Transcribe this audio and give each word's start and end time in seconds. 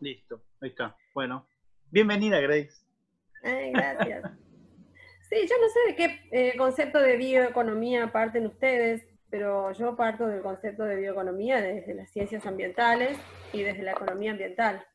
Listo, 0.00 0.42
ahí 0.60 0.70
está. 0.70 0.96
Bueno, 1.12 1.48
bienvenida 1.90 2.40
Grace. 2.40 2.84
Gracias. 3.42 4.30
Sí, 5.28 5.36
yo 5.48 5.54
no 5.60 5.68
sé 5.68 5.80
de 5.88 5.96
qué 5.96 6.20
eh, 6.30 6.56
concepto 6.56 7.00
de 7.00 7.16
bioeconomía 7.16 8.12
parten 8.12 8.46
ustedes, 8.46 9.04
pero 9.28 9.72
yo 9.72 9.96
parto 9.96 10.26
del 10.26 10.40
concepto 10.40 10.84
de 10.84 10.96
bioeconomía 10.96 11.60
desde 11.60 11.94
las 11.94 12.10
ciencias 12.10 12.46
ambientales 12.46 13.18
y 13.52 13.62
desde 13.62 13.82
la 13.82 13.92
economía 13.92 14.30
ambiental, 14.30 14.86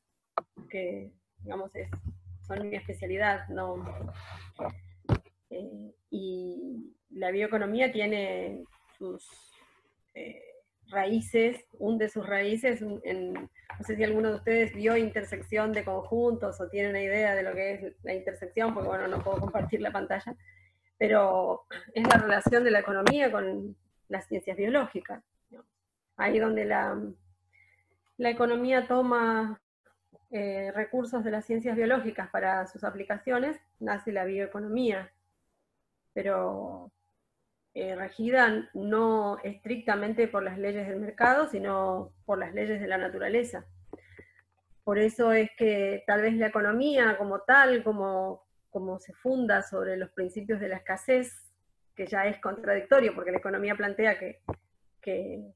que 0.69 1.11
digamos 1.39 1.75
es, 1.75 1.89
son 2.47 2.67
mi 2.69 2.75
especialidad, 2.75 3.47
no. 3.49 3.83
Eh, 5.49 5.93
y 6.09 6.95
la 7.09 7.29
bioeconomía 7.29 7.91
tiene 7.91 8.63
sus 8.97 9.27
eh, 10.15 10.52
raíces, 10.89 11.65
un 11.79 11.97
de 11.97 12.09
sus 12.09 12.25
raíces 12.25 12.81
en, 13.03 13.33
no 13.33 13.85
sé 13.85 13.95
si 13.95 14.03
alguno 14.03 14.29
de 14.29 14.35
ustedes 14.35 14.73
vio 14.73 14.95
intersección 14.97 15.71
de 15.71 15.83
conjuntos 15.83 16.59
o 16.61 16.69
tiene 16.69 16.89
una 16.89 17.01
idea 17.01 17.35
de 17.35 17.43
lo 17.43 17.53
que 17.53 17.73
es 17.73 17.95
la 18.03 18.13
intersección, 18.13 18.73
porque 18.73 18.89
bueno, 18.89 19.07
no 19.07 19.23
puedo 19.23 19.37
compartir 19.41 19.81
la 19.81 19.91
pantalla, 19.91 20.35
pero 20.97 21.65
es 21.93 22.07
la 22.07 22.17
relación 22.17 22.63
de 22.63 22.71
la 22.71 22.79
economía 22.79 23.31
con 23.31 23.75
las 24.09 24.27
ciencias 24.27 24.57
biológicas. 24.57 25.23
Ahí 26.15 26.37
donde 26.37 26.65
la, 26.65 27.01
la 28.17 28.29
economía 28.29 28.87
toma 28.87 29.59
eh, 30.29 30.71
recursos 30.73 31.23
de 31.23 31.31
las 31.31 31.45
ciencias 31.45 31.75
biológicas 31.75 32.29
para 32.29 32.65
sus 32.67 32.83
aplicaciones, 32.83 33.59
nace 33.79 34.11
la 34.11 34.25
bioeconomía. 34.25 35.11
Pero 36.13 36.91
eh, 37.75 37.95
regida 37.95 38.69
no 38.75 39.39
estrictamente 39.43 40.27
por 40.27 40.43
las 40.43 40.59
leyes 40.59 40.87
del 40.87 40.99
mercado, 40.99 41.47
sino 41.47 42.13
por 42.23 42.37
las 42.37 42.53
leyes 42.53 42.79
de 42.79 42.87
la 42.87 42.99
naturaleza. 42.99 43.65
Por 44.83 44.99
eso 44.99 45.31
es 45.31 45.49
que 45.57 46.03
tal 46.05 46.21
vez 46.21 46.35
la 46.35 46.47
economía 46.47 47.17
como 47.17 47.39
tal, 47.39 47.83
como, 47.83 48.43
como 48.69 48.99
se 48.99 49.13
funda 49.13 49.63
sobre 49.63 49.97
los 49.97 50.11
principios 50.11 50.59
de 50.59 50.67
la 50.67 50.77
escasez, 50.77 51.51
que 51.95 52.05
ya 52.05 52.27
es 52.27 52.39
contradictorio, 52.39 53.15
porque 53.15 53.31
la 53.31 53.39
economía 53.39 53.75
plantea 53.75 54.19
que, 54.19 54.41
que, 55.01 55.51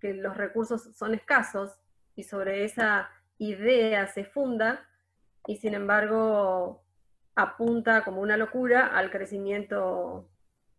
que 0.00 0.14
los 0.14 0.36
recursos 0.36 0.96
son 0.96 1.14
escasos, 1.14 1.78
y 2.16 2.24
sobre 2.24 2.64
esa 2.64 3.10
idea 3.38 4.08
se 4.08 4.24
funda, 4.24 4.88
y 5.46 5.56
sin 5.58 5.74
embargo 5.74 6.82
apunta 7.36 8.02
como 8.02 8.22
una 8.22 8.36
locura 8.36 8.88
al 8.88 9.10
crecimiento 9.12 10.28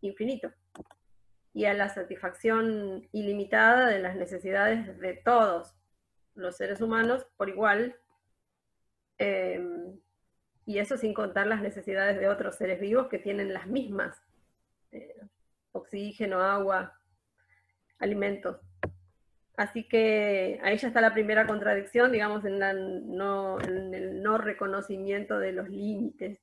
infinito 0.02 0.52
y 1.54 1.66
a 1.66 1.74
la 1.74 1.88
satisfacción 1.88 3.08
ilimitada 3.12 3.88
de 3.88 3.98
las 3.98 4.16
necesidades 4.16 4.98
de 4.98 5.14
todos 5.14 5.74
los 6.34 6.56
seres 6.56 6.80
humanos 6.80 7.26
por 7.36 7.48
igual, 7.48 7.96
em, 9.18 9.98
y 10.64 10.78
eso 10.78 10.96
sin 10.96 11.12
contar 11.12 11.46
las 11.46 11.60
necesidades 11.60 12.18
de 12.18 12.28
otros 12.28 12.56
seres 12.56 12.80
vivos 12.80 13.08
que 13.08 13.18
tienen 13.18 13.52
las 13.52 13.66
mismas, 13.66 14.22
eh, 14.92 15.20
oxígeno, 15.72 16.40
agua, 16.40 16.98
alimentos. 17.98 18.58
Así 19.56 19.86
que 19.86 20.58
ahí 20.62 20.78
ya 20.78 20.88
está 20.88 21.00
la 21.00 21.12
primera 21.12 21.46
contradicción, 21.46 22.12
digamos, 22.12 22.44
en, 22.44 22.62
en 22.62 23.94
el 23.94 24.22
no 24.22 24.38
reconocimiento 24.38 25.38
de 25.38 25.52
los 25.52 25.68
límites 25.68 26.38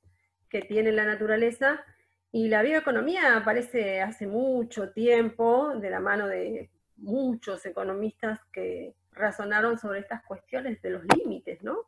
que 0.49 0.61
tiene 0.61 0.91
la 0.91 1.05
naturaleza 1.05 1.83
y 2.31 2.47
la 2.47 2.61
bioeconomía 2.61 3.37
aparece 3.37 4.01
hace 4.01 4.27
mucho 4.27 4.91
tiempo, 4.91 5.73
de 5.75 5.89
la 5.89 5.99
mano 5.99 6.27
de 6.27 6.69
muchos 6.97 7.65
economistas 7.65 8.39
que 8.51 8.93
razonaron 9.13 9.79
sobre 9.79 9.99
estas 9.99 10.23
cuestiones 10.23 10.81
de 10.81 10.91
los 10.91 11.03
límites, 11.15 11.63
¿no? 11.63 11.87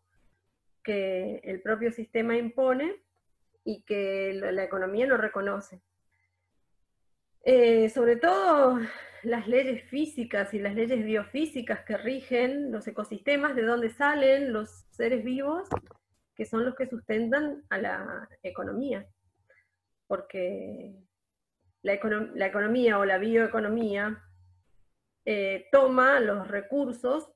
Que 0.83 1.41
el 1.43 1.61
propio 1.61 1.91
sistema 1.91 2.35
impone 2.35 2.95
y 3.63 3.83
que 3.83 4.33
la 4.33 4.63
economía 4.63 5.05
no 5.05 5.17
reconoce. 5.17 5.79
Eh, 7.43 7.89
sobre 7.89 8.15
todo 8.15 8.79
las 9.21 9.47
leyes 9.47 9.83
físicas 9.89 10.53
y 10.55 10.59
las 10.59 10.73
leyes 10.73 11.03
biofísicas 11.05 11.81
que 11.85 11.97
rigen 11.97 12.71
los 12.71 12.87
ecosistemas, 12.87 13.55
de 13.55 13.61
donde 13.61 13.91
salen 13.91 14.53
los 14.53 14.87
seres 14.89 15.23
vivos, 15.23 15.69
que 16.35 16.45
son 16.45 16.65
los 16.65 16.75
que 16.75 16.87
sustentan 16.87 17.63
a 17.69 17.77
la 17.77 18.29
economía 18.41 19.07
porque 20.11 20.93
la, 21.83 21.93
economía 21.93 22.99
o 22.99 23.05
la 23.05 23.17
bioeconomía 23.17 24.21
eh, 25.23 25.67
toma 25.71 26.19
los 26.19 26.49
recursos 26.49 27.31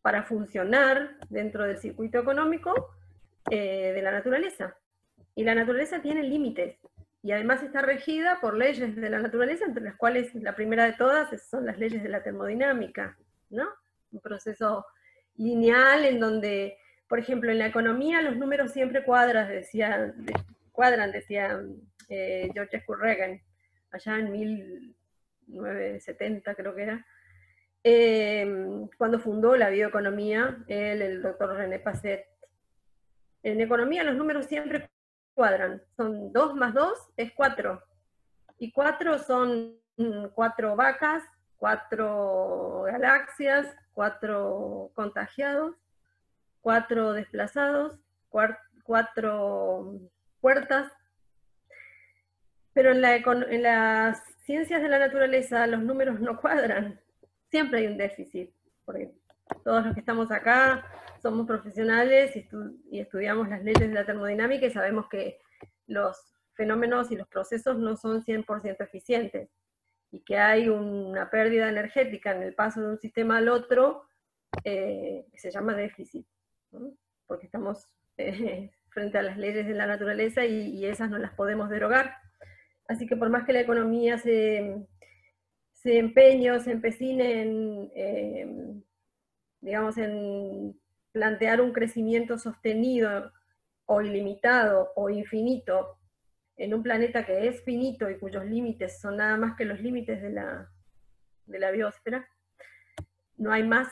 para 0.00 0.22
funcionar 0.22 1.18
dentro 1.28 1.64
del 1.64 1.76
circuito 1.76 2.18
económico 2.18 2.96
eh, 3.50 3.92
de 3.92 4.00
la 4.00 4.12
naturaleza. 4.12 4.78
Y 5.34 5.44
la 5.44 5.54
naturaleza 5.54 6.00
tiene 6.00 6.22
límites, 6.22 6.78
y 7.22 7.32
además 7.32 7.62
está 7.62 7.82
regida 7.82 8.40
por 8.40 8.56
leyes 8.56 8.96
de 8.96 9.10
la 9.10 9.18
naturaleza, 9.18 9.66
entre 9.66 9.84
las 9.84 9.96
cuales 9.96 10.34
la 10.34 10.54
primera 10.54 10.86
de 10.86 10.94
todas 10.94 11.28
son 11.50 11.66
las 11.66 11.78
leyes 11.78 12.02
de 12.02 12.08
la 12.08 12.22
termodinámica, 12.22 13.18
¿no? 13.50 13.68
Un 14.10 14.20
proceso 14.20 14.86
lineal 15.36 16.06
en 16.06 16.18
donde, 16.18 16.78
por 17.06 17.18
ejemplo, 17.18 17.50
en 17.50 17.58
la 17.58 17.66
economía 17.66 18.22
los 18.22 18.38
números 18.38 18.72
siempre 18.72 19.04
cuadran, 19.04 19.48
decía, 19.48 20.14
cuadran, 20.72 21.12
decía 21.12 21.60
eh, 22.10 22.50
George 22.52 22.76
S. 22.76 22.84
Reagan, 22.88 23.40
allá 23.92 24.18
en 24.18 24.32
1970 24.32 26.54
creo 26.54 26.74
que 26.74 26.82
era, 26.82 27.06
em, 27.82 28.86
cuando 28.98 29.18
fundó 29.18 29.56
la 29.56 29.70
bioeconomía, 29.70 30.58
él, 30.66 31.00
el 31.02 31.22
doctor 31.22 31.56
René 31.56 31.78
Passet. 31.78 32.26
En 33.42 33.60
economía 33.60 34.04
los 34.04 34.16
números 34.16 34.46
siempre 34.46 34.90
cuadran, 35.34 35.82
son 35.96 36.32
2 36.32 36.54
más 36.56 36.74
2 36.74 36.92
es 37.16 37.32
4, 37.32 37.82
y 38.58 38.72
4 38.72 39.18
son 39.18 39.76
4 40.34 40.76
vacas, 40.76 41.22
4 41.56 42.82
galaxias, 42.82 43.74
4 43.94 44.90
contagiados, 44.94 45.76
4 46.60 47.14
desplazados, 47.14 47.98
4 48.28 50.00
puertas, 50.40 50.92
pero 52.72 52.92
en, 52.92 53.62
las 53.62 54.22
ciencias 54.44 54.82
de 54.82 54.88
la 54.88 54.98
naturaleza 54.98 55.66
los 55.66 55.82
números 55.82 56.20
no 56.20 56.40
cuadran. 56.40 57.00
Siempre 57.50 57.80
hay 57.80 57.86
un 57.86 57.98
déficit, 57.98 58.50
porque 58.84 59.12
todos 59.64 59.84
los 59.84 59.94
que 59.94 60.00
estamos 60.00 60.30
acá 60.30 60.84
somos 61.20 61.46
profesionales 61.46 62.34
y, 62.36 62.98
estudiamos 62.98 63.48
las 63.48 63.62
leyes 63.62 63.88
de 63.88 63.94
la 63.94 64.06
termodinámica 64.06 64.66
y 64.66 64.70
sabemos 64.70 65.08
que 65.08 65.40
los 65.86 66.16
fenómenos 66.54 67.10
y 67.10 67.16
los 67.16 67.26
procesos 67.28 67.78
no 67.78 67.96
son 67.96 68.24
100% 68.24 68.76
eficientes 68.80 69.50
y 70.12 70.20
que 70.20 70.38
hay 70.38 70.68
una 70.68 71.30
pérdida 71.30 71.68
energética 71.68 72.34
en 72.34 72.42
el 72.42 72.54
paso 72.54 72.80
de 72.80 72.88
un 72.88 72.98
sistema 72.98 73.38
al 73.38 73.48
otro 73.48 74.04
eh, 74.64 75.26
que 75.32 75.38
se 75.38 75.50
llama 75.50 75.74
déficit, 75.74 76.26
porque 77.26 77.46
estamos 77.46 77.88
eh, 78.16 78.70
frente 78.90 79.18
a 79.18 79.22
las 79.22 79.36
leyes 79.36 79.66
de 79.66 79.74
la 79.74 79.86
naturaleza 79.86 80.44
y 80.44 80.84
esas 80.84 81.10
no 81.10 81.18
las 81.18 81.32
podemos 81.32 81.68
derogar. 81.70 82.29
Así 82.90 83.06
que 83.06 83.14
por 83.14 83.30
más 83.30 83.44
que 83.44 83.52
la 83.52 83.60
economía 83.60 84.18
se, 84.18 84.84
se 85.70 85.96
empeñe 85.96 86.50
o 86.50 86.58
se 86.58 86.72
empecine 86.72 87.42
en, 87.42 87.92
eh, 87.94 88.82
digamos, 89.60 89.96
en 89.96 90.76
plantear 91.12 91.60
un 91.60 91.72
crecimiento 91.72 92.36
sostenido 92.36 93.32
o 93.86 94.02
ilimitado 94.02 94.90
o 94.96 95.08
infinito 95.08 95.98
en 96.56 96.74
un 96.74 96.82
planeta 96.82 97.24
que 97.24 97.46
es 97.46 97.62
finito 97.62 98.10
y 98.10 98.18
cuyos 98.18 98.44
límites 98.44 99.00
son 99.00 99.18
nada 99.18 99.36
más 99.36 99.56
que 99.56 99.66
los 99.66 99.80
límites 99.80 100.20
de 100.20 100.30
la, 100.30 100.68
de 101.46 101.60
la 101.60 101.70
biosfera, 101.70 102.28
no 103.36 103.52
hay 103.52 103.62
más, 103.62 103.86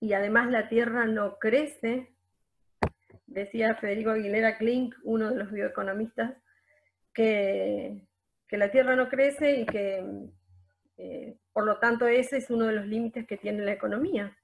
y 0.00 0.14
además 0.14 0.50
la 0.50 0.70
Tierra 0.70 1.04
no 1.04 1.38
crece, 1.38 2.14
decía 3.26 3.74
Federico 3.74 4.12
Aguilera 4.12 4.56
Klink, 4.56 4.94
uno 5.04 5.28
de 5.28 5.36
los 5.36 5.52
bioeconomistas, 5.52 6.34
que 7.12 8.07
que 8.48 8.56
la 8.56 8.70
tierra 8.70 8.96
no 8.96 9.08
crece 9.08 9.60
y 9.60 9.66
que 9.66 10.04
eh, 10.96 11.36
por 11.52 11.64
lo 11.64 11.78
tanto 11.78 12.08
ese 12.08 12.38
es 12.38 12.50
uno 12.50 12.66
de 12.66 12.72
los 12.72 12.86
límites 12.86 13.26
que 13.26 13.36
tiene 13.36 13.64
la 13.64 13.72
economía. 13.72 14.36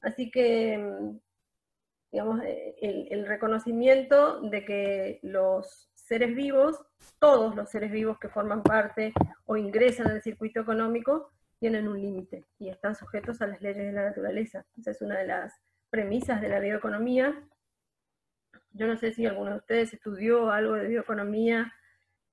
Así 0.00 0.30
que, 0.30 0.78
digamos, 2.12 2.42
eh, 2.44 2.76
el, 3.10 3.26
reconocimiento 3.26 4.40
de 4.42 4.64
que 4.64 5.18
los 5.22 5.90
seres 5.94 6.34
vivos, 6.34 6.78
todos 7.18 7.56
los 7.56 7.70
seres 7.70 7.90
vivos 7.90 8.18
que 8.18 8.28
forman 8.28 8.62
parte 8.62 9.12
o 9.46 9.56
ingresan 9.56 10.08
al 10.08 10.22
circuito 10.22 10.60
económico, 10.60 11.32
tienen 11.58 11.88
un 11.88 12.00
límite 12.00 12.44
y 12.58 12.68
están 12.68 12.94
sujetos 12.94 13.40
a 13.40 13.46
las 13.46 13.60
leyes 13.60 13.86
de 13.86 13.92
la 13.92 14.04
naturaleza. 14.04 14.64
Esa 14.76 14.92
es 14.92 15.02
una 15.02 15.18
de 15.18 15.26
las 15.26 15.54
premisas 15.90 16.40
de 16.40 16.48
la 16.48 16.60
bioeconomía. 16.60 17.42
Yo 18.70 18.86
no 18.86 18.96
sé 18.96 19.12
si 19.12 19.26
alguno 19.26 19.52
de 19.52 19.56
ustedes 19.56 19.94
estudió 19.94 20.50
algo 20.50 20.74
de 20.74 20.86
bioeconomía 20.86 21.72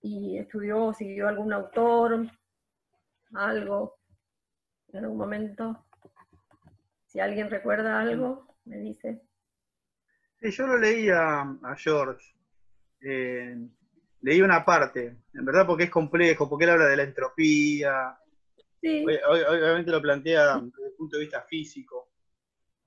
y 0.05 0.37
estudió, 0.37 0.93
siguió 0.93 1.27
algún 1.27 1.51
autor, 1.51 2.27
algo, 3.33 3.97
en 4.93 5.03
algún 5.03 5.17
momento. 5.17 5.83
Si 7.07 7.19
alguien 7.19 7.49
recuerda 7.49 7.99
algo, 7.99 8.55
me 8.65 8.77
dice. 8.77 9.23
Sí, 10.39 10.51
yo 10.51 10.67
lo 10.67 10.77
leí 10.77 11.09
a, 11.09 11.57
George. 11.77 12.23
Eh, 13.01 13.57
leí 14.21 14.41
una 14.41 14.63
parte, 14.63 15.17
en 15.33 15.45
verdad 15.45 15.65
porque 15.65 15.85
es 15.85 15.89
complejo, 15.89 16.47
porque 16.47 16.65
él 16.65 16.71
habla 16.71 16.85
de 16.85 16.97
la 16.97 17.03
entropía. 17.03 18.15
Sí. 18.79 19.03
Obviamente 19.27 19.89
lo 19.89 20.03
plantea 20.03 20.57
desde 20.57 20.89
el 20.89 20.93
punto 20.93 21.17
de 21.17 21.23
vista 21.23 21.41
físico. 21.41 22.11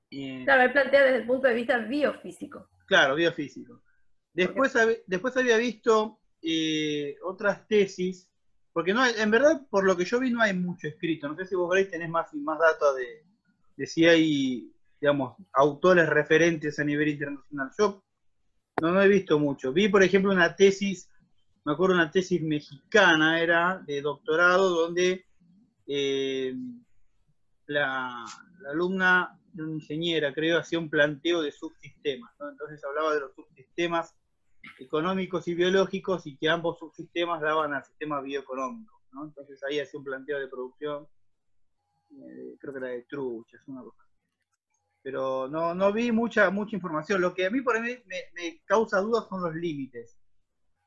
claro, 0.08 0.62
él 0.62 0.72
plantea 0.72 1.02
desde 1.02 1.16
el 1.16 1.26
punto 1.26 1.48
de 1.48 1.54
vista 1.54 1.78
biofísico. 1.78 2.68
Claro, 2.86 3.16
biofísico. 3.16 3.82
Después, 4.32 4.72
después 5.04 5.36
había 5.36 5.56
visto 5.56 6.20
eh, 6.42 7.16
otras 7.24 7.66
tesis, 7.66 8.30
porque 8.72 8.94
no 8.94 9.04
en 9.04 9.30
verdad, 9.30 9.66
por 9.70 9.84
lo 9.84 9.96
que 9.96 10.04
yo 10.04 10.20
vi, 10.20 10.30
no 10.30 10.40
hay 10.40 10.54
mucho 10.54 10.88
escrito. 10.88 11.28
No 11.28 11.36
sé 11.36 11.46
si 11.46 11.54
vos, 11.54 11.70
Grace, 11.70 11.90
tenés 11.90 12.10
más, 12.10 12.32
más 12.34 12.58
datos 12.58 12.96
de, 12.96 13.86
si 13.86 14.06
hay 14.06 14.72
digamos, 15.00 15.36
autores 15.52 16.08
referentes 16.08 16.78
a 16.78 16.84
nivel 16.84 17.08
internacional. 17.08 17.70
Yo 17.78 18.04
no, 18.82 18.92
no 18.92 19.02
he 19.02 19.08
visto 19.08 19.38
mucho. 19.38 19.72
Vi, 19.72 19.88
por 19.88 20.02
ejemplo, 20.02 20.32
una 20.32 20.54
tesis, 20.54 21.08
me 21.64 21.72
acuerdo 21.72 21.94
una 21.94 22.10
tesis 22.10 22.42
mexicana, 22.42 23.40
era 23.40 23.82
de 23.86 24.00
doctorado, 24.02 24.70
donde 24.70 25.24
eh, 25.86 26.54
la, 27.66 28.24
alumna, 28.70 29.38
una 29.54 29.72
ingeniera, 29.72 30.32
creo, 30.32 30.58
hacía 30.58 30.78
un 30.78 30.90
planteo 30.90 31.42
de 31.42 31.52
subsistemas. 31.52 32.32
Entonces 32.40 32.82
hablaba 32.84 33.14
de 33.14 33.20
los 33.20 33.34
subsistemas 33.34 34.14
económicos 34.78 35.46
y 35.48 35.54
biológicos 35.54 36.26
y 36.26 36.36
que 36.36 36.48
ambos 36.48 36.78
subsistemas 36.78 37.40
daban 37.40 37.74
al 37.74 37.84
sistema 37.84 38.20
bioeconómico. 38.20 39.00
Entonces 39.22 39.62
ahí 39.64 39.80
hacía 39.80 39.98
un 39.98 40.04
planteo 40.04 40.38
de 40.38 40.48
producción, 40.48 41.08
eh, 42.10 42.56
creo 42.58 42.72
que 42.72 42.78
era 42.78 42.88
de 42.88 43.02
truchas, 43.02 43.60
una 43.66 43.82
cosa 43.82 44.08
pero 45.08 45.48
no, 45.48 45.74
no 45.74 45.90
vi 45.90 46.12
mucha, 46.12 46.50
mucha 46.50 46.76
información. 46.76 47.22
Lo 47.22 47.32
que 47.32 47.46
a 47.46 47.50
mí 47.50 47.62
por 47.62 47.80
mí 47.80 47.96
me, 48.06 48.60
causa 48.66 49.00
dudas 49.00 49.26
son 49.26 49.42
los 49.42 49.54
límites, 49.54 50.18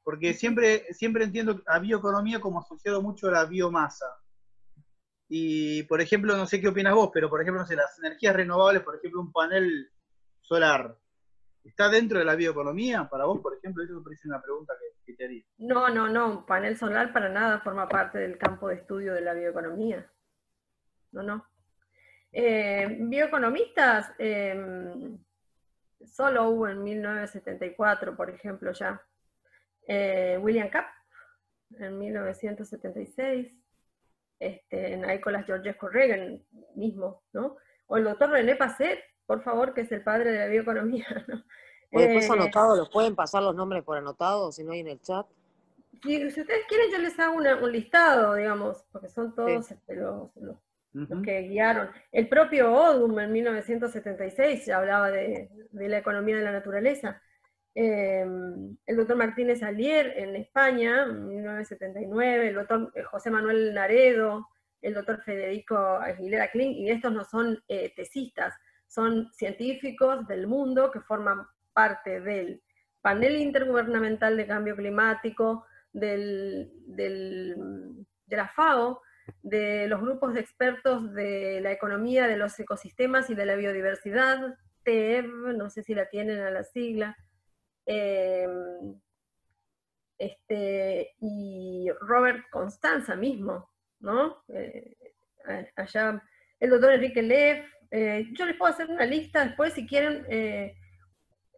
porque 0.03 0.35
siempre, 0.35 0.93
siempre 0.93 1.23
entiendo 1.23 1.61
a 1.65 1.79
bioeconomía 1.79 2.39
como 2.39 2.59
asociado 2.59 3.01
mucho 3.01 3.29
a 3.29 3.31
la 3.31 3.45
biomasa. 3.45 4.05
Y, 5.27 5.81
por 5.83 6.01
ejemplo, 6.01 6.37
no 6.37 6.45
sé 6.45 6.61
qué 6.61 6.67
opinas 6.67 6.93
vos, 6.93 7.09
pero, 7.11 7.29
por 7.29 7.41
ejemplo, 7.41 7.61
no 7.61 7.67
sé, 7.67 7.75
las 7.75 7.97
energías 7.97 8.35
renovables, 8.35 8.83
por 8.83 8.95
ejemplo, 8.95 9.21
un 9.21 9.31
panel 9.31 9.89
solar, 10.41 10.95
¿está 11.63 11.89
dentro 11.89 12.19
de 12.19 12.25
la 12.25 12.35
bioeconomía? 12.35 13.07
Para 13.09 13.25
vos, 13.25 13.39
por 13.41 13.55
ejemplo, 13.55 13.83
eso 13.83 13.93
me 13.95 14.03
parece 14.03 14.27
una 14.27 14.41
pregunta 14.41 14.73
que, 15.05 15.13
te 15.13 15.25
haría. 15.25 15.43
No, 15.57 15.89
no, 15.89 16.07
no, 16.07 16.45
panel 16.45 16.77
solar 16.77 17.11
para 17.11 17.29
nada 17.29 17.59
forma 17.59 17.87
parte 17.89 18.17
del 18.17 18.37
campo 18.37 18.69
de 18.69 18.75
estudio 18.75 19.13
de 19.13 19.21
la 19.21 19.33
bioeconomía. 19.33 20.09
No, 21.11 21.23
no. 21.23 21.45
Eh, 22.31 22.97
bioeconomistas, 23.01 24.13
em, 24.17 25.17
solo 26.05 26.49
hubo 26.49 26.67
en 26.69 26.81
1974, 26.81 28.15
por 28.15 28.29
ejemplo, 28.29 28.71
ya. 28.71 29.01
Eh, 29.87 30.37
William 30.41 30.69
Kapp, 30.69 30.87
en 31.77 31.97
1976. 31.97 33.53
Este, 34.39 34.97
Nicolás 34.97 35.45
Georgescu 35.45 35.87
Reagan 35.87 36.43
mismo, 36.75 37.23
¿no? 37.31 37.57
O 37.85 37.97
el 37.97 38.05
doctor 38.05 38.31
René 38.31 38.55
Passet, 38.55 38.99
por 39.31 39.43
favor, 39.43 39.73
que 39.73 39.79
es 39.79 39.91
el 39.93 40.03
padre 40.03 40.33
de 40.33 40.39
la 40.39 40.47
bioeconomía, 40.47 41.05
¿no? 41.29 41.41
después 41.89 42.29
eh, 42.29 42.33
anotado, 42.33 42.75
¿los 42.75 42.89
pueden 42.89 43.15
pasar 43.15 43.41
los 43.41 43.55
nombres 43.55 43.81
por 43.81 43.97
anotado 43.97 44.51
si 44.51 44.61
no 44.61 44.73
hay 44.73 44.81
en 44.81 44.89
el 44.89 44.99
chat? 44.99 45.25
Si, 46.03 46.25
ustedes 46.25 46.65
quieren, 46.67 46.91
yo 46.91 46.97
les 46.97 47.17
hago 47.17 47.37
un 47.37 47.71
listado, 47.71 48.35
digamos, 48.35 48.83
porque 48.91 49.07
son 49.07 49.33
todos 49.33 49.71
este, 49.71 49.95
los 49.95 50.31
los 50.91 51.23
que 51.23 51.43
guiaron. 51.43 51.91
El 52.11 52.27
propio 52.27 52.73
Odum 52.73 53.17
en 53.19 53.31
1976 53.31 54.65
ya 54.65 54.79
hablaba 54.79 55.09
de, 55.11 55.49
la 55.71 55.99
economía 55.99 56.35
de 56.35 56.43
la 56.43 56.51
naturaleza. 56.51 57.21
Em, 57.73 58.75
el 58.85 58.97
doctor 58.97 59.15
Martínez 59.15 59.63
Alier 59.63 60.11
en 60.17 60.35
España, 60.35 61.03
en 61.03 61.25
1979, 61.25 62.49
el 62.49 62.55
doctor 62.55 62.91
eh, 62.95 63.03
José 63.03 63.31
Manuel 63.31 63.73
Naredo, 63.73 64.49
el 64.81 64.93
doctor 64.93 65.23
Federico 65.23 65.77
Aguilera 65.77 66.51
Kling, 66.51 66.73
y 66.73 66.89
estos 66.89 67.13
no 67.13 67.23
son 67.23 67.63
eh, 67.69 67.93
tesistas, 67.95 68.53
son 68.91 69.31
científicos 69.31 70.27
del 70.27 70.47
mundo 70.47 70.91
que 70.91 70.99
forman 70.99 71.47
parte 71.71 72.19
del 72.19 72.61
panel 73.01 73.37
intergubernamental 73.37 74.35
de 74.35 74.45
cambio 74.45 74.75
climático, 74.75 75.65
del, 75.93 76.69
de 76.85 77.55
la 78.27 78.49
FAO, 78.49 79.01
de 79.41 79.87
los 79.87 80.01
grupos 80.01 80.33
de 80.33 80.41
expertos 80.41 81.13
de 81.13 81.61
la 81.61 81.71
economía 81.71 82.27
de 82.27 82.35
los 82.35 82.59
ecosistemas 82.59 83.29
y 83.29 83.35
de 83.35 83.45
la 83.45 83.55
biodiversidad, 83.55 84.57
TEV, 84.83 85.55
no 85.55 85.69
sé 85.69 85.83
si 85.83 85.95
la 85.95 86.09
tienen 86.09 86.41
a 86.41 86.51
la 86.51 86.65
sigla, 86.65 87.15
em, 87.85 88.99
este, 90.17 91.15
y 91.19 91.89
Robert 92.01 92.43
Constanza 92.51 93.15
mismo, 93.15 93.69
¿no? 94.01 94.43
Eh, 94.49 94.97
allá, 95.77 96.21
el 96.59 96.69
doctor 96.69 96.93
Enrique 96.93 97.21
Leff, 97.21 97.65
eh, 97.91 98.27
yo 98.33 98.45
les 98.45 98.55
puedo 98.55 98.73
hacer 98.73 98.89
una 98.89 99.05
lista 99.05 99.45
después 99.45 99.73
si 99.73 99.85
quieren 99.85 100.25
eh, 100.29 100.75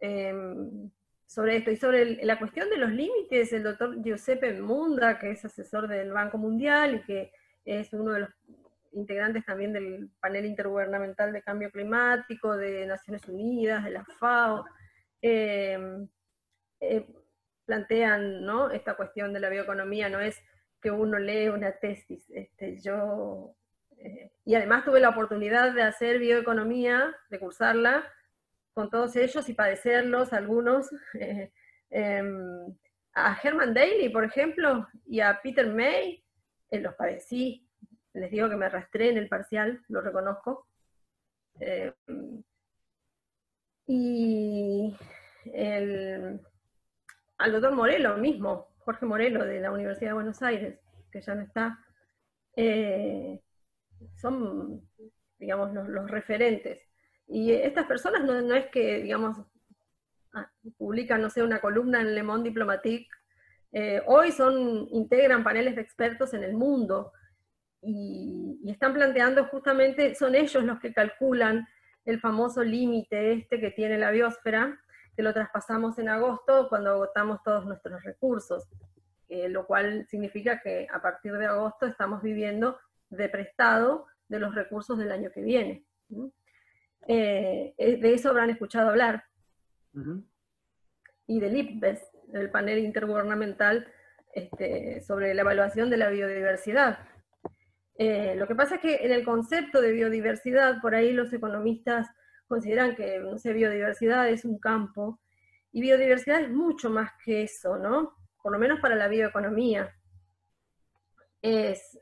em, 0.00 0.90
sobre 1.26 1.56
esto. 1.56 1.70
Y 1.70 1.76
sobre 1.76 2.24
la 2.24 2.38
cuestión 2.38 2.68
de 2.70 2.76
los 2.76 2.90
límites, 2.90 3.52
el 3.52 3.62
doctor 3.62 4.02
Giuseppe 4.02 4.60
Munda, 4.60 5.18
que 5.18 5.30
es 5.30 5.44
asesor 5.44 5.88
del 5.88 6.12
Banco 6.12 6.38
Mundial 6.38 6.96
y 6.96 7.02
que 7.02 7.32
es 7.64 7.92
uno 7.92 8.12
de 8.12 8.20
los 8.20 8.30
integrantes 8.92 9.44
también 9.44 9.72
del 9.72 10.10
panel 10.20 10.46
intergubernamental 10.46 11.32
de 11.32 11.42
cambio 11.42 11.70
climático, 11.70 12.56
de 12.56 12.86
Naciones 12.86 13.26
Unidas, 13.28 13.84
de 13.84 13.90
la 13.90 14.04
FAO, 14.18 14.64
eh, 15.20 16.06
eh, 16.80 17.06
plantean 17.64 18.44
¿no? 18.44 18.70
esta 18.70 18.94
cuestión 18.94 19.32
de 19.32 19.40
la 19.40 19.48
bioeconomía, 19.48 20.08
no 20.08 20.20
es 20.20 20.38
que 20.80 20.90
uno 20.90 21.18
lee 21.18 21.48
una 21.48 21.72
tesis, 21.72 22.28
este, 22.30 22.78
yo, 22.80 23.56
eh, 24.04 24.30
y 24.44 24.54
además 24.54 24.84
tuve 24.84 25.00
la 25.00 25.08
oportunidad 25.08 25.72
de 25.72 25.82
hacer 25.82 26.18
bioeconomía, 26.18 27.16
de 27.30 27.40
cursarla 27.40 28.04
con 28.74 28.90
todos 28.90 29.16
ellos 29.16 29.48
y 29.48 29.54
padecerlos, 29.54 30.32
algunos, 30.32 30.90
em, 31.90 32.76
a 33.14 33.38
Herman 33.42 33.72
Daly, 33.72 34.10
por 34.10 34.24
ejemplo, 34.24 34.88
y 35.06 35.20
a 35.20 35.40
Peter 35.42 35.66
May, 35.66 36.22
eh, 36.70 36.80
los 36.80 36.94
padecí, 36.94 37.66
les 38.12 38.30
digo 38.30 38.50
que 38.50 38.56
me 38.56 38.66
arrastré 38.66 39.10
en 39.10 39.16
el 39.16 39.28
parcial, 39.28 39.82
lo 39.88 40.00
reconozco. 40.00 40.66
Eh, 41.60 41.92
y 43.86 44.94
al 47.38 47.52
doctor 47.52 47.72
Morelo 47.72 48.16
mismo, 48.18 48.68
Jorge 48.80 49.06
Morelo 49.06 49.44
de 49.44 49.60
la 49.60 49.70
Universidad 49.70 50.10
de 50.10 50.14
Buenos 50.14 50.42
Aires, 50.42 50.78
que 51.10 51.22
ya 51.22 51.34
no 51.34 51.42
está, 51.42 51.78
eh, 52.56 53.40
son, 54.16 54.88
digamos, 55.38 55.72
los, 55.72 56.10
referentes. 56.10 56.80
Y 57.26 57.52
estas 57.52 57.86
personas 57.86 58.24
no, 58.24 58.40
no 58.42 58.54
es 58.54 58.66
que, 58.66 59.02
digamos, 59.02 59.38
ah, 60.34 60.50
publican, 60.76 61.22
no 61.22 61.30
sé, 61.30 61.42
una 61.42 61.60
columna 61.60 62.00
en 62.00 62.14
Le 62.14 62.22
Monde 62.22 62.50
Diplomatique 62.50 63.08
eh, 63.76 64.00
hoy 64.06 64.30
son, 64.30 64.86
integran 64.92 65.42
paneles 65.42 65.74
de 65.74 65.82
expertos 65.82 66.32
en 66.32 66.44
el 66.44 66.54
mundo 66.54 67.12
y, 67.82 68.60
están 68.70 68.94
planteando 68.94 69.46
justamente, 69.46 70.14
son 70.14 70.36
ellos 70.36 70.62
los 70.62 70.78
que 70.78 70.92
calculan 70.92 71.66
el 72.04 72.20
famoso 72.20 72.62
límite 72.62 73.32
este 73.32 73.60
que 73.60 73.72
tiene 73.72 73.98
la 73.98 74.12
biosfera, 74.12 74.80
que 75.16 75.22
lo 75.24 75.34
traspasamos 75.34 75.98
en 75.98 76.08
agosto 76.08 76.68
cuando 76.68 76.90
agotamos 76.90 77.42
todos 77.42 77.66
nuestros 77.66 78.02
recursos, 78.04 78.64
eh, 79.28 79.48
lo 79.48 79.66
cual 79.66 80.06
significa 80.08 80.60
que 80.60 80.86
a 80.92 81.02
partir 81.02 81.32
de 81.32 81.46
agosto 81.46 81.86
estamos 81.86 82.22
viviendo 82.22 82.78
de 83.16 83.28
prestado 83.28 84.06
de 84.28 84.38
los 84.38 84.54
recursos 84.54 84.98
del 84.98 85.12
año 85.12 85.30
que 85.30 85.42
viene. 85.42 85.84
Eh, 87.06 87.74
de 87.78 88.14
eso 88.14 88.30
habrán 88.30 88.50
escuchado 88.50 88.90
hablar. 88.90 89.24
Y 91.26 91.40
del 91.40 91.56
IPBES, 91.56 92.00
el 92.32 92.50
panel 92.50 92.78
intergubernamental 92.78 93.86
este, 94.32 95.00
sobre 95.02 95.32
la 95.34 95.42
evaluación 95.42 95.90
de 95.90 95.96
la 95.96 96.10
biodiversidad. 96.10 96.98
Eh, 97.96 98.34
lo 98.36 98.48
que 98.48 98.56
pasa 98.56 98.76
es 98.76 98.80
que 98.80 98.96
en 99.04 99.12
el 99.12 99.24
concepto 99.24 99.80
de 99.80 99.92
biodiversidad, 99.92 100.80
por 100.80 100.94
ahí 100.94 101.12
los 101.12 101.32
economistas 101.32 102.08
consideran 102.48 102.96
que, 102.96 103.20
no 103.20 103.38
sé, 103.38 103.52
biodiversidad 103.52 104.28
es 104.28 104.44
un 104.44 104.58
campo, 104.58 105.20
y 105.72 105.80
biodiversidad 105.80 106.40
es 106.40 106.50
mucho 106.50 106.90
más 106.90 107.10
que 107.24 107.42
eso, 107.42 107.78
¿no? 107.78 108.16
Por 108.42 108.52
lo 108.52 108.58
menos 108.58 108.80
para 108.80 108.94
la 108.94 109.08
bioeconomía. 109.08 109.92
Es, 111.42 111.98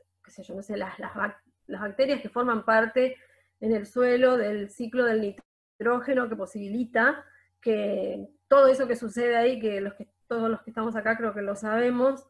no 0.53 0.61
sé, 0.61 0.77
las, 0.77 0.97
las, 0.99 1.81
bacterias 1.81 2.21
que 2.21 2.29
forman 2.29 2.65
parte 2.65 3.17
en 3.59 3.73
el 3.73 3.85
suelo 3.85 4.37
del 4.37 4.69
ciclo 4.69 5.05
del 5.05 5.35
nitrógeno 5.79 6.29
que 6.29 6.35
posibilita 6.35 7.23
que 7.61 8.27
todo 8.47 8.67
eso 8.67 8.87
que 8.87 8.95
sucede 8.95 9.35
ahí, 9.35 9.59
que, 9.59 9.81
todos 10.27 10.49
los 10.49 10.61
que 10.61 10.71
estamos 10.71 10.95
acá 10.95 11.17
creo 11.17 11.33
que 11.33 11.41
lo 11.41 11.55
sabemos, 11.55 12.25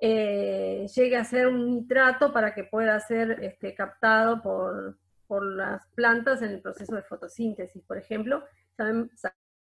eh, 0.00 0.86
llegue 0.94 1.16
a 1.16 1.24
ser 1.24 1.48
un 1.48 1.66
nitrato 1.66 2.32
para 2.32 2.54
que 2.54 2.64
pueda 2.64 2.98
ser 3.00 3.42
este, 3.42 3.74
captado 3.74 4.42
por, 4.42 4.96
las 5.56 5.86
plantas 5.94 6.42
en 6.42 6.50
el 6.50 6.60
proceso 6.60 6.96
de 6.96 7.02
fotosíntesis, 7.02 7.84
por 7.84 7.96
ejemplo. 7.96 8.44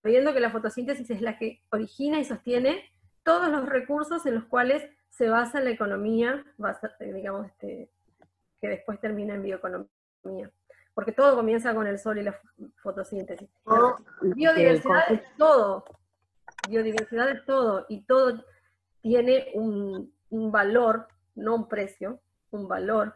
sabiendo 0.02 0.34
que 0.34 0.40
la 0.40 0.50
fotosíntesis 0.50 1.10
es 1.10 1.22
la 1.22 1.38
que 1.38 1.62
origina 1.72 2.20
y 2.20 2.24
sostiene 2.24 2.90
todos 3.24 3.50
los 3.50 3.68
recursos 3.68 4.26
en 4.26 4.36
los 4.36 4.46
cuales 4.46 4.90
se 5.18 5.30
basa 5.30 5.60
la 5.60 5.72
economía, 5.72 6.46
digamos, 7.00 7.48
este, 7.48 7.90
que 8.62 8.68
después 8.68 9.00
termina 9.00 9.34
en 9.34 9.42
bioeconomía. 9.42 10.52
Porque 10.94 11.12
todo 11.12 11.36
comienza 11.36 11.74
con 11.74 11.88
el 11.88 11.98
sol 11.98 12.20
y 12.20 12.24
la 12.24 12.40
fotosíntesis. 12.84 13.50
biodiversidad 14.22 15.12
es 15.12 15.22
todo. 15.38 15.86
Biodiversidad 16.70 17.30
es 17.30 17.44
todo. 17.46 17.86
Y 17.90 18.02
todo 18.02 18.44
tiene 19.02 19.52
un, 19.56 20.12
valor, 20.30 21.08
no 21.34 21.56
un 21.56 21.68
precio, 21.68 22.20
un 22.52 22.68
valor. 22.68 23.16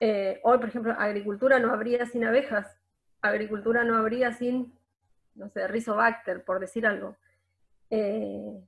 Eh, 0.00 0.40
hoy, 0.44 0.58
por 0.58 0.68
ejemplo, 0.68 0.94
agricultura 0.98 1.58
no 1.58 1.72
habría 1.72 2.04
sin 2.04 2.24
abejas. 2.24 2.78
Agricultura 3.22 3.84
no 3.84 3.96
habría 3.96 4.34
sin, 4.34 4.78
no 5.34 5.48
sé, 5.48 5.66
rizobacter, 5.66 6.44
por 6.44 6.60
decir 6.60 6.86
algo. 6.86 7.16
Eh, 7.88 8.62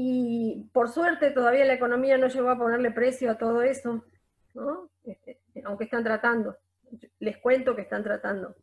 y 0.00 0.70
por 0.72 0.88
suerte 0.88 1.32
todavía 1.32 1.64
la 1.64 1.74
economía 1.74 2.16
no 2.18 2.28
llegó 2.28 2.50
a 2.50 2.56
ponerle 2.56 2.92
precio 2.92 3.32
a 3.32 3.36
todo 3.36 3.62
eso, 3.62 4.04
este, 5.02 5.40
aunque 5.64 5.84
están 5.84 6.04
tratando. 6.04 6.56
Les 7.18 7.38
cuento 7.38 7.74
que 7.74 7.82
están 7.82 8.04
tratando 8.04 8.54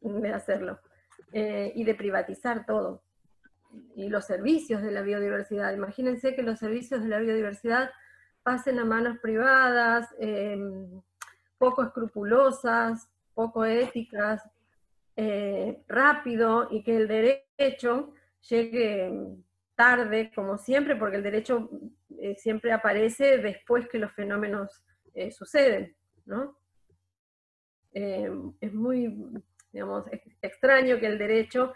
de 0.00 0.32
hacerlo. 0.32 0.80
Eh, 1.32 1.72
y 1.76 1.84
de 1.84 1.94
privatizar 1.94 2.66
todo. 2.66 3.04
Y 3.94 4.08
los 4.08 4.26
servicios 4.26 4.82
de 4.82 4.90
la 4.90 5.02
biodiversidad. 5.02 5.72
Imagínense 5.72 6.34
que 6.34 6.42
los 6.42 6.58
servicios 6.58 7.00
de 7.00 7.08
la 7.08 7.20
biodiversidad 7.20 7.90
pasen 8.42 8.80
a 8.80 8.84
manos 8.84 9.18
privadas, 9.18 10.08
em, 10.18 11.00
poco 11.58 11.84
escrupulosas, 11.84 13.08
poco 13.34 13.64
éticas, 13.64 14.42
eh, 15.14 15.84
rápido, 15.86 16.66
y 16.72 16.82
que 16.82 16.96
el 16.96 17.06
derecho 17.06 18.12
llegue 18.48 19.38
tarde, 19.74 20.30
como 20.34 20.58
siempre, 20.58 20.96
porque 20.96 21.16
el 21.16 21.22
derecho 21.22 21.70
eh, 22.18 22.36
siempre 22.36 22.72
aparece 22.72 23.38
después 23.38 23.88
que 23.88 23.98
los 23.98 24.12
fenómenos 24.12 24.84
eh, 25.14 25.30
suceden, 25.30 25.96
¿no? 26.24 26.58
Eh, 27.92 28.30
es 28.60 28.72
muy, 28.72 29.14
digamos, 29.72 30.04
extraño 30.40 30.98
que 30.98 31.06
el 31.06 31.18
derecho 31.18 31.72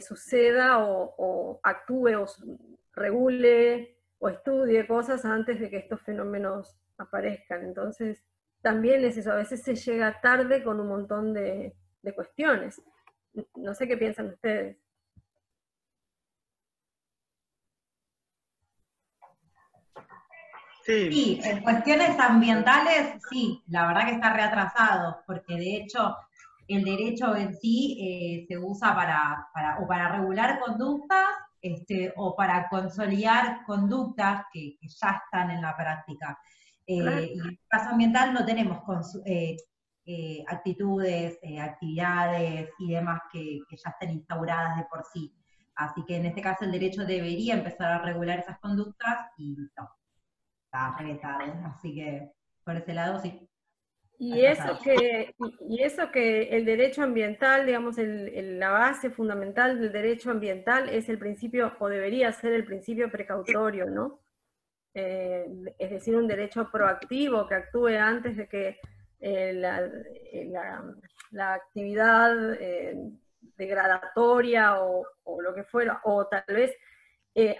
suceda 0.00 0.78
o, 0.78 1.58
actúe 1.62 2.14
o 2.16 2.26
regule 2.92 3.98
o 4.18 4.28
estudie 4.28 4.86
cosas 4.86 5.24
antes 5.24 5.58
de 5.58 5.68
que 5.68 5.78
estos 5.78 6.00
fenómenos 6.02 6.76
aparezcan. 6.98 7.64
Entonces, 7.64 8.22
también 8.60 9.04
es 9.04 9.16
eso, 9.16 9.32
a 9.32 9.36
veces 9.36 9.62
se 9.62 9.74
llega 9.74 10.20
tarde 10.20 10.62
con 10.62 10.78
un 10.78 10.86
montón 10.86 11.34
de 11.34 11.74
cuestiones. 12.14 12.80
No 13.56 13.74
sé 13.74 13.88
qué 13.88 13.96
piensan 13.96 14.28
ustedes. 14.28 14.81
Sí. 20.84 21.40
en 21.44 21.62
cuestiones 21.62 22.18
ambientales, 22.18 23.22
sí, 23.30 23.62
la 23.68 23.86
verdad 23.86 24.06
que 24.06 24.14
está 24.14 24.32
reatrasado, 24.32 25.22
porque 25.26 25.54
de 25.54 25.76
hecho 25.76 26.16
el 26.68 26.84
derecho 26.84 27.36
en 27.36 27.54
sí 27.54 27.98
eh, 28.00 28.46
se 28.48 28.58
usa 28.58 28.94
para, 28.94 29.78
o 29.80 29.86
para 29.86 30.08
regular 30.08 30.58
conductas 30.60 31.26
este, 31.60 32.12
o 32.16 32.34
para 32.34 32.68
consolidar 32.68 33.64
conductas 33.64 34.46
que, 34.52 34.76
ya 34.80 35.22
están 35.24 35.50
en 35.50 35.62
la 35.62 35.76
práctica. 35.76 36.38
Eh, 36.86 37.32
y 37.34 37.38
en 37.38 37.46
el 37.46 37.60
caso 37.68 37.90
ambiental 37.90 38.34
no 38.34 38.44
tenemos 38.44 38.80
eh, 39.24 39.56
actitudes, 40.48 41.38
actividades 41.60 42.70
y 42.78 42.90
demás 42.90 43.20
que, 43.32 43.60
que 43.68 43.76
ya 43.76 43.90
estén 43.90 44.10
instauradas 44.10 44.78
de 44.78 44.84
por 44.84 45.04
sí. 45.12 45.32
Así 45.76 46.04
que 46.04 46.16
en 46.16 46.26
este 46.26 46.42
caso 46.42 46.64
el 46.64 46.72
derecho 46.72 47.04
debería 47.04 47.54
empezar 47.54 47.92
a 47.92 48.02
regular 48.02 48.40
esas 48.40 48.58
conductas 48.58 49.30
y 49.38 49.56
no, 49.76 49.88
así 50.72 51.94
que 51.94 52.32
por 52.64 52.76
ese 52.76 52.94
lado 52.94 53.20
sí. 53.20 53.48
Y 54.18 54.44
eso, 54.44 54.78
que, 54.84 55.34
y 55.68 55.82
eso 55.82 56.12
que 56.12 56.42
el 56.50 56.64
derecho 56.64 57.02
ambiental, 57.02 57.66
digamos, 57.66 57.98
el, 57.98 58.60
la 58.60 58.70
base 58.70 59.10
fundamental 59.10 59.80
del 59.80 59.90
derecho 59.90 60.30
ambiental 60.30 60.88
es 60.88 61.08
el 61.08 61.18
principio, 61.18 61.72
o 61.80 61.88
debería 61.88 62.30
ser 62.30 62.52
el 62.52 62.64
principio 62.64 63.10
precautorio, 63.10 63.86
¿no? 63.86 64.20
Eh, 64.94 65.44
es 65.76 65.90
decir, 65.90 66.14
un 66.14 66.28
derecho 66.28 66.70
proactivo 66.70 67.48
que 67.48 67.54
actúe 67.56 67.96
antes 67.98 68.36
de 68.36 68.46
que 68.46 68.68
eh, 68.68 68.78
eh, 69.18 70.44
la, 70.48 70.84
la, 71.32 71.54
actividad 71.54 72.56
degradatoria 73.56 74.82
o, 74.82 75.04
o, 75.24 75.42
lo 75.42 75.52
que 75.52 75.64
fuera, 75.64 76.00
o 76.04 76.28
tal 76.28 76.44
vez 76.46 76.76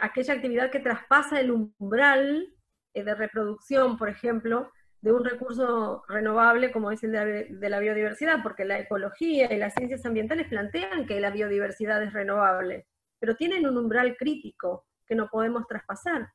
aquella 0.00 0.34
actividad 0.34 0.70
que 0.70 0.78
traspasa 0.78 1.40
el 1.40 1.50
umbral 1.50 2.54
de 2.94 3.14
reproducción, 3.14 3.96
por 3.96 4.08
ejemplo, 4.08 4.70
de 5.02 5.12
un 5.12 5.24
recurso 5.24 6.04
renovable 6.08 6.70
como 6.70 6.92
es 6.92 7.02
el 7.02 7.12
de, 7.12 7.68
la 7.68 7.80
biodiversidad, 7.80 8.42
porque 8.42 8.64
la 8.64 8.78
ecología 8.78 9.52
y 9.52 9.58
las 9.58 9.74
ciencias 9.74 10.06
ambientales 10.06 10.48
plantean 10.48 11.06
que 11.06 11.20
la 11.20 11.30
biodiversidad 11.30 12.02
es 12.02 12.12
renovable, 12.12 12.86
pero 13.18 13.34
tienen 13.34 13.66
un 13.66 13.76
umbral 13.76 14.16
crítico 14.16 14.86
que 15.04 15.16
no 15.16 15.28
podemos 15.28 15.66
traspasar. 15.66 16.28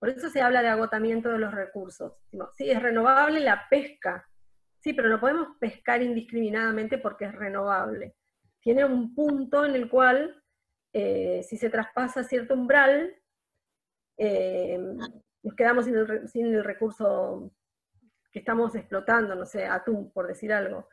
Por 0.00 0.08
eso 0.08 0.28
se 0.30 0.42
habla 0.42 0.62
de 0.62 0.68
agotamiento 0.68 1.28
de 1.28 1.38
los 1.38 1.54
recursos. 1.54 2.12
Sí, 2.56 2.68
es 2.70 2.82
renovable 2.82 3.38
la 3.40 3.68
pesca, 3.70 4.28
sí, 4.80 4.92
pero 4.92 5.08
no 5.08 5.20
podemos 5.20 5.56
pescar 5.60 6.02
indiscriminadamente 6.02 6.98
porque 6.98 7.26
es 7.26 7.34
renovable. 7.34 8.16
Tiene 8.60 8.84
un 8.84 9.14
punto 9.14 9.64
en 9.64 9.76
el 9.76 9.88
cual, 9.88 10.42
eh, 10.92 11.44
si 11.48 11.56
se 11.56 11.70
traspasa 11.70 12.24
cierto 12.24 12.54
umbral, 12.54 13.14
eh, 14.16 14.80
nos 15.42 15.54
quedamos 15.54 15.84
sin 15.84 16.46
el, 16.46 16.64
recurso 16.64 17.52
que 18.32 18.40
estamos 18.40 18.74
explotando, 18.74 19.34
no 19.34 19.46
sé, 19.46 19.64
atún, 19.64 20.10
por 20.12 20.26
decir 20.26 20.52
algo. 20.52 20.88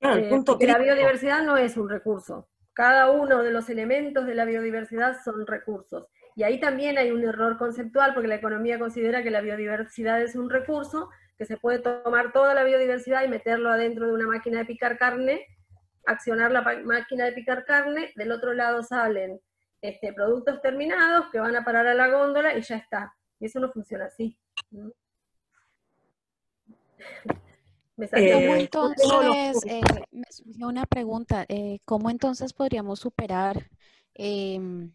Eh, 0.00 0.30
la 0.60 0.78
biodiversidad 0.78 1.42
no 1.42 1.56
es 1.56 1.76
un 1.76 1.88
recurso. 1.88 2.48
Cada 2.72 3.10
uno 3.10 3.42
de 3.42 3.50
los 3.50 3.70
elementos 3.70 4.26
de 4.26 4.34
la 4.34 4.44
biodiversidad 4.44 5.16
son 5.24 5.46
recursos. 5.46 6.06
Y 6.34 6.42
ahí 6.42 6.60
también 6.60 6.98
hay 6.98 7.10
un 7.10 7.24
error 7.24 7.56
conceptual, 7.56 8.12
porque 8.12 8.28
la 8.28 8.34
economía 8.34 8.78
considera 8.78 9.22
que 9.22 9.30
la 9.30 9.40
biodiversidad 9.40 10.20
es 10.20 10.36
un 10.36 10.50
recurso, 10.50 11.08
que 11.38 11.46
se 11.46 11.56
puede 11.56 11.78
tomar 11.78 12.32
toda 12.32 12.52
la 12.52 12.64
biodiversidad 12.64 13.24
y 13.24 13.28
meterlo 13.28 13.70
adentro 13.70 14.06
de 14.06 14.12
una 14.12 14.26
máquina 14.26 14.58
de 14.58 14.66
picar 14.66 14.98
carne, 14.98 15.46
accionar 16.04 16.52
la 16.52 16.62
máquina 16.84 17.24
de 17.24 17.32
picar 17.32 17.64
carne, 17.64 18.12
del 18.16 18.32
otro 18.32 18.52
lado 18.52 18.82
salen 18.82 19.40
este, 19.80 20.12
productos 20.12 20.60
terminados 20.62 21.26
que 21.30 21.40
van 21.40 21.56
a 21.56 21.64
parar 21.64 21.86
a 21.86 21.94
la 21.94 22.08
góndola 22.08 22.56
y 22.56 22.62
ya 22.62 22.76
está. 22.76 23.14
Y 23.40 23.46
eso 23.46 23.60
no 23.60 23.70
funciona 23.70 24.06
así. 24.06 24.36
Me 27.96 28.06
eh, 28.12 28.60
entonces, 28.60 29.64
eh, 29.66 29.80
me 30.10 30.24
surgió 30.30 30.68
una 30.68 30.84
pregunta, 30.84 31.46
eh, 31.48 31.78
¿cómo 31.86 32.10
entonces 32.10 32.52
podríamos 32.52 32.98
superar, 32.98 33.70
em, 34.12 34.92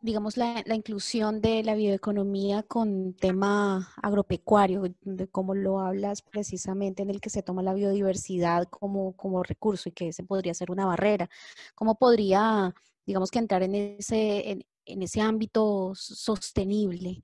digamos, 0.00 0.36
la, 0.36 0.64
inclusión 0.74 1.40
de 1.40 1.62
la 1.62 1.76
bioeconomía 1.76 2.64
con 2.64 3.14
tema 3.14 3.92
agropecuario, 4.02 4.82
de 5.02 5.28
cómo 5.28 5.54
lo 5.54 5.78
hablas 5.78 6.22
precisamente, 6.22 7.02
en 7.04 7.10
el 7.10 7.20
que 7.20 7.30
se 7.30 7.44
toma 7.44 7.62
la 7.62 7.74
biodiversidad 7.74 8.66
como, 8.68 9.12
como 9.12 9.44
recurso 9.44 9.88
y 9.88 9.92
que 9.92 10.08
ese 10.08 10.24
podría 10.24 10.54
ser 10.54 10.72
una 10.72 10.86
barrera? 10.86 11.30
¿Cómo 11.76 11.94
podría, 11.96 12.74
digamos, 13.06 13.30
que 13.30 13.38
entrar 13.38 13.62
en 13.62 13.76
ese, 13.76 14.50
en, 14.50 14.64
en 14.92 15.02
ese 15.02 15.20
ámbito 15.20 15.92
sostenible? 15.94 17.22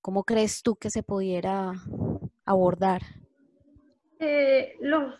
¿Cómo 0.00 0.24
crees 0.24 0.62
tú 0.62 0.76
que 0.76 0.90
se 0.90 1.02
pudiera 1.02 1.72
abordar? 2.44 3.02
Eh, 4.18 4.76
los... 4.80 5.14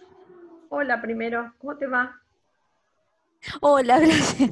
Hola 0.68 1.02
primero, 1.02 1.52
¿cómo 1.58 1.76
te 1.76 1.86
va? 1.86 2.22
Hola, 3.60 3.98
gracias. 4.00 4.50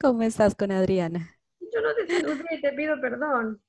¿Cómo 0.00 0.22
estás 0.22 0.54
con 0.54 0.72
Adriana? 0.72 1.36
Yo 1.60 1.80
no 1.82 1.94
te 1.94 2.06
saludé, 2.06 2.58
te 2.62 2.72
pido 2.72 3.00
perdón. 3.00 3.60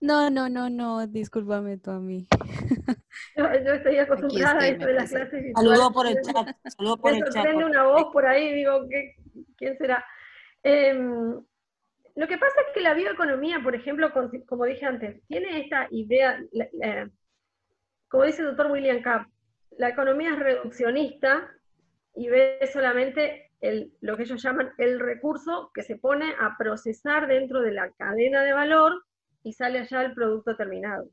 No, 0.00 0.28
no, 0.28 0.50
no, 0.50 0.68
no, 0.68 1.06
discúlpame 1.06 1.78
tú 1.78 1.90
a 1.92 1.98
mí. 1.98 2.26
Yo, 3.36 3.44
estoy 3.46 3.98
acostumbrada 3.98 4.60
a 4.60 4.68
esto 4.68 4.86
de 4.86 4.92
las 4.92 5.10
clases 5.10 5.52
Saludo 5.54 5.92
por 5.92 6.06
el 6.06 6.16
chat, 6.22 6.56
saludo 6.76 6.96
por 6.98 7.14
el 7.14 7.24
chat. 7.30 7.54
una 7.54 7.84
voz 7.84 8.12
por 8.12 8.26
ahí, 8.26 8.52
digo, 8.52 8.86
¿quién 9.56 9.78
será? 9.78 10.04
Em, 10.62 11.40
lo 12.16 12.28
que 12.28 12.38
pasa 12.38 12.54
es 12.66 12.74
que 12.74 12.80
la 12.80 12.94
bioeconomía, 12.94 13.60
por 13.62 13.74
ejemplo, 13.74 14.12
como 14.46 14.64
dije 14.64 14.86
antes, 14.86 15.20
tiene 15.26 15.60
esta 15.60 15.88
idea, 15.90 16.40
como 18.08 18.24
dice 18.24 18.42
el 18.42 18.48
doctor 18.48 18.70
William 18.70 19.02
Kapp, 19.02 19.26
la 19.78 19.88
economía 19.88 20.32
es 20.32 20.38
reduccionista 20.38 21.50
y 22.14 22.28
ve 22.28 22.60
solamente 22.72 23.50
lo 24.00 24.16
que 24.16 24.22
ellos 24.22 24.42
llaman 24.42 24.72
el 24.78 25.00
recurso 25.00 25.70
que 25.74 25.82
se 25.82 25.96
pone 25.96 26.32
a 26.38 26.56
procesar 26.56 27.26
dentro 27.26 27.62
de 27.62 27.72
la 27.72 27.90
cadena 27.92 28.44
de 28.44 28.52
valor 28.52 29.04
y 29.42 29.52
sale 29.54 29.80
allá 29.80 30.02
el 30.02 30.14
producto 30.14 30.56
terminado. 30.56 31.08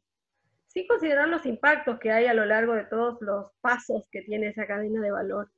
Sin 0.67 0.87
considerar 0.87 1.27
los 1.27 1.45
impactos 1.45 1.99
que 1.99 2.11
hay 2.11 2.27
a 2.27 2.33
lo 2.33 2.45
largo 2.45 2.73
de 2.73 2.85
todos 2.85 3.17
los 3.21 3.51
pasos 3.61 4.07
que 4.11 4.21
tiene 4.21 4.49
esa 4.49 4.67
cadena 4.67 5.01
de 5.01 5.11
valor. 5.11 5.49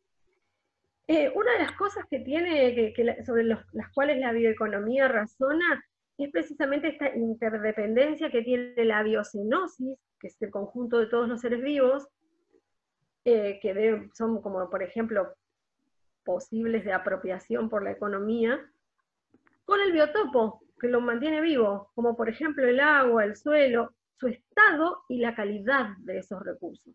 Eh, 1.07 1.31
una 1.35 1.51
de 1.53 1.59
las 1.59 1.73
cosas 1.73 2.05
que 2.09 2.19
tiene, 2.19 2.93
sobre 3.25 3.43
las 3.43 3.91
cuales 3.93 4.19
la 4.19 4.31
bioeconomía 4.31 5.07
razona, 5.07 5.83
es 6.17 6.31
precisamente 6.31 6.89
esta 6.89 7.13
interdependencia 7.15 8.29
que 8.29 8.43
tiene 8.43 8.85
la 8.85 9.03
biocenosis, 9.03 9.97
que 10.19 10.27
es 10.27 10.41
el 10.41 10.51
conjunto 10.51 10.99
de 10.99 11.07
todos 11.07 11.27
los 11.27 11.41
seres 11.41 11.61
vivos, 11.61 12.07
eh, 13.25 13.59
que 13.61 14.09
son 14.13 14.41
como, 14.41 14.69
por 14.69 14.83
ejemplo, 14.83 15.33
posibles 16.23 16.85
de 16.85 16.93
apropiación 16.93 17.69
por 17.69 17.83
la 17.83 17.91
economía, 17.91 18.59
con 19.65 19.81
el 19.81 19.91
biotopo, 19.91 20.61
que 20.79 20.87
lo 20.87 21.01
mantiene 21.01 21.41
vivo, 21.41 21.91
como 21.95 22.15
por 22.15 22.29
ejemplo 22.29 22.65
el 22.67 22.79
agua, 22.79 23.25
el 23.25 23.35
suelo, 23.35 23.93
su 24.17 24.27
estado 24.27 25.03
y 25.07 25.19
la 25.19 25.35
calidad 25.35 25.95
de 25.99 26.19
esos 26.19 26.43
recursos. 26.43 26.93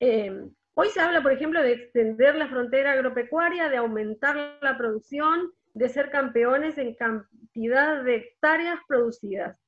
Eh, 0.00 0.48
hoy 0.80 0.90
se 0.90 1.00
habla, 1.00 1.20
por 1.22 1.32
ejemplo, 1.32 1.60
de 1.60 1.72
extender 1.72 2.36
la 2.36 2.46
frontera 2.46 2.92
agropecuaria, 2.92 3.68
de 3.68 3.78
aumentar 3.78 4.58
la 4.62 4.78
producción, 4.78 5.52
de 5.74 5.88
ser 5.88 6.08
campeones 6.08 6.78
en 6.78 6.94
cantidad 6.94 8.04
de 8.04 8.14
hectáreas 8.14 8.78
producidas. 8.86 9.58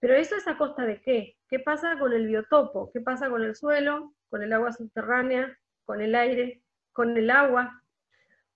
Pero 0.00 0.12
eso 0.12 0.36
es 0.36 0.46
a 0.46 0.58
costa 0.58 0.84
de 0.84 1.00
qué? 1.00 1.38
¿Qué 1.48 1.60
pasa 1.60 1.98
con 1.98 2.12
el 2.12 2.26
biotopo? 2.26 2.90
¿Qué 2.92 3.00
pasa 3.00 3.30
con 3.30 3.42
el 3.42 3.56
suelo, 3.56 4.12
con 4.28 4.42
el 4.42 4.52
agua 4.52 4.72
subterránea, 4.72 5.58
con 5.86 6.02
el 6.02 6.14
aire, 6.14 6.62
con 6.92 7.16
el 7.16 7.30
agua, 7.30 7.82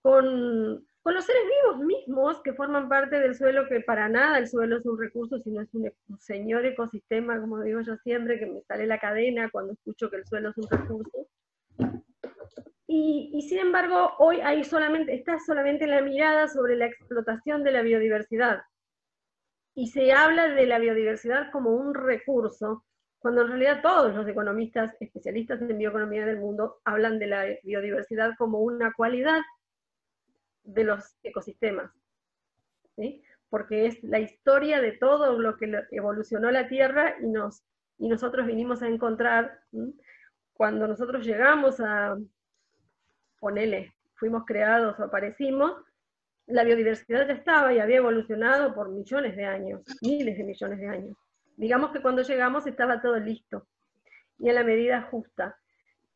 con, 0.03 0.87
los 1.07 1.25
seres 1.25 1.43
vivos 1.63 1.87
mismos 1.87 2.43
que 2.43 2.53
forman 2.53 2.91
parte 2.91 3.19
del 3.19 3.35
suelo, 3.35 3.67
que 3.67 3.81
para 3.81 4.11
nada 4.11 4.37
el 4.37 4.47
suelo 4.47 4.77
es 4.77 4.85
un 4.85 5.01
recurso, 5.01 5.39
sino 5.39 5.63
es 5.63 5.73
un, 5.73 5.91
señor 6.19 6.67
ecosistema, 6.67 7.41
como 7.41 7.63
digo 7.63 7.81
yo 7.81 7.97
siempre, 7.97 8.39
que 8.39 8.45
me 8.45 8.61
sale 8.65 8.87
la 8.87 8.99
cadena 8.99 9.49
cuando 9.51 9.73
escucho 9.73 10.11
que 10.11 10.17
el 10.17 10.27
suelo 10.27 10.51
es 10.51 10.59
un 10.59 10.69
recurso. 10.69 11.29
Y, 12.91 13.47
sin 13.49 13.59
embargo, 13.59 14.15
hoy 14.19 14.41
hay 14.41 14.65
solamente, 14.65 15.15
está 15.15 15.39
solamente 15.39 15.87
la 15.87 16.01
mirada 16.01 16.49
sobre 16.49 16.75
la 16.75 16.87
explotación 16.87 17.63
de 17.63 17.73
la 17.73 17.83
biodiversidad. 17.83 18.63
Y 19.75 19.89
se 19.89 20.13
habla 20.13 20.49
de 20.49 20.67
la 20.67 20.79
biodiversidad 20.79 21.51
como 21.53 21.71
un 21.71 21.95
recurso, 21.95 22.87
cuando 23.19 23.43
en 23.43 23.49
realidad 23.49 23.83
todos 23.83 24.15
los 24.15 24.27
economistas 24.27 24.97
especialistas 25.01 25.61
en 25.61 25.77
bioeconomía 25.77 26.25
del 26.25 26.39
mundo 26.39 26.81
hablan 26.85 27.19
de 27.19 27.27
la 27.27 27.45
biodiversidad 27.63 28.33
como 28.39 28.61
una 28.61 28.93
cualidad 28.95 29.41
de 30.63 30.85
los 30.85 31.17
ecosistemas, 31.23 31.91
porque 33.51 33.87
es 33.87 34.03
la 34.03 34.21
historia 34.21 34.81
de 34.81 34.93
todo 34.93 35.39
lo 35.39 35.57
que 35.57 35.71
evolucionó 35.91 36.51
la 36.51 36.69
Tierra 36.69 37.17
y 37.99 38.09
nosotros 38.09 38.47
vinimos 38.47 38.83
a 38.83 38.89
encontrar, 38.89 39.61
cuando 40.59 40.89
nosotros 40.89 41.25
llegamos 41.25 41.79
a, 41.79 42.19
ponele, 43.39 43.95
fuimos 44.17 44.45
creados 44.45 44.99
o 44.99 45.05
aparecimos, 45.05 45.73
la 46.47 46.65
biodiversidad 46.65 47.29
ya 47.29 47.35
estaba 47.35 47.73
y 47.73 47.79
había 47.79 47.99
evolucionado 47.99 48.75
por 48.75 48.89
millones 48.89 49.37
de 49.37 49.45
años, 49.45 49.83
miles 50.03 50.37
de 50.37 50.43
millones 50.43 50.81
de 50.81 50.89
años. 50.89 51.17
Digamos 51.57 51.93
que 51.93 52.03
cuando 52.03 52.23
llegamos 52.23 52.67
estaba 52.67 53.01
todo 53.01 53.21
listo 53.21 53.69
y 54.41 54.49
en 54.49 54.57
la 54.57 54.65
medida 54.65 55.03
justa. 55.03 55.57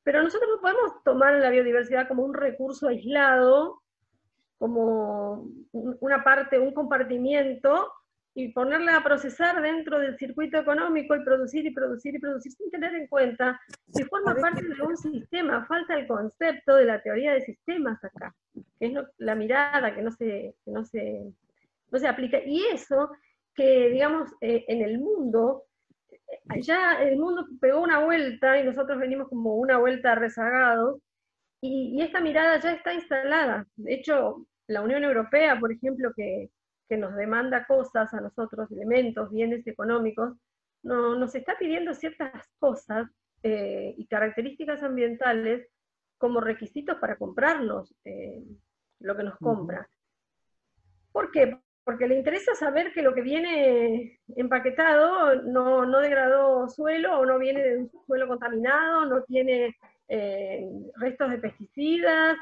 Pero 0.02 0.24
nosotros 0.24 0.50
no 0.52 0.60
podemos 0.60 1.04
tomar 1.04 1.34
la 1.34 1.50
biodiversidad 1.50 2.08
como 2.08 2.24
un 2.24 2.34
recurso 2.34 2.88
aislado, 2.88 3.80
como 4.58 5.46
una 5.70 6.24
parte, 6.24 6.58
un 6.58 6.74
compartimiento 6.74 7.92
y 8.34 8.48
ponerla 8.48 8.96
a 8.96 9.04
procesar 9.04 9.60
dentro 9.60 9.98
del 9.98 10.16
circuito 10.16 10.58
económico 10.58 11.14
y 11.14 11.24
producir 11.24 11.66
y 11.66 11.70
producir 11.70 12.14
y 12.14 12.18
producir 12.18 12.52
sin 12.52 12.70
tener 12.70 12.94
en 12.94 13.06
cuenta 13.06 13.60
que 13.94 14.06
forma 14.06 14.34
parte 14.34 14.62
de 14.62 14.82
un 14.82 14.96
sistema. 14.96 15.66
Falta 15.66 15.94
el 15.94 16.06
concepto 16.06 16.76
de 16.76 16.86
la 16.86 17.02
teoría 17.02 17.34
de 17.34 17.42
sistemas 17.42 18.02
acá, 18.02 18.34
que 18.78 18.86
es 18.86 18.92
la 19.18 19.34
mirada 19.34 19.94
que 19.94 20.02
no 20.02 20.10
se, 20.12 20.54
no 20.66 20.84
se, 20.84 21.30
no 21.90 21.98
se 21.98 22.08
aplica. 22.08 22.38
Y 22.44 22.64
eso 22.72 23.10
que, 23.54 23.90
digamos, 23.90 24.30
eh, 24.40 24.64
en 24.66 24.80
el 24.80 24.98
mundo, 24.98 25.64
ya 26.60 27.02
el 27.02 27.18
mundo 27.18 27.46
pegó 27.60 27.82
una 27.82 27.98
vuelta 27.98 28.58
y 28.58 28.64
nosotros 28.64 28.98
venimos 28.98 29.28
como 29.28 29.56
una 29.56 29.76
vuelta 29.76 30.14
rezagados, 30.14 31.00
y, 31.60 31.96
y 31.96 32.02
esta 32.02 32.20
mirada 32.20 32.58
ya 32.58 32.72
está 32.72 32.94
instalada. 32.94 33.66
De 33.76 33.94
hecho, 33.94 34.46
la 34.66 34.80
Unión 34.80 35.04
Europea, 35.04 35.60
por 35.60 35.70
ejemplo, 35.70 36.12
que 36.16 36.48
que 36.92 36.98
nos 36.98 37.16
demanda 37.16 37.64
cosas 37.64 38.12
a 38.12 38.20
nosotros, 38.20 38.70
elementos, 38.70 39.30
bienes 39.30 39.66
económicos, 39.66 40.36
no, 40.82 41.16
nos 41.16 41.34
está 41.34 41.56
pidiendo 41.58 41.94
ciertas 41.94 42.46
cosas 42.58 43.08
eh, 43.42 43.94
y 43.96 44.06
características 44.08 44.82
ambientales 44.82 45.66
como 46.18 46.42
requisitos 46.42 46.98
para 46.98 47.16
comprarnos 47.16 47.94
eh, 48.04 48.44
lo 49.00 49.16
que 49.16 49.22
nos 49.22 49.38
compra. 49.38 49.88
¿Por 51.12 51.30
qué? 51.30 51.56
Porque 51.82 52.06
le 52.06 52.18
interesa 52.18 52.54
saber 52.56 52.92
que 52.92 53.00
lo 53.00 53.14
que 53.14 53.22
viene 53.22 54.20
empaquetado 54.36 55.44
no, 55.44 55.86
no 55.86 55.98
degradó 56.00 56.68
suelo 56.68 57.20
o 57.20 57.24
no 57.24 57.38
viene 57.38 57.62
de 57.62 57.76
un 57.78 57.90
suelo 58.04 58.28
contaminado, 58.28 59.06
no 59.06 59.22
tiene 59.22 59.74
eh, 60.08 60.68
restos 60.96 61.30
de 61.30 61.38
pesticidas, 61.38 62.36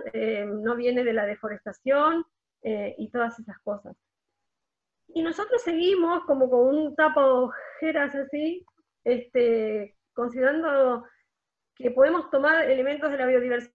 no 0.61 0.75
viene 0.75 1.05
de 1.05 1.13
la 1.13 1.25
deforestación 1.25 2.25
y 2.63 3.11
todas 3.13 3.39
esas 3.39 3.61
cosas. 3.61 3.97
Y 5.15 5.23
nosotros 5.23 5.63
seguimos 5.63 6.25
como 6.25 6.49
con 6.49 6.69
un 6.69 6.95
tapa 6.95 7.25
ojeras 7.27 8.15
así, 8.15 8.65
este, 9.05 9.97
considerando 10.13 11.05
que 11.75 11.91
podemos 11.91 12.31
tomar 12.31 12.71
elementos 12.71 13.11
de 13.11 13.19
la 13.19 13.27
biodiversidad, 13.27 13.73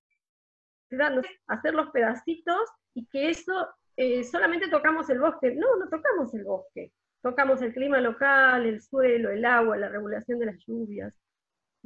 hacer 1.47 1.73
los 1.73 1.89
pedacitos 1.89 2.69
y 2.93 3.07
que 3.07 3.29
eso 3.29 3.67
eh, 3.97 4.23
solamente 4.23 4.69
tocamos 4.69 5.09
el 5.09 5.19
bosque. 5.19 5.55
No, 5.55 5.75
no 5.77 5.89
tocamos 5.89 6.33
el 6.33 6.43
bosque. 6.43 6.91
Tocamos 7.21 7.61
el 7.61 7.73
clima 7.73 7.99
local, 7.99 8.65
el 8.65 8.81
suelo, 8.81 9.31
el 9.31 9.43
agua, 9.45 9.77
la 9.77 9.89
regulación 9.89 10.39
de 10.39 10.45
las 10.45 10.63
lluvias. 10.65 11.13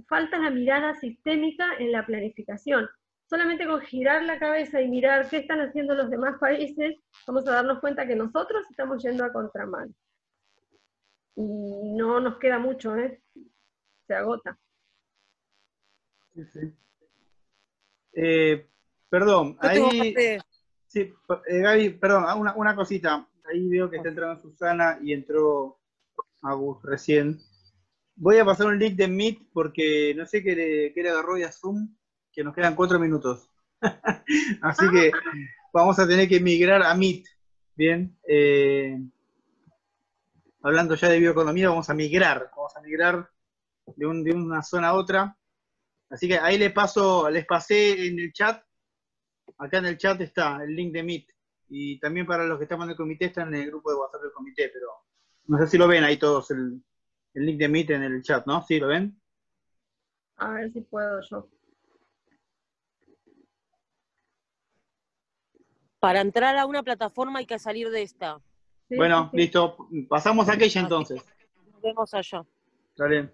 Falta 0.07 0.37
la 0.37 0.49
mirada 0.49 0.95
sistémica 0.95 1.65
en 1.79 1.91
la 1.91 2.05
planificación 2.05 2.89
solamente 3.29 3.67
con 3.67 3.79
girar 3.81 4.23
la 4.23 4.39
cabeza 4.39 4.81
y 4.81 4.89
mirar 4.89 5.29
qué 5.29 5.37
están 5.37 5.61
haciendo 5.61 5.93
los 5.93 6.09
demás 6.09 6.39
países, 6.39 6.95
vamos 7.27 7.47
a 7.47 7.51
darnos 7.51 7.79
cuenta 7.79 8.07
que 8.07 8.15
nosotros 8.15 8.65
estamos 8.69 9.03
yendo 9.03 9.23
a 9.23 9.31
contramano. 9.31 9.93
Y 11.35 11.93
no 11.95 12.19
nos 12.19 12.37
queda 12.39 12.57
mucho, 12.57 12.95
¿eh? 12.97 13.21
Se 14.07 14.15
agota. 14.15 14.57
Sí, 16.33 16.43
sí. 16.45 16.73
Eh, 18.13 18.67
perdón, 19.09 19.57
ahí... 19.61 20.15
Sí, 20.87 21.01
eh, 21.01 21.61
Gaby, 21.61 21.89
perdón, 21.91 22.23
ah, 22.25 22.33
una, 22.33 22.55
una 22.55 22.75
cosita. 22.75 23.29
Ahí 23.45 23.69
veo 23.69 23.91
que 23.91 23.97
está 23.97 24.09
entrando 24.09 24.41
Susana 24.41 24.97
y 25.03 25.13
entró 25.13 25.79
Agus 26.41 26.81
recién. 26.81 27.39
Voy 28.15 28.39
a 28.39 28.45
pasar 28.45 28.67
un 28.67 28.79
link 28.79 28.95
de 28.95 29.07
Meet 29.07 29.51
porque 29.53 30.15
no 30.17 30.25
sé 30.25 30.41
qué 30.41 30.55
le, 30.55 30.93
qué 30.93 31.03
le 31.03 31.09
agarró 31.09 31.35
a 31.35 31.51
Zoom 31.51 31.95
que 32.31 32.43
nos 32.43 32.55
quedan 32.55 32.75
cuatro 32.75 32.99
minutos. 32.99 33.49
Así 34.61 34.85
que 34.91 35.11
vamos 35.73 35.97
a 35.99 36.07
tener 36.07 36.27
que 36.27 36.39
migrar 36.39 36.83
a 36.83 36.93
Meet. 36.95 37.25
Bien. 37.75 38.17
Eh, 38.27 38.97
hablando 40.61 40.95
ya 40.95 41.09
de 41.09 41.19
bioeconomía, 41.19 41.69
vamos 41.69 41.89
a 41.89 41.93
migrar. 41.93 42.49
Vamos 42.55 42.75
a 42.75 42.81
migrar 42.81 43.29
de, 43.95 44.05
una 44.05 44.61
zona 44.61 44.89
a 44.89 44.93
otra. 44.93 45.35
Así 46.09 46.27
que 46.27 46.39
ahí 46.39 46.57
les 46.57 46.73
paso, 46.73 47.29
les 47.29 47.45
pasé 47.45 48.07
en 48.07 48.19
el 48.19 48.33
chat. 48.33 48.63
Acá 49.57 49.79
en 49.79 49.85
el 49.85 49.97
chat 49.97 50.19
está 50.21 50.63
el 50.63 50.75
link 50.75 50.93
de 50.93 51.03
Meet. 51.03 51.27
Y 51.69 51.99
también 51.99 52.25
para 52.25 52.45
los 52.45 52.57
que 52.57 52.63
estamos 52.63 52.85
en 52.85 52.91
el 52.91 52.97
comité 52.97 53.25
están 53.25 53.53
en 53.53 53.61
el 53.61 53.67
grupo 53.67 53.91
de 53.91 53.97
WhatsApp 53.97 54.23
del 54.23 54.31
comité, 54.31 54.71
pero 54.73 54.87
no 55.45 55.57
sé 55.59 55.67
si 55.67 55.77
lo 55.77 55.87
ven 55.87 56.03
ahí 56.03 56.17
todos 56.17 56.49
el, 56.49 56.83
el 57.35 57.45
link 57.45 57.59
de 57.59 57.67
Meet 57.67 57.91
en 57.91 58.03
el 58.03 58.23
chat, 58.23 58.45
¿no? 58.47 58.63
¿Sí 58.63 58.79
lo 58.79 58.87
ven? 58.87 59.21
A 60.37 60.53
ver 60.53 60.71
si 60.71 60.81
puedo 60.81 61.21
yo. 61.29 61.47
Para 65.99 66.21
entrar 66.21 66.57
a 66.57 66.65
una 66.65 66.83
plataforma 66.83 67.39
hay 67.39 67.45
que 67.45 67.59
salir 67.59 67.89
de 67.89 68.01
esta. 68.01 68.39
bueno, 68.89 69.29
listo. 69.33 69.77
Pasamos 70.07 70.47
a 70.49 70.53
aquella 70.53 70.81
entonces. 70.81 71.23
Nos 71.71 71.81
vemos 71.81 72.13
allá. 72.13 72.45
Está 72.93 73.07
bien. 73.07 73.33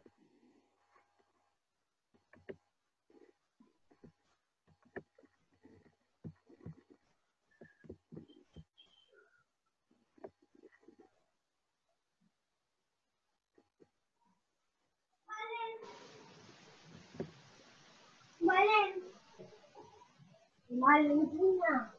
Vale. 20.77 21.94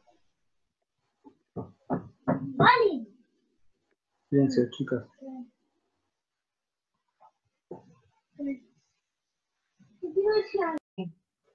Fíjense, 4.29 4.69
chicas. 4.71 5.05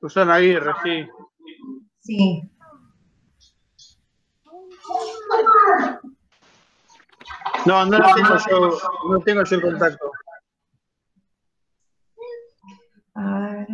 Susana 0.01 0.35
Aguirre, 0.35 0.73
sí. 0.83 1.09
Sí. 2.01 2.51
No, 7.67 7.87
no 7.87 7.99
la 7.99 8.15
tengo 8.15 8.37
yo, 8.51 8.79
no 9.11 9.21
tengo 9.21 9.45
yo 9.45 9.57
el 9.57 9.63
contacto. 9.63 10.11
A 13.15 13.41
ver. 13.41 13.69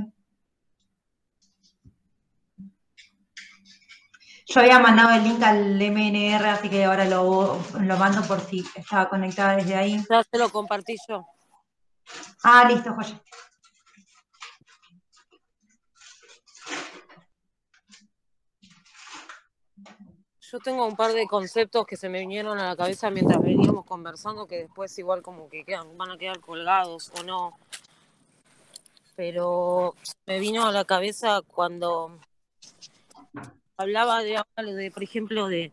Yo 4.50 4.60
había 4.60 4.78
mandado 4.78 5.10
el 5.10 5.24
link 5.24 5.42
al 5.42 5.78
MNR, 5.78 6.48
así 6.48 6.70
que 6.70 6.84
ahora 6.84 7.04
lo, 7.04 7.60
lo 7.80 7.96
mando 7.98 8.22
por 8.26 8.40
si 8.40 8.64
estaba 8.74 9.06
conectada 9.06 9.56
desde 9.56 9.74
ahí. 9.74 10.02
Ya 10.08 10.24
te 10.24 10.38
lo 10.38 10.48
compartí 10.48 10.96
yo. 11.06 11.26
Ah, 12.42 12.66
listo, 12.66 12.94
joya. 12.94 13.20
Yo 20.40 20.58
tengo 20.60 20.86
un 20.86 20.96
par 20.96 21.12
de 21.12 21.26
conceptos 21.26 21.84
que 21.84 21.98
se 21.98 22.08
me 22.08 22.20
vinieron 22.20 22.58
a 22.58 22.68
la 22.68 22.76
cabeza 22.76 23.10
mientras 23.10 23.42
veníamos 23.42 23.84
conversando, 23.84 24.46
que 24.46 24.60
después 24.60 24.98
igual 24.98 25.20
como 25.20 25.50
que 25.50 25.62
quedan, 25.62 25.98
van 25.98 26.12
a 26.12 26.16
quedar 26.16 26.40
colgados 26.40 27.12
o 27.20 27.22
no. 27.22 27.58
Pero 29.14 29.94
me 30.24 30.38
vino 30.38 30.64
a 30.66 30.72
la 30.72 30.86
cabeza 30.86 31.42
cuando 31.46 32.18
hablaba 33.78 34.22
de, 34.22 34.42
por 34.92 35.02
ejemplo, 35.02 35.46
de, 35.46 35.72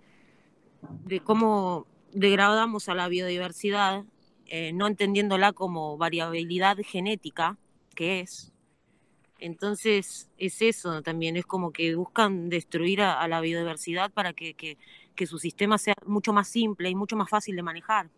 de 1.05 1.19
cómo 1.19 1.87
degradamos 2.13 2.87
a 2.87 2.93
la 2.93 3.07
biodiversidad, 3.07 4.03
eh, 4.45 4.71
no 4.73 4.87
entendiéndola 4.87 5.53
como 5.53 5.97
variabilidad 5.97 6.77
genética, 6.83 7.57
que 7.95 8.21
es, 8.21 8.53
entonces 9.39 10.29
es 10.37 10.61
eso 10.61 11.01
también, 11.01 11.35
es 11.35 11.45
como 11.47 11.71
que 11.71 11.95
buscan 11.95 12.47
destruir 12.47 13.01
a, 13.01 13.27
la 13.27 13.41
biodiversidad 13.41 14.11
para 14.11 14.33
que, 14.33 14.77
su 15.25 15.39
sistema 15.39 15.79
sea 15.79 15.95
mucho 16.05 16.31
más 16.31 16.47
simple 16.47 16.89
y 16.89 16.95
mucho 16.95 17.15
más 17.15 17.29
fácil 17.29 17.55
de 17.55 17.63
manejar. 17.63 18.09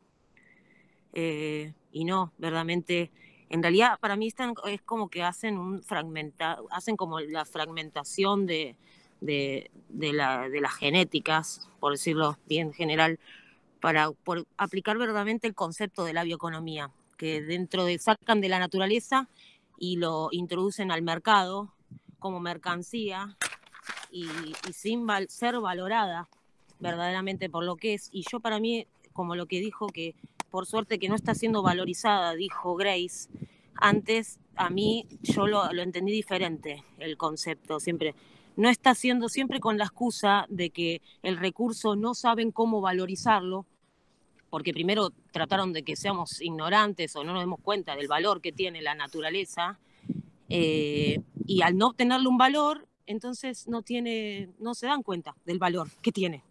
Eh, 1.13 1.73
y 1.93 2.03
no, 2.03 2.33
verdaderamente, 2.37 3.09
en 3.49 3.63
realidad 3.63 3.97
para 4.01 4.17
mí 4.17 4.27
están, 4.27 4.53
es 4.65 4.81
como 4.81 5.09
que 5.09 5.23
hacen 5.23 5.57
un 5.57 5.81
fragmenta, 5.81 6.59
hacen 6.71 6.97
como 6.97 7.21
la 7.21 7.45
fragmentación 7.45 8.45
de, 8.45 8.75
de, 9.21 9.69
la, 9.89 10.49
de 10.49 10.61
las 10.61 10.73
genéticas, 10.75 11.69
por 11.79 11.93
decirlo 11.93 12.37
bien 12.47 12.73
general, 12.73 13.19
para 13.79 14.11
aplicar 14.57 14.97
verdaderamente 14.97 15.47
el 15.47 15.55
concepto 15.55 16.03
de 16.03 16.13
la 16.13 16.23
bioeconomía, 16.23 16.91
que 17.17 17.41
dentro 17.41 17.85
de 17.85 17.99
sacan 17.99 18.41
de 18.41 18.49
la 18.49 18.59
naturaleza 18.59 19.27
y 19.77 19.97
lo 19.97 20.29
introducen 20.31 20.91
al 20.91 21.01
mercado 21.01 21.73
como 22.19 22.39
mercancía 22.39 23.37
y, 24.11 24.27
sin 24.73 25.07
ser 25.27 25.59
valorada 25.59 26.27
verdaderamente 26.79 27.49
por 27.49 27.63
lo 27.63 27.75
que 27.75 27.95
es. 27.95 28.09
Y 28.11 28.23
yo 28.31 28.39
para 28.39 28.59
mí, 28.59 28.87
como 29.13 29.35
lo 29.35 29.45
que 29.45 29.59
dijo, 29.59 29.87
que 29.87 30.15
por 30.49 30.65
suerte 30.65 30.99
que 30.99 31.09
no 31.09 31.15
está 31.15 31.35
siendo 31.35 31.61
valorizada, 31.61 32.33
dijo 32.33 32.75
Grace, 32.75 33.29
antes 33.75 34.39
a 34.55 34.69
mí 34.69 35.05
yo 35.21 35.47
lo 35.47 35.81
entendí 35.81 36.11
diferente, 36.11 36.83
el 36.99 37.17
concepto, 37.17 37.79
siempre. 37.79 38.15
No 38.57 38.69
está 38.69 38.95
siendo 38.95 39.29
siempre 39.29 39.59
con 39.59 39.77
la 39.77 39.85
excusa 39.85 40.47
de 40.49 40.71
que 40.71 41.01
el 41.21 41.37
recurso 41.37 41.95
no 41.95 42.15
saben 42.15 42.51
cómo 42.51 42.81
valorizarlo, 42.81 43.67
porque 44.49 44.73
primero 44.73 45.11
trataron 45.31 45.73
de 45.73 45.83
que 45.83 45.95
seamos 45.95 46.41
ignorantes 46.41 47.15
o 47.15 47.23
no 47.23 47.33
nos 47.33 47.43
demos 47.43 47.59
cuenta 47.61 47.95
del 47.95 48.07
valor 48.07 48.41
que 48.41 48.51
tiene 48.51 48.81
la 48.81 48.95
naturaleza, 48.95 49.77
eh, 50.49 51.21
y 51.45 51.61
al 51.61 51.77
no 51.77 51.89
obtenerle 51.89 52.27
un 52.27 52.39
valor, 52.39 52.87
entonces 53.05 53.67
no, 53.67 53.83
tiene, 53.83 54.49
no 54.59 54.73
se 54.73 54.87
dan 54.87 55.03
cuenta 55.03 55.35
del 55.45 55.59
valor 55.59 55.89
que 56.01 56.11
tiene. 56.11 56.41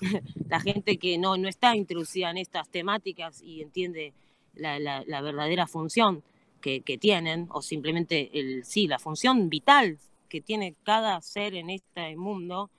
la 0.48 0.60
gente 0.60 0.96
que 0.96 1.18
no, 1.18 1.36
no 1.36 1.48
está 1.48 1.74
introducida 1.74 2.30
en 2.30 2.38
estas 2.38 2.68
temáticas 2.68 3.42
y 3.42 3.62
entiende 3.62 4.12
la, 4.54 4.78
la, 4.78 5.20
verdadera 5.22 5.66
función 5.66 6.22
que, 6.60 6.82
que, 6.82 6.98
tienen, 6.98 7.48
o 7.50 7.62
simplemente 7.62 8.30
el, 8.38 8.64
sí, 8.64 8.86
la 8.86 9.00
función 9.00 9.48
vital 9.48 9.98
que 10.28 10.40
tiene 10.40 10.74
cada 10.84 11.20
ser 11.20 11.54
en 11.54 11.70
este 11.70 12.16
mundo, 12.16 12.70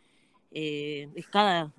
eh, 0.52 1.10
es 1.16 1.28
cada 1.28 1.72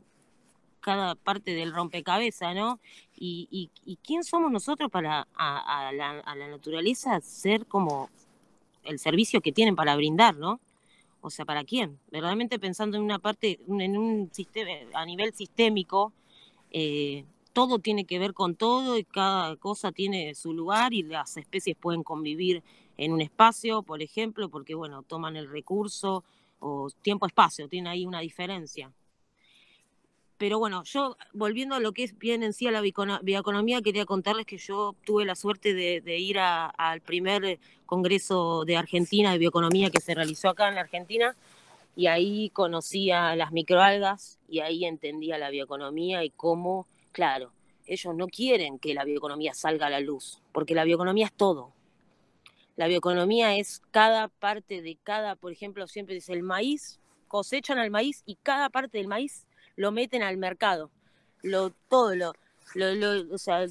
cada 0.80 1.14
parte 1.14 1.54
del 1.54 1.72
rompecabezas, 1.72 2.54
¿no? 2.54 2.80
Y, 3.16 3.70
y, 3.85 3.96
quién 3.96 4.24
somos 4.24 4.50
nosotros 4.50 4.90
para 4.90 5.28
a, 5.35 5.92
la, 5.92 6.48
naturaleza 6.48 7.20
ser 7.20 7.66
como 7.66 8.09
el 8.85 8.98
servicio 8.98 9.42
que 9.42 9.52
tienen 9.52 9.76
para 9.76 9.94
brindar, 9.94 10.37
¿no? 10.37 10.59
O 11.20 11.28
sea, 11.28 11.44
¿para 11.44 11.64
quién? 11.64 11.98
Verdaderamente 12.11 12.59
pensando 12.59 12.96
en 12.96 13.02
una 13.02 13.18
parte, 13.18 13.61
en 13.68 13.98
un 13.98 14.30
sistema, 14.33 14.70
a 14.94 15.04
nivel 15.04 15.35
sistémico, 15.35 16.14
eh, 16.70 17.26
todo 17.52 17.78
tiene 17.78 18.06
que 18.06 18.18
ver 18.18 18.33
con 18.33 18.54
todo 18.54 18.96
y 18.96 19.04
cada 19.04 19.56
cosa 19.56 19.92
tiene 19.92 20.35
su 20.35 20.54
lugar 20.54 20.94
y 20.94 21.02
las 21.02 21.37
especies 21.37 21.76
pueden 21.76 22.02
convivir 22.02 22.62
en 23.01 23.15
un 23.15 23.23
espacio, 23.23 23.83
por 23.83 24.03
ejemplo, 24.03 24.51
porque, 24.51 24.75
bueno, 24.75 25.03
toman 25.03 25.35
el 25.35 25.49
recurso 25.49 26.23
o 26.59 26.91
tiempo-espacio, 27.01 27.67
tiene 27.67 27.89
ahí 27.89 28.05
una 28.05 28.21
diferencia. 28.21 28.93
Pero 30.37 30.59
bueno, 30.59 30.85
yo 30.85 31.17
volviendo 31.33 31.75
a 31.75 31.81
lo 31.81 31.93
que 31.93 32.05
es 32.05 32.19
bien 32.19 32.43
en 32.43 32.53
sí 32.53 32.71
la 32.71 32.83
bioeconomía, 32.83 33.81
quería 33.81 34.05
contarles 34.05 34.45
que 34.45 34.59
yo 34.59 34.95
tuve 35.07 35.25
la 35.25 35.35
suerte 35.35 35.73
de, 35.73 36.19
ir 36.19 36.39
al 36.39 37.01
primer 37.01 37.59
congreso 37.87 38.67
de 38.67 38.77
Argentina 38.77 39.33
de 39.33 39.39
bioeconomía 39.39 39.89
que 39.89 40.01
se 40.03 40.15
realizó 40.15 40.51
acá 40.51 40.69
en 40.69 40.75
la 40.75 40.83
Argentina 40.83 41.35
y 41.97 42.07
ahí 42.07 42.51
conocí 42.51 43.11
a 43.11 43.35
las 43.35 43.51
microalgas 43.51 44.39
y 44.47 44.61
ahí 44.61 44.85
entendía 44.85 45.39
la 45.39 45.49
bioeconomía 45.49 46.23
y 46.23 46.29
cómo, 46.29 46.87
claro, 47.13 47.51
ellos 47.87 48.15
no 48.15 48.29
quieren 48.29 48.79
que 48.79 48.93
la 48.93 49.05
bioeconomía 49.05 49.55
salga 49.55 49.87
a 49.87 49.91
la 49.91 50.01
luz, 50.01 50.43
porque 50.53 50.75
la 50.75 50.85
bioeconomía 50.85 51.27
es 51.27 51.33
todo. 51.33 51.73
La 52.81 52.87
bioeconomía 52.87 53.57
es 53.57 53.83
cada 53.90 54.29
parte 54.29 54.81
de 54.81 54.97
cada, 54.97 55.37
por 55.37 55.53
ejemplo, 55.53 55.87
siempre 55.87 56.14
dice 56.14 56.33
el 56.33 56.43
maíz, 56.43 56.99
cosechan 57.29 57.79
al 57.79 57.90
maíz 57.90 58.23
y 58.25 58.37
cada 58.37 58.71
parte 58.71 58.97
del 58.97 59.07
maíz 59.07 59.47
lo 59.77 59.93
meten 59.93 60.23
al 60.23 60.38
mercado. 60.38 60.90
Lo, 61.43 61.75
todo 61.90 62.14
lo, 62.14 62.33
lo, 62.75 63.35
o 63.35 63.37
sea, 63.37 63.66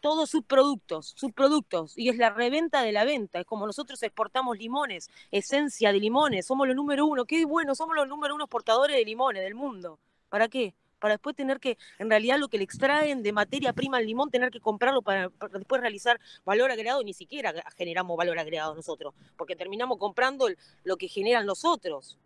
todos 0.00 0.28
sus 0.28 0.42
productos, 0.42 1.14
sus 1.16 1.30
productos, 1.30 1.96
y 1.96 2.08
es 2.08 2.16
la 2.16 2.30
reventa 2.30 2.82
de 2.82 2.90
la 2.90 3.04
venta, 3.04 3.38
es 3.38 3.46
como 3.46 3.64
nosotros 3.64 4.02
exportamos 4.02 4.58
limones, 4.58 5.08
esencia 5.30 5.92
de 5.92 6.00
limones, 6.00 6.46
somos 6.46 6.66
los 6.66 6.74
número 6.74 7.06
uno, 7.06 7.26
qué 7.26 7.44
bueno, 7.44 7.76
somos 7.76 7.94
los 7.94 8.08
número 8.08 8.34
uno 8.34 8.46
exportadores 8.46 8.96
de 8.96 9.04
limones 9.04 9.44
del 9.44 9.54
mundo. 9.54 10.00
¿Para 10.28 10.48
qué? 10.48 10.74
Para 11.00 11.14
después 11.14 11.34
tener 11.34 11.58
que, 11.58 11.78
en 11.98 12.08
realidad 12.08 12.38
lo 12.38 12.48
que 12.48 12.58
le 12.58 12.64
extraen 12.64 13.22
de 13.22 13.32
materia 13.32 13.72
prima 13.72 13.96
al 13.96 14.06
limón, 14.06 14.30
tener 14.30 14.50
que 14.50 14.60
comprarlo 14.60 15.02
para, 15.02 15.30
después 15.52 15.80
realizar 15.80 16.20
valor 16.44 16.70
agregado, 16.70 17.02
ni 17.02 17.14
siquiera 17.14 17.52
generamos 17.76 18.16
valor 18.16 18.38
agregado 18.38 18.74
nosotros, 18.74 19.14
porque 19.36 19.56
terminamos 19.56 19.98
comprando 19.98 20.46
lo 20.84 20.96
que 20.96 21.08
generan 21.08 21.46
los 21.46 21.64
otros. 21.64 22.18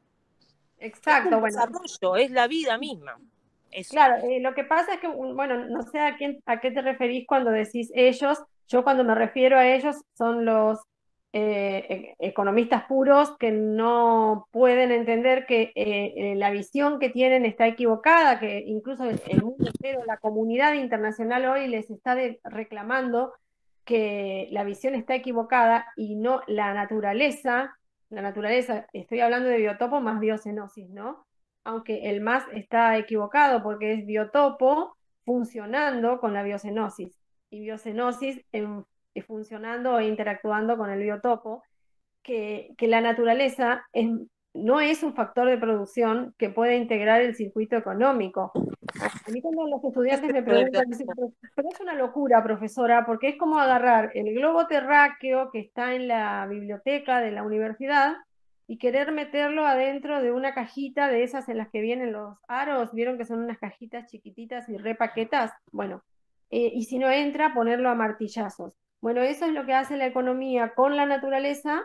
Exacto, 0.79 1.37
es 1.37 1.41
bueno. 1.41 1.47
desarrollo, 1.47 2.17
es 2.17 2.31
la 2.31 2.47
vida 2.47 2.77
misma. 2.77 3.19
Claro, 3.91 4.25
eh, 4.25 4.41
lo 4.41 4.55
que 4.55 4.65
pasa 4.65 4.95
es 4.95 5.01
que, 5.01 5.09
bueno, 5.09 5.65
no 5.67 5.83
sé 5.83 5.99
a, 5.99 6.17
quién, 6.17 6.41
a 6.47 6.61
qué 6.61 6.71
te 6.71 6.81
referís 6.81 7.27
cuando 7.27 7.51
decís 7.51 7.91
ellos. 7.95 8.39
Yo 8.69 8.83
cuando 8.83 9.05
me 9.05 9.15
refiero 9.15 9.59
a 9.59 9.67
ellos 9.67 9.97
son 10.17 10.45
los 10.45 10.81
eh, 11.37 12.15
e, 12.21 12.29
economistas 12.29 12.85
puros 12.85 13.37
que 13.39 13.51
no 13.51 14.47
pueden 14.53 14.93
entender 14.93 15.47
que 15.47 15.73
eh, 15.75 16.35
la 16.37 16.51
visión 16.51 17.01
que 17.01 17.11
tienen 17.11 17.45
está 17.45 17.67
equivocada, 17.67 18.39
que 18.39 18.61
incluso 18.65 19.03
el, 19.05 19.43
mundo 19.43 19.71
la 20.07 20.19
comunidad 20.19 20.75
internacional 20.75 21.47
hoy 21.47 21.67
les 21.67 21.91
está 21.91 22.17
reclamando 22.45 23.33
que 23.85 24.49
la 24.53 24.63
visión 24.63 24.95
está 24.95 25.17
equivocada 25.17 25.87
y 25.97 26.15
no 26.15 26.41
la 26.47 26.73
naturaleza 26.73 27.75
la 28.11 28.23
naturaleza, 28.23 28.87
estoy 28.93 29.21
hablando 29.21 29.49
de 29.49 29.59
biotopo 29.59 30.01
más 30.01 30.21
biocenosis, 30.21 30.89
¿no? 30.91 31.27
Aunque 31.65 32.11
el 32.11 32.21
más 32.21 32.45
está 32.53 32.97
equivocado 32.97 33.63
porque 33.63 33.95
es 33.95 34.07
biotopo 34.07 34.97
funcionando 35.25 36.21
con 36.21 36.33
la 36.33 36.43
biocenosis 36.43 37.19
y 37.51 37.61
biocenosis 37.61 38.41
en, 38.53 38.85
funcionando 39.23 39.99
e 39.99 40.07
interactuando 40.07 40.77
con 40.77 40.91
el 40.91 41.03
biotopo, 41.03 41.63
que, 42.23 42.75
que 42.77 42.89
la 42.89 43.01
naturaleza 43.01 43.85
es 43.93 44.09
no 44.55 44.81
es 44.81 45.03
un 45.03 45.15
factor 45.15 45.49
de 45.49 45.59
producción 45.59 46.33
que 46.39 46.49
puede 46.49 46.77
integrar 46.77 47.21
el 47.21 47.35
circuito 47.35 47.77
económico. 47.77 48.53
A 49.27 49.31
mí 49.31 49.43
cuando 49.43 49.67
los 49.67 49.83
estudiantes 49.83 50.33
me 50.33 50.43
preguntan, 50.43 50.85
pero 51.57 51.69
es 51.69 51.81
una 51.81 51.95
locura, 51.95 52.43
profesora, 52.43 53.05
porque 53.05 53.31
es 53.31 53.37
como 53.37 53.59
agarrar 53.59 54.13
el 54.15 54.33
globo 54.33 54.67
terráqueo 54.69 55.51
que 55.51 55.59
está 55.59 55.95
en 55.95 56.07
la 56.07 56.47
biblioteca 56.47 57.21
de 57.21 57.33
la 57.33 57.43
universidad 57.43 58.15
y 58.69 58.79
querer 58.79 59.11
meterlo 59.11 59.67
adentro 59.67 60.23
de 60.23 60.31
una 60.31 60.55
cajita 60.55 61.09
de 61.09 61.25
esas 61.25 61.49
en 61.49 61.59
las 61.59 61.69
que 61.71 61.81
vienen 61.81 62.13
los 62.13 62.39
aros, 62.47 62.93
vieron 62.93 63.19
que 63.19 63.25
son 63.25 63.41
unas 63.41 63.59
cajitas 63.59 64.07
chiquititas 64.07 64.69
y 64.69 64.79
repaquetas, 64.79 65.53
bueno, 65.73 66.03
eh, 66.51 66.71
y 66.73 66.85
si 66.85 66.99
no 66.99 67.11
entra, 67.11 67.53
ponerlo 67.53 67.91
a 67.91 67.95
martillazos. 67.95 68.73
Bueno, 69.05 69.21
eso 69.21 69.45
es 69.45 69.53
lo 69.53 69.67
que 69.67 69.75
hace 69.75 69.99
la 69.99 70.07
economía 70.07 70.73
con 70.75 70.97
la 70.97 71.05
naturaleza 71.05 71.85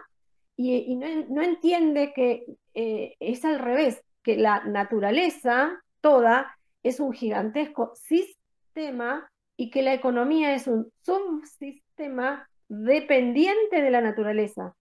y, 0.55 0.95
no, 0.95 1.41
entiende 1.41 2.13
que 2.13 2.45
eh, 2.73 3.17
es 3.19 3.43
al 3.43 3.59
revés, 3.59 4.01
que 4.23 4.37
la 4.37 4.63
naturaleza 4.63 5.83
toda 5.99 6.57
es 6.81 7.01
un 7.01 7.11
gigantesco 7.11 7.91
sistema 7.93 9.29
y 9.57 9.69
que 9.69 9.81
la 9.81 9.93
economía 9.93 10.55
es 10.55 10.67
un 10.67 10.93
subsistema 11.01 12.49
dependiente 12.69 13.81
de 13.81 13.91
la 13.91 13.99
naturaleza. 13.99 14.73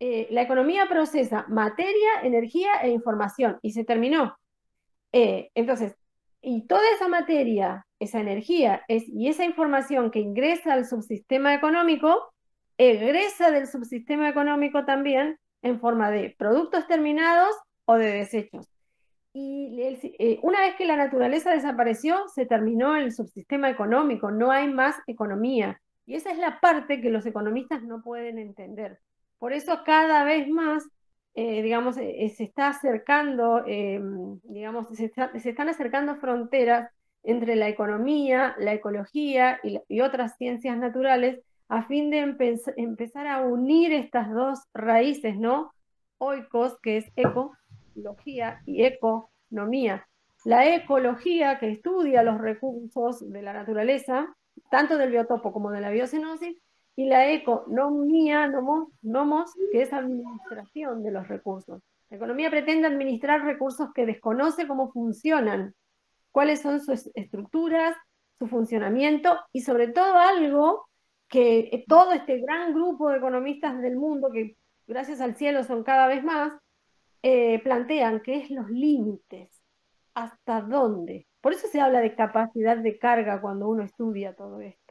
Eh, 0.00 0.28
la 0.32 0.42
economía 0.42 0.86
procesa 0.86 1.46
materia, 1.48 2.20
energía 2.24 2.74
e 2.82 2.90
información 2.90 3.58
y 3.62 3.72
se 3.72 3.84
terminó. 3.84 4.36
Eh, 5.12 5.50
entonces, 5.54 5.96
y 6.44 6.66
toda 6.66 6.82
esa 6.94 7.08
materia, 7.08 7.86
esa 7.98 8.20
energía 8.20 8.82
y 8.88 9.28
esa 9.28 9.44
información 9.44 10.10
que 10.10 10.20
ingresa 10.20 10.74
al 10.74 10.84
subsistema 10.84 11.54
económico, 11.54 12.32
egresa 12.76 13.50
del 13.50 13.66
subsistema 13.66 14.28
económico 14.28 14.84
también 14.84 15.38
en 15.62 15.80
forma 15.80 16.10
de 16.10 16.34
productos 16.38 16.86
terminados 16.86 17.54
o 17.86 17.94
de 17.94 18.12
desechos. 18.12 18.68
Y 19.32 19.80
eh, 19.80 20.38
una 20.42 20.60
vez 20.60 20.76
que 20.76 20.84
la 20.84 20.96
naturaleza 20.96 21.50
desapareció, 21.50 22.28
se 22.28 22.46
terminó 22.46 22.94
el 22.94 23.10
subsistema 23.10 23.68
económico, 23.68 24.30
no 24.30 24.52
hay 24.52 24.68
más 24.68 24.96
economía. 25.06 25.80
Y 26.06 26.14
esa 26.14 26.30
es 26.30 26.38
la 26.38 26.60
parte 26.60 27.00
que 27.00 27.10
los 27.10 27.26
economistas 27.26 27.82
no 27.82 28.02
pueden 28.02 28.38
entender. 28.38 29.00
Por 29.38 29.52
eso 29.52 29.82
cada 29.84 30.22
vez 30.24 30.48
más, 30.48 30.84
eh, 31.34 31.62
digamos, 31.62 31.96
eh, 31.96 32.32
se 32.36 32.44
está 32.44 32.68
acercando, 32.68 33.64
digamos, 33.64 34.88
se, 34.88 35.04
están 35.04 35.68
acercando 35.68 36.16
fronteras 36.16 36.90
entre 37.22 37.56
la 37.56 37.68
economía, 37.68 38.54
la 38.58 38.74
ecología 38.74 39.58
y, 39.62 40.00
otras 40.00 40.36
ciencias 40.36 40.76
naturales 40.78 41.40
a 41.68 41.82
fin 41.84 42.10
de 42.10 42.36
empezar 42.76 43.26
a 43.26 43.40
unir 43.40 43.92
estas 43.92 44.30
dos 44.30 44.60
raíces, 44.74 45.36
¿no? 45.38 45.72
Oikos, 46.18 46.78
que 46.80 46.98
es 46.98 47.06
eco, 47.16 47.56
ecología 47.96 48.60
y 48.66 48.84
economía. 48.84 50.06
La 50.44 50.74
ecología, 50.74 51.58
que 51.58 51.70
estudia 51.70 52.22
los 52.22 52.38
recursos 52.38 53.30
de 53.32 53.42
la 53.42 53.54
naturaleza, 53.54 54.34
tanto 54.70 54.98
del 54.98 55.10
biotopo 55.10 55.52
como 55.52 55.70
de 55.70 55.80
la 55.80 55.90
biocenosis, 55.90 56.56
y 56.96 57.06
la 57.06 57.30
economía, 57.32 58.46
nomos, 58.46 58.88
nomos, 59.02 59.52
que 59.72 59.82
es 59.82 59.92
administración 59.92 61.02
de 61.02 61.10
los 61.10 61.26
recursos. 61.28 61.82
La 62.10 62.16
economía 62.16 62.50
pretende 62.50 62.86
administrar 62.86 63.44
recursos 63.44 63.88
que 63.94 64.06
desconoce 64.06 64.68
cómo 64.68 64.92
funcionan, 64.92 65.74
cuáles 66.30 66.60
son 66.60 66.80
sus 66.80 67.10
estructuras, 67.14 67.96
su 68.38 68.46
funcionamiento 68.46 69.38
y 69.52 69.62
sobre 69.62 69.88
todo 69.88 70.18
algo 70.18 70.88
que 71.28 71.84
todo 71.88 72.12
este 72.12 72.38
gran 72.38 72.74
grupo 72.74 73.08
de 73.08 73.16
economistas 73.16 73.80
del 73.80 73.96
mundo, 73.96 74.30
que 74.30 74.56
gracias 74.86 75.20
al 75.20 75.34
cielo 75.36 75.64
son 75.64 75.82
cada 75.82 76.06
vez 76.06 76.22
más, 76.22 76.52
eh, 77.22 77.60
plantean 77.62 78.20
que 78.20 78.36
es 78.36 78.50
los 78.50 78.68
límites, 78.68 79.48
hasta 80.12 80.60
dónde. 80.60 81.26
Por 81.40 81.54
eso 81.54 81.66
se 81.68 81.80
habla 81.80 82.00
de 82.00 82.14
capacidad 82.14 82.76
de 82.76 82.98
carga 82.98 83.40
cuando 83.40 83.68
uno 83.68 83.82
estudia 83.82 84.34
todo 84.34 84.60
esto. 84.60 84.83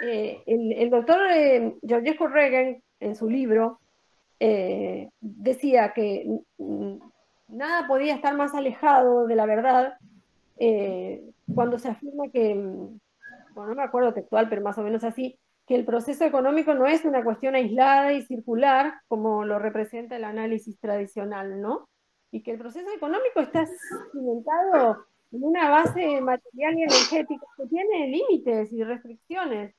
Eh, 0.00 0.42
el, 0.46 0.90
doctor 0.90 1.18
eh, 1.30 1.74
Georgescu 1.82 2.26
en 3.00 3.16
su 3.16 3.28
libro, 3.28 3.80
eh, 4.40 5.10
decía 5.20 5.92
que 5.92 6.26
nada 7.48 7.86
podía 7.88 8.14
estar 8.14 8.36
más 8.36 8.54
alejado 8.54 9.26
de 9.26 9.34
la 9.34 9.46
verdad 9.46 9.94
cuando 11.54 11.78
se 11.78 11.88
afirma 11.88 12.28
que, 12.28 12.54
bueno, 12.54 13.70
no 13.70 13.74
me 13.74 13.82
acuerdo 13.82 14.12
textual, 14.12 14.48
pero 14.48 14.62
más 14.62 14.76
o 14.78 14.82
menos 14.82 15.04
así, 15.04 15.38
que 15.66 15.74
el 15.74 15.84
proceso 15.84 16.24
económico 16.24 16.74
no 16.74 16.86
es 16.86 17.04
una 17.04 17.22
cuestión 17.22 17.54
aislada 17.54 18.12
y 18.12 18.22
circular 18.22 18.94
como 19.06 19.44
lo 19.44 19.58
representa 19.58 20.16
el 20.16 20.24
análisis 20.24 20.78
tradicional, 20.80 21.60
¿no? 21.60 21.88
Y 22.30 22.42
que 22.42 22.52
el 22.52 22.58
proceso 22.58 22.88
económico 22.94 23.40
está 23.40 23.66
cimentado 24.12 25.04
en 25.30 25.44
una 25.44 25.70
base 25.70 26.20
material 26.20 26.78
y 26.78 26.82
energética 26.82 27.46
que 27.56 27.66
tiene 27.66 28.08
límites 28.08 28.72
y 28.72 28.82
restricciones. 28.82 29.74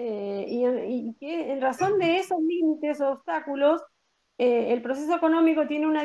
Eh, 0.00 0.46
y, 0.48 1.16
que 1.18 1.50
en 1.50 1.60
razón 1.60 1.98
de 1.98 2.18
esos 2.18 2.38
límites 2.40 3.00
o 3.00 3.10
obstáculos, 3.10 3.82
eh, 4.38 4.72
el 4.72 4.80
proceso 4.80 5.12
económico 5.16 5.66
tiene 5.66 5.88
una, 5.88 6.04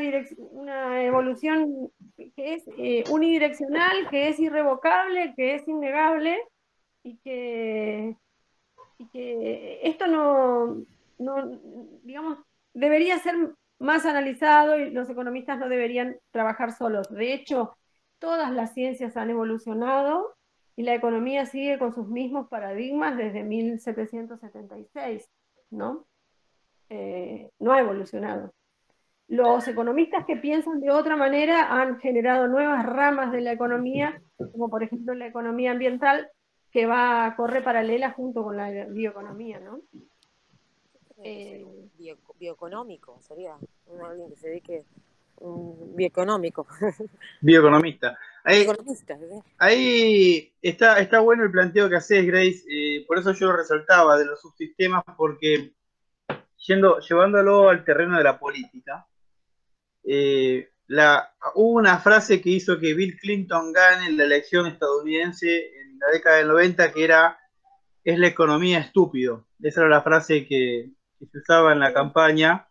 una 0.52 1.04
evolución 1.04 1.92
que 2.18 2.56
es 2.56 2.64
eh, 2.80 3.04
unidireccional, 3.12 4.10
que 4.10 4.30
es 4.30 4.40
irrevocable, 4.40 5.36
que 5.36 5.54
es 5.54 5.68
innegable 5.68 6.40
y 7.04 7.18
que 7.18 8.18
y 8.98 9.08
que 9.10 9.80
esto 9.84 10.08
no, 10.08 10.86
digamos, 12.02 12.40
debería 12.74 13.20
ser 13.20 13.36
más 13.78 14.08
analizado 14.08 14.80
y 14.80 14.90
los 14.90 15.08
economistas 15.10 15.60
no 15.60 15.70
deberían 15.70 16.18
trabajar 16.32 16.72
solos. 16.72 17.10
De 17.12 17.34
hecho, 17.34 17.78
todas 18.18 18.52
las 18.52 18.74
ciencias 18.74 19.18
han 19.18 19.30
evolucionado 19.30 20.36
y 20.76 20.84
la 20.84 20.96
economía 20.96 21.46
sigue 21.46 21.78
con 21.78 21.94
sus 21.94 22.08
mismos 22.08 22.48
paradigmas 22.48 23.18
desde 23.18 23.44
1776, 23.44 25.30
¿no? 25.70 26.06
Eh, 26.90 27.50
no 27.60 27.74
ha 27.74 27.80
evolucionado. 27.80 28.54
Los 29.28 29.68
economistas 29.68 30.26
que 30.26 30.36
piensan 30.36 30.80
de 30.80 30.92
otra 30.92 31.16
manera 31.16 31.72
han 31.72 32.00
generado 32.00 32.48
nuevas 32.48 32.86
ramas 32.86 33.32
de 33.32 33.42
la 33.42 33.52
economía, 33.52 34.22
como 34.52 34.70
por 34.70 34.84
ejemplo 34.84 35.14
la 35.14 35.28
economía 35.28 35.72
ambiental, 35.72 36.30
que 36.72 36.86
va 36.86 37.26
a 37.26 37.36
correr 37.36 37.64
paralela 37.64 38.12
junto 38.12 38.44
con 38.44 38.58
la 38.58 38.70
bioeconomía, 38.86 39.60
¿no? 39.60 39.82
Eh, 41.24 41.66
bioeconómico, 42.38 43.22
sería 43.22 43.56
alguien 44.04 44.30
que 44.30 44.36
se 44.36 44.50
dedique 44.50 44.86
un 45.38 45.96
bioeconómico. 45.96 46.68
Bioeconomista. 47.42 48.18
Ahí, 48.44 48.68
ahí 49.58 50.54
está, 50.62 51.00
está 51.00 51.20
bueno 51.20 51.44
el 51.44 51.52
planteo 51.52 51.90
que 51.90 51.96
haces, 51.96 52.26
Grace, 52.26 52.64
eh, 52.70 53.06
por 53.08 53.18
eso 53.18 53.32
yo 53.32 53.48
lo 53.48 53.58
resaltaba 53.58 54.18
de 54.18 54.26
los 54.26 54.42
subsistemas, 54.42 55.04
porque 55.16 55.74
yendo, 56.58 57.00
llevándolo 57.00 57.70
al 57.70 57.86
terreno 57.86 58.18
de 58.18 58.24
la 58.24 58.38
política, 58.38 59.08
eh, 60.04 60.72
la, 60.88 61.34
hubo 61.56 61.80
una 61.80 62.00
frase 62.00 62.42
que 62.42 62.50
hizo 62.50 62.80
que 62.80 62.94
Bill 62.94 63.18
Clinton 63.18 63.72
gane 63.72 64.12
la 64.12 64.26
elección 64.26 64.68
estadounidense 64.68 65.72
la 66.06 66.12
década 66.12 66.38
del 66.38 66.48
90 66.48 66.92
que 66.92 67.04
era 67.04 67.40
es 68.04 68.20
la 68.20 68.28
economía 68.28 68.80
estúpido. 68.80 69.48
Esa 69.62 69.82
era 69.82 69.90
la 69.90 70.02
frase 70.02 70.46
que, 70.46 70.90
se 71.20 71.38
usaba 71.38 71.72
en 71.72 71.80
la 71.80 71.94
campaña, 71.94 72.68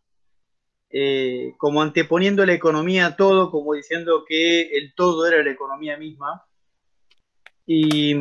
eh, 0.93 1.55
como 1.57 1.81
anteponiendo 1.83 2.45
la 2.45 2.53
economía 2.53 3.07
a 3.07 3.17
todo, 3.17 3.51
como 3.51 3.75
diciendo 3.75 4.25
que 4.27 4.77
el 4.77 4.95
todo 4.95 5.27
era 5.27 5.43
la 5.43 5.51
economía 5.51 5.97
misma. 5.97 6.45
Y, 7.67 8.15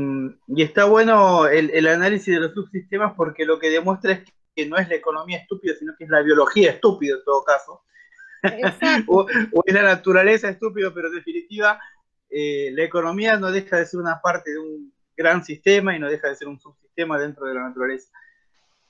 está 0.58 0.86
bueno 0.86 1.48
el, 1.48 1.88
análisis 1.88 2.34
de 2.34 2.40
los 2.40 2.54
subsistemas 2.54 3.14
porque 3.18 3.46
lo 3.46 3.60
que 3.60 3.70
demuestra 3.70 4.14
es 4.14 4.24
que 4.56 4.66
no 4.66 4.78
es 4.78 4.88
la 4.88 4.96
economía 4.96 5.40
estúpida, 5.40 5.74
sino 5.78 5.94
que 5.98 6.06
es 6.06 6.10
la 6.10 6.22
biología 6.22 6.72
estúpida 6.72 7.16
en 7.16 7.24
todo 7.26 7.44
caso. 7.44 7.82
o, 9.08 9.26
o, 9.52 9.64
es 9.66 9.74
la 9.74 9.84
naturaleza 9.84 10.50
estúpido, 10.50 10.94
pero 10.94 11.10
en 11.10 11.16
definitiva 11.16 11.80
eh, 12.30 12.72
la 12.74 12.84
economía 12.84 13.38
no 13.38 13.52
deja 13.52 13.78
de 13.78 13.86
ser 13.86 14.00
una 14.00 14.22
parte 14.22 14.52
de 14.52 14.60
un 14.60 14.94
gran 15.18 15.44
sistema 15.44 15.96
y 15.96 16.00
no 16.00 16.10
deja 16.10 16.30
de 16.30 16.36
ser 16.38 16.48
un 16.48 16.60
subsistema 16.60 17.20
dentro 17.20 17.46
de 17.46 17.54
la 17.54 17.68
naturaleza. 17.68 18.10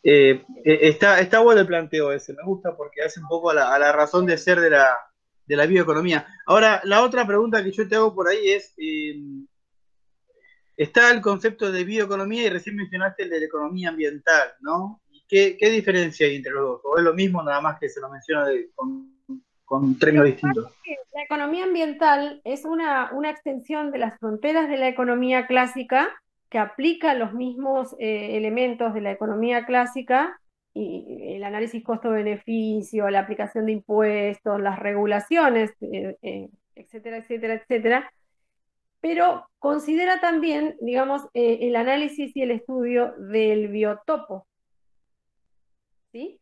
Eh, 0.03 0.43
eh, 0.65 0.79
está, 0.81 1.19
está 1.19 1.41
bueno 1.41 1.61
el 1.61 1.67
planteo 1.67 2.11
ese, 2.11 2.33
me 2.33 2.43
gusta 2.43 2.75
porque 2.75 3.03
hace 3.03 3.19
un 3.19 3.27
poco 3.27 3.51
a 3.51 3.53
la, 3.53 3.91
razón 3.91 4.25
de 4.25 4.37
ser 4.37 4.59
de 4.59 4.71
la, 4.71 4.97
de 5.45 5.55
la 5.55 5.65
bioeconomía. 5.65 6.27
Ahora, 6.45 6.81
la 6.85 7.03
otra 7.03 7.25
pregunta 7.27 7.63
que 7.63 7.71
yo 7.71 7.87
te 7.87 7.95
hago 7.95 8.15
por 8.15 8.27
ahí 8.27 8.49
es, 8.49 8.73
eh, 8.77 9.15
está 10.75 11.11
el 11.11 11.21
concepto 11.21 11.71
de 11.71 11.83
bioeconomía 11.83 12.43
y 12.43 12.49
recién 12.49 12.75
mencionaste 12.75 13.23
el 13.23 13.29
de 13.29 13.39
la 13.39 13.45
economía 13.45 13.89
ambiental, 13.89 14.53
¿no? 14.61 15.01
¿Qué, 15.27 15.55
qué 15.57 15.69
diferencia 15.69 16.25
hay 16.25 16.35
entre 16.35 16.51
los 16.51 16.63
dos? 16.63 16.81
¿O 16.83 16.97
es 16.97 17.03
lo 17.03 17.13
mismo 17.13 17.41
nada 17.43 17.61
más 17.61 17.79
que 17.79 17.87
se 17.87 18.01
lo 18.01 18.09
menciona 18.09 18.47
con, 18.75 19.15
con 19.63 19.97
términos 19.97 20.25
distintos? 20.25 20.73
La 21.13 21.23
economía 21.23 21.63
ambiental 21.63 22.41
es 22.43 22.65
una, 22.65 23.11
una 23.13 23.29
extensión 23.29 23.91
de 23.91 23.99
las 23.99 24.19
fronteras 24.19 24.67
de 24.67 24.77
la 24.77 24.89
economía 24.89 25.47
clásica 25.47 26.09
que 26.51 26.59
aplica 26.59 27.13
los 27.13 27.33
mismos 27.33 27.95
eh, 27.97 28.35
elementos 28.35 28.93
de 28.93 28.99
la 28.99 29.11
economía 29.11 29.65
clásica 29.65 30.37
y 30.73 31.33
el 31.35 31.45
análisis 31.45 31.81
costo-beneficio, 31.81 33.09
la 33.09 33.19
aplicación 33.19 33.65
de 33.65 33.71
impuestos, 33.71 34.61
las 34.61 34.77
regulaciones, 34.77 35.71
eh, 35.79 36.17
eh, 36.21 36.49
etcétera, 36.75 37.17
etcétera, 37.17 37.53
etcétera, 37.53 38.13
pero 38.99 39.47
considera 39.59 40.19
también, 40.19 40.75
digamos, 40.81 41.23
el 41.33 41.75
análisis 41.75 42.35
y 42.35 42.41
el 42.41 42.51
estudio 42.51 43.13
del 43.17 43.69
biotopo. 43.69 44.45
¿Sí? 46.11 46.37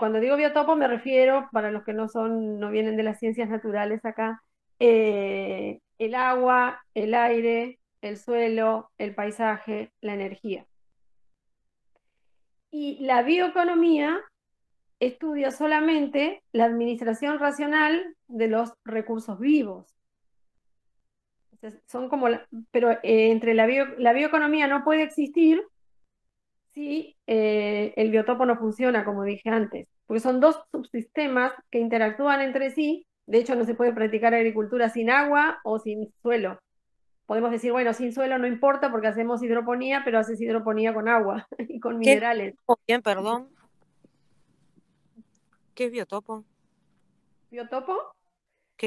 cuando 0.00 0.18
digo 0.18 0.36
biotopo 0.36 0.74
me 0.74 0.88
refiero, 0.88 1.48
para 1.52 1.70
los 1.70 1.84
que 1.84 1.92
no 1.92 2.08
son, 2.08 2.58
no 2.58 2.70
vienen 2.72 2.96
de 2.96 3.04
las 3.04 3.20
ciencias 3.20 3.48
naturales 3.48 4.04
acá, 4.04 4.42
el 4.80 6.14
agua, 6.16 6.84
el 6.94 7.14
aire, 7.14 7.78
el 8.02 8.16
suelo, 8.16 8.90
el 8.98 9.14
paisaje, 9.14 9.92
la 10.00 10.14
energía. 10.14 10.66
Y 12.70 13.04
la 13.04 13.22
bioeconomía 13.22 14.20
estudia 15.00 15.50
solamente 15.50 16.42
la 16.52 16.64
administración 16.64 17.38
racional 17.38 18.14
de 18.28 18.48
los 18.48 18.72
recursos 18.84 19.38
vivos. 19.38 19.86
son 21.86 22.08
como, 22.08 22.28
pero 22.70 22.90
eh, 22.90 23.30
entre 23.30 23.54
la, 23.54 23.66
la 23.98 24.12
bioeconomía 24.12 24.66
no 24.68 24.84
puede 24.84 25.02
existir 25.02 25.62
si 26.76 27.16
eh, 27.26 27.94
el 27.96 28.10
biotopo 28.10 28.44
no 28.44 28.58
funciona, 28.58 29.04
como 29.04 29.24
dije 29.24 29.48
antes, 29.48 29.88
porque 30.06 30.20
son 30.20 30.40
dos 30.40 30.62
subsistemas 30.70 31.52
que 31.70 31.78
interactúan 31.78 32.42
entre 32.42 32.70
sí. 32.70 33.06
De 33.26 33.38
hecho, 33.38 33.56
no 33.56 33.64
se 33.64 33.74
puede 33.74 33.92
practicar 33.94 34.34
agricultura 34.34 34.90
sin 34.90 35.10
agua 35.10 35.58
o 35.64 35.78
sin 35.78 36.12
suelo. 36.22 36.60
Podemos 37.26 37.50
decir, 37.50 37.72
bueno, 37.72 37.92
sin 37.92 38.12
suelo 38.12 38.38
no 38.38 38.46
importa 38.46 38.90
porque 38.90 39.08
hacemos 39.08 39.42
hidroponía, 39.42 40.02
pero 40.04 40.18
haces 40.18 40.40
hidroponía 40.40 40.94
con 40.94 41.08
agua 41.08 41.46
y 41.58 41.80
con 41.80 41.98
minerales. 41.98 42.54
Bien, 42.86 43.02
perdón. 43.02 43.48
¿Qué 45.74 45.86
es 45.86 45.92
biotopo? 45.92 46.44
¿Biotopo? 47.50 47.96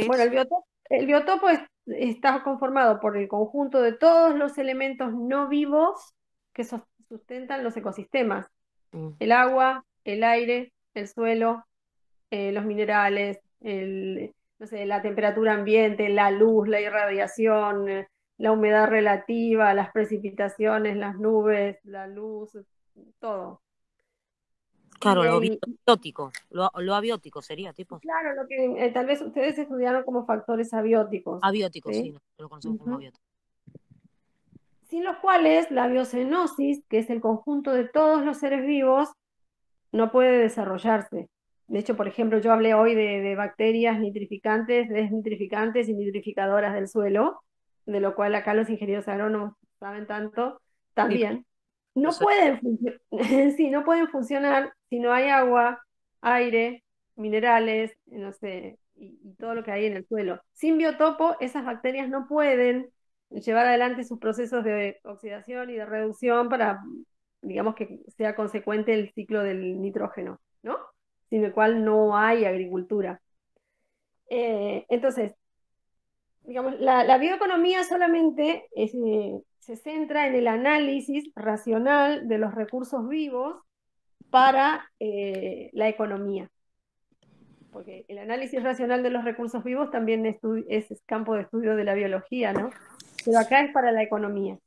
Bueno, 0.08 0.24
el 0.24 0.30
biotopo, 0.30 0.68
el 0.86 1.06
biotopo 1.06 1.48
está 1.86 2.44
conformado 2.44 3.00
por 3.00 3.18
el 3.18 3.28
conjunto 3.28 3.82
de 3.82 3.94
todos 3.94 4.36
los 4.36 4.58
elementos 4.58 5.14
no 5.14 5.48
vivos 5.48 6.16
que 6.54 6.64
sustentan 6.64 7.64
los 7.64 7.76
ecosistemas. 7.76 8.48
Mm. 8.92 9.10
El 9.20 9.32
agua, 9.32 9.86
el 10.04 10.24
aire, 10.24 10.74
el 10.94 11.08
suelo, 11.08 11.66
eh, 12.32 12.52
los 12.52 12.66
minerales, 12.66 13.40
no 13.62 14.68
sé, 14.68 14.86
la 14.86 15.02
temperatura 15.02 15.54
ambiente, 15.54 16.10
la 16.10 16.32
luz, 16.32 16.68
la 16.68 16.82
irradiación, 16.82 17.90
eh, 17.90 18.08
la 18.40 18.54
humedad 18.54 18.88
relativa, 18.88 19.74
las 19.74 19.92
precipitaciones, 19.92 20.98
las 20.98 21.20
nubes, 21.20 21.78
la 21.84 22.08
luz, 22.08 22.58
todo. 23.20 23.62
Claro, 25.00 25.24
lo 25.24 25.34
abiótico, 25.36 26.32
lo, 26.50 26.96
abiótico 26.96 27.42
sería, 27.42 27.74
tipo. 27.74 28.00
Claro, 28.00 28.34
lo 28.34 28.48
que 28.48 28.86
eh, 28.86 28.92
tal 28.92 29.06
vez 29.06 29.22
ustedes 29.22 29.58
estudiaron 29.60 30.04
como 30.04 30.26
factores 30.26 30.74
abióticos. 30.74 31.40
Abióticos, 31.42 31.96
sí, 31.96 32.14
lo 32.38 32.50
conocemos 32.50 32.80
como 32.80 32.96
abiótico. 32.96 33.24
Sin 34.90 35.04
los 35.04 35.18
cuales 35.18 35.70
la 35.70 35.88
biocenosis, 35.88 36.84
que 36.90 37.00
es 37.00 37.10
el 37.10 37.22
conjunto 37.22 37.72
de 37.74 37.88
todos 37.88 38.26
los 38.26 38.38
seres 38.38 38.66
vivos, 38.66 39.10
no 39.92 40.12
puede 40.12 40.38
desarrollarse. 40.40 41.30
De 41.68 41.80
hecho, 41.80 41.96
por 41.96 42.08
ejemplo, 42.08 42.40
yo 42.40 42.52
hablé 42.52 42.74
hoy 42.74 42.96
de, 42.96 43.36
bacterias 43.36 44.00
nitrificantes, 44.00 44.90
desnitrificantes 44.90 45.88
y 45.88 45.94
nitrificadoras 45.94 46.74
del 46.74 46.88
suelo, 46.88 47.42
de 47.92 48.00
lo 48.00 48.16
cual 48.16 48.36
acá 48.36 48.54
los 48.54 48.70
ingenieros 48.70 49.08
agrónomos 49.08 49.54
saben 49.80 50.06
tanto, 50.06 50.62
también. 50.94 51.46
No 51.96 52.12
pueden, 52.12 52.60
sí, 53.58 53.70
no 53.70 53.84
pueden 53.84 54.08
funcionar 54.10 54.74
si 54.90 55.00
no 55.00 55.12
hay 55.12 55.30
agua, 55.30 55.82
aire, 56.22 56.84
minerales, 57.16 57.92
no 58.06 58.32
sé, 58.32 58.78
y, 58.96 59.18
todo 59.40 59.56
lo 59.56 59.64
que 59.64 59.72
hay 59.72 59.86
en 59.86 59.96
el 59.96 60.08
suelo. 60.08 60.42
Sin 60.54 60.78
biotopo, 60.78 61.36
esas 61.40 61.66
bacterias 61.66 62.10
no 62.10 62.28
pueden 62.28 62.92
llevar 63.30 63.66
adelante 63.66 64.04
sus 64.04 64.20
procesos 64.20 64.64
de 64.64 65.00
oxidación 65.04 65.70
y 65.70 65.74
de 65.76 65.86
reducción 65.86 66.50
para, 66.50 66.82
digamos, 67.42 67.76
que 67.76 68.00
sea 68.18 68.36
consecuente 68.36 68.94
el 68.94 69.12
ciclo 69.14 69.44
del 69.44 69.82
nitrógeno, 69.82 70.40
¿no? 70.62 70.78
Sin 71.30 71.44
el 71.44 71.54
cual 71.54 71.84
no 71.84 72.16
hay 72.18 72.46
agricultura. 72.46 73.22
Eh, 74.30 74.86
entonces, 74.90 75.34
digamos, 76.44 76.80
la, 76.80 77.18
bioeconomía 77.18 77.84
solamente 77.84 78.66
eh, 78.76 79.40
se 79.60 79.76
centra 79.76 80.28
en 80.28 80.36
el 80.36 80.48
análisis 80.48 81.30
racional 81.36 82.28
de 82.28 82.38
los 82.38 82.56
recursos 82.56 83.08
vivos 83.08 83.58
para 84.30 84.90
eh, 85.00 85.70
la 85.74 85.88
economía. 85.88 86.50
Porque 87.72 88.06
el 88.08 88.18
análisis 88.18 88.64
racional 88.64 89.04
de 89.04 89.12
los 89.12 89.24
recursos 89.24 89.64
vivos 89.64 89.92
también 89.92 90.26
es, 90.26 91.04
campo 91.06 91.36
de 91.36 91.44
estudio 91.44 91.76
de 91.76 91.84
la 91.84 91.94
biología, 91.94 92.52
¿no? 92.52 92.72
Pero 93.24 93.38
acá 93.38 93.62
es 93.62 93.72
para 93.72 93.92
la 93.92 94.02
economía. 94.02 94.58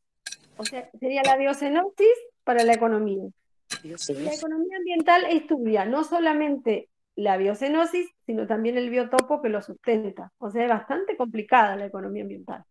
O 0.56 0.64
sea, 0.64 0.88
sería 1.00 1.22
la 1.24 1.36
biocenosis 1.36 2.16
para 2.44 2.62
la 2.62 2.74
economía. 2.74 3.24
La 3.82 4.34
economía 4.34 4.76
ambiental 4.76 5.24
estudia 5.30 5.84
no 5.84 6.04
solamente 6.04 6.88
la 7.16 7.36
biocenosis, 7.36 8.08
sino 8.26 8.46
también 8.46 8.78
el 8.78 8.90
biotopo 8.90 9.42
que 9.42 9.48
lo 9.48 9.62
sustenta. 9.62 10.32
O 10.38 10.50
sea, 10.50 10.64
es 10.64 10.70
bastante 10.70 11.16
complicada 11.16 11.76
la 11.76 11.86
economía 11.86 12.22
ambiental. 12.22 12.64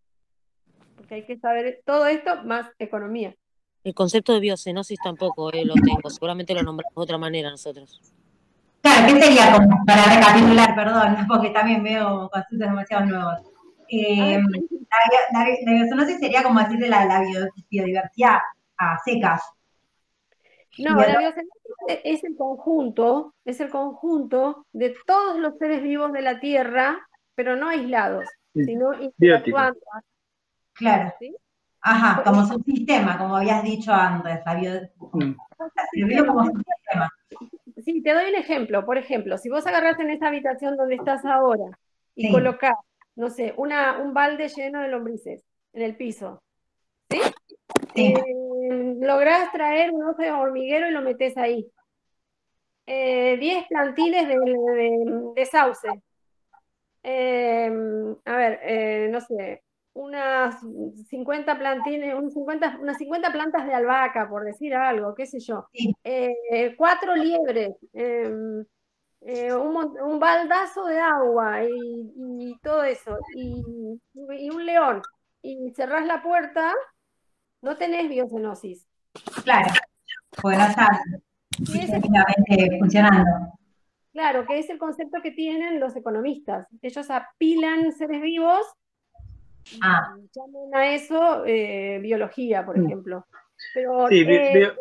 Porque 0.96 1.16
hay 1.16 1.26
que 1.26 1.38
saber 1.38 1.82
todo 1.86 2.08
esto 2.08 2.44
más 2.44 2.70
economía. 2.80 3.36
El 3.84 3.94
concepto 3.94 4.34
de 4.34 4.40
biocenosis 4.40 5.00
tampoco 5.04 5.52
eh, 5.52 5.66
lo 5.66 5.74
tengo, 5.74 6.10
seguramente 6.10 6.54
lo 6.54 6.62
nombramos 6.62 6.96
de 6.96 7.02
otra 7.02 7.18
manera 7.18 7.50
nosotros. 7.50 8.00
Claro, 8.82 9.14
¿qué 9.14 9.22
sería 9.22 9.54
como, 9.54 9.86
para 9.86 10.04
recapitular, 10.06 10.76
perdón, 10.76 11.18
porque 11.28 11.50
también 11.50 11.84
veo 11.84 12.30
conceptos 12.30 12.60
demasiado 12.60 13.06
nuevos? 13.06 13.40
Eh, 13.90 14.40
la, 15.34 15.46
biocenosis 15.74 16.20
sería 16.20 16.44
como 16.44 16.60
decirle 16.60 16.90
la, 16.90 17.06
la 17.06 17.22
biodiversidad 17.70 18.38
a 18.78 18.98
secas. 19.04 19.42
No, 20.78 20.96
la 20.96 21.18
biocenosis 21.18 21.61
es 21.88 22.24
el 22.24 22.36
conjunto, 22.36 23.34
es 23.46 23.60
el 23.60 23.70
conjunto 23.70 24.65
de 24.72 24.96
todos 25.06 25.39
los 25.39 25.58
seres 25.58 25.82
vivos 25.82 26.12
de 26.13 26.22
la 26.22 26.39
Tierra, 26.39 27.08
pero 27.36 27.56
no 27.56 27.70
aislados, 27.70 28.26
sino 28.54 28.94
interactuando. 29.00 29.80
Claro. 30.74 31.13
¿sí? 31.20 31.36
Ajá, 31.82 32.24
como 32.24 32.46
subsistema, 32.46 33.17
como 33.17 33.36
habías 33.36 33.63
dicho 33.63 33.91
antes, 33.91 34.39
mm. 35.13 35.34
Sí, 37.84 38.04
te 38.04 38.13
doy 38.13 38.30
un 38.30 38.36
ejemplo. 38.36 38.86
Por 38.86 38.98
ejemplo, 38.98 39.38
si 39.38 39.50
vos 39.50 39.65
agarrás 39.65 40.00
en 40.00 40.12
esa 40.12 40.28
habitación 40.28 40.78
donde 40.78 40.96
estás 40.96 41.26
ahora 41.26 41.78
y 42.15 42.32
colocás, 42.32 42.76
no 43.15 43.30
sé, 43.30 43.54
una, 43.58 43.98
un 43.98 44.13
balde 44.13 44.48
lleno 44.50 44.82
de 44.82 44.89
lombrices 44.89 45.44
en 45.74 45.82
el 45.82 45.96
piso, 45.96 46.39
¿sí? 47.10 47.20
Eh, 47.96 48.13
lográs 48.72 49.52
traer 49.52 49.92
un 49.92 50.04
oso 50.04 50.22
de 50.22 50.32
hormiguero 50.32 50.88
y 50.88 50.92
lo 50.92 51.02
metes 51.02 51.38
ahí. 51.38 51.72
Eh, 52.86 53.38
diez 53.40 53.66
plantines 53.68 54.28
de, 54.28 55.46
sauce. 55.46 55.88
Eh, 57.04 57.72
a 58.26 58.36
ver, 58.36 59.10
no 59.10 59.22
sé, 59.22 59.64
unas 59.94 60.56
50 61.10 61.58
plantines, 61.58 62.16
unas 62.16 62.98
50 62.98 63.32
plantas 63.32 63.66
de 63.66 63.74
albahaca, 63.74 64.30
por 64.30 64.46
decir 64.46 64.74
algo, 64.74 65.14
qué 65.16 65.26
sé 65.26 65.40
yo, 65.40 65.68
eh, 66.04 66.76
cuatro 66.78 67.16
liebres, 67.16 67.76
em, 67.94 68.64
eh, 69.22 69.54
un, 69.54 70.20
baldazo 70.20 70.86
de 70.86 71.00
agua 71.00 71.64
y, 71.64 72.58
todo 72.62 72.84
eso, 72.84 73.18
y, 73.36 73.64
un 74.50 74.66
león, 74.66 75.02
y 75.42 75.72
cerrás 75.76 76.06
la 76.06 76.22
puerta, 76.24 76.74
no 77.62 77.78
tenés 77.78 78.10
biocenosis. 78.10 78.88
Claro, 79.43 79.74
pues 80.41 80.58
no 80.58 80.65
está 80.65 81.04
funcionando. 82.80 83.30
Claro, 84.13 84.45
que 84.45 84.60
es 84.60 84.69
el 84.69 84.78
concepto 84.78 85.21
que 85.21 85.32
tienen 85.32 85.80
los 85.80 85.95
economistas. 85.95 86.67
Ellos 86.82 87.10
apilan 87.10 87.91
seres 87.93 88.21
vivos 88.21 88.65
Ah. 89.82 90.15
Llaman 90.34 90.76
a 90.76 90.93
eso 90.93 91.45
eh, 91.45 92.00
biología, 92.02 92.65
por 92.65 92.78
mm. 92.78 92.86
ejemplo. 92.86 93.26
Pero 93.74 94.10
eh, 94.10 94.74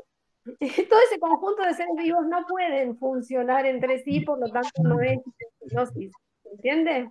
todo 0.88 1.00
ese 1.00 1.18
conjunto 1.20 1.62
de 1.62 1.74
seres 1.74 1.94
vivos 1.96 2.26
no 2.26 2.44
pueden 2.46 2.96
funcionar 2.98 3.66
entre 3.66 4.02
sí, 4.02 4.20
por 4.20 4.38
lo 4.40 4.50
tanto 4.50 4.82
no 4.82 5.00
es 5.00 5.18
biocenosis. 5.60 6.12
¿Entiendes? 6.52 7.08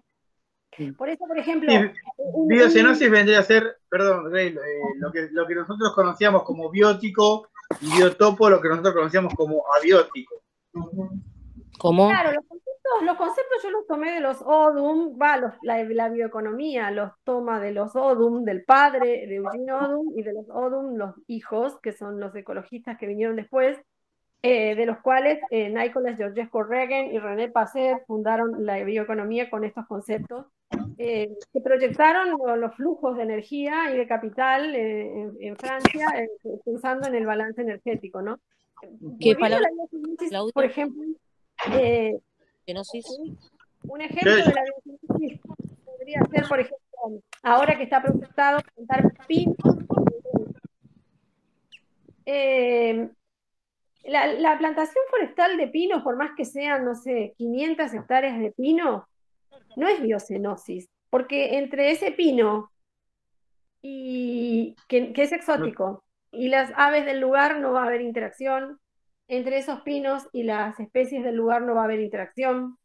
Por 0.98 1.10
eso, 1.10 1.26
por 1.28 1.38
ejemplo. 1.38 1.72
biocenosis 2.48 3.10
vendría 3.10 3.40
a 3.40 3.44
ser, 3.44 3.80
perdón, 3.90 4.36
eh, 4.38 4.56
lo, 4.98 5.12
que, 5.12 5.28
lo 5.32 5.46
que 5.46 5.56
nosotros 5.56 5.94
conocíamos 5.94 6.44
como 6.44 6.70
biótico 6.70 7.50
y 7.82 7.98
biotopo, 7.98 8.50
lo 8.50 8.62
que 8.62 8.70
nosotros 8.70 8.94
conocíamos 8.94 9.34
como 9.34 9.64
abiótico. 9.76 10.42
¿Cómo? 11.80 12.10
Claro, 12.10 12.32
los 13.04 13.18
conceptos 13.18 13.64
yo 13.64 13.72
los 13.72 13.88
tomé 13.88 14.12
de 14.12 14.20
los 14.20 14.42
Odum, 14.42 15.18
va, 15.20 15.58
la, 15.62 16.10
bioeconomía 16.10 16.92
los 16.92 17.12
toma 17.24 17.60
de 17.60 17.72
los 17.72 17.96
Odum, 17.96 18.44
del 18.44 18.64
padre 18.64 19.28
de 19.28 19.36
Eugene 19.36 19.74
Odum, 19.74 20.18
y 20.18 20.24
de 20.24 20.34
los 20.34 20.50
Odum, 20.50 20.96
los 20.96 21.16
hijos, 21.28 21.80
que 21.82 21.92
son 21.94 22.20
los 22.20 22.36
ecologistas 22.36 22.98
que 22.98 23.08
vinieron 23.08 23.36
después, 23.36 23.78
eh, 24.42 24.76
de 24.76 24.86
los 24.86 25.00
cuales 25.00 25.40
eh, 25.52 25.70
Nicholas 25.70 26.18
Georgescu 26.18 26.60
y 27.12 27.20
René 27.20 27.50
Passet 27.50 28.06
fundaron 28.08 28.66
la 28.66 28.82
bioeconomía 28.84 29.50
con 29.50 29.64
estos 29.64 29.86
conceptos, 29.88 30.46
eh, 30.98 31.30
que 31.54 31.62
proyectaron 31.62 32.38
los 32.60 32.76
flujos 32.76 33.18
de 33.18 33.24
energía 33.24 33.94
y 33.94 33.98
de 33.98 34.08
capital 34.08 34.76
en, 34.76 35.56
Francia, 35.58 36.08
pensando 36.66 37.08
en 37.08 37.16
el 37.16 37.26
balance 37.26 37.62
energético, 37.62 38.22
¿no? 38.22 38.40
¿Qué 39.20 39.36
palabra? 39.36 39.70
Por 40.54 40.66
ejemplo, 40.66 41.04
un 43.84 44.02
ejemplo 44.02 44.36
de 44.36 44.46
la 44.46 44.64
biocenosis 44.64 45.40
podría 45.86 46.22
ser, 46.32 46.48
por 46.48 46.60
ejemplo, 46.60 47.22
ahora 47.44 47.78
que 47.78 47.84
está 47.84 48.02
proyectado 48.02 48.60
plantar 48.76 49.14
pinos. 49.28 49.56
Eh, 52.26 53.10
la, 54.04 54.58
plantación 54.58 55.04
forestal 55.10 55.58
de 55.58 55.68
pinos, 55.68 56.04
por 56.04 56.16
más 56.16 56.32
que 56.36 56.46
sean, 56.46 56.86
no 56.86 56.96
sé, 56.96 57.34
500 57.38 57.94
hectáreas 57.94 58.40
de 58.40 58.52
pino, 58.52 59.08
no 59.76 59.88
es 59.88 60.02
biocenosis, 60.02 60.90
porque 61.10 61.58
entre 61.58 61.92
ese 61.92 62.12
pino 62.12 62.72
y 63.82 64.76
que, 64.88 65.14
es 65.16 65.32
exótico. 65.32 66.04
Y 66.32 66.50
las 66.50 66.72
aves 66.76 67.06
del 67.06 67.20
lugar 67.20 67.60
no 67.60 67.72
va 67.72 67.84
a 67.84 67.88
haber 67.88 68.02
interacción. 68.02 68.80
Entre 69.28 69.58
esos 69.58 69.82
pinos 69.82 70.28
y 70.32 70.44
las 70.44 70.80
especies 70.80 71.24
del 71.24 71.36
lugar 71.36 71.62
no 71.62 71.76
va 71.76 71.82
a 71.82 71.86
haber 71.86 72.00
interacción. 72.00 72.78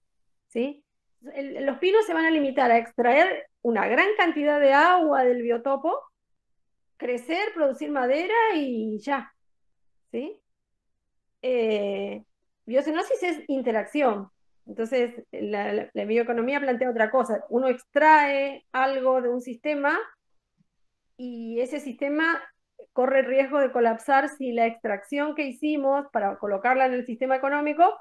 ¿sí? 0.49 0.85
los 1.21 1.79
pinos 1.79 2.05
se 2.05 2.13
van 2.13 2.27
a 2.27 2.31
limitar 2.31 2.71
a 2.71 2.77
extraer 2.77 3.47
una 3.63 3.89
gran 3.89 4.09
cantidad 4.19 4.61
de 4.61 4.75
agua 4.75 5.25
del 5.25 5.41
biotopo, 5.41 5.99
crecer, 6.99 7.53
producir 7.55 7.91
madera 7.91 8.35
y 8.55 8.99
ya. 8.99 9.33
¿sí? 10.11 10.39
Eh, 11.41 12.23
biocenosis 12.67 13.23
es 13.23 13.45
interacción. 13.49 14.29
Entonces, 14.67 15.23
la, 15.31 15.91
bioeconomía 15.93 16.61
plantea 16.61 16.91
otra 16.91 17.11
cosa. 17.11 17.45
Uno 17.51 17.69
extrae 17.69 18.65
algo 18.73 19.21
de 19.21 19.29
un 19.29 19.41
sistema 19.41 19.99
y 21.17 21.61
ese 21.61 21.81
sistema 21.81 22.43
corre 22.93 23.21
el 23.21 23.27
riesgo 23.27 23.61
de 23.61 23.73
colapsar 23.73 24.29
si 24.29 24.53
la 24.53 24.67
extracción 24.67 25.35
que 25.35 25.47
hicimos 25.47 26.07
para 26.13 26.39
colocarla 26.39 26.87
en 26.87 26.95
el 26.95 27.07
sistema 27.07 27.37
económico 27.37 27.99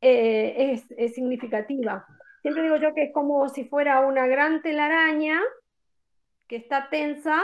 eh, 0.00 0.82
es, 0.96 1.14
significativa. 1.14 2.06
Siempre 2.42 2.62
digo 2.62 2.76
yo 2.76 2.94
que 2.94 3.04
es 3.04 3.12
como 3.12 3.48
si 3.48 3.64
fuera 3.64 4.00
una 4.00 4.26
gran 4.26 4.62
telaraña 4.62 5.40
que 6.46 6.56
está 6.56 6.88
tensa 6.90 7.42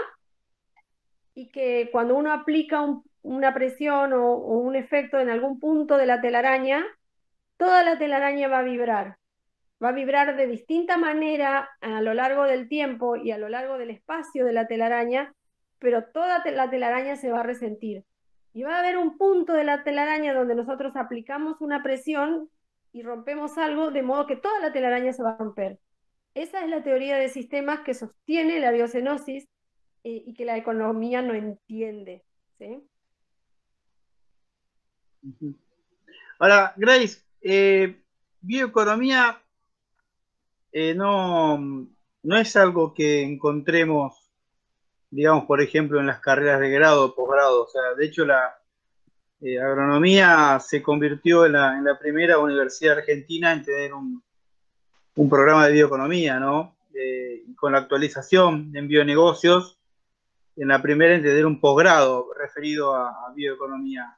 y 1.34 1.50
que 1.50 1.88
cuando 1.90 2.14
uno 2.14 2.32
aplica 2.32 2.86
una 3.22 3.54
presión 3.54 4.12
o, 4.12 4.36
un 4.36 4.76
efecto 4.76 5.18
en 5.18 5.30
algún 5.30 5.58
punto 5.58 5.96
de 5.96 6.06
la 6.06 6.20
telaraña, 6.20 6.84
toda 7.62 7.84
la 7.84 7.96
telaraña 7.96 8.48
va 8.48 8.58
a 8.58 8.64
vibrar. 8.64 9.18
Va 9.80 9.90
a 9.90 9.92
vibrar 9.92 10.34
de 10.34 10.48
distinta 10.48 10.96
manera 10.96 11.70
a 11.80 12.00
lo 12.00 12.12
largo 12.12 12.42
del 12.42 12.68
tiempo 12.68 13.14
y 13.14 13.30
a 13.30 13.38
lo 13.38 13.48
largo 13.48 13.78
del 13.78 13.90
espacio 13.90 14.44
de 14.44 14.52
la 14.52 14.66
telaraña, 14.66 15.32
pero 15.78 16.06
toda 16.06 16.42
la 16.44 16.70
telaraña 16.70 17.14
se 17.14 17.30
va 17.30 17.38
a 17.38 17.44
resentir. 17.44 18.02
Y 18.52 18.64
va 18.64 18.74
a 18.74 18.80
haber 18.80 18.98
un 18.98 19.16
punto 19.16 19.52
de 19.52 19.62
la 19.62 19.84
telaraña 19.84 20.34
donde 20.34 20.56
nosotros 20.56 20.96
aplicamos 20.96 21.60
una 21.60 21.84
presión 21.84 22.50
y 22.92 23.04
rompemos 23.04 23.56
algo, 23.58 23.92
de 23.92 24.02
modo 24.02 24.26
que 24.26 24.34
toda 24.34 24.58
la 24.58 24.72
telaraña 24.72 25.12
se 25.12 25.22
va 25.22 25.30
a 25.30 25.38
romper. 25.38 25.78
Esa 26.34 26.64
es 26.64 26.68
la 26.68 26.82
teoría 26.82 27.16
de 27.16 27.28
sistemas 27.28 27.82
que 27.82 27.94
sostiene 27.94 28.58
la 28.58 28.72
biocenosis 28.72 29.44
eh, 30.02 30.24
y 30.26 30.34
que 30.34 30.44
la 30.44 30.56
economía 30.56 31.22
no 31.22 31.34
entiende. 31.34 32.24
Ahora, 36.40 36.74
Grace, 36.76 37.22
eh, 37.42 38.02
bioeconomía 38.40 39.42
eh, 40.70 40.94
no, 40.94 41.58
no 42.22 42.36
es 42.36 42.56
algo 42.56 42.94
que 42.94 43.22
encontremos, 43.22 44.30
digamos, 45.10 45.44
por 45.44 45.60
ejemplo, 45.60 45.98
en 45.98 46.06
las 46.06 46.20
carreras 46.20 46.60
de 46.60 46.70
grado 46.70 47.14
posgrado. 47.14 47.64
O 47.64 47.68
sea, 47.68 47.94
de 47.96 48.06
hecho, 48.06 48.24
la 48.24 48.56
eh, 49.40 49.60
agronomía 49.60 50.60
se 50.60 50.82
convirtió 50.82 51.44
en 51.46 51.52
la, 51.52 51.98
primera 52.00 52.38
universidad 52.38 52.98
argentina 52.98 53.52
en 53.52 53.64
tener 53.64 53.92
un, 53.92 54.22
programa 55.28 55.66
de 55.66 55.72
bioeconomía, 55.74 56.38
¿no? 56.38 56.76
con 57.56 57.72
la 57.72 57.78
actualización 57.78 58.70
en 58.74 58.88
bionegocios, 58.88 59.78
en 60.56 60.68
la 60.68 60.80
primera 60.80 61.14
en 61.14 61.22
tener 61.22 61.44
un 61.44 61.60
posgrado 61.60 62.28
referido 62.38 62.94
a, 62.94 63.32
bioeconomía. 63.34 64.16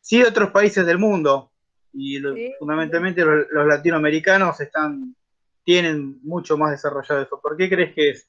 sí, 0.00 0.22
otros 0.22 0.50
países 0.50 0.86
del 0.86 0.98
mundo, 0.98 1.51
y 1.92 2.20
fundamentalmente 2.58 3.24
los, 3.24 3.46
latinoamericanos 3.66 4.60
están 4.60 5.14
tienen 5.64 6.18
mucho 6.22 6.58
más 6.58 6.72
desarrollado 6.72 7.22
eso. 7.22 7.40
¿Por 7.40 7.56
qué 7.56 7.68
crees 7.68 7.94
que 7.94 8.10
es? 8.10 8.28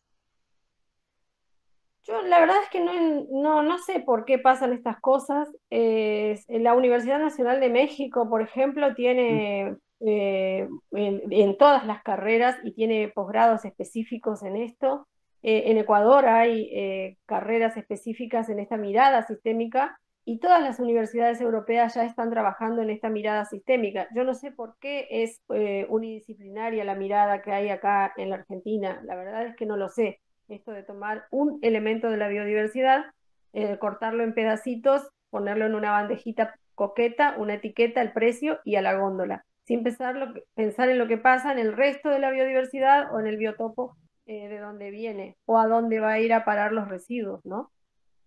Yo 2.03 2.21
la 2.21 2.39
verdad 2.39 2.57
es 2.61 2.69
que 2.69 2.81
no, 2.81 3.63
no, 3.63 3.77
sé 3.79 4.01
por 4.01 4.25
qué 4.25 4.37
pasan 4.37 4.73
estas 4.73 4.99
cosas. 4.99 5.49
la 5.69 6.73
Universidad 6.73 7.19
Nacional 7.19 7.59
de 7.59 7.69
México, 7.69 8.29
por 8.29 8.41
ejemplo, 8.41 8.93
tiene 8.93 9.77
eh, 10.05 10.67
en, 10.91 11.57
todas 11.57 11.85
las 11.85 12.03
carreras 12.03 12.57
y 12.63 12.73
tiene 12.73 13.07
posgrados 13.07 13.63
específicos 13.63 14.43
en 14.43 14.57
esto. 14.57 15.07
Eh, 15.41 15.71
en 15.71 15.77
Ecuador 15.77 16.25
hay 16.25 16.69
eh, 16.73 17.17
carreras 17.25 17.77
específicas 17.77 18.49
en 18.49 18.59
esta 18.59 18.75
mirada 18.75 19.25
sistémica 19.25 19.97
y 20.25 20.39
todas 20.39 20.61
las 20.61 20.79
universidades 20.79 21.41
europeas 21.41 21.95
ya 21.95 22.05
están 22.05 22.29
trabajando 22.29 22.81
en 22.81 22.89
esta 22.89 23.09
mirada 23.09 23.45
sistémica. 23.45 24.07
Yo 24.15 24.23
no 24.23 24.33
sé 24.33 24.51
por 24.51 24.77
qué 24.79 25.07
es 25.09 25.41
eh, 25.53 25.85
unidisciplinaria 25.89 26.83
la 26.85 26.95
mirada 26.95 27.41
que 27.41 27.51
hay 27.51 27.69
acá 27.69 28.13
en 28.17 28.29
la 28.29 28.35
Argentina. 28.35 29.01
La 29.03 29.15
verdad 29.15 29.45
es 29.45 29.55
que 29.55 29.65
no 29.65 29.75
lo 29.75 29.89
sé. 29.89 30.21
Esto 30.47 30.71
de 30.71 30.83
tomar 30.83 31.25
un 31.31 31.59
elemento 31.61 32.09
de 32.09 32.17
la 32.17 32.27
biodiversidad, 32.27 33.05
eh, 33.53 33.77
cortarlo 33.79 34.23
en 34.23 34.33
pedacitos, 34.33 35.09
ponerlo 35.29 35.65
en 35.65 35.75
una 35.75 35.91
bandejita 35.91 36.55
coqueta, 36.75 37.35
una 37.37 37.55
etiqueta, 37.55 38.01
el 38.01 38.13
precio 38.13 38.59
y 38.63 38.75
a 38.75 38.81
la 38.81 38.93
góndola, 38.95 39.45
sin 39.65 39.83
pensar, 39.83 40.15
lo 40.15 40.33
pensar 40.55 40.89
en 40.89 40.99
lo 40.99 41.07
que 41.07 41.17
pasa 41.17 41.51
en 41.51 41.59
el 41.59 41.73
resto 41.73 42.09
de 42.09 42.19
la 42.19 42.31
biodiversidad 42.31 43.13
o 43.13 43.19
en 43.19 43.27
el 43.27 43.37
biotopo 43.37 43.95
eh, 44.25 44.47
de 44.47 44.59
dónde 44.59 44.89
viene 44.89 45.37
o 45.45 45.59
a 45.59 45.67
dónde 45.67 45.99
va 45.99 46.13
a 46.13 46.19
ir 46.19 46.33
a 46.33 46.45
parar 46.45 46.71
los 46.71 46.87
residuos, 46.87 47.45
¿no? 47.45 47.71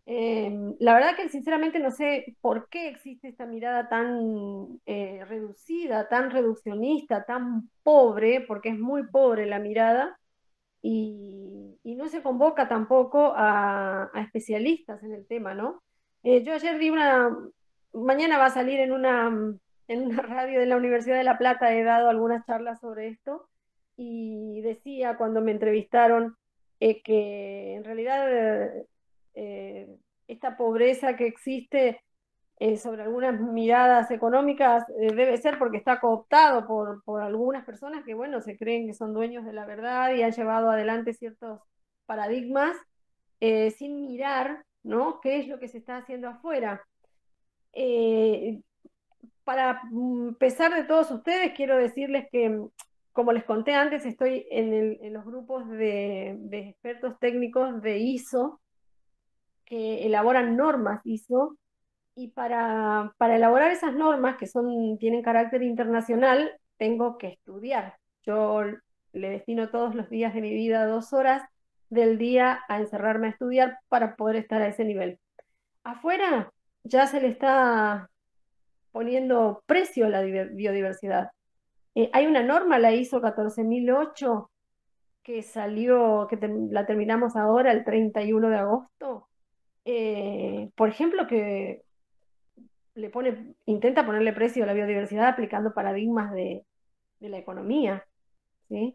Em, 0.08 0.76
la 0.78 0.94
verdad 0.94 1.16
que 1.16 1.28
sinceramente 1.28 1.80
no 1.80 1.90
sé 1.90 2.36
por 2.40 2.68
qué 2.68 2.88
existe 2.88 3.26
esta 3.26 3.44
mirada 3.44 3.88
tan 3.88 4.80
eh, 4.86 5.24
reducida, 5.26 6.08
tan 6.08 6.30
reduccionista, 6.30 7.24
tan 7.24 7.68
pobre, 7.82 8.40
porque 8.46 8.68
es 8.68 8.78
muy 8.78 9.04
pobre 9.08 9.46
la 9.46 9.58
mirada, 9.58 10.16
y, 10.80 11.76
no 11.96 12.08
se 12.08 12.22
convoca 12.22 12.68
tampoco 12.68 13.32
a, 13.34 14.10
especialistas 14.14 15.02
en 15.02 15.14
el 15.14 15.26
tema, 15.26 15.54
¿no? 15.54 15.82
Eh, 16.22 16.44
yo 16.44 16.52
ayer 16.52 16.78
di 16.78 16.90
una, 16.90 17.34
mañana 17.92 18.38
va 18.38 18.46
a 18.46 18.50
salir 18.50 18.80
en 18.80 18.92
una, 18.92 19.28
en 19.88 20.02
una 20.02 20.22
radio 20.22 20.60
de 20.60 20.66
la 20.66 20.76
Universidad 20.76 21.16
de 21.16 21.24
La 21.24 21.38
Plata, 21.38 21.74
he 21.74 21.82
dado 21.82 22.10
algunas 22.10 22.44
charlas 22.46 22.80
sobre 22.80 23.08
esto, 23.08 23.48
y 23.96 24.60
decía 24.60 25.16
cuando 25.16 25.40
me 25.40 25.52
entrevistaron 25.52 26.36
eh, 26.80 27.02
que 27.02 27.74
en 27.74 27.84
realidad 27.84 28.28
eh, 29.36 29.96
esta 30.26 30.56
pobreza 30.56 31.14
que 31.14 31.26
existe 31.26 32.02
eh, 32.58 32.76
sobre 32.76 33.02
algunas 33.02 33.40
miradas 33.40 34.10
económicas 34.10 34.84
eh, 35.00 35.14
debe 35.14 35.36
ser 35.36 35.58
porque 35.58 35.76
está 35.76 36.00
cooptado 36.00 36.66
por, 36.66 37.04
por, 37.04 37.22
algunas 37.22 37.64
personas 37.64 38.04
que, 38.04 38.14
bueno, 38.14 38.40
se 38.40 38.56
creen 38.56 38.88
que 38.88 38.94
son 38.94 39.14
dueños 39.14 39.44
de 39.44 39.52
la 39.52 39.66
verdad 39.66 40.14
y 40.14 40.22
han 40.22 40.32
llevado 40.32 40.70
adelante 40.70 41.12
ciertos 41.12 41.60
paradigmas 42.06 42.76
sin 43.38 44.00
mirar, 44.00 44.64
¿no? 44.82 45.20
¿Qué 45.20 45.38
es 45.38 45.46
lo 45.46 45.58
que 45.60 45.68
se 45.68 45.78
está 45.78 45.98
haciendo 45.98 46.28
afuera? 46.28 46.82
para 49.44 49.82
pesar 50.38 50.74
de 50.74 50.84
todos 50.84 51.10
ustedes, 51.10 51.52
quiero 51.54 51.76
decirles 51.76 52.26
que 52.32 52.58
como 53.16 53.32
les 53.32 53.44
conté 53.44 53.72
antes, 53.72 54.04
estoy 54.04 54.46
en, 54.50 55.10
los 55.14 55.24
grupos 55.24 55.66
de, 55.70 56.38
expertos 56.52 57.18
técnicos 57.18 57.80
de 57.80 57.96
ISO, 57.96 58.60
que 59.66 60.06
elaboran 60.06 60.56
normas 60.56 61.02
ISO 61.04 61.58
y 62.14 62.28
para, 62.28 63.12
para 63.18 63.36
elaborar 63.36 63.70
esas 63.70 63.94
normas 63.94 64.36
que 64.38 64.46
son, 64.46 64.96
tienen 64.98 65.22
carácter 65.22 65.62
internacional, 65.62 66.58
tengo 66.78 67.18
que 67.18 67.28
estudiar. 67.28 67.98
Yo 68.22 68.62
le 69.12 69.30
destino 69.30 69.68
todos 69.68 69.94
los 69.94 70.08
días 70.08 70.32
de 70.32 70.40
mi 70.40 70.54
vida 70.54 70.86
dos 70.86 71.12
horas 71.12 71.42
del 71.90 72.16
día 72.16 72.60
a 72.68 72.78
encerrarme 72.80 73.28
a 73.28 73.30
estudiar 73.30 73.78
para 73.88 74.16
poder 74.16 74.36
estar 74.36 74.62
a 74.62 74.68
ese 74.68 74.84
nivel. 74.84 75.18
Afuera 75.84 76.52
ya 76.84 77.06
se 77.06 77.20
le 77.20 77.28
está 77.28 78.10
poniendo 78.92 79.62
precio 79.66 80.06
a 80.06 80.08
la 80.08 80.22
biodiversidad. 80.22 81.30
Eh, 81.94 82.10
hay 82.12 82.26
una 82.26 82.42
norma, 82.42 82.78
la 82.78 82.92
ISO 82.92 83.20
14008, 83.20 84.50
que 85.22 85.42
salió, 85.42 86.26
que 86.28 86.38
la 86.70 86.86
terminamos 86.86 87.36
ahora 87.36 87.72
el 87.72 87.84
31 87.84 88.48
de 88.48 88.56
agosto, 88.56 89.28
eh, 89.86 90.68
por 90.74 90.88
ejemplo, 90.90 91.26
que 91.26 91.82
le 92.94 93.08
pone, 93.08 93.54
intenta 93.66 94.04
ponerle 94.04 94.32
precio 94.32 94.64
a 94.64 94.66
la 94.66 94.74
biodiversidad 94.74 95.28
aplicando 95.28 95.72
paradigmas 95.72 96.32
de, 96.32 96.64
la 97.20 97.38
economía. 97.38 98.04
¿sí? 98.68 98.94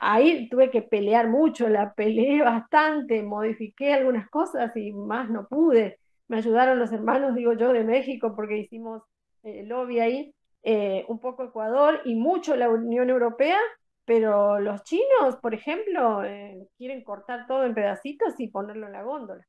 ahí 0.00 0.48
tuve 0.48 0.70
que 0.70 0.82
pelear 0.82 1.28
mucho, 1.28 1.68
la 1.68 1.94
peleé 1.94 2.42
bastante, 2.42 3.22
modifiqué 3.22 3.92
algunas 3.92 4.28
cosas 4.28 4.76
y 4.76 4.92
más 4.92 5.30
no 5.30 5.46
pude. 5.46 5.98
Me 6.26 6.38
ayudaron 6.38 6.78
los 6.78 6.92
hermanos, 6.92 7.34
digo 7.34 7.52
yo, 7.52 7.72
de 7.72 7.84
México 7.84 8.34
porque 8.34 8.58
hicimos 8.58 9.02
eh, 9.42 9.62
lobby 9.64 10.00
ahí, 10.00 10.34
eh, 10.62 11.04
un 11.08 11.18
poco 11.18 11.44
Ecuador 11.44 12.00
y 12.04 12.14
mucho 12.14 12.56
la 12.56 12.70
Unión 12.70 13.10
Europea 13.10 13.58
pero 14.04 14.60
los 14.60 14.82
chinos, 14.84 15.36
por 15.40 15.54
ejemplo, 15.54 16.24
eh, 16.24 16.68
quieren 16.76 17.02
cortar 17.02 17.46
todo 17.46 17.64
en 17.64 17.74
pedacitos 17.74 18.34
y 18.38 18.48
ponerlo 18.48 18.86
en 18.86 18.92
la 18.92 19.02
góndola. 19.02 19.46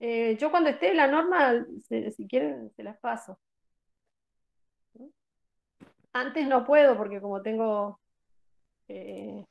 Eh, 0.00 0.36
yo 0.38 0.50
cuando 0.50 0.70
esté 0.70 0.92
la 0.94 1.06
norma, 1.06 1.64
si 1.88 2.26
quieren, 2.28 2.70
se 2.76 2.82
las 2.82 2.98
paso. 2.98 3.38
Antes 6.12 6.46
no 6.46 6.64
puedo 6.64 6.96
porque 6.96 7.20
como 7.20 7.42
tengo, 7.42 8.00
eh, 8.88 9.44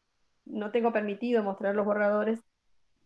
no 0.46 0.72
tengo 0.72 0.92
permitido 0.94 1.44
mostrar 1.44 1.76
los 1.76 1.86
borradores, 1.86 2.40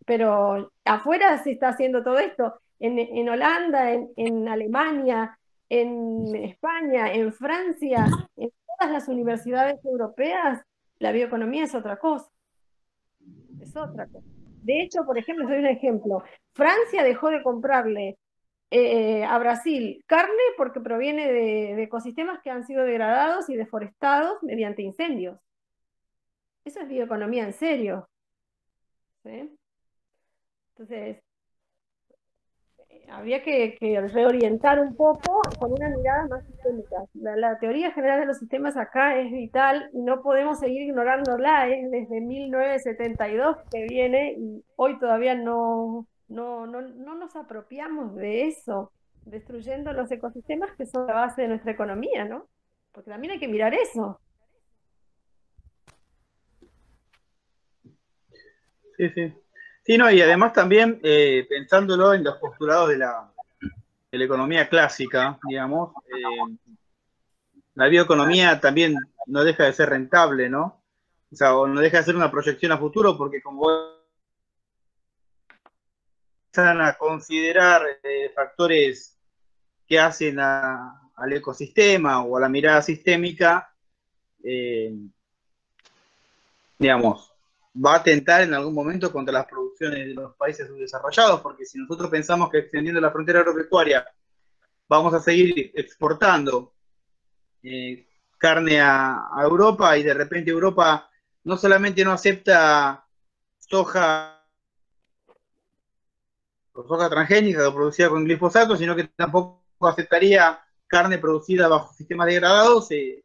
pero 0.06 0.72
afuera 0.86 1.38
se 1.44 1.52
está 1.52 1.70
haciendo 1.70 2.04
todo 2.04 2.20
esto. 2.20 2.60
En, 2.80 3.28
Holanda, 3.30 3.92
en, 3.94 4.48
Alemania, 4.48 5.40
en 5.70 6.36
España, 6.36 7.12
en 7.12 7.34
Francia, 7.34 8.06
en 8.36 8.52
todas 8.78 8.92
las 8.92 9.08
universidades 9.08 9.84
europeas, 9.84 10.62
la 11.00 11.12
bioeconomía 11.12 11.64
es 11.64 11.76
otra 11.76 11.98
cosa. 11.98 12.30
Es 13.62 13.76
otra 13.76 14.08
cosa. 14.08 14.26
De 14.64 14.82
hecho, 14.82 15.06
por 15.06 15.18
ejemplo, 15.18 15.48
doy 15.48 15.60
un 15.60 15.68
ejemplo. 15.68 16.24
Francia 16.54 17.04
dejó 17.04 17.30
de 17.30 17.42
comprarle 17.42 18.18
eh, 18.70 19.24
a 19.24 19.38
Brasil 19.38 20.04
carne 20.08 20.34
porque 20.58 20.82
proviene 20.82 21.32
de, 21.32 21.84
ecosistemas 21.84 22.42
que 22.42 22.50
han 22.50 22.66
sido 22.66 22.84
degradados 22.84 23.50
y 23.50 23.56
deforestados 23.56 24.44
mediante 24.44 24.82
incendios. 24.82 25.40
Eso 26.66 26.82
es 26.82 26.90
bioeconomía 26.90 27.46
en 27.46 27.54
serio. 27.54 28.10
Entonces, 29.24 31.18
eh, 31.18 31.22
habría 33.10 33.42
que, 33.42 33.78
reorientar 34.14 34.80
un 34.80 34.96
poco 34.96 35.42
con 35.60 35.72
una 35.72 35.90
mirada 35.90 36.28
más 36.28 36.46
sistémica. 36.46 37.06
La, 37.14 37.58
teoría 37.60 37.92
general 37.92 38.20
de 38.20 38.26
los 38.26 38.38
sistemas 38.38 38.78
acá 38.78 39.20
es 39.20 39.32
vital 39.32 39.90
y 39.94 40.02
no 40.02 40.22
podemos 40.22 40.60
seguir 40.60 40.84
ignorándola. 40.84 41.70
Es 41.70 41.90
desde 41.90 42.22
1972 42.22 43.58
que 43.72 43.84
viene 43.84 44.34
y 44.38 44.64
hoy 44.76 45.00
todavía 45.00 45.36
no, 45.36 46.08
no, 46.28 46.68
no, 46.68 46.82
no 46.82 47.16
nos 47.16 47.36
apropiamos 47.36 48.16
de 48.16 48.48
eso, 48.48 48.92
destruyendo 49.26 49.94
los 49.94 50.12
ecosistemas 50.12 50.76
que 50.76 50.86
son 50.86 51.08
la 51.08 51.14
base 51.14 51.44
de 51.44 51.48
nuestra 51.48 51.72
economía, 51.72 52.26
¿no? 52.26 52.48
Porque 52.92 53.12
también 53.12 53.34
hay 53.34 53.40
que 53.40 53.48
mirar 53.48 53.74
eso. 53.74 54.20
Sí, 58.98 59.10
sí. 59.10 59.34
Sí, 59.88 59.98
no, 59.98 60.12
y 60.12 60.22
además 60.22 60.52
también 60.52 61.00
eh, 61.02 61.46
pensándolo 61.48 62.14
en 62.14 62.22
los 62.22 62.36
postulados 62.40 62.90
de 62.90 62.98
la, 62.98 63.32
economía 64.12 64.68
clásica, 64.68 65.40
digamos, 65.48 65.94
eh, 66.08 66.58
la 67.76 67.88
bioeconomía 67.88 68.60
también 68.60 68.96
no 69.28 69.46
deja 69.46 69.64
de 69.64 69.72
ser 69.72 69.90
rentable, 69.90 70.50
¿no? 70.50 70.82
O 71.32 71.36
sea, 71.36 71.56
o 71.56 71.68
no 71.68 71.80
deja 71.80 72.00
de 72.00 72.04
ser 72.04 72.18
una 72.18 72.30
proyección 72.30 72.74
a 72.74 72.78
futuro, 72.78 73.18
porque 73.18 73.42
como 73.42 73.70
a 76.58 76.98
considerar 76.98 77.84
eh, 78.04 78.30
factores 78.36 79.18
que 79.88 80.00
hacen 80.00 80.38
al 80.40 81.32
ecosistema 81.32 82.24
o 82.24 82.36
a 82.36 82.42
la 82.42 82.50
mirada 82.50 82.82
sistémica, 82.82 83.72
digamos, 86.78 87.37
va 87.84 87.94
a 87.94 87.98
atentar 87.98 88.42
en 88.42 88.54
algún 88.54 88.74
momento 88.74 89.12
contra 89.12 89.34
las 89.34 89.46
producciones 89.46 90.08
de 90.08 90.14
los 90.14 90.36
países 90.36 90.68
subdesarrollados, 90.68 91.42
porque 91.42 91.66
si 91.66 91.78
nosotros 91.78 92.10
pensamos 92.10 92.50
que 92.50 92.60
extendiendo 92.60 93.02
la 93.02 93.12
frontera 93.12 93.40
agropecuaria 93.40 94.06
vamos 94.88 95.14
a 95.14 95.20
seguir 95.20 95.72
exportando 95.76 96.74
eh, 97.64 98.08
carne 98.38 98.80
a, 98.80 99.28
a 99.34 99.44
Europa 99.44 99.98
y 99.98 100.04
de 100.04 100.14
repente 100.14 100.52
Europa 100.52 101.10
no 101.44 101.58
solamente 101.58 102.04
no 102.06 102.14
acepta 102.14 103.06
soja 103.58 104.38
soja 106.86 107.10
transgénica 107.10 107.74
producida 107.74 108.10
con 108.10 108.24
glifosato, 108.24 108.76
sino 108.76 108.96
que 108.96 109.06
tampoco 109.06 109.64
aceptaría 109.82 110.60
carne 110.86 111.18
producida 111.18 111.68
bajo 111.68 111.94
sistemas 111.94 112.28
degradados, 112.28 112.92
eh, 112.92 113.24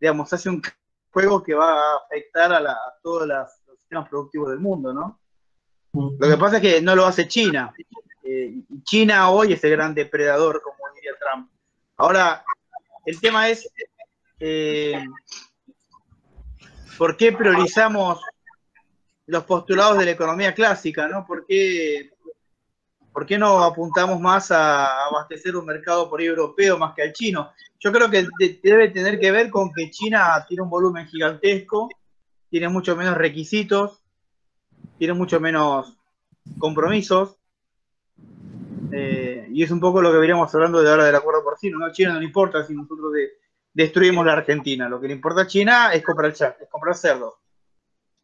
digamos, 0.00 0.32
hace 0.32 0.48
un 0.48 0.62
juego 1.10 1.42
que 1.42 1.54
va 1.54 1.72
a 1.72 1.96
afectar 2.04 2.52
a, 2.52 2.76
todos 3.02 3.26
los 3.26 3.48
sistemas 3.94 4.08
productivos 4.08 4.50
del 4.50 4.58
mundo, 4.58 4.92
¿no? 4.92 5.20
Lo 5.92 6.28
que 6.28 6.36
pasa 6.36 6.56
es 6.56 6.62
que 6.62 6.80
no 6.82 6.96
lo 6.96 7.06
hace 7.06 7.28
China. 7.28 7.72
Eh, 8.24 8.54
China 8.82 9.30
hoy 9.30 9.52
es 9.52 9.62
el 9.62 9.70
gran 9.70 9.94
depredador, 9.94 10.60
como 10.62 10.78
diría 10.94 11.12
Trump. 11.20 11.50
Ahora, 11.96 12.44
el 13.06 13.20
tema 13.20 13.48
es, 13.48 13.70
eh, 14.40 15.04
¿por 16.98 17.16
qué 17.16 17.32
priorizamos 17.32 18.20
los 19.26 19.44
postulados 19.44 19.98
de 19.98 20.06
la 20.06 20.10
economía 20.10 20.52
clásica, 20.52 21.06
¿no? 21.06 21.24
¿Por 21.24 21.46
qué 21.46 22.10
¿por 23.12 23.24
qué 23.24 23.38
no 23.38 23.62
apuntamos 23.62 24.20
más 24.20 24.50
a 24.50 25.06
abastecer 25.06 25.54
un 25.54 25.64
mercado 25.64 26.10
por 26.10 26.18
ahí 26.18 26.26
europeo 26.26 26.76
más 26.76 26.94
que 26.94 27.02
al 27.02 27.12
chino? 27.12 27.52
Yo 27.78 27.92
creo 27.92 28.10
que 28.10 28.26
debe 28.60 28.88
tener 28.88 29.20
que 29.20 29.30
ver 29.30 29.50
con 29.50 29.72
que 29.72 29.88
China 29.90 30.44
tiene 30.48 30.64
un 30.64 30.70
volumen 30.70 31.06
gigantesco, 31.06 31.88
tiene 32.54 32.68
mucho 32.68 32.94
menos 32.94 33.16
requisitos, 33.16 34.00
tiene 34.96 35.12
mucho 35.12 35.40
menos 35.40 35.98
compromisos, 36.56 37.36
eh, 38.92 39.48
y 39.50 39.64
es 39.64 39.72
un 39.72 39.80
poco 39.80 40.00
lo 40.00 40.12
que 40.12 40.18
veníamos 40.18 40.54
hablando 40.54 40.80
de 40.80 40.88
ahora 40.88 41.04
del 41.04 41.16
acuerdo 41.16 41.42
porcino, 41.42 41.80
¿no? 41.80 41.90
China 41.90 42.12
no 42.12 42.20
le 42.20 42.26
importa 42.26 42.64
si 42.64 42.72
nosotros 42.72 43.10
destruimos 43.72 44.24
la 44.24 44.34
Argentina, 44.34 44.88
lo 44.88 45.00
que 45.00 45.08
le 45.08 45.14
importa 45.14 45.40
a 45.40 45.46
China 45.48 45.92
es 45.94 46.04
comprar, 46.04 46.30
es 46.30 46.68
comprar 46.70 46.94
cerdos. 46.94 47.34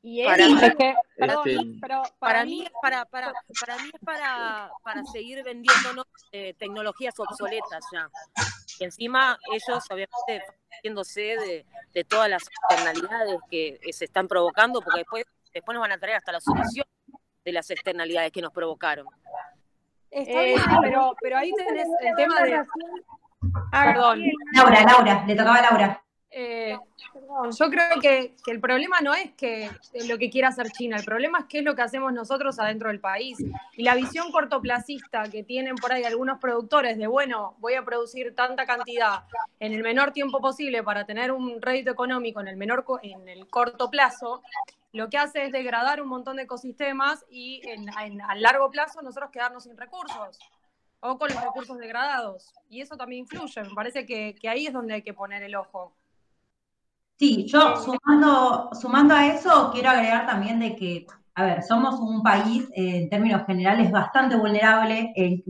Y 0.03 0.25
para, 0.25 0.47
mí, 0.47 0.55
es 0.63 0.75
que, 0.77 0.95
este, 1.17 1.59
pero 1.81 2.03
para, 2.19 2.45
mí 2.45 2.63
es 2.63 2.71
para, 2.81 3.05
para, 3.05 3.33
para 3.61 3.77
mí 3.77 3.91
es 3.93 4.01
para, 4.01 4.71
para 4.83 5.05
seguir 5.05 5.45
vendiéndonos 5.45 6.07
eh, 6.33 6.55
tecnologías 6.55 7.15
obsoletas 7.19 7.85
ya. 7.93 8.09
Y 8.79 8.85
encima 8.85 9.39
ellos 9.53 9.85
obviamente 9.91 10.43
haciéndose 10.71 11.21
de, 11.21 11.67
de 11.93 12.05
todas 12.05 12.31
las 12.31 12.43
externalidades 12.43 13.39
que 13.51 13.79
se 13.93 14.07
están 14.07 14.27
provocando, 14.27 14.81
porque 14.81 15.01
después, 15.01 15.25
después 15.53 15.75
nos 15.75 15.83
van 15.83 15.93
a 15.93 15.99
traer 15.99 16.17
hasta 16.17 16.33
la 16.33 16.41
solución 16.41 16.87
de 17.45 17.53
las 17.53 17.71
externalidades 17.71 18.33
que 18.33 18.41
nos 18.41 18.53
provocaron. 18.53 19.07
Está 20.11 20.43
bien, 20.43 20.59
eh, 20.59 20.77
pero, 20.83 21.15
pero 21.21 21.39
ahí 21.39 21.53
tenés 21.53 21.89
el 22.01 22.17
tema 22.17 22.41
de... 22.41 22.65
Perdón. 23.71 24.23
Laura, 24.55 24.83
Laura, 24.83 25.25
le 25.27 25.35
tocaba 25.35 25.57
a 25.57 25.63
Laura. 25.63 26.05
Eh, 26.33 26.78
yo 27.59 27.70
creo 27.70 28.01
que, 28.01 28.35
el 28.47 28.61
problema 28.61 29.01
no 29.01 29.14
es 29.14 29.33
que 29.33 29.68
lo 30.07 30.16
que 30.16 30.31
quiera 30.31 30.49
hacer 30.49 30.70
China, 30.70 30.97
el 30.97 31.05
problema 31.05 31.41
es 31.41 31.45
qué 31.47 31.59
es 31.59 31.64
lo 31.64 31.74
que 31.74 31.83
hacemos 31.83 32.12
nosotros 32.12 32.59
adentro 32.59 32.89
del 32.89 33.01
país. 33.01 33.39
Y 33.76 33.83
la 33.83 33.95
visión 33.95 34.31
cortoplacista 34.31 35.24
que 35.24 35.43
tienen 35.43 35.74
por 35.74 35.93
ahí 35.93 36.05
algunos 36.05 36.39
productores 36.39 36.99
de, 36.99 37.07
bueno, 37.09 37.57
voy 37.59 37.74
a 37.74 37.85
producir 37.85 38.35
tanta 38.35 38.64
cantidad 38.64 39.24
en 39.59 39.72
el 39.72 39.83
menor 39.83 40.12
tiempo 40.12 40.41
posible 40.41 40.83
para 40.85 41.05
tener 41.05 41.33
un 41.33 41.61
rédito 41.61 41.91
económico 41.91 42.41
en 42.41 42.49
el, 42.49 42.57
menor, 42.57 42.85
en 43.03 43.28
el 43.28 43.49
corto 43.49 43.91
plazo, 43.91 44.43
lo 44.93 45.09
que 45.09 45.18
hace 45.18 45.47
es 45.47 45.53
degradar 45.53 46.01
un 46.01 46.09
montón 46.09 46.37
de 46.37 46.45
ecosistemas 46.45 47.24
y 47.31 47.62
a 48.26 48.35
largo 48.37 48.70
plazo 48.70 49.03
nosotros 49.03 49.31
quedarnos 49.31 49.64
sin 49.64 49.76
recursos 49.76 50.39
o 51.01 51.18
con 51.18 51.28
los 51.28 51.43
recursos 51.43 51.78
degradados. 51.78 52.53
Y 52.68 52.81
eso 52.81 52.97
también 52.97 53.20
influye, 53.20 53.62
me 53.62 53.74
parece 53.74 54.05
que 54.07 54.49
ahí 54.49 54.66
es 54.66 54.72
donde 54.72 54.95
hay 54.95 55.03
que 55.03 55.14
poner 55.14 55.43
el 55.43 55.57
ojo. 55.57 55.93
Sí, 57.21 57.45
yo 57.47 57.77
sumando, 57.77 58.71
sumando 58.73 59.14
a 59.14 59.27
eso, 59.27 59.71
quiero 59.75 59.91
agregar 59.91 60.27
también 60.27 60.59
de 60.59 60.75
que, 60.75 61.07
a 61.35 61.45
ver, 61.45 61.62
somos 61.62 62.01
un 62.01 62.23
país 62.23 62.64
eh, 62.75 63.03
en 63.03 63.11
términos 63.11 63.43
generales 63.47 63.91
bastante 63.91 64.37
vulnerable, 64.37 65.12
eh, 65.14 65.43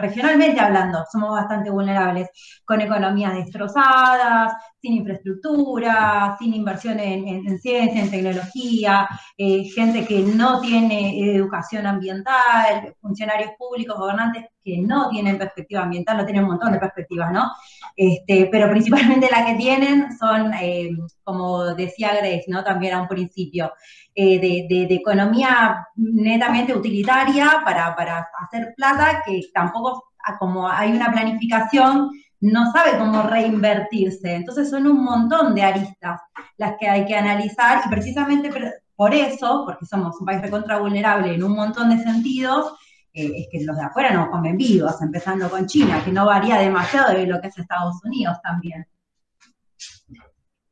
regionalmente 0.00 0.58
hablando, 0.60 1.04
somos 1.12 1.30
bastante 1.30 1.70
vulnerables, 1.70 2.28
con 2.64 2.80
economías 2.80 3.34
destrozadas, 3.34 4.52
sin 4.82 4.94
infraestructura, 4.94 6.36
sin 6.40 6.54
inversión 6.54 6.98
en, 6.98 7.58
ciencia, 7.60 8.02
en 8.02 8.10
tecnología, 8.10 9.08
eh, 9.38 9.62
gente 9.64 10.04
que 10.04 10.18
no 10.22 10.60
tiene 10.60 11.34
educación 11.36 11.86
ambiental, 11.86 12.92
funcionarios 13.00 13.52
públicos, 13.56 13.96
gobernantes 13.96 14.46
que 14.62 14.78
no 14.78 15.08
tienen 15.08 15.38
perspectiva 15.38 15.82
ambiental, 15.82 16.16
no 16.16 16.24
tienen 16.24 16.42
un 16.42 16.50
montón 16.50 16.72
de 16.72 16.80
perspectivas, 16.80 17.32
¿no? 17.32 17.52
Este, 17.96 18.48
pero 18.50 18.68
principalmente 18.70 19.28
la 19.30 19.46
que 19.46 19.54
tienen 19.54 20.18
son, 20.18 20.52
eh, 20.54 20.90
como 21.22 21.74
decía 21.74 22.14
Grace, 22.16 22.46
¿no? 22.48 22.64
También 22.64 22.94
a 22.94 23.02
un 23.02 23.08
principio, 23.08 23.72
eh, 24.14 24.38
de, 24.40 24.94
economía 24.94 25.86
netamente 25.94 26.74
utilitaria 26.74 27.62
para, 27.64 27.94
para 27.94 28.28
hacer 28.40 28.74
plata, 28.76 29.22
que 29.24 29.42
tampoco, 29.54 30.12
como 30.38 30.68
hay 30.68 30.92
una 30.92 31.12
planificación, 31.12 32.10
no 32.42 32.72
sabe 32.72 32.98
cómo 32.98 33.22
reinvertirse. 33.22 34.34
Entonces 34.34 34.68
son 34.68 34.86
un 34.86 35.02
montón 35.02 35.54
de 35.54 35.62
aristas 35.62 36.20
las 36.56 36.74
que 36.78 36.88
hay 36.88 37.06
que 37.06 37.14
analizar 37.14 37.82
y 37.86 37.88
precisamente 37.88 38.50
por 38.96 39.14
eso, 39.14 39.62
porque 39.64 39.86
somos 39.86 40.20
un 40.20 40.26
país 40.26 40.42
recontra 40.42 40.78
vulnerable 40.78 41.34
en 41.34 41.42
un 41.44 41.54
montón 41.54 41.90
de 41.90 42.02
sentidos, 42.02 42.74
eh, 43.14 43.30
es 43.36 43.48
que 43.50 43.64
los 43.64 43.76
de 43.76 43.84
afuera 43.84 44.12
no 44.12 44.28
comen 44.30 44.56
vivos, 44.56 45.00
empezando 45.00 45.48
con 45.48 45.66
China, 45.66 46.02
que 46.04 46.10
no 46.10 46.26
varía 46.26 46.58
demasiado 46.58 47.14
de 47.14 47.26
lo 47.26 47.40
que 47.40 47.46
es 47.46 47.58
Estados 47.58 48.04
Unidos 48.04 48.36
también. 48.42 48.86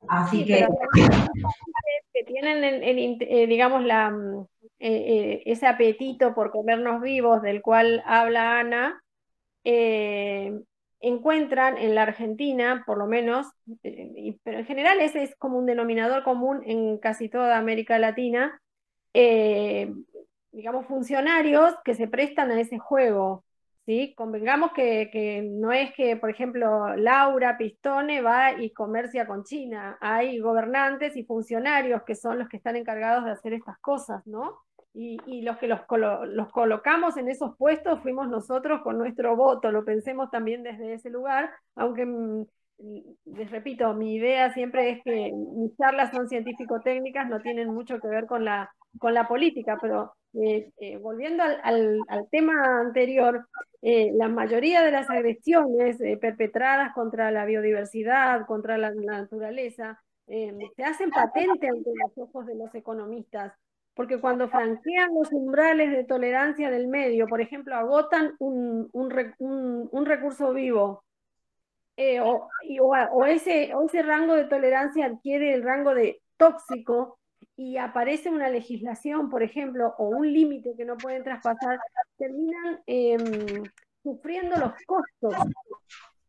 Así 0.09 0.45
que... 0.45 0.67
Que 2.13 2.25
tienen, 2.25 2.65
eh, 2.65 3.47
digamos, 3.47 3.85
la, 3.85 4.11
mm, 4.11 4.47
eh, 4.81 5.43
ese 5.47 5.69
apetito 5.69 6.35
por 6.35 6.51
comernos 6.51 7.01
vivos 7.01 7.41
del 7.41 7.63
cual 7.63 8.03
habla 8.05 8.59
Ana, 8.59 9.01
encuentran 11.01 11.79
en 11.79 11.95
la 11.95 12.03
Argentina, 12.03 12.85
por 12.87 12.99
lo 12.99 13.07
menos, 13.07 13.47
pero 13.83 14.59
en 14.59 14.67
general 14.67 15.01
ese 15.01 15.23
es 15.23 15.35
como 15.37 15.59
un 15.59 15.67
denominador 15.67 16.23
común 16.23 16.63
en 16.65 16.99
casi 16.99 17.29
toda 17.29 17.59
América 17.59 17.99
Latina, 17.99 18.61
eh, 19.15 19.93
digamos, 20.53 20.87
funcionarios 20.87 21.75
que 21.85 21.95
se 21.95 22.09
prestan 22.09 22.51
a 22.51 22.61
ese 22.61 22.79
juego. 22.79 23.45
¿sí? 23.87 24.15
Convengamos 24.17 24.73
que, 24.73 25.49
no 25.51 25.73
es 25.73 25.93
que, 25.95 26.17
por 26.17 26.31
ejemplo, 26.31 26.97
Laura 26.97 27.57
Pistone 27.57 28.21
va 28.21 28.61
y 28.61 28.71
comercia 28.71 29.27
con 29.27 29.45
China. 29.45 29.97
Hay 30.01 30.39
gobernantes 30.39 31.17
y 31.17 31.25
funcionarios 31.25 32.03
que 32.05 32.15
son 32.15 32.39
los 32.39 32.49
que 32.49 32.59
están 32.59 32.77
encargados 32.77 33.25
de 33.25 33.33
hacer 33.33 33.53
estas 33.55 33.79
cosas, 33.79 34.27
¿no? 34.27 34.59
Y, 34.93 35.43
los 35.43 35.57
que 35.59 35.69
los, 35.69 35.81
los, 36.29 36.51
colocamos 36.51 37.17
en 37.17 37.29
esos 37.29 37.57
puestos 37.57 38.01
fuimos 38.01 38.29
nosotros 38.29 38.83
con 38.83 38.99
nuestro 38.99 39.37
voto, 39.37 39.71
lo 39.71 39.85
pensemos 39.85 40.31
también 40.31 40.65
desde 40.65 40.95
ese 40.95 41.11
lugar, 41.11 41.51
aunque 41.77 42.05
mm, 42.05 42.45
les 43.27 43.51
repito, 43.51 43.95
mi 43.95 44.15
idea 44.15 44.53
siempre 44.53 44.91
es 44.91 45.03
que 45.05 45.33
mis 45.33 45.77
charlas 45.77 46.11
son 46.11 46.29
científico-técnicas, 46.29 47.29
no 47.29 47.41
tienen 47.41 47.73
mucho 47.73 48.01
que 48.01 48.09
ver 48.09 48.27
con 48.27 48.45
la, 48.45 48.75
con 48.99 49.15
la 49.15 49.29
política, 49.29 49.79
pero 49.81 50.15
eh, 50.35 50.71
eh, 50.79 50.97
volviendo 50.97 51.43
al, 51.43 52.01
tema 52.31 52.81
anterior, 52.81 53.47
eh, 53.83 54.11
la 54.15 54.29
mayoría 54.29 54.83
de 54.83 54.93
las 54.93 55.11
agresiones 55.11 55.99
perpetradas 56.21 56.93
contra 56.95 57.31
la 57.31 57.45
biodiversidad, 57.45 58.47
contra 58.47 58.79
la 58.79 58.93
naturaleza, 58.93 60.03
se 60.27 60.85
hacen 60.85 61.11
patentes 61.11 61.71
ante 61.71 61.91
los 61.91 62.17
ojos 62.17 62.47
de 62.47 62.55
los 62.55 62.73
economistas 62.77 63.53
porque 64.01 64.19
cuando 64.19 64.49
franquean 64.49 65.13
los 65.13 65.31
umbrales 65.31 65.91
de 65.91 66.05
tolerancia 66.05 66.71
del 66.71 66.89
medio, 66.89 67.29
por 67.29 67.43
ejemplo, 67.43 67.75
agotan 67.75 68.35
un, 68.39 68.89
un, 68.93 70.07
recurso 70.07 70.55
vivo, 70.55 71.05
eh, 71.99 72.19
o, 72.19 72.49
o, 72.81 73.27
ese, 73.27 73.75
o 73.75 73.85
ese 73.85 74.01
rango 74.01 74.37
de 74.37 74.45
tolerancia 74.45 75.05
adquiere 75.05 75.53
el 75.53 75.63
rango 75.63 75.95
de 75.95 76.23
tóxico 76.39 77.19
y 77.57 77.77
aparece 77.77 78.31
una 78.31 78.49
legislación, 78.49 79.29
por 79.29 79.43
ejemplo, 79.43 79.95
o 79.99 80.09
un 80.09 80.33
límite 80.33 80.73
que 80.79 80.87
no 80.87 80.97
pueden 80.97 81.23
traspasar, 81.23 81.79
terminan 82.17 82.81
em, 82.87 83.65
sufriendo 84.03 84.57
los 84.57 84.73
costos. 84.87 85.47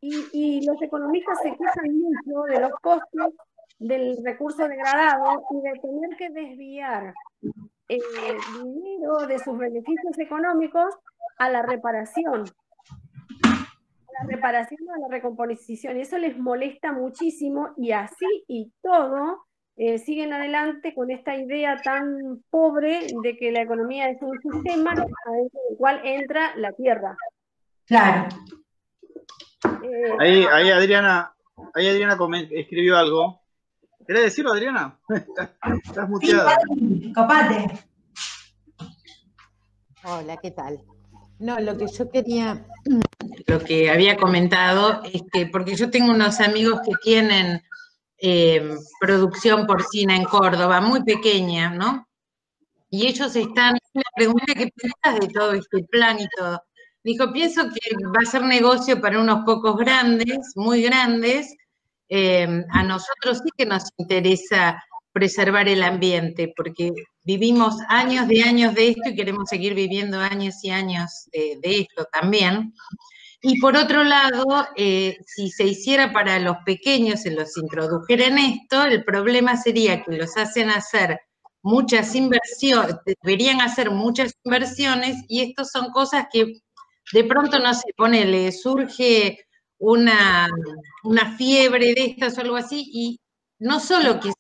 Y, 0.02 0.26
y 0.34 0.66
los 0.66 0.82
economistas 0.82 1.40
se 1.42 1.52
quejan 1.52 1.98
mucho 1.98 2.42
de 2.50 2.60
los 2.60 2.72
costos 2.82 3.34
del 3.82 4.16
recurso 4.24 4.68
degradado 4.68 5.44
y 5.50 5.62
de 5.62 5.80
tener 5.80 6.18
que 6.18 6.30
desviar 6.30 7.14
eh, 7.90 8.00
dinero 8.64 9.26
de 9.28 9.40
sus 9.40 9.58
beneficios 9.58 10.18
económicos 10.20 10.94
a 11.40 11.50
la 11.50 11.64
reparación, 11.64 12.46
a 13.44 14.24
la 14.24 14.30
reparación 14.30 14.80
o 14.88 14.94
a 14.94 15.00
la 15.00 15.08
recomposición. 15.10 15.98
Y 15.98 16.02
eso 16.02 16.20
les 16.20 16.38
molesta 16.38 16.92
muchísimo 16.92 17.70
y 17.76 17.92
así 17.92 18.28
y 18.48 18.72
todo 18.84 19.48
eh, 19.78 19.98
siguen 19.98 20.32
adelante 20.32 20.94
con 20.94 21.10
esta 21.10 21.36
idea 21.36 21.82
tan 21.82 22.44
pobre 22.52 23.08
de 23.24 23.36
que 23.36 23.52
la 23.52 23.64
economía 23.64 24.10
es 24.10 24.22
un 24.22 24.40
sistema 24.42 24.92
adentro 24.92 25.60
del 25.70 25.78
cual 25.78 26.02
entra 26.04 26.56
la 26.56 26.72
tierra. 26.74 27.18
Claro. 27.88 28.30
Eh, 29.84 30.16
ahí, 30.20 30.46
ahí 30.52 30.70
Adriana, 30.70 31.34
ahí 31.74 31.88
Adriana 31.88 32.16
escribió 32.52 32.96
algo 32.96 33.41
¿Querés 34.08 34.24
decirlo, 34.24 34.54
Adriana? 34.54 35.00
Estás 35.84 36.10
muteada. 36.10 36.58
copate. 37.16 37.80
Hola, 40.04 40.38
¿qué 40.38 40.52
tal? 40.52 40.82
No, 41.40 41.60
lo 41.60 41.78
que 41.78 41.88
yo 41.88 42.10
quería, 42.10 42.66
lo 43.48 43.60
que 43.60 43.90
había 43.90 44.18
comentado 44.18 45.02
es 45.04 45.24
que, 45.32 45.48
porque 45.48 45.76
yo 45.76 45.90
tengo 45.90 46.12
unos 46.12 46.40
amigos 46.40 46.82
que 46.86 46.94
tienen 47.04 47.62
eh, 48.18 48.76
producción 49.00 49.66
porcina 49.66 50.16
en 50.16 50.26
Córdoba, 50.26 50.82
muy 50.82 51.04
pequeña, 51.04 51.72
¿no? 51.72 52.08
Y 52.90 53.08
ellos 53.08 53.36
están, 53.36 53.78
la 53.94 54.02
pregunta 54.16 54.54
que 54.54 54.70
piensas 54.76 55.20
de 55.20 55.34
todo 55.34 55.54
este 55.54 55.84
plan 55.86 56.20
y 56.20 56.28
todo. 56.38 56.62
Dijo, 57.04 57.32
pienso 57.32 57.64
que 57.70 57.96
va 58.06 58.22
a 58.22 58.26
ser 58.30 58.44
negocio 58.44 59.00
para 59.02 59.20
unos 59.20 59.44
pocos 59.46 59.78
grandes, 59.78 60.52
muy 60.56 60.84
grandes, 60.84 61.56
Em, 62.14 62.66
a 62.72 62.84
nosotros 62.84 63.38
sí 63.38 63.50
que 63.58 63.66
nos 63.66 63.84
interesa 63.96 64.84
preservar 65.14 65.70
el 65.70 65.82
ambiente, 65.82 66.54
porque 66.58 66.92
vivimos 67.24 67.78
años 67.88 68.28
de 68.28 68.44
años 68.44 68.76
de 68.76 68.90
esto 68.90 69.10
y 69.10 69.16
queremos 69.16 69.48
seguir 69.48 69.76
viviendo 69.76 70.20
años 70.20 70.56
y 70.62 70.72
años 70.72 71.30
de, 71.32 71.58
esto 71.64 72.06
también. 72.12 72.74
Y 73.42 73.62
por 73.62 73.78
otro 73.78 74.04
lado, 74.04 74.44
eh, 74.76 75.16
si 75.26 75.50
se 75.52 75.64
hiciera 75.64 76.12
para 76.12 76.38
los 76.40 76.58
pequeños, 76.66 77.22
se 77.22 77.32
los 77.32 77.56
introdujera 77.56 78.26
en 78.26 78.40
esto, 78.40 78.84
el 78.84 79.06
problema 79.06 79.56
sería 79.56 80.04
que 80.04 80.18
los 80.18 80.36
hacen 80.36 80.70
hacer 80.70 81.18
muchas 81.62 82.14
inversiones, 82.14 82.98
deberían 83.06 83.62
hacer 83.62 83.90
muchas 83.90 84.34
inversiones 84.44 85.16
y 85.30 85.44
esto 85.44 85.64
son 85.64 85.92
cosas 85.92 86.26
que 86.30 86.60
de 87.14 87.24
pronto 87.24 87.58
no 87.60 87.74
se 87.74 87.94
pone, 87.96 88.26
le 88.26 88.52
surge 88.52 89.46
una, 89.82 90.48
una 91.04 91.36
fiebre 91.38 91.94
de 91.96 92.06
estas 92.06 92.38
o 92.38 92.42
algo 92.42 92.56
así, 92.56 92.88
y 92.94 93.20
no 93.60 93.80
solo 93.80 94.20
que 94.20 94.32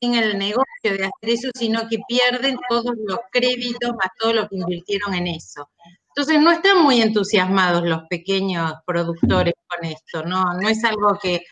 sin 0.00 0.14
el 0.14 0.38
negocio 0.38 0.64
de 0.82 1.04
hacer 1.04 1.10
eso, 1.30 1.50
sino 1.54 1.86
que 1.88 1.98
pierden 2.08 2.56
todos 2.70 2.94
los 3.06 3.18
créditos 3.30 3.90
más 3.90 4.08
todo 4.18 4.32
lo 4.32 4.48
que 4.48 4.56
invirtieron 4.56 5.14
en 5.14 5.26
eso. 5.26 5.68
Entonces 6.08 6.40
no 6.40 6.50
están 6.50 6.82
muy 6.82 7.02
entusiasmados 7.02 7.84
los 7.84 8.02
pequeños 8.08 8.72
productores 8.86 9.54
con 9.66 9.84
esto, 9.84 10.24
no, 10.24 10.54
no 10.54 10.68
es 10.68 10.82
algo 10.84 11.18
que, 11.22 11.42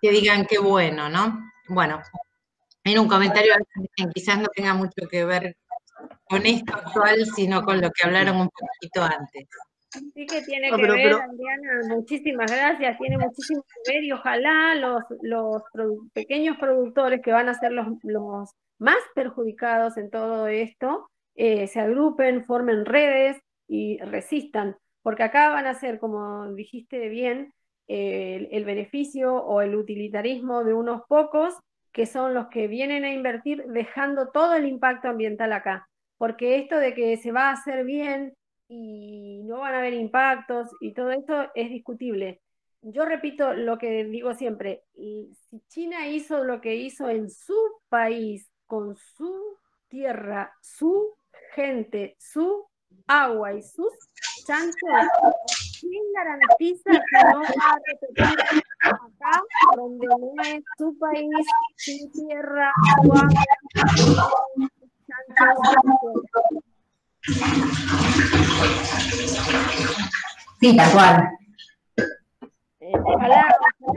que 0.00 0.10
digan 0.12 0.46
qué 0.46 0.58
bueno, 0.58 1.08
¿no? 1.08 1.40
Bueno, 1.68 2.00
en 2.84 2.98
un 3.00 3.08
comentario 3.08 3.52
quizás 4.14 4.38
no 4.38 4.48
tenga 4.54 4.74
mucho 4.74 5.08
que 5.10 5.24
ver 5.24 5.56
con 6.28 6.46
esto 6.46 6.74
actual, 6.74 7.26
sino 7.34 7.62
con 7.64 7.80
lo 7.80 7.90
que 7.90 8.06
hablaron 8.06 8.36
un 8.36 8.48
poquito 8.48 9.02
antes. 9.02 9.48
Sí 9.92 10.26
que 10.26 10.42
tiene 10.42 10.70
que 10.70 10.82
ver, 10.82 11.14
Adriana, 11.14 11.88
muchísimas 11.88 12.50
gracias, 12.50 12.98
tiene 12.98 13.18
muchísimo 13.18 13.64
que 13.64 13.92
ver 13.92 14.04
y 14.04 14.12
ojalá 14.12 14.74
los, 14.76 15.02
los 15.22 15.62
pequeños 16.12 16.56
productores 16.58 17.20
que 17.22 17.32
van 17.32 17.48
a 17.48 17.54
ser 17.54 17.72
los, 17.72 17.86
los 18.04 18.50
más 18.78 18.98
perjudicados 19.14 19.96
en 19.96 20.10
todo 20.10 20.46
esto 20.46 21.10
eh, 21.34 21.66
se 21.66 21.80
agrupen, 21.80 22.44
formen 22.44 22.84
redes 22.84 23.40
y 23.66 23.98
resistan, 23.98 24.76
porque 25.02 25.22
acá 25.22 25.50
van 25.50 25.66
a 25.66 25.74
ser, 25.74 25.98
como 25.98 26.52
dijiste 26.52 27.08
bien, 27.08 27.52
el 27.88 28.64
beneficio 28.64 29.34
o 29.34 29.62
el 29.62 29.74
utilitarismo 29.74 30.62
de 30.62 30.74
unos 30.74 31.02
pocos 31.08 31.58
que 31.92 32.06
son 32.06 32.34
los 32.34 32.46
que 32.46 32.68
vienen 32.68 33.04
a 33.04 33.12
invertir 33.12 33.64
dejando 33.66 34.28
todo 34.28 34.54
el 34.54 34.66
impacto 34.66 35.08
ambiental 35.08 35.52
acá, 35.52 35.88
porque 36.16 36.56
esto 36.56 36.76
de 36.76 36.94
que 36.94 37.16
se 37.16 37.32
va 37.32 37.48
a 37.48 37.54
hacer 37.54 37.84
bien 37.84 38.34
y 38.72 39.42
no 39.42 39.58
van 39.58 39.74
a 39.74 39.78
haber 39.78 39.94
impactos 39.94 40.68
y 40.80 40.94
todo 40.94 41.10
esto 41.10 41.50
es 41.56 41.70
discutible. 41.70 42.40
Yo 42.82 43.04
repito 43.04 43.52
lo 43.52 43.76
que 43.78 44.04
digo 44.04 44.32
siempre, 44.34 44.84
si 44.94 45.60
China 45.68 46.06
hizo 46.06 46.44
lo 46.44 46.60
que 46.60 46.76
hizo 46.76 47.10
en 47.10 47.28
su 47.28 47.56
país, 47.88 48.48
con 48.66 48.96
su 48.96 49.58
tierra, 49.88 50.54
su 50.62 51.16
gente, 51.56 52.16
su 52.20 52.64
agua 53.08 53.54
y 53.54 53.62
sus 53.62 53.92
chances, 54.46 54.76
¿quién 55.80 56.02
garantiza 56.14 56.90
que 56.92 57.24
no 57.32 57.40
va 57.40 57.72
a 57.72 57.78
repetir 57.86 58.38
acá, 58.82 59.42
donde 59.74 60.06
no 60.06 60.42
es 60.44 60.62
su 60.78 60.96
país, 60.96 61.28
su 61.74 62.08
tierra, 62.12 62.72
agua, 62.96 63.28
chances, 65.08 66.69
Sí, 70.60 70.76
tal 70.76 70.92
cual. 70.92 71.28
Eh, 72.80 72.92
ojalá, 72.94 73.46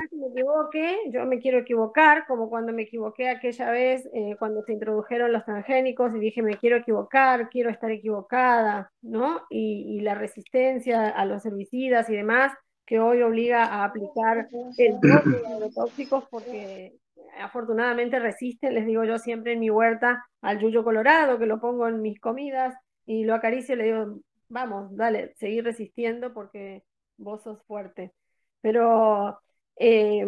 que 0.09 0.15
me 0.15 0.27
equivoque, 0.27 0.97
yo 1.09 1.25
me 1.25 1.39
quiero 1.39 1.59
equivocar, 1.59 2.25
como 2.27 2.49
cuando 2.49 2.73
me 2.73 2.83
equivoqué 2.83 3.29
aquella 3.29 3.71
vez 3.71 4.07
eh, 4.13 4.35
cuando 4.37 4.61
se 4.61 4.73
introdujeron 4.73 5.31
los 5.31 5.45
transgénicos 5.45 6.15
y 6.15 6.19
dije 6.19 6.41
me 6.41 6.57
quiero 6.57 6.77
equivocar, 6.77 7.49
quiero 7.49 7.69
estar 7.69 7.91
equivocada, 7.91 8.91
¿no? 9.01 9.41
Y, 9.49 10.01
la 10.01 10.15
resistencia 10.15 11.09
a 11.09 11.25
los 11.25 11.45
herbicidas 11.45 12.09
y 12.09 12.15
demás, 12.15 12.51
que 12.85 12.99
hoy 12.99 13.21
obliga 13.21 13.63
a 13.63 13.85
aplicar 13.85 14.47
el 14.77 14.99
doble 14.99 15.39
de 15.39 15.47
agrotóxicos 15.47 16.25
porque 16.29 16.93
afortunadamente 17.39 18.19
resisten, 18.19 18.73
les 18.73 18.85
digo 18.85 19.03
yo 19.05 19.17
siempre 19.17 19.53
en 19.53 19.59
mi 19.59 19.69
huerta, 19.69 20.25
al 20.41 20.59
yuyo 20.59 20.83
colorado, 20.83 21.39
que 21.39 21.45
lo 21.45 21.59
pongo 21.59 21.87
en 21.87 22.01
mis 22.01 22.19
comidas, 22.19 22.75
y 23.05 23.25
lo 23.25 23.35
acaricio 23.35 23.75
y 23.75 23.77
le 23.77 23.83
digo, 23.85 24.19
vamos, 24.49 24.95
dale, 24.95 25.33
seguir 25.35 25.63
resistiendo 25.63 26.33
porque 26.33 26.83
vos 27.17 27.43
sos 27.43 27.61
fuerte. 27.63 28.13
Pero 28.61 29.39
eh, 29.77 30.25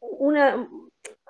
una, 0.00 0.68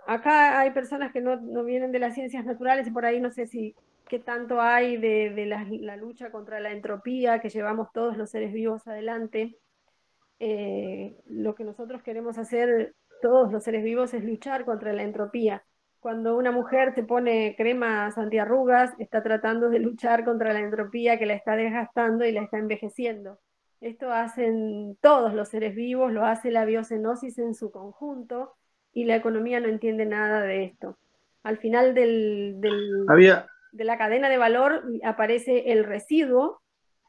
acá 0.07 0.61
hay 0.61 0.73
personas 0.73 1.13
que 1.13 1.21
no, 1.21 1.39
vienen 1.65 1.93
de 1.93 1.99
las 1.99 2.15
ciencias 2.15 2.45
naturales 2.45 2.87
y 2.87 2.91
por 2.91 3.05
ahí 3.05 3.21
no 3.21 3.31
sé 3.31 3.47
si 3.47 3.75
qué 4.09 4.19
tanto 4.19 4.61
hay 4.61 4.97
de, 4.97 5.47
la, 5.47 5.97
lucha 5.97 6.33
contra 6.33 6.59
la 6.59 6.73
entropía 6.73 7.41
que 7.41 7.49
llevamos 7.49 7.93
todos 7.93 8.17
los 8.17 8.31
seres 8.31 8.53
vivos 8.53 8.87
adelante. 8.89 9.57
Eh, 10.41 11.17
lo 11.27 11.55
que 11.55 11.65
nosotros 11.65 12.03
queremos 12.03 12.39
hacer 12.39 12.95
todos 13.23 13.53
los 13.53 13.63
seres 13.63 13.85
vivos 13.85 14.15
es 14.15 14.25
luchar 14.25 14.65
contra 14.65 14.93
la 14.93 15.03
entropía. 15.03 15.65
Cuando 16.01 16.37
una 16.37 16.51
mujer 16.51 16.95
se 16.95 17.03
pone 17.03 17.55
cremas 17.57 18.19
antiarrugas, 18.19 18.93
está 18.99 19.23
tratando 19.23 19.69
de 19.69 19.79
luchar 19.79 20.25
contra 20.25 20.53
la 20.53 20.61
entropía 20.61 21.19
que 21.19 21.27
la 21.27 21.35
está 21.35 21.57
desgastando 21.57 22.25
y 22.25 22.33
la 22.33 22.43
está 22.43 22.59
envejeciendo. 22.59 23.39
Esto 23.81 24.13
hacen 24.13 24.97
todos 25.01 25.35
los 25.35 25.49
seres 25.49 25.75
vivos, 25.75 26.13
lo 26.13 26.25
hace 26.25 26.51
la 26.51 26.65
biocenosis 26.65 27.39
en 27.39 27.55
su 27.55 27.71
conjunto 27.71 28.55
y 28.93 29.05
la 29.05 29.17
economía 29.17 29.61
no 29.61 29.69
entiende 29.69 30.07
nada 30.07 30.43
de 30.43 30.65
esto. 30.65 30.99
Al 31.43 31.59
final 31.59 31.95
del, 31.95 32.61
de 33.73 33.85
la 33.85 33.99
cadena 33.99 34.29
de 34.29 34.39
valor 34.39 34.83
aparece 35.05 35.73
el 35.73 35.85
residuo 35.85 36.61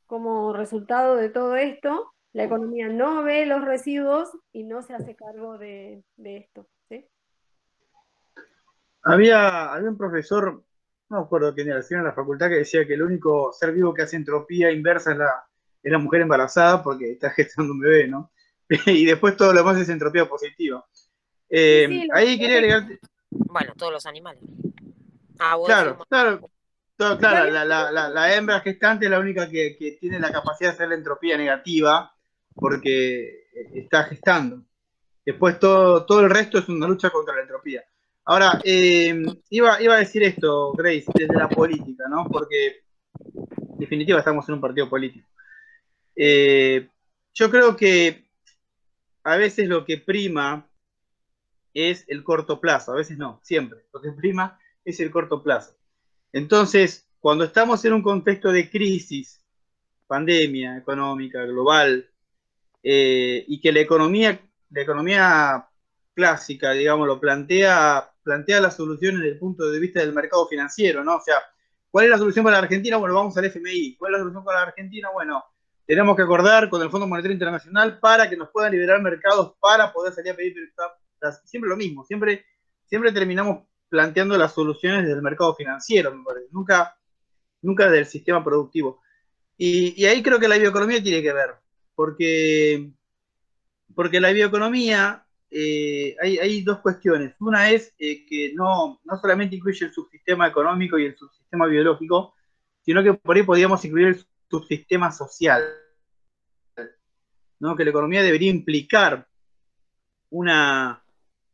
como 0.05 0.53
resultado 0.53 1.15
de 1.15 1.29
todo 1.29 1.55
esto. 1.55 2.13
La 2.33 2.43
economía 2.43 2.87
no 2.87 3.23
ve 3.23 3.45
los 3.45 3.63
residuos 3.63 4.29
y 4.51 4.63
no 4.63 4.81
se 4.81 4.93
hace 4.93 5.15
cargo 5.15 5.57
de, 5.57 6.03
esto. 6.23 6.67
Había, 9.03 9.73
había 9.73 9.89
un 9.89 9.97
profesor, 9.97 10.63
no 11.09 11.17
me 11.17 11.23
acuerdo 11.23 11.53
quién 11.53 11.69
era, 11.69 11.81
en 11.89 12.03
la 12.03 12.13
facultad 12.13 12.49
que 12.49 12.57
decía 12.57 12.85
que 12.85 12.93
el 12.93 13.01
único 13.01 13.51
ser 13.53 13.73
vivo 13.73 13.93
que 13.93 14.03
hace 14.03 14.15
entropía 14.15 14.71
inversa 14.71 15.11
es 15.11 15.17
la, 15.17 15.45
es 15.81 15.91
la 15.91 15.97
mujer 15.97 16.21
embarazada 16.21 16.83
porque 16.83 17.11
está 17.11 17.29
gestando 17.31 17.73
un 17.73 17.79
bebé, 17.79 18.07
¿no? 18.07 18.31
y 18.85 19.05
después 19.05 19.35
todo 19.35 19.51
lo 19.53 19.59
demás 19.59 19.77
es 19.77 19.89
entropía 19.89 20.27
positiva. 20.27 20.85
Eh, 21.49 22.07
ahí 22.13 22.39
quería 22.39 22.57
agregarte. 22.57 22.99
Bueno, 23.29 23.73
todos 23.75 23.91
los 23.91 24.05
animales. 24.05 24.41
Ah, 25.39 25.57
claro, 25.65 25.97
claro, 26.07 26.49
claro, 27.17 27.51
la, 27.51 27.65
la, 27.65 28.09
la, 28.09 28.35
hembra 28.35 28.59
gestante 28.59 29.05
es 29.05 29.11
la 29.11 29.19
única 29.19 29.49
que, 29.49 29.75
que, 29.77 29.93
tiene 29.99 30.19
la 30.19 30.31
capacidad 30.31 30.69
de 30.69 30.75
hacer 30.75 30.89
la 30.89 30.95
entropía 30.95 31.35
negativa 31.35 32.13
porque 32.53 33.47
está 33.73 34.03
gestando. 34.03 34.63
Después 35.25 35.59
todo, 35.59 36.05
todo 36.05 36.21
el 36.21 36.29
resto 36.29 36.59
es 36.59 36.69
una 36.69 36.87
lucha 36.87 37.09
contra 37.09 37.35
la 37.35 37.41
entropía. 37.41 37.83
Ahora, 38.25 38.61
eh, 38.63 39.23
iba, 39.49 39.81
iba 39.81 39.95
a 39.95 39.99
decir 39.99 40.23
esto, 40.23 40.73
Grace, 40.73 41.05
desde 41.13 41.35
la 41.35 41.49
política, 41.49 42.05
¿no? 42.09 42.27
Porque 42.27 42.83
en 43.25 43.77
definitiva 43.79 44.19
estamos 44.19 44.47
en 44.47 44.55
un 44.55 44.61
partido 44.61 44.89
político. 44.89 45.27
Eh, 46.15 46.87
yo 47.33 47.49
creo 47.49 47.75
que 47.75 48.29
a 49.23 49.37
veces 49.37 49.67
lo 49.67 49.85
que 49.85 49.97
prima 49.97 50.67
es 51.73 52.05
el 52.07 52.23
corto 52.23 52.59
plazo, 52.59 52.91
a 52.91 52.97
veces 52.97 53.17
no, 53.17 53.39
siempre. 53.43 53.85
Lo 53.93 54.01
que 54.01 54.11
prima 54.11 54.59
es 54.83 54.99
el 54.99 55.09
corto 55.09 55.41
plazo. 55.41 55.75
Entonces, 56.33 57.07
cuando 57.19 57.43
estamos 57.43 57.83
en 57.85 57.93
un 57.93 58.01
contexto 58.01 58.51
de 58.51 58.69
crisis, 58.69 59.43
pandemia 60.07 60.77
económica, 60.77 61.43
global, 61.45 62.09
eh, 62.83 63.45
y 63.47 63.61
que 63.61 63.71
la 63.71 63.79
economía, 63.79 64.41
la 64.69 64.81
economía 64.81 65.67
clásica, 66.13 66.71
digamos, 66.71 67.07
lo 67.07 67.19
plantea, 67.19 68.11
plantea 68.23 68.61
la 68.61 68.71
solución 68.71 69.15
desde 69.15 69.29
el 69.29 69.39
punto 69.39 69.69
de 69.69 69.79
vista 69.79 69.99
del 69.99 70.13
mercado 70.13 70.47
financiero, 70.47 71.03
¿no? 71.03 71.15
O 71.15 71.21
sea, 71.21 71.35
¿cuál 71.89 72.05
es 72.05 72.11
la 72.11 72.17
solución 72.17 72.43
para 72.43 72.57
la 72.57 72.63
Argentina? 72.63 72.97
Bueno, 72.97 73.15
vamos 73.15 73.37
al 73.37 73.45
FMI. 73.45 73.95
¿Cuál 73.97 74.13
es 74.13 74.17
la 74.17 74.23
solución 74.23 74.43
para 74.43 74.59
la 74.59 74.67
Argentina? 74.67 75.09
Bueno, 75.13 75.43
tenemos 75.85 76.15
que 76.15 76.21
acordar 76.21 76.69
con 76.69 76.81
el 76.81 76.89
Fondo 76.89 77.07
Monetario 77.07 77.33
Internacional 77.33 77.99
para 77.99 78.29
que 78.29 78.37
nos 78.37 78.49
puedan 78.49 78.71
liberar 78.71 79.01
mercados 79.01 79.55
para 79.59 79.91
poder 79.91 80.13
salir 80.13 80.31
a 80.31 80.35
pedir 80.35 80.55
siempre 81.43 81.69
lo 81.69 81.75
mismo, 81.75 82.03
siempre, 82.05 82.45
siempre 82.85 83.11
terminamos 83.11 83.65
planteando 83.89 84.37
las 84.37 84.53
soluciones 84.53 85.01
desde 85.01 85.15
el 85.15 85.21
mercado 85.21 85.53
financiero, 85.53 86.15
nunca, 86.51 87.89
del 87.89 88.05
sistema 88.05 88.43
productivo. 88.43 89.01
Y, 89.57 90.05
ahí 90.05 90.23
creo 90.23 90.39
que 90.39 90.47
la 90.47 90.57
bioeconomía 90.57 91.03
tiene 91.03 91.21
que 91.21 91.33
ver, 91.33 91.55
porque, 91.93 92.89
porque 93.93 94.21
la 94.21 94.31
bioeconomía, 94.31 95.25
eh, 95.53 96.15
hay, 96.21 96.63
dos 96.63 96.79
cuestiones. 96.79 97.35
Una 97.39 97.69
es 97.69 97.93
eh, 97.99 98.25
que 98.25 98.53
no, 98.55 99.01
no 99.03 99.17
solamente 99.17 99.57
incluye 99.57 99.85
el 99.85 99.93
subsistema 99.93 100.47
económico 100.47 100.97
y 100.97 101.05
el 101.05 101.17
subsistema 101.17 101.67
biológico, 101.67 102.33
sino 102.81 103.03
que 103.03 103.13
por 103.13 103.35
ahí 103.35 103.43
podríamos 103.43 103.83
incluir 103.83 104.07
el 104.07 104.25
subsistema 104.49 105.11
social. 105.11 105.63
Que 107.77 107.83
la 107.83 107.89
economía 107.91 108.23
debería 108.23 108.49
implicar 108.49 109.27
una, 110.31 111.03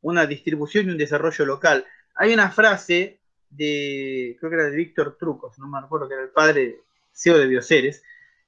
una 0.01 0.25
distribución 0.25 0.87
y 0.87 0.91
un 0.91 0.97
desarrollo 0.97 1.45
local. 1.45 1.85
Hay 2.15 2.33
una 2.33 2.49
frase 2.49 3.19
de, 3.49 4.37
creo 4.39 4.49
que 4.49 4.55
era 4.55 4.69
de 4.69 4.77
Víctor 4.77 5.17
Trucos, 5.19 5.59
no 5.59 5.67
me 5.67 5.79
acuerdo 5.79 6.07
que 6.07 6.13
era 6.13 6.23
el 6.23 6.29
padre 6.29 6.81
CEO 7.11 7.37
de 7.37 7.47
Bioceres, 7.47 8.03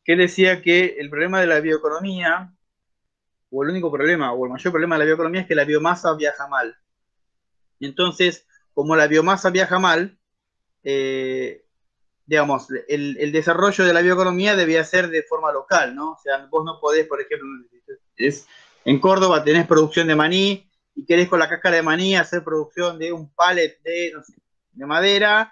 que 0.05 0.15
decía 0.15 0.61
que 0.61 0.95
el 0.99 1.09
problema 1.09 1.41
de 1.41 1.47
la 1.47 1.59
bioeconomía, 1.59 2.53
o 3.51 3.63
el 3.63 3.69
único 3.69 3.91
problema, 3.91 4.33
o 4.33 4.45
el 4.45 4.51
mayor 4.51 4.71
problema 4.71 4.95
de 4.95 4.99
la 4.99 5.05
bioeconomía 5.05 5.41
es 5.41 5.47
que 5.47 5.55
la 5.55 5.65
biomasa 5.65 6.13
viaja 6.15 6.47
mal. 6.47 6.77
Entonces, 7.79 8.45
como 8.73 8.95
la 8.95 9.07
biomasa 9.07 9.49
viaja 9.49 9.79
mal, 9.79 10.17
eh, 10.83 11.65
digamos, 12.25 12.67
el, 12.87 13.31
desarrollo 13.31 13.85
de 13.85 13.93
la 13.93 14.01
bioeconomía 14.01 14.55
debía 14.55 14.83
ser 14.83 15.09
de 15.09 15.23
forma 15.23 15.51
local, 15.51 15.95
¿no? 15.95 16.11
O 16.11 16.17
sea, 16.21 16.45
vos 16.45 16.63
no 16.63 16.79
podés, 16.79 17.07
por 17.07 17.19
ejemplo, 17.21 17.47
es, 18.17 18.47
en 18.85 18.99
Córdoba 18.99 19.43
tenés 19.43 19.65
producción 19.65 20.07
de 20.07 20.15
maní, 20.15 20.69
y 20.95 21.05
querés 21.05 21.27
con 21.27 21.39
la 21.39 21.49
cáscara 21.49 21.77
de 21.77 21.81
maní 21.81 22.15
hacer 22.15 22.43
producción 22.43 22.99
de 22.99 23.11
un 23.13 23.33
pallet 23.33 23.79
de, 23.83 24.13
de 24.73 24.85
madera, 24.85 25.51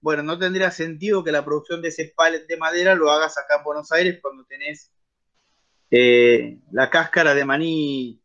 bueno, 0.00 0.22
no 0.22 0.38
tendría 0.38 0.70
sentido 0.70 1.24
que 1.24 1.32
la 1.32 1.44
producción 1.44 1.82
de 1.82 1.88
ese 1.88 2.12
pallet 2.14 2.46
de 2.46 2.56
madera 2.56 2.94
lo 2.94 3.10
hagas 3.10 3.36
acá 3.38 3.56
en 3.56 3.64
Buenos 3.64 3.90
Aires 3.90 4.18
cuando 4.20 4.44
tenés 4.44 4.93
eh, 5.96 6.58
la 6.72 6.90
cáscara 6.90 7.34
de 7.34 7.44
maní 7.44 8.20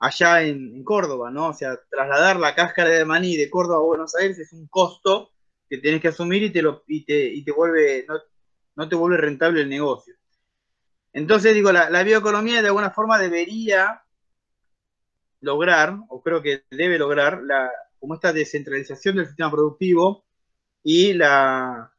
allá 0.00 0.42
en, 0.42 0.82
Córdoba, 0.82 1.30
¿no? 1.30 1.50
O 1.50 1.54
sea, 1.54 1.78
trasladar 1.88 2.40
la 2.40 2.56
cáscara 2.56 2.90
de 2.90 3.04
maní 3.04 3.36
de 3.36 3.48
Córdoba 3.48 3.78
a 3.78 3.84
Buenos 3.84 4.16
Aires 4.16 4.40
es 4.40 4.52
un 4.52 4.66
costo 4.66 5.30
que 5.70 5.78
tienes 5.78 6.00
que 6.00 6.08
asumir 6.08 6.42
y 6.42 6.50
te, 6.50 6.62
lo, 6.62 6.82
y 6.88 7.04
te, 7.04 7.52
vuelve, 7.52 8.06
no, 8.74 8.88
te 8.88 8.96
vuelve 8.96 9.18
rentable 9.18 9.60
el 9.60 9.68
negocio. 9.68 10.14
Entonces, 11.12 11.54
digo, 11.54 11.70
la, 11.70 11.90
la 11.90 12.02
bioeconomía 12.02 12.60
de 12.60 12.68
alguna 12.68 12.90
forma 12.90 13.18
debería 13.20 14.02
lograr, 15.40 15.96
o 16.08 16.20
creo 16.22 16.42
que 16.42 16.64
debe 16.72 16.98
lograr, 16.98 17.40
la, 17.42 17.70
como 18.00 18.14
esta 18.14 18.32
descentralización 18.32 19.14
del 19.14 19.26
sistema 19.26 19.52
productivo 19.52 20.24
y, 20.82 21.12
la, 21.12 21.92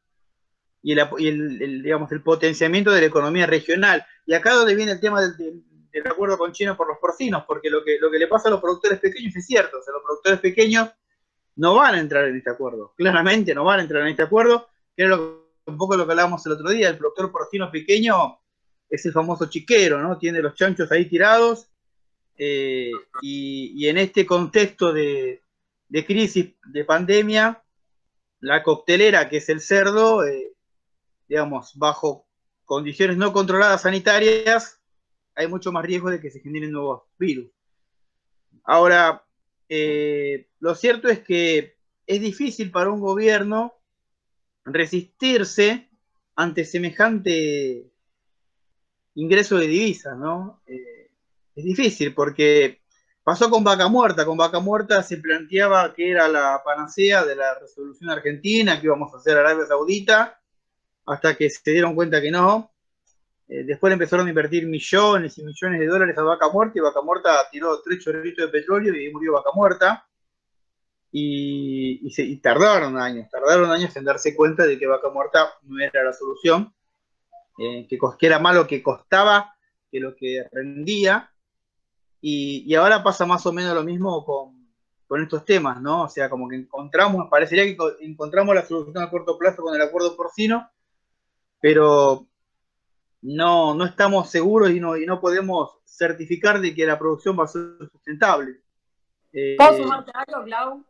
y, 0.87 1.27
el, 1.27 1.83
digamos, 1.83 2.09
el 2.13 2.21
potenciamiento 2.21 2.91
de 2.91 3.01
la 3.01 3.07
economía 3.07 3.45
regional. 3.45 4.05
Y 4.25 4.33
acá 4.33 4.53
donde 4.53 4.73
viene 4.73 4.93
el 4.93 5.01
tema 5.01 5.21
del, 5.21 5.61
acuerdo 6.05 6.37
con 6.37 6.53
China 6.53 6.77
por 6.77 6.87
los 6.87 6.97
porcinos, 6.99 7.43
porque 7.45 7.69
lo 7.69 7.83
que, 7.83 7.97
lo 7.99 8.09
que 8.09 8.19
le 8.19 8.27
pasa 8.27 8.47
a 8.47 8.51
los 8.51 8.61
productores 8.61 8.99
pequeños 8.99 9.35
es 9.35 9.45
cierto, 9.45 9.79
o 9.79 9.81
sea, 9.81 9.91
los 9.93 10.03
productores 10.03 10.39
pequeños 10.39 10.89
no 11.57 11.75
van 11.75 11.95
a 11.95 11.99
entrar 11.99 12.25
en 12.25 12.37
este 12.37 12.51
acuerdo, 12.51 12.93
claramente 12.95 13.53
no 13.53 13.65
van 13.65 13.79
a 13.79 13.81
entrar 13.81 14.03
en 14.03 14.09
este 14.09 14.23
acuerdo, 14.23 14.69
que 14.95 15.03
era 15.03 15.17
un 15.17 15.77
poco 15.77 15.97
lo 15.97 16.05
que 16.05 16.11
hablábamos 16.11 16.45
el 16.45 16.53
otro 16.53 16.69
día, 16.69 16.89
el 16.89 16.97
productor 16.97 17.31
porcino 17.31 17.69
pequeño 17.69 18.39
es 18.89 19.05
el 19.05 19.11
famoso 19.11 19.47
chiquero, 19.47 20.01
¿no? 20.01 20.17
Tiene 20.17 20.41
los 20.41 20.53
chanchos 20.53 20.89
ahí 20.91 21.05
tirados 21.05 21.67
eh, 22.37 22.91
y, 23.21 23.87
en 23.87 23.97
este 23.97 24.25
contexto 24.25 24.93
de, 24.93 25.41
crisis, 26.05 26.53
de 26.65 26.85
pandemia, 26.85 27.61
la 28.39 28.63
coctelera, 28.63 29.27
que 29.27 29.37
es 29.37 29.49
el 29.49 29.59
cerdo, 29.59 30.23
eh, 30.23 30.53
digamos, 31.27 31.73
bajo 31.75 32.27
condiciones 32.65 33.17
no 33.17 33.33
controladas 33.33 33.81
sanitarias, 33.81 34.81
hay 35.35 35.47
mucho 35.47 35.71
más 35.71 35.85
riesgo 35.85 36.09
de 36.09 36.19
que 36.19 36.31
se 36.31 36.39
generen 36.39 36.71
nuevos 36.71 37.03
virus. 37.17 37.51
Ahora, 38.63 39.23
eh, 39.69 40.49
lo 40.59 40.75
cierto 40.75 41.07
es 41.07 41.19
que 41.19 41.77
es 42.05 42.21
difícil 42.21 42.71
para 42.71 42.89
un 42.89 42.99
gobierno 42.99 43.73
resistirse 44.65 45.89
ante 46.35 46.65
semejante 46.65 47.91
ingreso 49.15 49.57
de 49.57 49.67
divisas, 49.67 50.17
¿no? 50.17 50.61
es 51.57 51.65
difícil 51.65 52.13
porque 52.13 52.81
pasó 53.23 53.49
con 53.49 53.63
Vaca 53.63 53.87
Muerta. 53.87 54.25
Con 54.25 54.37
Vaca 54.37 54.59
Muerta 54.59 55.01
se 55.01 55.17
planteaba 55.17 55.93
que 55.93 56.11
era 56.11 56.27
la 56.27 56.61
panacea 56.63 57.25
de 57.25 57.35
la 57.35 57.59
resolución 57.59 58.09
argentina, 58.11 58.79
que 58.79 58.85
íbamos 58.85 59.13
a 59.13 59.17
hacer 59.17 59.37
Arabia 59.37 59.65
Saudita, 59.65 60.39
hasta 61.07 61.35
que 61.35 61.49
se 61.49 61.71
dieron 61.71 61.95
cuenta 61.95 62.21
que 62.21 62.31
no. 62.31 62.71
Eh, 63.47 63.63
después 63.63 63.91
empezaron 63.93 64.27
a 64.27 64.29
invertir 64.29 64.67
millones 64.67 65.37
y 65.37 65.43
millones 65.43 65.79
de 65.79 65.87
dólares 65.87 66.17
a 66.17 66.23
Vaca 66.23 66.49
Muerta 66.49 66.77
y 66.77 66.81
Vaca 66.81 67.01
Muerta 67.01 67.47
tiró 67.49 67.81
tres 67.81 68.03
chorritos 68.03 68.45
de 68.45 68.51
petróleo 68.51 68.93
y 68.93 69.11
murió 69.11 69.33
Vaca 69.33 69.51
Muerta. 69.55 70.07
Y, 71.11 72.11
se, 72.11 72.35
tardaron 72.37 72.97
años, 72.97 73.29
tardaron 73.31 73.71
años 73.71 73.95
en 73.95 74.03
darse 74.03 74.35
cuenta 74.35 74.65
de 74.65 74.77
que 74.77 74.85
Vaca 74.85 75.09
Muerta 75.09 75.53
no 75.63 75.79
era 75.79 76.03
la 76.03 76.13
solución, 76.13 76.73
eh, 77.57 77.87
que, 77.87 77.97
era 78.21 78.39
más 78.39 78.55
lo 78.55 78.67
que 78.67 78.83
costaba 78.83 79.55
que 79.89 80.01
lo 80.01 80.15
que 80.15 80.45
rendía, 80.51 81.31
y, 82.21 82.73
ahora 82.75 83.03
pasa 83.03 83.25
más 83.25 83.45
o 83.45 83.53
menos 83.53 83.73
lo 83.73 83.83
mismo 83.83 84.25
con, 84.25 84.57
estos 85.21 85.45
temas, 85.45 85.81
¿no? 85.81 86.03
O 86.03 86.09
sea, 86.09 86.29
como 86.29 86.49
que 86.49 86.57
encontramos, 86.57 87.29
parecería 87.29 87.63
que 87.63 87.77
encontramos 88.01 88.53
la 88.53 88.65
solución 88.65 89.01
a 89.01 89.09
corto 89.09 89.37
plazo 89.37 89.61
con 89.61 89.73
el 89.73 89.81
acuerdo 89.81 90.17
porcino, 90.17 90.69
pero 91.59 92.27
no, 93.21 93.73
no 93.73 93.85
estamos 93.85 94.29
seguros 94.29 94.71
y 94.71 94.79
no, 94.79 94.97
y 94.97 95.05
no 95.05 95.19
podemos 95.19 95.79
certificar 95.85 96.59
de 96.59 96.73
que 96.73 96.85
la 96.85 96.97
producción 96.97 97.37
va 97.39 97.45
a 97.45 97.47
ser 97.47 97.77
sustentable. 97.91 98.61
¿Puedo 99.57 99.77
sumarte 99.77 100.11
algo, 100.13 100.43
Clau? 100.45 100.83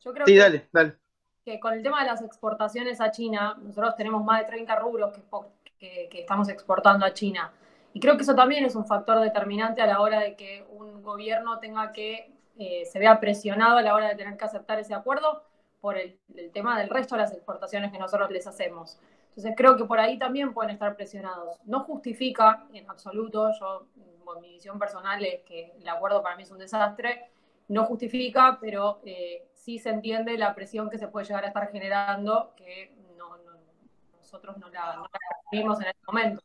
Yo 0.00 0.12
creo 0.12 0.26
sí, 0.26 0.36
dale, 0.36 0.68
dale. 0.72 0.96
Que 1.44 1.58
con 1.58 1.72
el 1.74 1.82
tema 1.82 2.00
de 2.00 2.06
las 2.06 2.22
exportaciones 2.22 3.00
a 3.00 3.10
China, 3.10 3.58
nosotros 3.62 3.94
tenemos 3.96 4.24
más 4.24 4.40
de 4.40 4.46
30 4.46 4.76
rubros 4.76 5.12
que, 5.78 6.08
que 6.10 6.20
estamos 6.20 6.48
exportando 6.48 7.04
a 7.04 7.12
China. 7.12 7.52
Y 7.92 8.00
creo 8.00 8.16
que 8.16 8.22
eso 8.22 8.34
también 8.34 8.64
es 8.64 8.76
un 8.76 8.86
factor 8.86 9.20
determinante 9.20 9.82
a 9.82 9.86
la 9.86 10.00
hora 10.00 10.20
de 10.20 10.36
que 10.36 10.64
un 10.70 11.02
gobierno 11.02 11.58
tenga 11.58 11.92
que, 11.92 12.32
eh, 12.58 12.84
se 12.84 12.98
vea 12.98 13.18
presionado 13.18 13.78
a 13.78 13.82
la 13.82 13.94
hora 13.94 14.08
de 14.08 14.14
tener 14.14 14.36
que 14.36 14.44
aceptar 14.44 14.78
ese 14.78 14.94
acuerdo 14.94 15.42
por 15.80 15.96
el, 15.96 16.18
tema 16.52 16.78
del 16.78 16.90
resto 16.90 17.14
de 17.14 17.22
las 17.22 17.32
exportaciones 17.32 17.90
que 17.90 17.98
nosotros 17.98 18.30
les 18.30 18.46
hacemos. 18.46 18.98
Entonces 19.30 19.54
creo 19.56 19.76
que 19.76 19.84
por 19.84 19.98
ahí 19.98 20.18
también 20.18 20.52
pueden 20.52 20.72
estar 20.72 20.96
presionados. 20.96 21.58
No 21.64 21.80
justifica 21.80 22.66
en 22.72 22.88
absoluto, 22.90 23.50
yo, 23.58 23.86
mi 24.40 24.52
visión 24.52 24.78
personal 24.78 25.24
es 25.24 25.42
que 25.42 25.72
el 25.78 25.88
acuerdo 25.88 26.22
para 26.22 26.36
mí 26.36 26.42
es 26.42 26.50
un 26.50 26.58
desastre, 26.58 27.30
no 27.68 27.84
justifica, 27.84 28.58
pero 28.60 29.00
eh, 29.04 29.48
sí 29.54 29.78
se 29.78 29.90
entiende 29.90 30.36
la 30.36 30.54
presión 30.54 30.90
que 30.90 30.98
se 30.98 31.08
puede 31.08 31.26
llegar 31.26 31.44
a 31.44 31.48
estar 31.48 31.70
generando, 31.70 32.52
que 32.56 32.92
nosotros 34.18 34.58
no 34.58 34.68
la, 34.70 34.96
no 34.96 35.80
en 35.80 35.86
este 35.86 36.06
momento. 36.06 36.42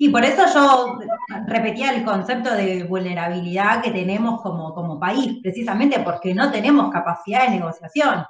Y 0.00 0.10
por 0.10 0.24
eso 0.24 0.44
yo 0.54 0.98
repetía 1.46 1.92
el 1.92 2.04
concepto 2.04 2.54
de 2.54 2.84
vulnerabilidad 2.84 3.82
que 3.82 3.90
tenemos 3.90 4.40
como 4.40 4.98
país, 5.00 5.38
precisamente 5.42 6.00
porque 6.00 6.34
no 6.34 6.50
tenemos 6.50 6.90
capacidad 6.92 7.44
de 7.44 7.56
negociación, 7.56 8.24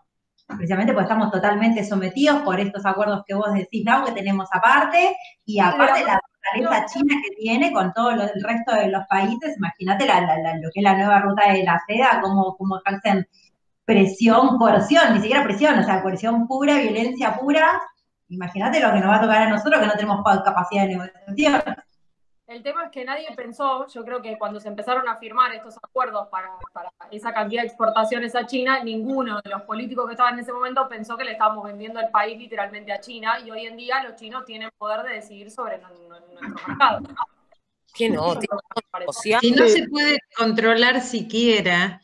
precisamente 0.57 0.93
porque 0.93 1.05
estamos 1.05 1.31
totalmente 1.31 1.85
sometidos 1.85 2.43
por 2.43 2.59
estos 2.59 2.85
acuerdos 2.87 3.23
que 3.27 3.35
vos 3.35 3.53
decís, 3.53 3.85
¿no? 3.85 4.05
que 4.05 4.13
tenemos 4.13 4.49
aparte, 4.53 5.17
y 5.45 5.61
aparte 5.61 6.05
la 6.05 6.19
fortaleza 6.19 6.87
china 6.87 7.15
que 7.23 7.37
tiene 7.37 7.73
con 7.73 7.93
todo 7.93 8.11
el 8.11 8.21
resto 8.43 8.75
de 8.75 8.89
los 8.89 9.05
países, 9.09 9.57
imagínate 9.59 10.07
lo 10.07 10.71
que 10.73 10.81
es 10.81 10.83
la 10.83 10.97
nueva 10.97 11.21
ruta 11.21 11.53
de 11.53 11.63
la 11.65 11.81
seda, 11.87 12.21
cómo, 12.23 12.57
cómo 12.57 12.81
ejercen 12.85 13.27
presión, 13.85 14.59
coerción, 14.59 15.15
ni 15.15 15.21
siquiera 15.21 15.45
presión, 15.45 15.79
o 15.79 15.83
sea, 15.83 16.03
coerción 16.03 16.47
pura, 16.47 16.79
violencia 16.79 17.37
pura, 17.39 17.81
Imagínate 18.31 18.81
lo 18.81 18.93
que 18.93 19.01
nos 19.01 19.09
va 19.09 19.17
a 19.17 19.21
tocar 19.23 19.43
a 19.43 19.49
nosotros 19.49 19.81
que 19.81 19.87
no 19.87 19.93
tenemos 19.95 20.23
capacidad 20.45 20.83
de 20.83 20.89
negociación. 20.89 21.63
El 22.49 22.63
tema 22.63 22.87
es 22.87 22.91
que 22.91 23.05
nadie 23.05 23.27
pensó, 23.37 23.87
yo 23.89 24.03
creo 24.07 24.23
que 24.23 24.39
cuando 24.39 24.59
se 24.59 24.69
empezaron 24.69 25.07
a 25.07 25.19
firmar 25.19 25.55
estos 25.55 25.77
acuerdos 25.77 26.29
para, 26.29 26.51
esa 27.11 27.35
cantidad 27.35 27.61
de 27.61 27.69
exportaciones 27.69 28.35
a 28.35 28.47
China, 28.47 28.83
ninguno 28.83 29.43
de 29.45 29.51
los 29.51 29.63
políticos 29.63 30.07
que 30.07 30.13
estaban 30.13 30.33
en 30.33 30.41
ese 30.41 30.55
momento 30.55 30.89
pensó 30.89 31.19
que 31.19 31.25
le 31.25 31.33
estábamos 31.33 31.65
vendiendo 31.65 32.01
el 32.01 32.09
país 32.09 32.39
literalmente 32.39 32.91
a 32.91 33.01
China 33.01 33.39
y 33.45 33.51
hoy 33.51 33.67
en 33.67 33.77
día 33.77 34.03
los 34.03 34.17
chinos 34.17 34.47
tienen 34.47 34.71
poder 34.79 35.03
de 35.03 35.17
decidir 35.17 35.51
sobre 35.51 35.77
nuestro 35.79 36.09
mercado. 36.67 37.01
Que 37.95 38.09
no, 38.09 38.41
si 38.41 39.51
no 39.51 39.69
se 39.69 39.87
puede 39.87 40.19
controlar 40.35 41.03
siquiera 41.03 42.01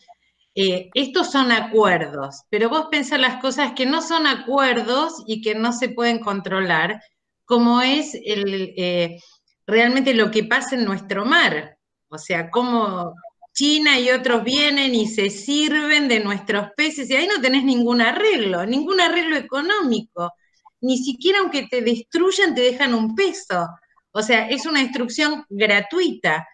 eh, 0.54 0.90
estos 0.92 1.32
son 1.32 1.52
acuerdos, 1.52 2.42
pero 2.50 2.68
vos 2.68 2.88
pensás 2.90 3.18
las 3.18 3.40
cosas 3.40 3.72
que 3.72 3.86
no 3.86 4.02
son 4.02 4.26
acuerdos 4.26 5.22
y 5.26 5.40
que 5.40 5.54
no 5.54 5.72
se 5.72 5.88
pueden 5.88 6.18
controlar, 6.18 7.00
como 7.46 7.80
es 7.80 8.14
el, 8.14 8.74
eh, 8.76 9.18
realmente 9.66 10.14
lo 10.14 10.30
que 10.30 10.44
pasa 10.44 10.76
en 10.76 10.84
nuestro 10.84 11.24
mar. 11.24 11.78
O 12.08 12.18
sea, 12.18 12.50
cómo 12.50 13.14
China 13.52 13.98
y 13.98 14.10
otros 14.10 14.42
vienen 14.44 14.94
y 14.94 15.06
se 15.06 15.30
sirven 15.30 16.08
de 16.08 16.20
nuestros 16.20 16.68
peces 16.76 17.08
y 17.08 17.16
ahí 17.16 17.28
no 17.28 17.40
tenés 17.40 17.64
ningún 17.64 18.00
arreglo, 18.00 18.66
ningún 18.66 19.00
arreglo 19.00 19.36
económico. 19.36 20.32
Ni 20.80 20.98
siquiera 20.98 21.38
aunque 21.40 21.66
te 21.68 21.80
destruyan 21.80 22.54
te 22.54 22.62
dejan 22.62 22.94
un 22.94 23.14
peso. 23.14 23.68
O 24.12 24.22
sea, 24.22 24.48
es 24.48 24.66
una 24.66 24.80
destrucción 24.80 25.44
gratuita 25.48 26.46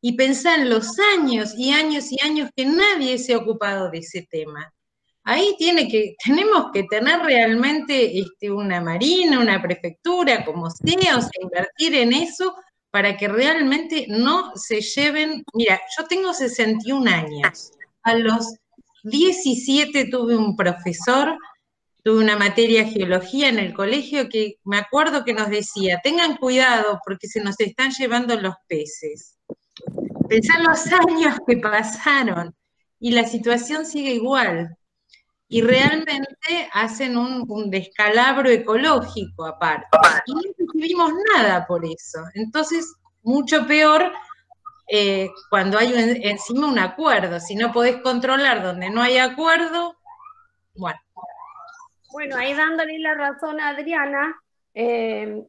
y 0.00 0.16
pensar 0.16 0.60
en 0.60 0.70
los 0.70 0.98
años 1.16 1.54
y 1.56 1.72
años 1.72 2.12
y 2.12 2.20
años 2.24 2.50
que 2.54 2.64
nadie 2.64 3.18
se 3.18 3.34
ha 3.34 3.38
ocupado 3.38 3.90
de 3.90 3.98
ese 3.98 4.26
tema. 4.30 4.72
Ahí 5.28 5.54
tenemos 6.24 6.70
que 6.72 6.84
tener 6.84 7.20
realmente 7.20 8.18
este, 8.18 8.50
una 8.50 8.80
marina, 8.80 9.38
una 9.38 9.60
prefectura, 9.60 10.42
como 10.42 10.70
sea, 10.70 11.18
o 11.18 11.20
sea, 11.20 11.30
invertir 11.42 11.94
en 11.96 12.14
eso 12.14 12.54
para 12.90 13.14
que 13.14 13.28
realmente 13.28 14.06
no 14.08 14.52
se 14.56 14.80
lleven. 14.80 15.44
Mira, 15.52 15.78
yo 15.98 16.06
tengo 16.06 16.32
61 16.32 17.10
años. 17.10 17.72
A 18.04 18.14
los 18.14 18.54
17 19.02 20.06
tuve 20.06 20.34
un 20.34 20.56
profesor, 20.56 21.36
tuve 22.02 22.24
una 22.24 22.38
materia 22.38 22.84
de 22.84 22.90
geología 22.90 23.50
en 23.50 23.58
el 23.58 23.74
colegio 23.74 24.30
que 24.30 24.54
me 24.64 24.78
acuerdo 24.78 25.26
que 25.26 25.34
nos 25.34 25.50
decía, 25.50 26.00
tengan 26.02 26.38
cuidado 26.38 27.00
porque 27.04 27.28
se 27.28 27.42
nos 27.42 27.60
están 27.60 27.90
llevando 27.90 28.40
los 28.40 28.54
peces. 28.66 29.36
Pensar 30.26 30.62
los 30.62 30.86
años 31.06 31.36
que 31.46 31.58
pasaron 31.58 32.54
y 32.98 33.10
la 33.10 33.26
situación 33.26 33.84
sigue 33.84 34.14
igual. 34.14 34.74
Y 35.48 35.62
realmente 35.62 36.68
hacen 36.72 37.16
un, 37.16 37.70
descalabro 37.70 38.50
ecológico 38.50 39.46
aparte. 39.46 39.86
Y 40.26 40.34
no 40.34 40.40
recibimos 40.58 41.12
nada 41.34 41.66
por 41.66 41.84
eso. 41.84 42.20
Entonces, 42.34 42.94
mucho 43.22 43.66
peor 43.66 44.12
eh, 44.88 45.30
cuando 45.50 45.78
hay 45.78 45.92
encima 46.22 46.66
un 46.66 46.78
acuerdo. 46.78 47.40
Si 47.40 47.54
no 47.54 47.72
podés 47.72 47.96
controlar 48.02 48.62
donde 48.62 48.90
no 48.90 49.02
hay 49.02 49.18
acuerdo, 49.18 49.96
bueno. 50.74 50.98
Bueno, 52.10 52.36
ahí 52.36 52.54
dándole 52.54 52.98
la 52.98 53.14
razón 53.14 53.60
a 53.60 53.68
Adriana, 53.68 54.34
eh, 54.74 55.44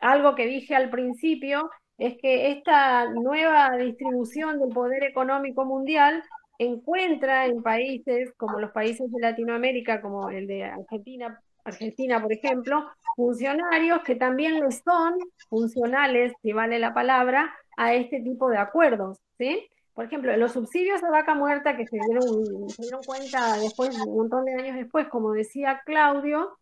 algo 0.00 0.34
que 0.34 0.46
dije 0.46 0.74
al 0.74 0.90
principio, 0.90 1.70
es 1.98 2.16
que 2.20 2.50
esta 2.50 3.08
nueva 3.10 3.76
distribución 3.76 4.58
del 4.58 4.70
poder 4.70 5.04
económico 5.04 5.64
mundial 5.64 6.22
encuentra 6.58 7.46
en 7.46 7.62
países 7.62 8.32
como 8.36 8.60
los 8.60 8.70
países 8.72 9.10
de 9.10 9.20
Latinoamérica, 9.20 10.00
como 10.00 10.30
el 10.30 10.46
de 10.46 10.64
Argentina, 10.64 11.40
Argentina, 11.64 12.22
por 12.22 12.32
ejemplo, 12.32 12.84
funcionarios 13.16 14.02
que 14.02 14.14
también 14.14 14.60
lo 14.60 14.70
son 14.70 15.18
funcionales, 15.48 16.32
si 16.42 16.52
vale 16.52 16.78
la 16.78 16.94
palabra, 16.94 17.54
a 17.76 17.94
este 17.94 18.20
tipo 18.20 18.48
de 18.48 18.58
acuerdos, 18.58 19.18
¿sí? 19.36 19.68
Por 19.92 20.04
ejemplo, 20.04 20.36
los 20.36 20.52
subsidios 20.52 21.02
a 21.02 21.10
vaca 21.10 21.34
muerta 21.34 21.76
que 21.76 21.86
se 21.86 21.96
dieron, 21.96 22.68
se 22.68 22.82
dieron 22.82 23.02
cuenta 23.02 23.58
después, 23.58 23.98
un 24.06 24.16
montón 24.16 24.44
de 24.44 24.54
años 24.54 24.76
después, 24.76 25.08
como 25.08 25.32
decía 25.32 25.82
Claudio, 25.84 26.58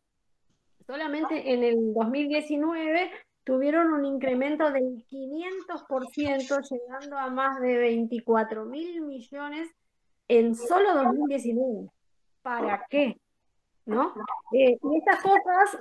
solamente 0.86 1.52
en 1.52 1.64
el 1.64 1.92
2019 1.92 3.10
tuvieron 3.44 3.92
un 3.92 4.04
incremento 4.04 4.70
del 4.70 5.04
500%, 5.10 6.62
llegando 6.70 7.18
a 7.18 7.28
más 7.28 7.60
de 7.60 7.76
24 7.76 8.64
mil 8.64 9.02
millones 9.02 9.68
en 10.28 10.54
solo 10.54 10.94
2019. 10.94 11.88
¿Para 12.42 12.86
qué? 12.88 13.18
¿No? 13.86 14.14
Eh, 14.52 14.78
y 14.82 14.98
estas 14.98 15.22
cosas 15.22 15.78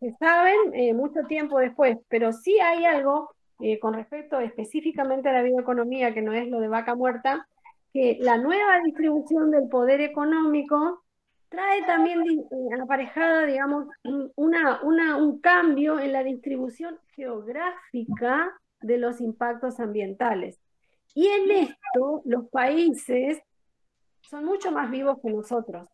se, 0.00 0.14
saben 0.18 0.56
eh, 0.72 0.94
mucho 0.94 1.24
tiempo 1.28 1.58
después, 1.58 1.98
pero 2.08 2.32
sí 2.32 2.58
hay 2.60 2.84
algo 2.84 3.30
eh, 3.60 3.78
con 3.78 3.94
respecto 3.94 4.40
específicamente 4.40 5.28
a 5.28 5.34
la 5.34 5.42
bioeconomía, 5.42 6.14
que 6.14 6.22
no 6.22 6.32
es 6.32 6.48
lo 6.48 6.60
de 6.60 6.68
vaca 6.68 6.94
muerta, 6.94 7.46
que 7.92 8.16
la 8.20 8.38
nueva 8.38 8.80
distribución 8.84 9.50
del 9.50 9.68
poder 9.68 10.00
económico 10.00 11.02
trae 11.50 11.82
también 11.82 12.24
aparejada, 12.82 13.44
digamos, 13.44 13.86
una, 14.36 14.80
un 14.82 15.40
cambio 15.40 15.98
en 15.98 16.12
la 16.12 16.24
distribución 16.24 16.98
geográfica 17.14 18.50
de 18.80 18.96
los 18.96 19.20
impactos 19.20 19.78
ambientales. 19.78 20.58
Y 21.14 21.26
en 21.26 21.50
esto 21.50 22.22
los 22.24 22.48
países 22.48 23.42
son 24.22 24.44
mucho 24.44 24.72
más 24.72 24.90
vivos 24.90 25.18
que 25.22 25.30
nosotros. 25.30 25.88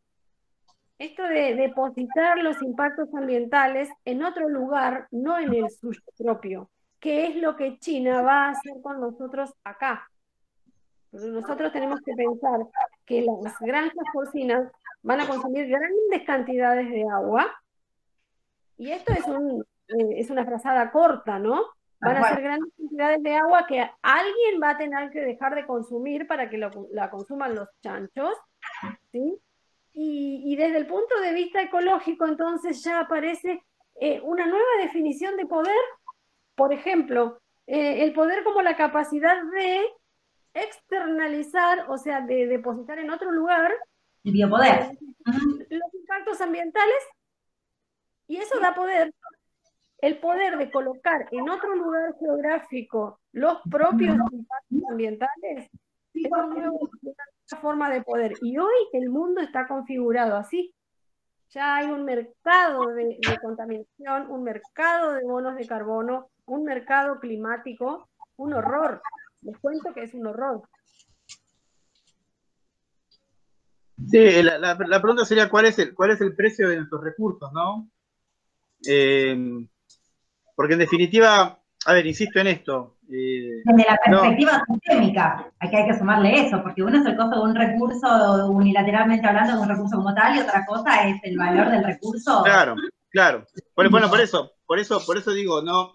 Esto 0.98 1.22
de 1.22 1.54
depositar 1.54 2.38
los 2.38 2.60
impactos 2.62 3.08
ambientales 3.14 3.88
en 4.04 4.24
otro 4.24 4.48
lugar, 4.48 5.06
no 5.10 5.38
en 5.38 5.54
el 5.54 5.70
suyo 5.70 6.00
propio, 6.16 6.70
que 6.98 7.28
es 7.28 7.36
lo 7.36 7.56
que 7.56 7.78
China 7.78 8.22
va 8.22 8.46
a 8.46 8.50
hacer 8.50 8.72
con 8.82 9.00
nosotros 9.00 9.52
acá. 9.62 10.08
nosotros 11.12 11.72
tenemos 11.72 12.00
que 12.00 12.14
pensar 12.14 12.60
que 13.06 13.22
las 13.22 13.58
granjas 13.60 14.04
porcinas 14.12 14.70
van 15.02 15.20
a 15.20 15.28
consumir 15.28 15.68
grandes 15.68 16.26
cantidades 16.26 16.90
de 16.90 17.04
agua. 17.08 17.46
Y 18.76 18.90
esto 18.90 19.12
es, 19.12 19.26
eh, 19.26 20.20
es 20.20 20.30
una 20.30 20.44
frazada 20.44 20.90
corta, 20.90 21.38
¿no? 21.38 21.62
Van 22.01 22.16
a 22.16 22.28
ser 22.28 22.42
grandes 22.42 22.72
cantidades 22.76 23.22
de 23.22 23.34
agua 23.34 23.66
que 23.66 23.90
alguien 24.03 24.61
va 24.62 24.70
a 24.70 24.78
tener 24.78 25.11
que 25.11 25.20
dejar 25.20 25.55
de 25.55 25.66
consumir 25.66 26.26
para 26.26 26.49
que 26.49 26.59
la 26.59 27.11
consuman 27.11 27.55
los 27.55 27.68
chanchos, 27.82 28.34
¿sí? 29.11 29.40
Y, 29.92 30.55
desde 30.55 30.76
el 30.76 30.86
punto 30.86 31.20
de 31.20 31.32
vista 31.32 31.61
ecológico, 31.61 32.24
entonces 32.26 32.84
ya 32.84 33.01
aparece 33.01 33.64
eh, 34.01 34.20
una 34.22 34.46
nueva 34.46 34.68
definición 34.80 35.36
de 35.36 35.46
poder. 35.46 35.74
Por 36.55 36.72
ejemplo, 36.72 37.40
eh, 37.66 38.05
el 38.05 38.12
poder 38.12 38.44
como 38.44 38.62
la 38.62 38.76
capacidad 38.76 39.42
de 39.42 39.84
externalizar, 40.55 41.90
o 41.90 41.99
sea, 41.99 42.20
de 42.20 42.46
depositar 42.46 43.01
en 43.01 43.11
otro 43.11 43.32
lugar 43.32 43.72
el 44.24 44.32
biopoder. 44.32 44.99
Los 45.24 45.94
impactos 45.94 46.40
ambientales, 46.40 47.03
y 48.26 48.36
eso 48.36 48.61
da 48.61 48.74
poder. 48.74 49.12
El 50.01 50.18
poder 50.20 50.59
de 50.59 50.70
colocar 50.70 51.26
en 51.32 51.49
otro 51.49 51.74
lugar 51.74 52.14
geográfico 52.20 53.20
los 53.32 53.59
propios 53.68 54.16
impactos 54.30 54.90
ambientales 54.90 55.70
es 56.14 56.30
una 56.30 56.46
nueva 56.46 56.78
forma 57.61 57.90
de 57.90 58.03
poder. 58.03 58.34
Y 58.42 58.59
hoy 58.59 58.74
el 58.92 59.11
mundo 59.11 59.40
está 59.40 59.66
configurado 59.66 60.36
así. 60.36 60.72
Ya 61.51 61.76
hay 61.76 61.90
un 61.90 62.05
mercado 62.05 62.88
de, 62.88 63.18
contaminación, 63.42 64.30
un 64.30 64.44
mercado 64.44 65.14
de 65.14 65.24
bonos 65.24 65.57
de 65.57 65.66
carbono, 65.66 66.30
un 66.46 66.64
mercado 66.64 67.18
climático, 67.18 68.09
un 68.36 68.53
horror. 68.53 69.01
Les 69.42 69.59
cuento 69.59 69.92
que 69.94 70.03
es 70.03 70.14
un 70.14 70.26
horror. 70.26 70.62
Sí, 74.09 74.42
la, 74.42 74.76
pregunta 74.76 75.24
sería 75.24 75.49
cuál 75.49 75.66
es 75.66 75.78
el 75.80 75.92
cuál 75.92 76.12
es 76.12 76.20
el 76.20 76.36
precio 76.36 76.68
de 76.68 76.76
nuestros 76.76 77.03
recursos, 77.03 77.53
¿no? 77.53 77.88
Eh, 78.86 79.66
porque 80.59 80.72
en 80.72 80.80
definitiva, 80.80 81.56
a 81.86 81.92
ver, 81.92 82.04
insisto 82.04 82.40
en 82.40 82.48
esto. 82.48 82.96
Eh, 83.09 83.62
Desde 83.64 83.88
la 83.88 83.96
perspectiva 84.04 84.64
sistémica, 84.66 85.52
hay 85.61 85.70
que, 85.70 85.76
hay 85.76 85.86
que 85.86 85.96
sumarle 85.96 86.46
eso, 86.46 86.61
porque 86.64 86.82
uno 86.82 86.98
es 86.98 87.06
el 87.06 87.16
costo 87.16 87.36
de 87.36 87.48
un 87.48 87.54
recurso 87.54 88.48
unilateralmente 88.48 89.24
hablando 89.24 89.54
de 89.54 89.61
un 89.61 89.68
recurso 89.68 89.98
como 89.98 90.12
tal, 90.16 90.34
y 90.34 90.40
otra 90.40 90.66
cosa 90.66 91.09
es 91.09 91.20
el 91.22 91.38
valor 91.38 91.70
del 91.70 91.84
recurso. 91.84 92.42
Claro, 92.42 92.74
claro. 93.09 93.46
Bueno, 93.76 94.11
por 94.11 94.20
eso, 94.20 94.50
por 94.66 94.80
eso, 94.80 95.00
por 95.06 95.16
eso 95.16 95.30
digo, 95.30 95.62
no, 95.62 95.94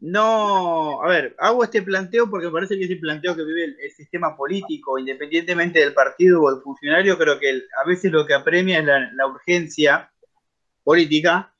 no, 0.00 1.00
a 1.00 1.08
ver, 1.08 1.36
hago 1.38 1.62
este 1.62 1.80
planteo 1.80 2.28
porque 2.28 2.46
me 2.46 2.52
parece 2.52 2.76
que 2.76 2.82
es 2.82 2.90
el 2.90 2.98
planteo 2.98 3.36
que 3.36 3.44
vive 3.44 3.76
el, 3.80 3.90
sistema 3.92 4.36
político, 4.36 4.98
independientemente 4.98 5.78
del 5.78 5.94
partido 5.94 6.42
o 6.42 6.50
del 6.52 6.62
funcionario, 6.62 7.16
creo 7.16 7.38
que 7.38 7.62
a 7.80 7.86
veces 7.86 8.10
lo 8.10 8.26
que 8.26 8.34
apremia 8.34 8.80
es 8.80 8.86
la, 9.14 9.26
urgencia 9.28 10.10
política 10.82 11.54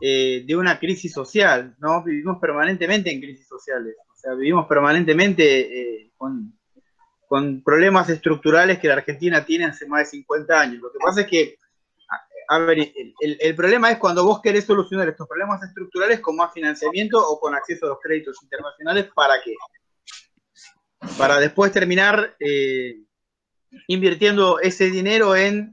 eh, 0.00 0.44
de 0.46 0.56
una 0.56 0.78
crisis 0.78 1.12
social, 1.12 1.76
¿no? 1.78 2.02
Vivimos 2.02 2.38
permanentemente 2.40 3.10
en 3.10 3.20
crisis 3.20 3.46
sociales, 3.46 3.96
o 4.12 4.16
sea, 4.16 4.34
vivimos 4.34 4.66
permanentemente 4.66 6.02
eh, 6.02 6.12
con, 6.16 6.58
con 7.26 7.62
problemas 7.62 8.08
estructurales 8.08 8.78
que 8.78 8.88
la 8.88 8.94
Argentina 8.94 9.44
tiene 9.44 9.66
hace 9.66 9.86
más 9.86 10.00
de 10.00 10.18
50 10.18 10.60
años. 10.60 10.82
Lo 10.82 10.92
que 10.92 10.98
pasa 10.98 11.20
es 11.22 11.26
que 11.26 11.58
el, 13.20 13.54
problema 13.54 13.90
es 13.90 13.98
cuando 13.98 14.24
vos 14.24 14.40
querés 14.42 14.64
solucionar 14.64 15.08
estos 15.08 15.28
problemas 15.28 15.62
estructurales 15.62 16.18
con 16.20 16.34
más 16.34 16.52
financiamiento 16.52 17.18
o 17.18 17.38
con 17.38 17.54
acceso 17.54 17.86
a 17.86 17.90
los 17.90 17.98
créditos 18.02 18.42
internacionales, 18.42 19.08
¿para 19.14 19.34
qué? 19.44 19.54
Para 21.16 21.38
después 21.38 21.70
terminar 21.70 22.34
eh, 22.40 22.96
invirtiendo 23.86 24.58
ese 24.58 24.90
dinero 24.90 25.36
en, 25.36 25.72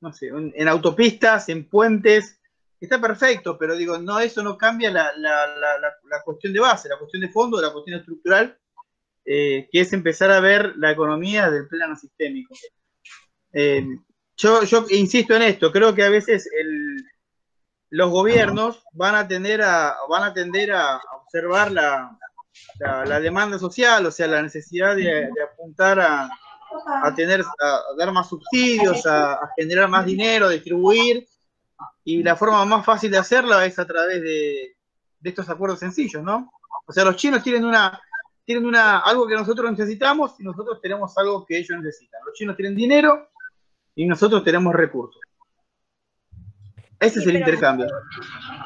no 0.00 0.12
sé, 0.12 0.28
en, 0.28 0.68
autopistas, 0.68 1.50
en 1.50 1.68
puentes. 1.68 2.35
Está 2.80 3.00
perfecto, 3.00 3.56
pero 3.58 3.74
digo, 3.74 3.98
no, 3.98 4.20
eso 4.20 4.42
no 4.42 4.58
cambia 4.58 4.90
la, 4.90 5.10
cuestión 6.24 6.52
de 6.52 6.60
base, 6.60 6.88
la 6.88 6.98
cuestión 6.98 7.22
de 7.22 7.30
fondo, 7.30 7.60
la 7.60 7.72
cuestión 7.72 7.98
estructural, 7.98 8.58
eh, 9.24 9.68
que 9.72 9.80
es 9.80 9.92
empezar 9.92 10.30
a 10.30 10.40
ver 10.40 10.74
la 10.76 10.90
economía 10.90 11.50
del 11.50 11.66
plano 11.68 11.96
sistémico. 11.96 12.54
Eh, 13.52 13.86
yo, 14.36 14.62
yo 14.64 14.84
insisto 14.90 15.34
en 15.34 15.42
esto, 15.42 15.72
creo 15.72 15.94
que 15.94 16.04
a 16.04 16.10
veces 16.10 16.48
los 17.90 18.10
gobiernos 18.10 18.82
van 18.92 19.14
a 19.14 19.26
tender 19.26 19.62
a, 19.62 19.96
van 20.08 20.24
a, 20.24 20.34
tender 20.34 20.72
a 20.72 21.00
observar 21.22 21.72
la, 21.72 22.18
demanda 23.20 23.58
social, 23.58 24.04
o 24.04 24.10
sea, 24.10 24.26
la 24.26 24.42
necesidad 24.42 24.96
de, 24.96 25.30
apuntar 25.42 26.00
a, 26.00 26.28
tener, 27.14 27.40
a 27.40 27.80
dar 27.96 28.12
más 28.12 28.28
subsidios, 28.28 29.06
a, 29.06 29.50
generar 29.56 29.88
más 29.88 30.04
dinero, 30.04 30.48
distribuir, 30.50 31.26
y 32.04 32.22
la 32.22 32.36
forma 32.36 32.64
más 32.64 32.84
fácil 32.84 33.10
de 33.10 33.18
hacerlo 33.18 33.60
es 33.60 33.78
a 33.78 33.86
través 33.86 34.22
de, 34.22 34.76
de 35.20 35.30
estos 35.30 35.48
acuerdos 35.48 35.78
sencillos, 35.78 36.22
¿no? 36.22 36.50
O 36.86 36.92
sea, 36.92 37.04
los 37.04 37.16
chinos 37.16 37.42
tienen 37.42 37.64
una, 37.64 38.00
tienen 38.44 38.64
una, 38.64 39.00
algo 39.00 39.26
que 39.26 39.34
nosotros 39.34 39.70
necesitamos 39.70 40.38
y 40.38 40.44
nosotros 40.44 40.80
tenemos 40.80 41.16
algo 41.18 41.44
que 41.44 41.58
ellos 41.58 41.78
necesitan. 41.78 42.20
Los 42.24 42.34
chinos 42.34 42.56
tienen 42.56 42.76
dinero 42.76 43.28
y 43.94 44.06
nosotros 44.06 44.44
tenemos 44.44 44.74
recursos. 44.74 45.20
Ese 47.00 47.18
es 47.18 47.26
el 47.26 47.36
intercambio. 47.36 47.86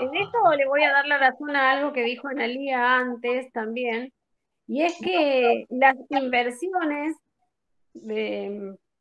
En 0.00 0.14
esto 0.14 0.38
le 0.56 0.66
voy 0.68 0.84
a 0.84 0.92
dar 0.92 1.06
la 1.06 1.18
razón 1.18 1.56
a 1.56 1.72
algo 1.72 1.92
que 1.92 2.04
dijo 2.04 2.28
Analía 2.28 2.96
antes 2.98 3.50
también, 3.52 4.12
y 4.68 4.82
es 4.82 4.96
que 5.02 5.66
las 5.68 5.96
inversiones, 6.10 7.16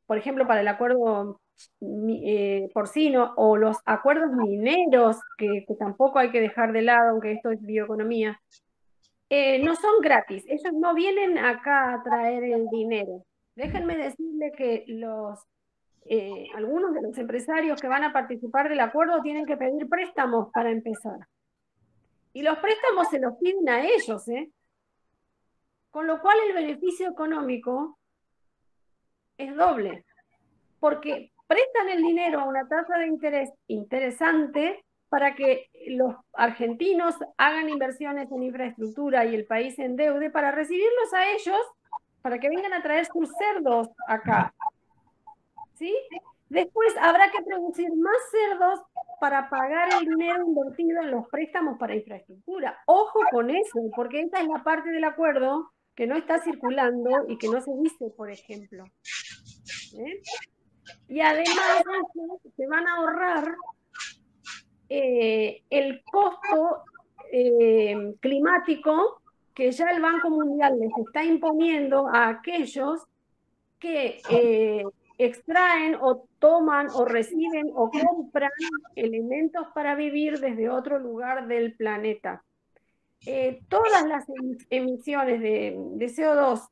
por 0.08 0.18
ejemplo, 0.18 0.48
para 0.48 0.62
el 0.62 0.68
acuerdo 0.68 1.40
eh, 1.82 2.70
porcino 2.74 3.34
o 3.38 3.58
los 3.58 3.78
acuerdos 3.86 4.32
mineros, 4.32 5.18
que, 5.38 5.66
tampoco 5.78 6.20
hay 6.20 6.32
que 6.32 6.42
dejar 6.42 6.72
de 6.74 6.82
lado, 6.82 7.12
aunque 7.12 7.34
esto 7.34 7.52
es 7.52 7.62
bioeconomía, 7.62 8.40
eh, 9.30 9.64
no 9.64 9.76
son 9.76 10.02
gratis. 10.02 10.44
Ellos 10.48 10.74
no 10.74 10.94
vienen 10.94 11.38
acá 11.38 11.94
a 11.94 12.04
traer 12.04 12.44
el 12.44 12.68
dinero. 12.70 13.26
Déjenme 13.56 13.98
decirle 13.98 14.52
que 14.58 14.86
los 14.88 15.40
eh, 16.12 16.48
algunos 16.56 16.94
de 16.96 17.04
los 17.04 17.16
empresarios 17.20 17.80
que 17.80 17.88
van 17.88 18.04
a 18.04 18.12
participar 18.12 18.68
del 18.68 18.80
acuerdo 18.80 19.22
tienen 19.22 19.46
que 19.46 19.58
pedir 19.58 19.88
préstamos 19.88 20.50
para 20.52 20.72
empezar. 20.72 21.20
Y 22.34 22.42
los 22.42 22.58
préstamos 22.58 23.10
se 23.10 23.20
los 23.20 23.36
piden 23.38 23.70
a 23.70 23.86
ellos, 23.86 24.28
¿eh? 24.28 24.50
Con 25.92 26.08
lo 26.08 26.20
cual 26.20 26.38
el 26.48 26.54
beneficio 26.54 27.10
económico 27.10 28.00
es 29.38 29.56
doble, 29.56 30.04
porque 30.80 31.32
prestan 31.50 31.90
el 31.90 32.04
dinero 32.04 32.40
a 32.40 32.46
una 32.46 32.68
tasa 32.68 33.00
de 33.00 33.08
interés 33.08 33.50
interesante 33.68 34.86
para 35.10 35.34
que 35.34 35.66
los 35.88 36.16
argentinos 36.34 37.16
hagan 37.38 37.68
inversiones 37.68 38.32
en 38.32 38.44
infraestructura 38.44 39.26
y 39.26 39.34
el 39.34 39.46
país 39.48 39.80
endeude 39.80 40.30
para 40.30 40.52
recibirlos 40.52 41.14
a 41.14 41.32
ellos, 41.32 41.60
para 42.22 42.38
que 42.38 42.50
vengan 42.50 42.74
a 42.74 42.84
traer 42.84 43.08
sus 43.08 43.30
cerdos 43.40 43.90
acá 44.08 44.54
¿sí? 45.80 45.96
Después 46.50 46.94
habrá 47.02 47.32
que 47.32 47.44
producir 47.44 47.90
más 47.96 48.18
cerdos 48.32 48.82
para 49.20 49.50
pagar 49.50 49.90
el 50.00 50.08
dinero 50.08 50.46
invertido 50.46 51.02
en 51.02 51.12
los 51.12 51.28
préstamos 51.30 51.78
para 51.80 51.96
infraestructura. 51.96 52.78
Ojo 52.86 53.20
con 53.32 53.50
eso, 53.50 53.80
porque 53.96 54.22
esa 54.22 54.42
es 54.42 54.48
la 54.48 54.64
parte 54.64 54.90
del 54.92 55.04
acuerdo 55.04 55.72
que 55.96 56.08
no 56.08 56.16
está 56.16 56.40
circulando 56.40 57.26
y 57.28 57.38
que 57.38 57.50
no 57.50 57.62
se 57.62 57.72
dice, 57.82 58.12
por 58.16 58.32
ejemplo. 58.32 58.84
¿eh? 59.98 60.22
Y 61.08 61.22
además 61.22 61.84
se 62.56 62.68
van 62.68 62.88
a 62.88 62.96
ahorrar 62.96 63.56
eh, 64.90 65.64
el 65.70 66.04
costo 66.04 66.84
eh, 67.32 68.16
climático 68.20 69.22
que 69.54 69.72
ya 69.72 69.86
el 69.92 70.02
Banco 70.02 70.30
Mundial 70.30 70.80
les 70.80 70.92
está 71.06 71.24
imponiendo 71.24 72.08
a 72.08 72.30
aquellos 72.30 73.04
que 73.78 74.22
extraen 75.18 75.96
o 76.00 76.28
toman 76.40 76.88
o 76.94 77.04
reciben 77.06 77.72
o 77.76 77.92
compran 77.92 78.52
elementos 78.96 79.68
para 79.76 79.94
vivir 79.96 80.40
desde 80.40 80.70
otro 80.70 80.98
lugar 80.98 81.48
del 81.48 81.76
planeta. 81.76 82.44
Eh, 83.26 83.60
todas 83.68 84.08
las 84.08 84.26
emisiones 84.70 85.42
de, 85.42 85.76
CO2 85.98 86.70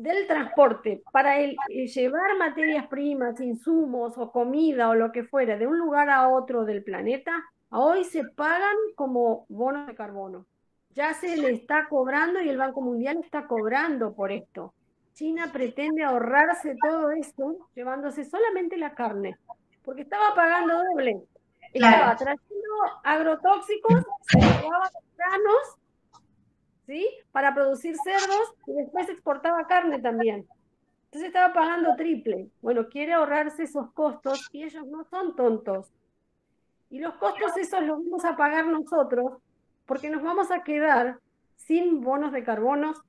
del 0.00 0.26
transporte 0.26 1.02
para 1.12 1.38
el, 1.38 1.56
eh, 1.68 1.86
llevar 1.86 2.36
materias 2.38 2.86
primas, 2.86 3.38
insumos 3.40 4.16
o 4.16 4.32
comida 4.32 4.88
o 4.88 4.94
lo 4.94 5.12
que 5.12 5.24
fuera 5.24 5.58
de 5.58 5.66
un 5.66 5.78
lugar 5.78 6.08
a 6.08 6.28
otro 6.28 6.64
del 6.64 6.82
planeta, 6.82 7.32
hoy 7.68 8.04
se 8.04 8.24
pagan 8.24 8.76
como 8.94 9.44
bonos 9.48 9.86
de 9.86 9.94
carbono. 9.94 10.46
Ya 10.90 11.12
se 11.12 11.36
le 11.36 11.50
está 11.50 11.86
cobrando 11.88 12.40
y 12.40 12.48
el 12.48 12.56
Banco 12.56 12.80
Mundial 12.80 13.18
está 13.22 13.46
cobrando 13.46 14.14
por 14.14 14.32
esto. 14.32 14.72
China 15.12 15.50
pretende 15.52 16.02
ahorrarse 16.02 16.76
todo 16.82 17.10
esto 17.10 17.68
llevándose 17.74 18.24
solamente 18.24 18.78
la 18.78 18.94
carne, 18.94 19.36
porque 19.84 20.02
estaba 20.02 20.34
pagando 20.34 20.82
doble. 20.82 21.20
Estaba 21.74 22.16
trayendo 22.16 22.74
agrotóxicos, 23.04 24.02
se 24.22 24.38
llevaba 24.38 24.90
granos, 25.16 25.76
¿sí? 26.90 27.08
Para 27.30 27.54
producir 27.54 27.94
cerdos 28.02 28.54
y 28.66 28.72
después 28.72 29.08
exportaba 29.08 29.64
carne 29.68 30.00
también. 30.00 30.44
Entonces 31.04 31.28
estaba 31.28 31.52
pagando 31.52 31.94
triple. 31.94 32.48
Bueno, 32.62 32.88
quiere 32.88 33.12
ahorrarse 33.12 33.62
esos 33.62 33.92
costos 33.92 34.48
y 34.52 34.64
ellos 34.64 34.84
no 34.88 35.04
son 35.04 35.36
tontos. 35.36 35.92
Y 36.90 36.98
los 36.98 37.14
costos 37.14 37.56
esos 37.56 37.82
los 37.82 38.02
vamos 38.04 38.24
a 38.24 38.36
pagar 38.36 38.66
nosotros 38.66 39.34
porque 39.86 40.10
nos 40.10 40.22
vamos 40.22 40.50
a 40.50 40.64
quedar 40.64 41.20
sin 41.54 42.00
bonos 42.00 42.32
de 42.32 42.42
carbonos 42.42 43.00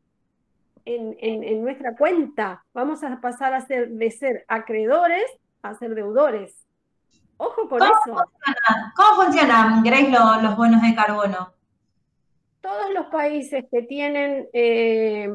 en, 0.86 1.64
nuestra 1.64 1.96
cuenta. 1.96 2.64
Vamos 2.74 3.04
a 3.04 3.20
pasar 3.20 3.56
a 3.56 3.62
ser 3.62 3.90
de 3.90 4.12
ser 4.12 4.46
acreedores 4.48 5.26
a 5.64 5.74
ser 5.76 5.96
deudores. 5.96 6.56
Ojo 7.38 7.68
con 7.68 7.82
eso. 7.82 8.16
¿Cómo 8.96 9.24
funcionan, 9.24 9.84
Grace, 9.84 10.12
los 10.42 10.56
bonos 10.56 10.82
de 10.82 10.96
carbono? 10.96 11.61
Todos 12.62 12.94
los 12.94 13.08
países 13.08 13.66
que 13.72 13.82
tienen 13.84 14.48
eh, 14.54 15.28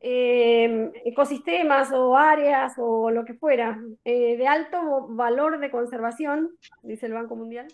eh, 0.00 0.92
ecosistemas 1.04 1.90
o 1.92 2.16
áreas 2.16 2.74
o 2.78 3.10
lo 3.10 3.24
que 3.24 3.34
fuera 3.34 3.78
eh, 4.04 4.36
de 4.36 4.46
alto 4.46 5.08
valor 5.08 5.58
de 5.58 5.70
conservación, 5.72 6.50
dice 6.82 7.06
el 7.06 7.14
Banco 7.14 7.34
Mundial, 7.34 7.66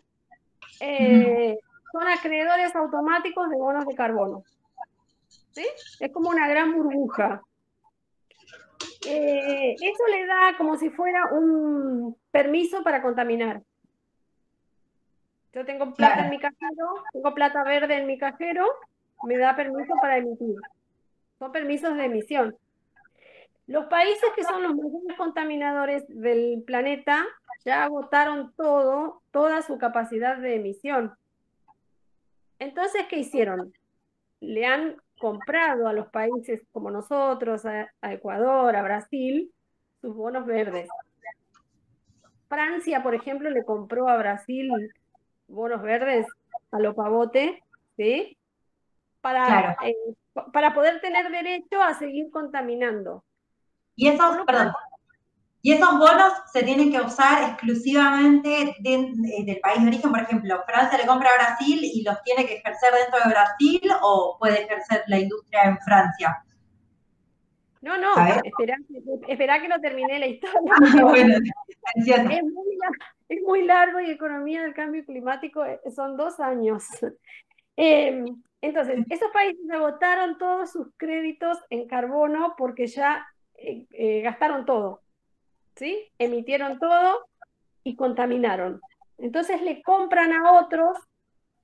son 0.80 2.08
acreedores 2.08 2.74
automáticos 2.74 3.50
de 3.50 3.56
bonos 3.56 3.86
de 3.86 3.94
carbono. 3.94 4.42
Es 6.00 6.12
como 6.12 6.30
una 6.30 6.48
gran 6.48 6.72
burbuja. 6.72 7.42
eso 9.04 10.06
le 10.10 10.26
da 10.26 10.56
como 10.56 10.76
si 10.78 10.88
fuera 10.90 11.26
un 11.32 12.16
permiso 12.30 12.82
para 12.82 13.02
contaminar. 13.02 13.62
Yo 15.52 15.64
tengo 15.64 15.94
plata 15.94 16.24
en 16.24 16.30
mi 16.30 16.38
cajero, 16.38 17.04
tengo 17.12 17.34
plata 17.34 17.64
verde 17.64 17.96
en 17.96 18.06
mi 18.06 18.18
cajero, 18.18 18.66
me 19.24 19.38
da 19.38 19.56
permiso 19.56 19.94
para 20.00 20.18
emitir. 20.18 20.56
Son 21.38 21.52
permisos 21.52 21.96
de 21.96 22.04
emisión. 22.04 22.56
Los 23.66 23.86
países 23.86 24.30
que 24.34 24.44
son 24.44 24.62
los 24.62 24.74
mayores 24.74 25.16
contaminadores 25.16 26.04
del 26.08 26.62
planeta 26.66 27.24
ya 27.64 27.84
agotaron 27.84 28.52
todo, 28.56 29.22
toda 29.30 29.62
su 29.62 29.78
capacidad 29.78 30.38
de 30.38 30.56
emisión. 30.56 31.12
Entonces, 32.58 33.04
¿qué 33.08 33.18
hicieron? 33.18 33.72
Le 34.40 34.66
han 34.66 34.96
comprado 35.18 35.86
a 35.86 35.92
los 35.92 36.08
países 36.08 36.62
como 36.72 36.90
nosotros, 36.90 37.66
a, 37.66 37.90
Ecuador, 38.02 38.74
a 38.74 38.82
Brasil, 38.82 39.52
sus 40.00 40.14
bonos 40.14 40.46
verdes. 40.46 40.88
Francia, 42.48 43.02
por 43.02 43.14
ejemplo, 43.14 43.50
le 43.50 43.64
compró 43.64 44.08
a 44.08 44.16
Brasil 44.16 44.70
bonos 45.48 45.82
verdes 45.82 46.26
a 46.70 46.78
lo 46.78 46.94
pavote, 46.94 47.62
¿sí? 47.96 48.38
Para, 49.20 49.76
eh, 49.84 49.94
para 50.52 50.74
poder 50.74 51.00
tener 51.00 51.30
derecho 51.30 51.82
a 51.82 51.94
seguir 51.94 52.30
contaminando. 52.30 53.24
Y 53.96 54.08
esos, 54.08 54.38
perdón, 54.46 54.72
y 55.60 55.72
esos 55.72 55.98
bonos 55.98 56.32
se 56.52 56.62
tienen 56.62 56.92
que 56.92 57.00
usar 57.00 57.42
exclusivamente 57.50 58.76
del 58.78 59.58
país 59.60 59.82
de 59.82 59.88
origen. 59.88 60.10
Por 60.10 60.20
ejemplo, 60.20 60.62
Francia 60.64 60.98
le 60.98 61.06
compra 61.06 61.30
a 61.30 61.34
Brasil 61.34 61.80
y 61.82 62.02
los 62.04 62.22
tiene 62.22 62.46
que 62.46 62.54
ejercer 62.54 62.94
dentro 62.94 63.18
de 63.24 63.30
Brasil 63.30 63.90
o 64.02 64.36
puede 64.38 64.62
ejercer 64.62 65.02
la 65.08 65.18
industria 65.18 65.64
en 65.64 65.78
Francia. 65.78 66.44
No, 67.80 67.98
no, 67.98 68.10
espera, 69.28 69.60
que 69.60 69.68
no 69.68 69.80
termine 69.80 70.18
la 70.18 70.26
historia. 70.28 70.72
es, 71.96 72.44
muy, 72.44 72.78
largo 73.68 74.00
y 74.00 74.10
economía 74.10 74.62
del 74.62 74.74
cambio 74.74 75.04
climático 75.04 75.64
eh, 75.64 75.80
son 75.94 76.16
dos 76.16 76.40
años. 76.40 76.84
Em, 77.80 78.42
entonces, 78.60 78.98
esos 79.08 79.30
países 79.30 79.70
agotaron 79.70 80.36
todos 80.36 80.72
sus 80.72 80.88
créditos 80.96 81.58
en 81.70 81.86
carbono 81.86 82.56
porque 82.58 82.88
ya 82.88 83.24
eh, 83.54 83.86
eh, 83.92 84.20
gastaron 84.22 84.66
todo, 84.66 85.00
¿sí? 85.76 86.10
Emitieron 86.18 86.80
todo 86.80 87.28
y 87.84 87.94
contaminaron. 87.94 88.80
Entonces 89.16 89.62
le 89.62 89.80
compran 89.80 90.32
a 90.32 90.58
otros 90.60 90.98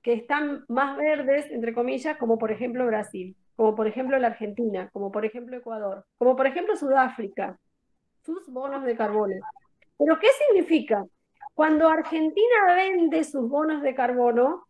que 0.01 0.13
están 0.13 0.63
más 0.69 0.95
verdes, 0.95 1.51
entre 1.51 1.73
comillas, 1.73 2.15
como 2.15 2.37
por 2.37 2.49
ejemplo 2.49 2.85
Brasil, 2.85 3.35
como 3.57 3.75
por 3.75 3.87
ejemplo 3.87 4.17
la 4.17 4.27
Argentina, 4.27 4.89
como 4.93 5.11
por 5.11 5.25
ejemplo 5.25 5.57
Ecuador, 5.57 6.05
como 6.17 6.37
por 6.37 6.47
ejemplo 6.47 6.77
Sudáfrica, 6.77 7.59
sus 8.25 8.47
bonos 8.47 8.85
de 8.85 8.95
carbono. 8.95 9.35
Pero 9.97 10.17
¿qué 10.17 10.27
significa? 10.47 11.05
Cuando 11.53 11.87
Argentina 11.89 12.65
vende 12.75 13.23
sus 13.23 13.49
bonos 13.49 13.81
de 13.81 13.95
carbono, 13.95 14.65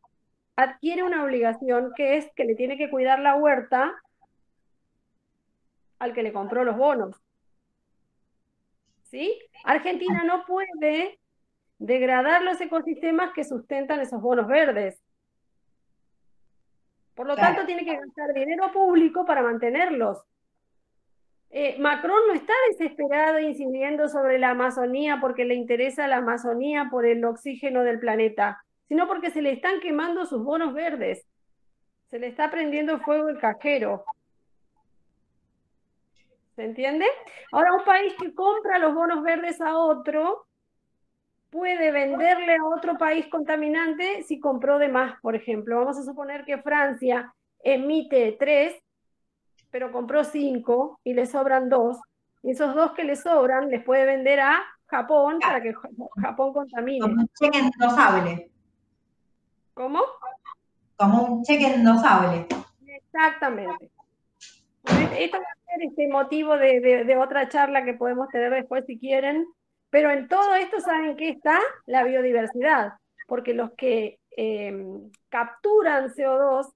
adquiere 0.55 1.03
una 1.03 1.23
obligación 1.23 1.91
que 1.95 2.17
es 2.17 2.31
que 2.35 2.45
le 2.45 2.55
tiene 2.55 2.77
que 2.77 2.89
cuidar 2.89 3.19
la 3.19 3.35
huerta 3.35 3.93
al 5.99 6.13
que 6.13 6.23
le 6.23 6.33
compró 6.33 6.63
los 6.63 6.77
bonos. 6.77 7.15
¿Sí? 9.03 9.39
Argentina 9.63 10.23
no 10.23 10.45
puede 10.45 11.19
degradar 11.77 12.41
los 12.41 12.59
ecosistemas 12.61 13.31
que 13.33 13.43
sustentan 13.43 13.99
esos 13.99 14.21
bonos 14.21 14.47
verdes. 14.47 15.01
Por 17.15 17.27
lo 17.27 17.35
tanto, 17.35 17.65
tiene 17.65 17.85
que 17.85 17.95
gastar 17.95 18.33
dinero 18.33 18.71
público 18.73 19.25
para 19.25 19.41
mantenerlos. 19.41 20.21
Eh, 21.51 21.77
Macron 21.79 22.19
no 22.27 22.33
está 22.33 22.53
desesperado 22.69 23.39
incidiendo 23.39 24.09
sobre 24.09 24.39
la 24.39 24.49
Amazonía 24.49 25.19
porque 25.21 25.45
le 25.45 25.55
interesa 25.55 26.07
la 26.07 26.17
Amazonía 26.17 26.87
por 26.91 27.05
el 27.05 27.23
oxígeno 27.23 27.83
del 27.83 27.99
planeta, 27.99 28.63
sino 28.87 29.07
porque 29.07 29.31
se 29.31 29.41
le 29.41 29.51
están 29.51 29.79
quemando 29.79 30.25
sus 30.25 30.43
bonos 30.43 30.73
verdes. 30.73 31.25
Se 32.09 32.19
le 32.19 32.27
está 32.27 32.51
prendiendo 32.51 32.99
fuego 32.99 33.29
el 33.29 33.39
cajero. 33.39 34.03
¿Se 36.55 36.63
entiende? 36.63 37.05
Ahora, 37.51 37.73
un 37.73 37.83
país 37.83 38.13
que 38.19 38.33
compra 38.33 38.79
los 38.79 38.93
bonos 38.93 39.21
verdes 39.23 39.59
a 39.59 39.77
otro 39.77 40.45
puede 41.49 41.91
venderle 41.91 42.55
a 42.55 42.65
otro 42.65 42.97
país 42.97 43.27
contaminante 43.27 44.23
si 44.23 44.39
compró 44.39 44.77
de 44.77 44.89
más, 44.89 45.19
por 45.21 45.35
ejemplo. 45.35 45.77
Vamos 45.77 45.97
a 45.97 46.03
suponer 46.03 46.43
que 46.45 46.61
Francia 46.61 47.33
emite 47.63 48.35
tres, 48.37 48.75
pero 49.75 49.91
compró 49.91 50.23
cinco 50.23 51.01
y 51.03 51.13
le 51.13 51.25
sobran 51.25 51.67
dos. 51.67 51.97
Y 52.41 52.51
esos 52.51 52.73
dos 52.75 52.93
que 52.93 53.03
le 53.03 53.17
sobran 53.17 53.67
les 53.67 53.83
puede 53.83 54.05
vender 54.05 54.39
a 54.39 54.63
Japón 54.85 55.37
para 55.41 55.61
que 55.61 55.73
Japón 56.15 56.53
contamine. 56.53 57.01
Como 57.01 57.15
un 57.15 57.27
cheque 57.37 57.59
endosable. 57.59 58.51
¿Cómo? 59.73 60.01
Como 60.95 61.23
un 61.23 61.43
cheque 61.43 61.73
endosable. 61.73 62.47
Exactamente. 62.87 63.91
Esto 65.19 65.39
va 65.39 65.43
a 65.43 65.73
ser 65.73 65.83
este 65.89 66.07
motivo 66.07 66.55
de, 66.55 67.17
otra 67.21 67.49
charla 67.49 67.83
que 67.83 67.95
podemos 67.95 68.29
tener 68.29 68.53
después 68.53 68.85
si 68.85 68.97
quieren, 68.97 69.45
pero 69.89 70.09
en 70.09 70.29
todo 70.29 70.55
esto 70.55 70.79
saben 70.79 71.17
que 71.17 71.27
está 71.27 71.59
la 71.85 72.05
biodiversidad, 72.05 72.93
porque 73.27 73.53
los 73.53 73.71
que 73.73 74.19
em, 74.37 75.11
capturan 75.27 76.13
CO2, 76.13 76.71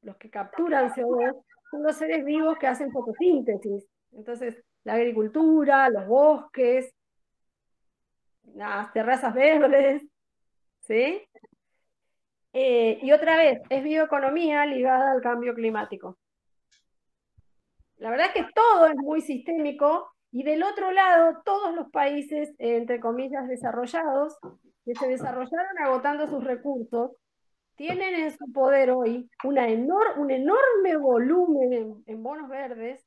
los 0.00 0.16
que 0.16 0.30
capturan 0.30 0.90
CO2 0.94 1.44
son 1.70 1.82
los 1.82 1.96
seres 1.96 2.24
vivos 2.24 2.58
que 2.58 2.66
hacen 2.66 2.90
fotosíntesis. 2.90 3.86
Entonces, 4.12 4.62
la 4.84 4.94
agricultura, 4.94 5.88
los 5.88 6.06
bosques, 6.06 6.92
las 8.54 8.92
terrazas 8.92 9.34
verdes, 9.34 10.02
¿sí? 10.80 11.22
Eh, 12.52 12.98
y 13.02 13.12
otra 13.12 13.36
vez, 13.36 13.60
es 13.68 13.84
bioeconomía 13.84 14.66
ligada 14.66 15.12
al 15.12 15.20
cambio 15.20 15.54
climático. 15.54 16.18
La 17.96 18.10
verdad 18.10 18.28
es 18.34 18.42
que 18.42 18.52
todo 18.54 18.86
es 18.86 18.96
muy 18.96 19.20
sistémico 19.20 20.10
y 20.32 20.42
del 20.42 20.62
otro 20.62 20.90
lado, 20.90 21.42
todos 21.44 21.74
los 21.74 21.90
países, 21.90 22.52
entre 22.58 22.98
comillas, 22.98 23.46
desarrollados, 23.46 24.38
que 24.84 24.94
se 24.94 25.08
desarrollaron 25.08 25.78
agotando 25.78 26.26
sus 26.26 26.42
recursos, 26.42 27.12
tienen 27.80 28.14
en 28.14 28.36
su 28.36 28.52
poder 28.52 28.90
hoy 28.90 29.30
un 29.42 29.56
enorme 29.56 30.96
volumen 30.98 32.02
en, 32.04 32.22
bonos 32.22 32.50
verdes 32.50 33.02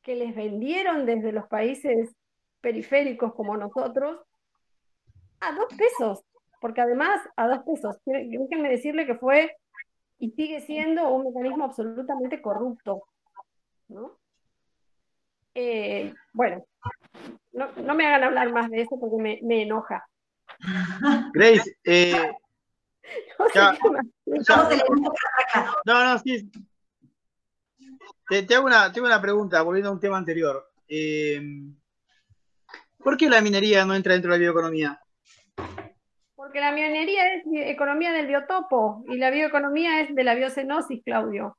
que 0.00 0.14
les 0.14 0.32
vendieron 0.32 1.06
desde 1.06 1.32
los 1.32 1.48
países 1.48 2.14
periféricos 2.60 3.34
como 3.34 3.56
nosotros 3.56 4.20
a 5.40 5.56
dos 5.56 5.66
pesos, 5.76 6.22
porque 6.60 6.82
además 6.82 7.20
a 7.34 7.48
dos 7.48 7.64
pesos, 7.64 7.96
déjenme 8.04 8.70
decirle 8.70 9.06
que 9.06 9.16
fue 9.16 9.56
y 10.18 10.30
sigue 10.30 10.60
siendo 10.60 11.12
un 11.12 11.24
mecanismo 11.24 11.64
absolutamente 11.64 12.40
corrupto. 12.40 13.02
Eh, 15.52 16.14
bueno, 16.32 16.64
no, 17.50 17.94
me 17.96 18.06
hagan 18.06 18.22
hablar 18.22 18.52
más 18.52 18.70
de 18.70 18.82
eso 18.82 19.00
porque 19.00 19.40
me, 19.42 19.62
enoja. 19.62 20.06
Grace, 21.32 21.76
eh, 21.82 22.30
no, 25.84 26.04
no, 26.04 26.18
sí. 26.18 26.50
Te, 28.28 28.54
hago 28.54 28.66
una, 28.66 28.92
una 28.96 29.20
pregunta, 29.20 29.62
volviendo 29.62 29.90
a 29.90 29.92
un 29.92 30.00
tema 30.00 30.16
anterior. 30.16 30.70
Eh, 30.88 31.40
¿Por 32.98 33.16
qué 33.16 33.28
la 33.28 33.42
minería 33.42 33.84
no 33.84 33.94
entra 33.94 34.14
dentro 34.14 34.32
de 34.32 34.38
la 34.38 34.42
bioeconomía? 34.42 35.00
Porque 36.34 36.60
la 36.60 36.72
minería 36.72 37.34
es 37.34 37.44
economía 37.46 38.12
del 38.12 38.26
biotopo 38.26 39.04
y 39.08 39.18
la 39.18 39.30
bioeconomía 39.30 40.00
es 40.00 40.14
de 40.14 40.24
la 40.24 40.34
biocenosis, 40.34 41.02
Claudio. 41.04 41.56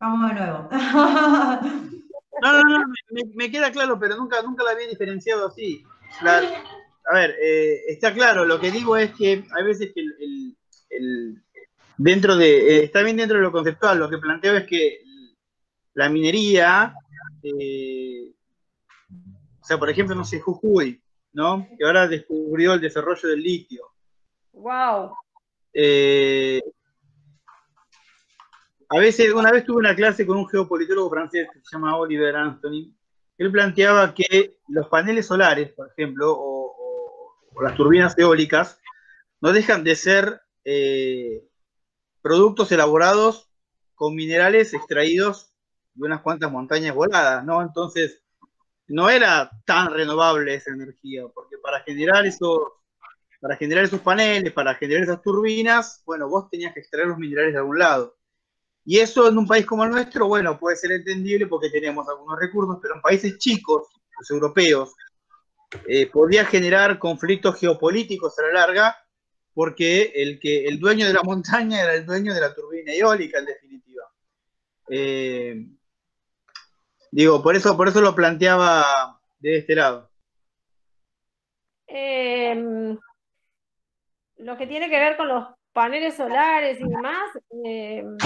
Vamos 0.00 0.28
de 0.28 0.34
nuevo. 0.34 0.68
No, 2.42 2.62
no, 2.62 2.78
no, 2.78 2.84
me, 3.34 3.50
queda 3.50 3.70
claro, 3.70 3.98
pero 3.98 4.16
nunca, 4.16 4.42
nunca 4.42 4.64
la 4.64 4.70
había 4.70 4.88
diferenciado 4.88 5.48
así. 5.48 5.84
a 6.20 7.14
ver, 7.14 7.36
eh, 7.42 7.82
está 7.88 8.12
claro, 8.12 8.44
lo 8.44 8.60
que 8.60 8.70
digo 8.70 8.96
es 8.96 9.12
que 9.14 9.44
hay 9.56 9.64
veces 9.64 9.92
que 9.94 10.00
el, 10.00 11.42
dentro 11.96 12.36
de, 12.36 12.78
eh, 12.78 12.84
está 12.84 13.02
bien 13.02 13.16
dentro 13.16 13.38
de 13.38 13.44
lo 13.44 13.52
conceptual, 13.52 13.98
lo 13.98 14.10
que 14.10 14.18
planteo 14.18 14.56
es 14.56 14.66
que 14.66 15.00
la 15.94 16.08
minería, 16.08 16.94
eh, 17.42 18.32
o 19.60 19.64
sea, 19.64 19.78
por 19.78 19.90
ejemplo, 19.90 20.14
no 20.14 20.24
sé, 20.24 20.40
Jujuy, 20.40 21.00
¿no? 21.32 21.68
Que 21.78 21.84
ahora 21.84 22.08
descubrió 22.08 22.74
el 22.74 22.80
desarrollo 22.80 23.28
del 23.28 23.42
litio. 23.42 23.86
Wow. 24.52 25.14
A 28.88 28.98
veces, 28.98 29.32
una 29.32 29.50
vez 29.50 29.64
tuve 29.64 29.78
una 29.78 29.94
clase 29.94 30.26
con 30.26 30.36
un 30.36 30.48
geopolitólogo 30.48 31.10
francés 31.10 31.48
que 31.52 31.60
se 31.60 31.76
llama 31.76 31.96
Oliver 31.96 32.36
Anthony. 32.36 32.94
Él 33.38 33.50
planteaba 33.50 34.14
que 34.14 34.58
los 34.68 34.88
paneles 34.88 35.26
solares, 35.26 35.72
por 35.72 35.90
ejemplo, 35.90 36.34
o, 36.36 37.34
las 37.62 37.76
turbinas 37.76 38.18
eólicas, 38.18 38.80
no 39.40 39.52
dejan 39.52 39.84
de 39.84 39.96
ser 39.96 40.40
eh, 40.64 41.44
productos 42.20 42.72
elaborados 42.72 43.50
con 43.94 44.14
minerales 44.14 44.74
extraídos 44.74 45.52
de 45.94 46.06
unas 46.06 46.20
cuantas 46.20 46.50
montañas 46.50 46.94
voladas, 46.94 47.44
¿no? 47.44 47.62
Entonces, 47.62 48.22
no 48.88 49.08
era 49.08 49.50
tan 49.64 49.92
renovable 49.92 50.54
esa 50.54 50.72
energía, 50.72 51.24
porque 51.32 51.56
para 51.58 51.80
generar 51.80 52.26
esos, 52.26 52.58
para 53.40 53.56
generar 53.56 53.84
esos 53.84 54.00
paneles, 54.00 54.52
para 54.52 54.74
generar 54.74 55.04
esas 55.04 55.22
turbinas, 55.22 56.02
bueno, 56.04 56.28
vos 56.28 56.50
tenías 56.50 56.74
que 56.74 56.80
extraer 56.80 57.08
los 57.08 57.18
minerales 57.18 57.52
de 57.52 57.58
algún 57.58 57.78
lado. 57.78 58.16
Y 58.84 58.98
eso 58.98 59.28
en 59.28 59.38
un 59.38 59.46
país 59.46 59.64
como 59.64 59.84
el 59.84 59.90
nuestro, 59.90 60.26
bueno, 60.26 60.58
puede 60.58 60.76
ser 60.76 60.92
entendible 60.92 61.46
porque 61.46 61.70
tenemos 61.70 62.06
algunos 62.08 62.38
recursos, 62.38 62.78
pero 62.82 62.96
en 62.96 63.00
países 63.00 63.38
chicos, 63.38 63.88
los 64.18 64.30
europeos, 64.30 64.94
eh, 65.86 66.06
podía 66.10 66.44
generar 66.44 66.98
conflictos 66.98 67.58
geopolíticos 67.58 68.38
a 68.38 68.42
la 68.42 68.52
larga, 68.52 68.96
porque 69.54 70.12
el, 70.14 70.38
que, 70.38 70.66
el 70.66 70.78
dueño 70.78 71.06
de 71.06 71.14
la 71.14 71.22
montaña 71.22 71.82
era 71.82 71.94
el 71.94 72.04
dueño 72.04 72.34
de 72.34 72.40
la 72.40 72.54
turbina 72.54 72.92
eólica, 72.92 73.38
en 73.38 73.46
definitiva. 73.46 74.02
Eh, 74.90 75.66
digo, 77.10 77.42
por 77.42 77.56
eso, 77.56 77.76
por 77.76 77.88
eso 77.88 78.00
lo 78.00 78.14
planteaba 78.14 79.20
de 79.38 79.58
este 79.58 79.74
lado. 79.76 80.10
Em, 81.86 82.98
lo 84.38 84.56
que 84.56 84.66
tiene 84.66 84.90
que 84.90 84.98
ver 84.98 85.16
con 85.16 85.28
los 85.28 85.46
paneles 85.72 86.14
solares 86.16 86.80
y 86.80 86.88
demás, 86.88 87.30
em, 87.64 88.16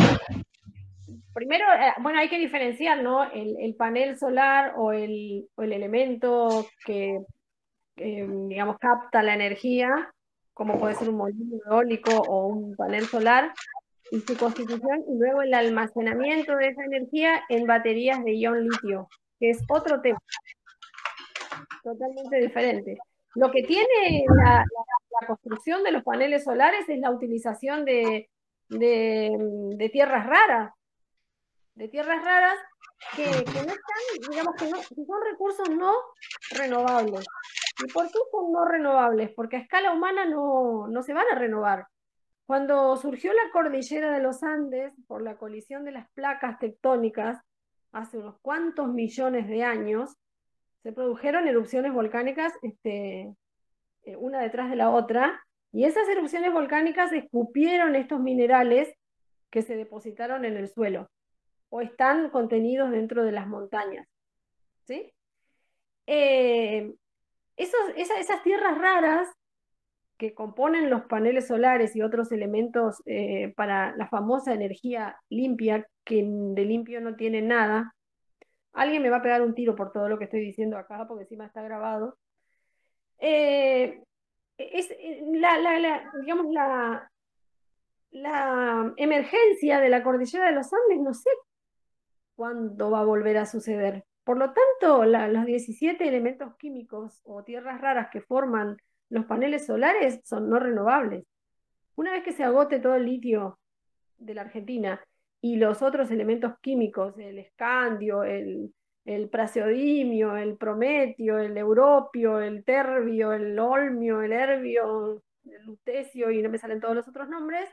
primero, 1.39 1.65
eh, 1.73 1.95
bueno, 2.01 2.19
hay 2.19 2.29
que 2.29 2.39
diferenciar, 2.39 3.01
¿no? 3.01 3.23
El, 3.31 3.77
panel 3.77 4.19
solar 4.19 4.73
o 4.77 4.93
el, 4.93 5.49
elemento 5.57 6.67
que, 6.85 7.21
digamos, 7.95 8.77
capta 8.79 9.23
la 9.23 9.35
energía, 9.35 10.13
como 10.53 10.81
puede 10.81 10.97
ser 10.97 11.11
un 11.11 11.19
molino 11.19 11.59
eólico 11.71 12.11
o 12.11 12.49
un 12.49 12.75
panel 12.75 13.05
solar, 13.05 13.53
y 14.11 14.19
su 14.19 14.37
constitución, 14.37 15.05
y 15.09 15.17
luego 15.17 15.43
el 15.43 15.55
almacenamiento 15.55 16.57
de 16.57 16.69
esa 16.71 16.85
energía 16.85 17.45
en 17.49 17.67
baterías 17.67 18.25
de 18.25 18.37
ion 18.37 18.65
litio, 18.65 19.09
que 19.39 19.51
es 19.51 19.63
otro 19.69 20.01
tema, 20.01 20.19
totalmente 21.85 22.37
diferente. 22.41 22.99
Lo 23.37 23.53
que 23.53 23.63
tiene 23.63 24.25
la, 24.45 24.65
construcción 25.25 25.85
de 25.85 25.93
los 25.93 26.03
paneles 26.03 26.43
solares 26.43 26.89
es 26.89 26.99
la 26.99 27.13
utilización 27.13 27.85
de 27.85 28.29
tierras 29.93 30.27
raras, 30.27 30.73
de 31.79 31.89
tierras 31.89 32.23
raras 32.25 32.59
que, 33.15 33.25
no 33.25 33.61
están, 33.61 34.31
digamos 34.31 34.55
que, 34.57 34.69
no, 34.69 34.83
son 34.83 35.25
recursos 35.31 35.71
no 35.71 35.95
renovables. 36.51 37.25
¿Y 37.85 37.93
por 37.93 38.07
qué 38.07 38.19
son 38.33 38.53
no 38.53 38.65
renovables? 38.65 39.31
Porque 39.35 39.57
a 39.57 39.61
escala 39.61 39.93
humana 39.93 40.25
no, 40.25 40.89
no 40.89 41.03
se 41.05 41.15
van 41.15 41.27
a 41.33 41.39
renovar. 41.39 41.87
Cuando 42.47 42.97
surgió 42.97 43.33
la 43.33 43.51
cordillera 43.53 44.11
de 44.11 44.21
los 44.21 44.43
Andes, 44.43 44.93
por 45.07 45.23
la 45.23 45.37
colisión 45.37 45.85
de 45.85 45.93
las 45.93 46.11
placas 46.15 46.59
tectónicas, 46.59 47.41
hace 47.93 48.19
unos 48.19 48.41
cuantos 48.43 48.89
millones 48.89 49.47
de 49.47 49.63
años, 49.63 50.17
se 50.83 50.93
produjeron 50.93 51.47
erupciones 51.47 51.93
volcánicas 51.93 52.53
este, 52.63 53.33
eh, 54.03 54.17
una 54.17 54.41
detrás 54.41 54.69
de 54.69 54.77
la 54.77 54.91
otra, 54.91 55.41
y 55.71 55.85
esas 55.85 56.09
erupciones 56.09 56.53
volcánicas 56.53 57.13
escupieron 57.13 57.95
estos 57.95 58.19
minerales 58.19 58.93
que 59.51 59.63
se 59.63 59.77
depositaron 59.77 60.45
en 60.45 60.57
el 60.57 60.69
suelo 60.69 61.09
o 61.71 61.81
están 61.81 62.31
contenidos 62.31 62.91
dentro 62.91 63.25
de 63.25 63.33
las 63.33 63.47
montañas. 63.47 64.07
¿sí? 64.87 65.13
Eh, 66.07 66.95
esas, 67.57 68.43
tierras 68.43 68.79
raras 68.79 69.29
que 70.17 70.35
componen 70.35 70.91
los 70.91 71.03
paneles 71.03 71.47
solares 71.47 71.95
y 71.95 72.03
otros 72.03 72.33
elementos 72.33 73.03
eh, 73.07 73.53
para 73.57 73.95
la 73.97 74.09
famosa 74.09 74.53
energía 74.53 75.17
limpia, 75.29 75.87
que 76.05 76.25
de 76.27 76.65
limpio 76.65 77.01
no 77.01 77.15
tiene 77.15 77.43
nada, 77.43 77.95
alguien 78.73 79.03
me 79.03 79.11
va 79.11 79.19
a 79.19 79.23
pegar 79.23 79.43
un 79.43 79.55
tiro 79.55 79.77
por 79.77 79.93
todo 79.93 80.09
lo 80.09 80.19
que 80.19 80.25
estoy 80.25 80.41
diciendo 80.41 80.77
acá, 80.77 81.07
porque 81.07 81.25
encima 81.25 81.47
está 81.47 81.63
grabado. 81.63 82.19
Eh, 83.19 84.03
es 84.57 84.89
la, 85.33 86.11
digamos, 86.21 86.47
la, 86.53 87.11
la 88.11 88.93
emergencia 88.97 89.81
de 89.81 89.89
la 89.89 90.03
cordillera 90.03 90.47
de 90.47 90.53
los 90.53 90.73
Andes, 90.73 91.01
no 91.01 91.15
sé 91.15 91.31
cuándo 92.39 92.93
va 92.93 93.01
a 93.01 93.05
volver 93.05 93.37
a 93.37 93.47
suceder. 93.47 94.05
Por 94.23 94.39
lo 94.39 94.53
tanto, 94.53 95.05
los 95.05 95.45
17 95.45 96.07
elementos 96.07 96.55
químicos 96.57 97.21
o 97.25 97.43
tierras 97.43 97.81
raras 97.81 98.11
que 98.13 98.21
forman 98.21 98.77
los 99.09 99.25
paneles 99.25 99.67
solares 99.67 100.21
son 100.23 100.49
no 100.49 100.61
renovables. 100.61 101.25
Una 101.97 102.13
vez 102.13 102.23
que 102.23 102.33
se 102.33 102.45
agote 102.45 102.79
todo 102.79 102.95
el 102.95 103.07
litio 103.07 103.59
de 104.19 104.35
la 104.35 104.43
Argentina 104.43 105.05
y 105.41 105.57
los 105.57 105.83
otros 105.83 106.13
elementos 106.13 106.53
químicos, 106.61 107.19
el 107.19 107.41
escandio, 107.41 108.23
el, 108.23 108.73
praseodimio, 109.33 110.37
el 110.37 110.57
prometio, 110.57 111.39
el 111.39 111.57
europio, 111.57 112.41
el 112.41 112.65
terbio, 112.65 113.33
el 113.33 113.59
olmio, 113.59 114.23
el 114.23 114.33
herbio, 114.33 115.25
el 115.45 115.65
lutecio 115.65 116.31
y 116.31 116.41
no 116.41 116.51
me 116.51 116.59
salen 116.59 116.81
todos 116.81 116.95
los 116.95 117.09
otros 117.09 117.29
nombres, 117.29 117.69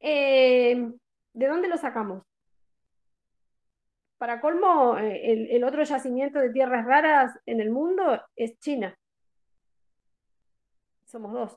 eh, 0.00 0.90
¿de 1.34 1.46
dónde 1.46 1.68
lo 1.68 1.76
sacamos? 1.76 2.27
Para 4.18 4.40
colmo, 4.40 4.98
eh, 4.98 5.48
el, 5.54 5.62
otro 5.62 5.84
yacimiento 5.84 6.40
de 6.40 6.50
tierras 6.50 6.84
raras 6.84 7.38
en 7.46 7.60
el 7.60 7.70
mundo 7.70 8.20
es 8.34 8.58
China. 8.58 8.98
Somos 11.06 11.32
dos. 11.32 11.52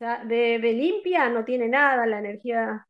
O 0.00 0.26
de, 0.26 0.58
limpia 0.58 1.28
no 1.28 1.44
tiene 1.44 1.68
nada 1.68 2.06
la 2.06 2.18
energía 2.18 2.86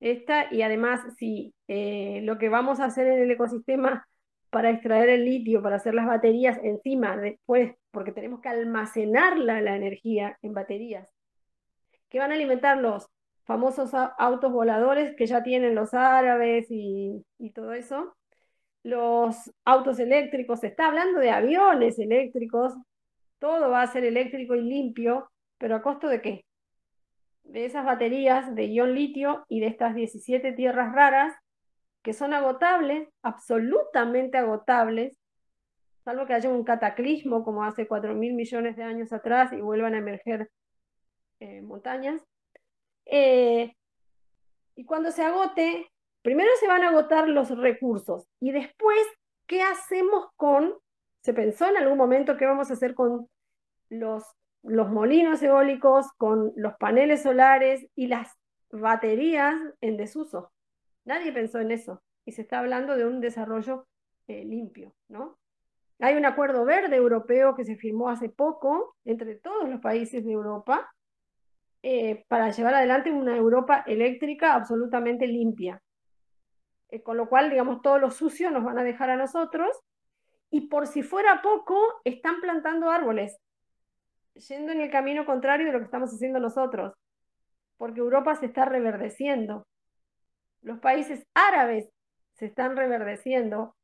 esta 0.00 0.52
y 0.52 0.62
además 0.62 1.00
si 1.16 1.54
eh, 1.68 2.20
lo 2.22 2.38
que 2.38 2.48
vamos 2.48 2.80
a 2.80 2.86
hacer 2.86 3.06
en 3.06 3.20
el 3.20 3.30
ecosistema 3.30 4.06
para 4.50 4.70
extraer 4.70 5.08
el 5.08 5.24
litio, 5.24 5.62
para 5.62 5.76
hacer 5.76 5.94
las 5.94 6.06
baterías 6.06 6.58
encima 6.62 7.16
después, 7.16 7.74
porque 7.90 8.12
tenemos 8.12 8.40
que 8.40 8.48
almacenar 8.48 9.38
la, 9.38 9.60
la 9.60 9.76
energía 9.76 10.38
en 10.42 10.54
baterías, 10.54 11.08
que 12.08 12.18
van 12.18 12.30
a 12.30 12.34
alimentar 12.34 12.78
los 12.78 13.08
famosos 13.46 13.92
autos 14.18 14.52
voladores 14.52 15.14
que 15.16 15.26
ya 15.26 15.42
tienen 15.42 15.74
los 15.74 15.94
árabes 15.94 16.66
y, 16.68 17.24
todo 17.54 17.72
eso. 17.72 18.14
Los 18.82 19.52
autos 19.64 19.98
eléctricos, 19.98 20.60
se 20.60 20.68
está 20.68 20.88
hablando 20.88 21.20
de 21.20 21.30
aviones 21.30 21.98
eléctricos, 21.98 22.74
todo 23.38 23.70
va 23.70 23.82
a 23.82 23.86
ser 23.86 24.04
eléctrico 24.04 24.54
y 24.54 24.62
limpio, 24.62 25.30
pero 25.58 25.76
¿a 25.76 25.82
costo 25.82 26.08
de 26.08 26.20
qué? 26.22 26.44
De 27.44 27.64
esas 27.64 27.84
baterías 27.84 28.54
de 28.54 28.66
ion 28.66 28.94
litio 28.94 29.44
y 29.48 29.60
de 29.60 29.68
estas 29.68 29.94
17 29.94 30.52
tierras 30.52 30.92
raras 30.92 31.34
que 32.02 32.12
son 32.12 32.34
agotables, 32.34 33.08
absolutamente 33.22 34.38
agotables, 34.38 35.18
salvo 36.04 36.26
que 36.26 36.34
haya 36.34 36.50
un 36.50 36.64
cataclismo 36.64 37.44
como 37.44 37.64
hace 37.64 37.86
4 37.88 38.14
mil 38.14 38.34
millones 38.34 38.76
de 38.76 38.84
años 38.84 39.12
atrás 39.12 39.52
y 39.52 39.60
vuelvan 39.60 39.94
a 39.94 39.98
emerger 39.98 40.50
eh, 41.40 41.62
montañas. 41.62 42.22
Eh, 43.06 43.72
y 44.74 44.84
cuando 44.84 45.10
se 45.10 45.22
agote, 45.22 45.90
primero 46.22 46.50
se 46.60 46.68
van 46.68 46.82
a 46.82 46.88
agotar 46.88 47.28
los 47.28 47.56
recursos 47.56 48.26
y 48.40 48.52
después, 48.52 48.98
¿qué 49.46 49.62
hacemos 49.62 50.26
con, 50.36 50.74
se 51.22 51.32
pensó 51.32 51.66
en 51.68 51.76
algún 51.76 51.96
momento 51.96 52.36
qué 52.36 52.46
vamos 52.46 52.70
a 52.70 52.74
hacer 52.74 52.94
con 52.94 53.28
los, 53.88 54.24
los 54.62 54.90
molinos 54.90 55.42
eólicos, 55.42 56.12
con 56.18 56.52
los 56.56 56.74
paneles 56.76 57.22
solares 57.22 57.86
y 57.94 58.08
las 58.08 58.32
baterías 58.70 59.54
en 59.80 59.96
desuso? 59.96 60.52
Nadie 61.04 61.32
pensó 61.32 61.60
en 61.60 61.70
eso 61.70 62.02
y 62.24 62.32
se 62.32 62.42
está 62.42 62.58
hablando 62.58 62.96
de 62.96 63.06
un 63.06 63.20
desarrollo 63.20 63.86
eh, 64.26 64.44
limpio, 64.44 64.92
¿no? 65.08 65.38
Hay 66.00 66.16
un 66.16 66.26
acuerdo 66.26 66.64
verde 66.64 66.96
europeo 66.96 67.54
que 67.54 67.64
se 67.64 67.76
firmó 67.76 68.10
hace 68.10 68.28
poco 68.28 68.96
entre 69.04 69.36
todos 69.36 69.68
los 69.68 69.80
países 69.80 70.24
de 70.24 70.32
Europa 70.32 70.92
eh, 71.88 72.24
para 72.26 72.50
llevar 72.50 72.74
adelante 72.74 73.12
una 73.12 73.36
Europa 73.36 73.84
eléctrica 73.86 74.54
absolutamente 74.54 75.28
limpia. 75.28 75.80
Eh, 76.88 77.00
con 77.00 77.16
lo 77.16 77.28
cual, 77.28 77.48
digamos, 77.48 77.80
todo 77.80 78.00
lo 78.00 78.10
sucio 78.10 78.50
nos 78.50 78.64
van 78.64 78.76
a 78.80 78.82
dejar 78.82 79.08
a 79.08 79.16
nosotros. 79.16 79.70
Y 80.50 80.62
por 80.62 80.88
si 80.88 81.04
fuera 81.04 81.42
poco, 81.42 81.80
están 82.02 82.40
plantando 82.40 82.90
árboles, 82.90 83.38
yendo 84.34 84.72
en 84.72 84.80
el 84.80 84.90
camino 84.90 85.24
contrario 85.24 85.66
de 85.66 85.74
lo 85.74 85.78
que 85.78 85.84
estamos 85.84 86.12
haciendo 86.12 86.40
nosotros, 86.40 86.92
porque 87.76 88.00
Europa 88.00 88.34
se 88.34 88.46
está 88.46 88.64
reverdeciendo. 88.64 89.64
Los 90.62 90.80
países 90.80 91.24
árabes 91.34 91.88
se 92.32 92.46
están 92.46 92.76
reverdeciendo 92.76 93.76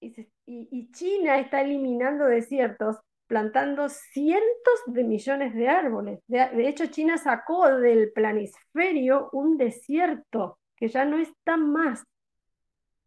y 0.00 0.90
China 0.92 1.38
está 1.38 1.60
eliminando 1.60 2.24
desiertos 2.24 2.96
plantando 3.30 3.88
cientos 3.88 4.82
de 4.86 5.04
millones 5.04 5.54
de 5.54 5.68
árboles. 5.68 6.18
De, 6.26 6.68
hecho, 6.68 6.86
China 6.86 7.16
sacó 7.16 7.68
del 7.76 8.10
planisferio 8.10 9.28
un 9.30 9.56
desierto 9.56 10.58
que 10.74 10.88
ya 10.88 11.04
no 11.04 11.16
está 11.16 11.56
más, 11.56 12.04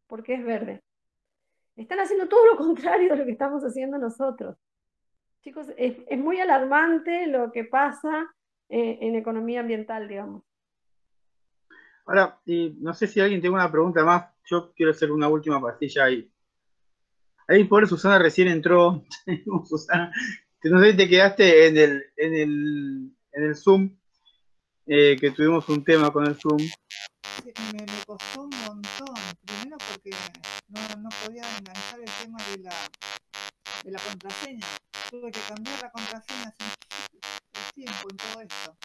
porque 0.08 0.36
es 0.36 0.46
verde. 0.46 0.82
Están 1.76 2.00
haciendo 2.00 2.30
todo 2.30 2.46
lo 2.46 2.56
contrario 2.66 3.10
de 3.10 3.18
lo 3.18 3.26
que 3.26 3.34
estamos 3.34 3.64
haciendo 3.64 3.98
nosotros. 3.98 4.56
Chicos, 5.42 5.68
es, 5.76 6.18
muy 6.18 6.40
alarmante 6.40 7.28
lo 7.28 7.52
que 7.52 7.66
pasa 7.66 8.34
eh, 8.70 9.00
en 9.02 9.16
economía 9.16 9.60
ambiental, 9.60 10.08
digamos. 10.08 10.44
Ahora, 12.06 12.40
y 12.46 12.78
no 12.80 12.94
sé 12.94 13.08
si 13.08 13.20
alguien 13.20 13.42
tiene 13.42 13.58
una 13.58 13.70
pregunta 13.70 14.06
más. 14.06 14.32
Yo 14.46 14.72
quiero 14.74 14.94
hacer 14.94 15.12
una 15.12 15.28
última 15.28 15.60
pastilla 15.60 16.06
ahí. 16.06 16.33
Ahí 17.48 17.66
por 17.66 17.88
Susana 17.88 18.20
recién 18.20 18.48
entró. 18.48 19.06
Susana, 19.66 20.12
no 20.64 20.80
sé 20.80 20.92
si 20.92 20.98
te 20.98 21.10
quedaste 21.10 21.68
en 21.68 21.78
el, 21.78 22.04
en 22.16 22.34
el, 22.34 23.18
en 23.34 23.44
el 23.44 23.56
Zoom, 23.56 23.98
eh, 24.86 25.18
que 25.20 25.32
tuvimos 25.32 25.68
un 25.70 25.84
tema 25.84 26.12
con 26.12 26.26
el 26.26 26.40
Zoom. 26.40 26.58
Me, 27.44 27.54
me, 27.74 27.86
costó 28.06 28.44
un 28.44 28.50
montón. 28.66 29.16
Primero 29.46 29.78
porque 29.78 30.12
no, 30.70 31.02
no 31.02 31.10
podía 31.26 31.44
enganchar 31.58 32.00
el 32.00 32.10
tema 32.22 32.38
de 32.52 32.58
la, 32.60 32.74
de 33.84 33.92
la 33.92 34.00
contraseña. 34.00 34.68
Tuve 35.10 35.32
que 35.32 35.40
cambiar 35.42 35.82
la 35.82 35.92
contraseña 35.92 36.54
hace 36.58 37.74
tiempo 37.74 38.10
en 38.10 38.18
todo 38.18 38.42
esto. 38.42 38.78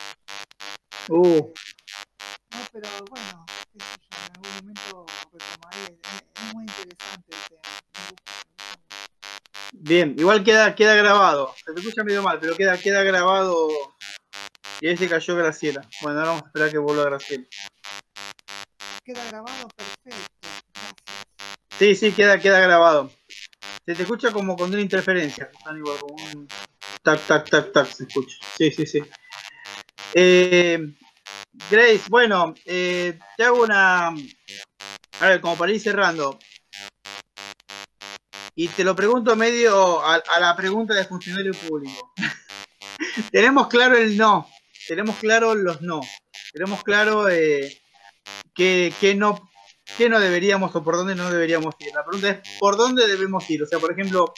Uh. 1.10 1.52
No, 2.50 2.58
pero 2.72 2.88
bueno, 3.10 3.46
en 3.74 4.32
algún 4.34 4.54
momento 4.56 5.06
retomaré. 5.32 5.98
Es, 6.02 6.42
es 6.42 6.54
muy 6.54 6.64
interesante 6.64 7.28
el 7.30 7.48
tema. 7.48 7.62
Me 7.94 8.10
gusta. 8.10 8.47
Bien, 9.80 10.14
igual 10.18 10.42
queda, 10.42 10.74
queda 10.74 10.94
grabado. 10.94 11.54
Se 11.64 11.72
te 11.72 11.80
escucha 11.80 12.02
medio 12.02 12.22
mal, 12.22 12.38
pero 12.40 12.56
queda, 12.56 12.76
queda 12.78 13.02
grabado. 13.04 13.68
Y 14.80 14.88
ahí 14.88 14.96
se 14.96 15.08
cayó 15.08 15.36
Graciela. 15.36 15.88
Bueno, 16.02 16.18
ahora 16.18 16.30
vamos 16.30 16.42
a 16.44 16.46
esperar 16.46 16.70
que 16.70 16.78
vuelva 16.78 17.04
Graciela. 17.04 17.44
Queda 19.04 19.24
grabado 19.28 19.68
perfecto. 19.76 19.98
Gracias. 20.04 20.28
Sí, 21.78 21.94
sí, 21.94 22.12
queda, 22.12 22.40
queda 22.40 22.58
grabado. 22.60 23.12
Se 23.86 23.94
te 23.94 24.02
escucha 24.02 24.32
como 24.32 24.56
con 24.56 24.70
una 24.70 24.80
interferencia. 24.80 25.50
Están 25.56 25.78
igual, 25.78 25.96
como 25.98 26.14
un 26.14 26.48
tac, 27.02 27.20
tac, 27.26 27.48
tac, 27.48 27.72
tac, 27.72 27.86
se 27.86 28.04
escucha. 28.04 28.36
Sí, 28.56 28.70
sí, 28.72 28.84
sí. 28.84 29.02
Eh, 30.12 30.92
Grace, 31.70 32.02
bueno, 32.08 32.54
eh, 32.64 33.18
te 33.36 33.44
hago 33.44 33.62
una. 33.62 34.08
A 34.08 35.28
ver, 35.28 35.40
como 35.40 35.56
para 35.56 35.72
ir 35.72 35.80
cerrando. 35.80 36.38
Y 38.60 38.66
te 38.66 38.82
lo 38.82 38.96
pregunto 38.96 39.36
medio 39.36 40.04
a, 40.04 40.20
la 40.40 40.56
pregunta 40.56 40.92
de 40.92 41.04
funcionario 41.04 41.52
público. 41.52 42.12
tenemos 43.30 43.68
claro 43.68 43.96
el 43.96 44.16
no, 44.16 44.48
tenemos 44.88 45.14
claro 45.14 45.54
los 45.54 45.80
no, 45.80 46.00
tenemos 46.52 46.82
claro 46.82 47.28
eh, 47.28 47.80
qué, 48.56 48.92
qué 49.00 49.14
no, 49.14 49.48
qué 49.96 50.08
no 50.08 50.18
deberíamos 50.18 50.74
o 50.74 50.82
por 50.82 50.96
dónde 50.96 51.14
no 51.14 51.30
deberíamos 51.30 51.76
ir. 51.78 51.94
La 51.94 52.04
pregunta 52.04 52.30
es, 52.30 52.58
¿por 52.58 52.76
dónde 52.76 53.06
debemos 53.06 53.48
ir? 53.48 53.62
O 53.62 53.66
sea, 53.66 53.78
por 53.78 53.92
ejemplo, 53.92 54.34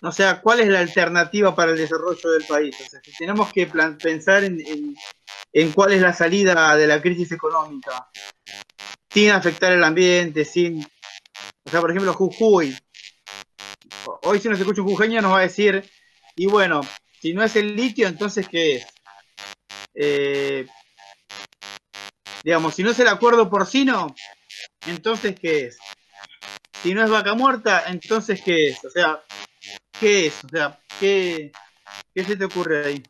o 0.00 0.12
sea, 0.12 0.40
¿cuál 0.40 0.60
es 0.60 0.68
la 0.68 0.78
alternativa 0.78 1.56
para 1.56 1.72
el 1.72 1.78
desarrollo 1.78 2.30
del 2.30 2.44
país? 2.44 2.76
O 2.80 2.88
sea, 2.88 3.00
si 3.02 3.10
tenemos 3.18 3.52
que 3.52 3.66
pensar 3.66 4.44
en, 4.44 4.60
en- 4.64 4.94
en 5.52 5.72
cuál 5.72 5.94
es 5.94 6.00
la 6.00 6.12
salida 6.12 6.76
de 6.76 6.86
la 6.86 7.02
crisis 7.02 7.32
económica, 7.32 8.08
sin 9.10 9.30
afectar 9.30 9.72
el 9.72 9.82
ambiente, 9.82 10.44
sin... 10.44 10.86
O 11.68 11.70
sea, 11.70 11.82
por 11.82 11.90
ejemplo, 11.90 12.14
Jujuy. 12.14 12.74
Hoy 14.22 14.40
si 14.40 14.48
nos 14.48 14.58
escucha 14.58 14.80
un 14.80 14.88
jujeño 14.88 15.20
nos 15.20 15.34
va 15.34 15.40
a 15.40 15.42
decir, 15.42 15.84
y 16.34 16.46
bueno, 16.46 16.80
si 17.20 17.34
no 17.34 17.44
es 17.44 17.56
el 17.56 17.76
litio, 17.76 18.08
entonces 18.08 18.48
¿qué 18.48 18.76
es? 18.76 18.86
Eh, 19.94 20.66
digamos, 22.42 22.74
si 22.74 22.82
no 22.82 22.90
es 22.90 22.98
el 23.00 23.08
acuerdo 23.08 23.50
porcino, 23.50 24.14
entonces 24.86 25.38
¿qué 25.38 25.66
es? 25.66 25.78
Si 26.82 26.94
no 26.94 27.04
es 27.04 27.10
vaca 27.10 27.34
muerta, 27.34 27.84
entonces 27.88 28.40
¿qué 28.42 28.68
es? 28.68 28.82
O 28.82 28.90
sea, 28.90 29.22
¿qué 30.00 30.28
es? 30.28 30.44
O 30.44 30.48
sea, 30.48 30.80
¿qué, 30.98 31.52
qué 32.14 32.24
se 32.24 32.36
te 32.36 32.46
ocurre 32.46 32.86
ahí? 32.86 33.02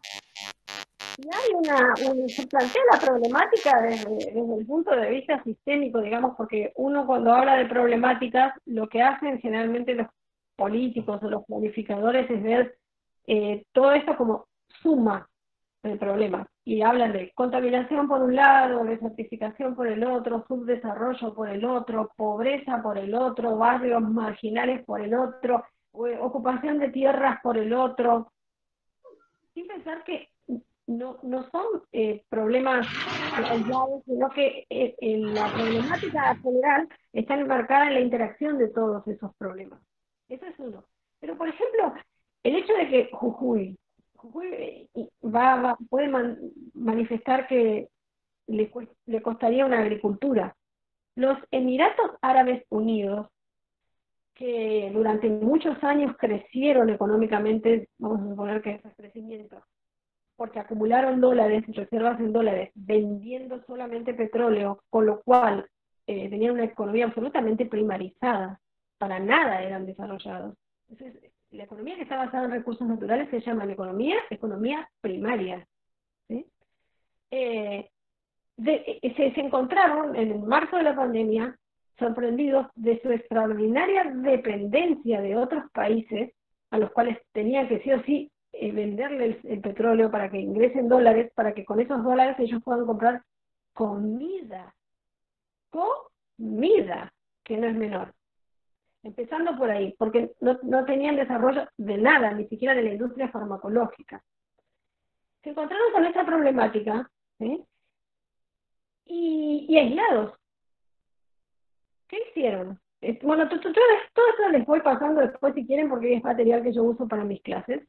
Hay 1.19 1.53
una, 1.55 1.95
un- 2.11 2.29
se 2.29 2.47
plantea 2.47 2.83
la 2.93 3.01
problemática 3.01 3.83
desde, 3.83 4.09
desde 4.33 4.55
el 4.59 4.67
punto 4.67 4.95
de 4.95 5.11
vista 5.11 5.43
sistémico, 5.43 6.01
digamos, 6.01 6.37
porque 6.37 6.73
uno 6.77 7.07
cuando 7.07 7.33
habla 7.35 7.57
de 7.57 7.67
problemáticas, 7.67 8.55
lo 8.67 8.89
que 8.89 9.03
hacen 9.03 9.41
generalmente 9.41 9.95
los 9.95 10.07
políticos 10.57 11.21
o 11.23 11.29
los 11.31 11.45
planificadores 11.45 12.31
es 12.31 12.43
ver 12.43 12.79
eh, 13.27 13.65
todo 13.73 13.93
esto 13.93 14.17
como 14.17 14.47
suma 14.83 15.29
de 15.83 15.97
problemas. 15.97 16.47
Y 16.65 16.83
hablan 16.83 17.13
de 17.13 17.33
contaminación 17.35 18.07
por 18.07 18.23
un 18.23 18.37
lado, 18.37 18.85
desertificación 18.85 19.75
por 19.75 19.89
el 19.89 20.05
otro, 20.05 20.45
subdesarrollo 20.47 21.35
por 21.35 21.49
el 21.49 21.65
otro, 21.65 22.13
pobreza 22.17 22.81
por 22.83 22.97
el 22.99 23.15
otro, 23.15 23.57
barrios 23.57 24.03
marginales 24.03 24.85
por 24.85 25.01
el 25.01 25.15
otro, 25.15 25.65
o- 25.93 26.07
ocupación 26.21 26.79
de 26.79 26.91
tierras 26.91 27.41
por 27.43 27.57
el 27.59 27.73
otro. 27.73 28.31
Sin 29.55 29.67
pensar 29.67 30.05
que 30.05 30.29
no, 30.89 31.19
no 31.23 31.49
son 31.51 31.65
eh, 31.93 32.25
problemas 32.29 32.87
sino 34.07 34.31
que 34.31 34.67
eh, 34.71 34.97
en 35.01 35.35
la 35.35 35.53
problemática 35.53 36.35
general 36.43 36.89
está 37.13 37.35
enmarcada 37.35 37.87
en 37.89 37.95
la 37.95 38.01
interacción 38.01 38.59
de 38.59 38.69
todos 38.69 39.07
esos 39.07 39.35
problemas. 39.37 39.81
Eso 40.29 40.47
es 40.47 40.59
uno. 40.59 40.85
Pero, 41.21 41.37
por 41.37 41.49
ejemplo, 41.49 41.95
el 42.43 42.57
hecho 42.57 42.73
de 42.75 42.89
que 42.89 43.11
Jujuy, 43.13 43.79
Jujuy 44.17 44.49
eh, 44.53 44.89
va, 45.23 45.61
va- 45.61 45.79
puede 45.89 46.09
man- 46.09 46.39
manifestar 46.75 47.47
que 47.47 47.89
le, 48.47 48.71
le 49.07 49.23
costaría 49.23 49.67
una 49.67 49.81
agricultura. 49.81 50.57
Los 51.15 51.37
Emiratos 51.51 52.13
Árabes 52.23 52.65
Unidos, 52.71 53.29
que 54.35 54.91
durante 54.95 55.29
muchos 55.29 55.83
años 55.83 56.17
crecieron 56.17 56.91
económicamente, 56.91 57.89
vamos 57.99 58.21
a 58.21 58.29
suponer 58.31 58.63
que 58.63 58.71
ese 58.71 58.95
crecimiento, 58.97 59.63
porque 60.39 60.61
acumularon 60.61 61.21
dólares, 61.21 61.65
reservas 61.67 62.21
en 62.21 62.33
dólares, 62.33 62.71
vendiendo 62.77 63.61
solamente 63.67 64.15
petróleo, 64.15 64.85
con 64.89 65.05
lo 65.05 65.21
cual 65.23 65.67
eh, 66.07 66.31
tenían 66.31 66.53
una 66.55 66.65
economía 66.65 67.07
absolutamente 67.07 67.67
primarizada, 67.67 68.61
para 68.99 69.19
nada 69.19 69.61
eran 69.63 69.85
desarrollados. 69.85 70.55
Entonces, 70.89 71.33
la 71.51 71.65
economía 71.65 71.97
que 71.97 72.03
está 72.03 72.17
basada 72.17 72.45
en 72.45 72.53
recursos 72.53 72.87
naturales 72.87 73.29
se 73.31 73.41
llama 73.41 73.65
economía, 73.65 74.17
economía 74.31 74.89
primaria. 75.01 75.67
¿sí? 76.29 76.47
Eh, 77.33 77.91
de- 78.57 79.01
eh, 79.03 79.15
se, 79.17 79.35
se 79.35 79.41
encontraron 79.41 80.15
en 80.15 80.47
marzo 80.47 80.77
de 80.77 80.85
la 80.85 80.95
pandemia 80.95 81.59
sorprendidos 81.99 82.69
de 82.77 83.01
su 83.03 83.11
extraordinaria 83.11 84.05
dependencia 84.15 85.21
de 85.21 85.35
otros 85.37 85.65
países 85.73 86.33
a 86.71 86.79
los 86.79 86.93
cuales 86.93 87.19
tenían 87.33 87.67
que 87.67 87.81
sí 87.81 87.91
o 87.91 88.01
sí 88.05 88.31
eh, 88.61 88.73
venderle 88.73 89.41
el, 89.45 89.61
petróleo 89.61 90.11
para 90.11 90.31
que 90.31 90.39
ingresen 90.39 90.89
dólares, 90.89 91.33
para 91.35 91.53
que 91.55 91.65
con 91.65 91.81
esos 91.81 92.03
dólares 92.03 92.37
ellos 92.39 92.63
puedan 92.63 92.87
comprar 92.87 93.23
comida. 93.73 94.75
Comida, 95.71 97.13
que 97.45 97.57
no 97.57 97.67
es 97.67 97.75
menor. 97.75 98.15
Empezando 99.03 99.57
por 99.57 99.71
ahí, 99.71 99.95
porque 99.99 100.33
no, 100.41 100.59
no 100.63 100.85
tenían 100.85 101.17
desarrollo 101.17 101.69
de 101.77 101.99
nada, 101.99 102.33
ni 102.33 102.47
siquiera 102.49 102.75
de 102.75 102.83
la 102.83 102.93
industria 102.93 103.29
farmacológica. 103.29 104.23
Se 105.43 105.51
encontraron 105.51 105.93
con 105.93 106.05
esta 106.05 106.27
problemática 106.27 107.11
y, 109.05 109.67
y 109.69 109.79
aislados. 109.79 110.35
¿Qué 112.09 112.19
hicieron? 112.31 112.81
Bueno, 113.23 113.49
to- 113.49 113.61
to- 113.61 113.73
todo, 113.73 113.85
eso 114.35 114.49
les 114.51 114.67
voy 114.67 114.81
pasando 114.81 115.21
después 115.21 115.55
si 115.55 115.67
quieren, 115.67 115.89
porque 115.89 116.15
es 116.15 116.25
material 116.25 116.63
que 116.63 116.73
yo 116.73 116.83
uso 116.83 117.07
para 117.07 117.25
mis 117.25 117.41
clases. 117.43 117.87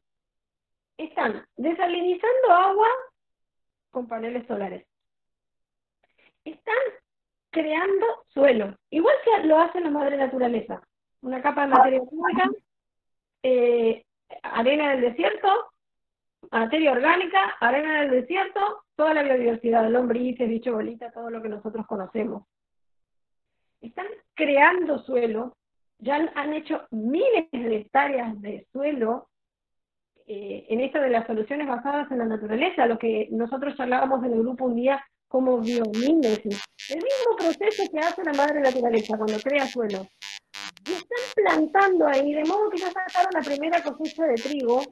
Están 1.00 1.46
desalinizando 1.56 2.52
agua 2.52 2.88
con 3.90 4.06
paneles 4.06 4.46
solares. 4.46 4.86
Están 6.44 6.74
creando 7.48 8.04
suelo, 8.28 8.76
igual 8.90 9.14
que 9.24 9.46
lo 9.46 9.58
hace 9.58 9.80
la 9.80 9.88
madre 9.88 10.18
naturaleza. 10.18 10.82
Una 11.22 11.40
capa 11.40 11.62
de 11.62 11.68
materia 11.68 12.02
orgánica, 12.02 12.50
eh, 13.42 14.04
arena 14.42 14.90
del 14.90 15.00
desierto, 15.00 15.70
materia 16.50 16.92
orgánica, 16.92 17.56
arena 17.60 18.02
del 18.02 18.10
desierto, 18.10 18.84
toda 18.94 19.14
la 19.14 19.22
biodiversidad, 19.22 19.88
lombrices, 19.88 20.50
bicho 20.50 20.74
bolita, 20.74 21.10
todo 21.12 21.30
lo 21.30 21.40
que 21.40 21.48
nosotros 21.48 21.86
conocemos. 21.86 22.44
Están 23.80 24.06
creando 24.34 24.98
suelo, 24.98 25.56
ya 25.96 26.16
han, 26.16 26.30
han 26.34 26.52
hecho 26.52 26.86
miles 26.90 27.50
de 27.52 27.76
hectáreas 27.76 28.38
de 28.42 28.66
suelo 28.70 29.29
eh, 30.32 30.64
en 30.68 30.80
esto 30.80 31.00
de 31.00 31.10
las 31.10 31.26
soluciones 31.26 31.66
basadas 31.66 32.08
en 32.12 32.18
la 32.18 32.24
naturaleza, 32.24 32.86
lo 32.86 32.96
que 32.96 33.26
nosotros 33.32 33.74
charlábamos 33.76 34.24
en 34.24 34.32
el 34.32 34.42
grupo 34.42 34.66
un 34.66 34.76
día 34.76 35.04
como 35.26 35.58
biomímesis. 35.58 36.62
El 36.88 37.02
mismo 37.02 37.36
proceso 37.36 37.82
que 37.90 37.98
hace 37.98 38.22
la 38.22 38.32
madre 38.34 38.60
naturaleza 38.60 39.16
cuando 39.16 39.40
crea 39.40 39.66
suelo. 39.66 40.06
Y 40.86 40.92
están 40.92 41.24
plantando 41.34 42.06
ahí, 42.06 42.32
de 42.32 42.44
modo 42.44 42.70
que 42.70 42.78
ya 42.78 42.92
sacaron 42.92 43.32
la 43.34 43.40
primera 43.40 43.82
cosecha 43.82 44.24
de 44.26 44.34
trigo, 44.34 44.82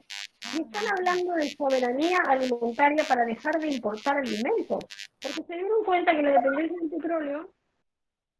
y 0.57 0.61
están 0.61 0.83
hablando 0.91 1.33
de 1.35 1.49
soberanía 1.51 2.17
alimentaria 2.27 3.05
para 3.07 3.23
dejar 3.23 3.61
de 3.61 3.69
importar 3.69 4.17
alimentos, 4.17 4.83
porque 5.21 5.43
se 5.47 5.53
dieron 5.53 5.85
cuenta 5.85 6.13
que 6.17 6.21
la 6.21 6.31
dependencia 6.31 6.77
del 6.81 6.89
petróleo 6.89 7.53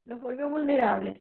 los 0.03 0.19
volvió 0.19 0.49
vulnerables. 0.49 1.17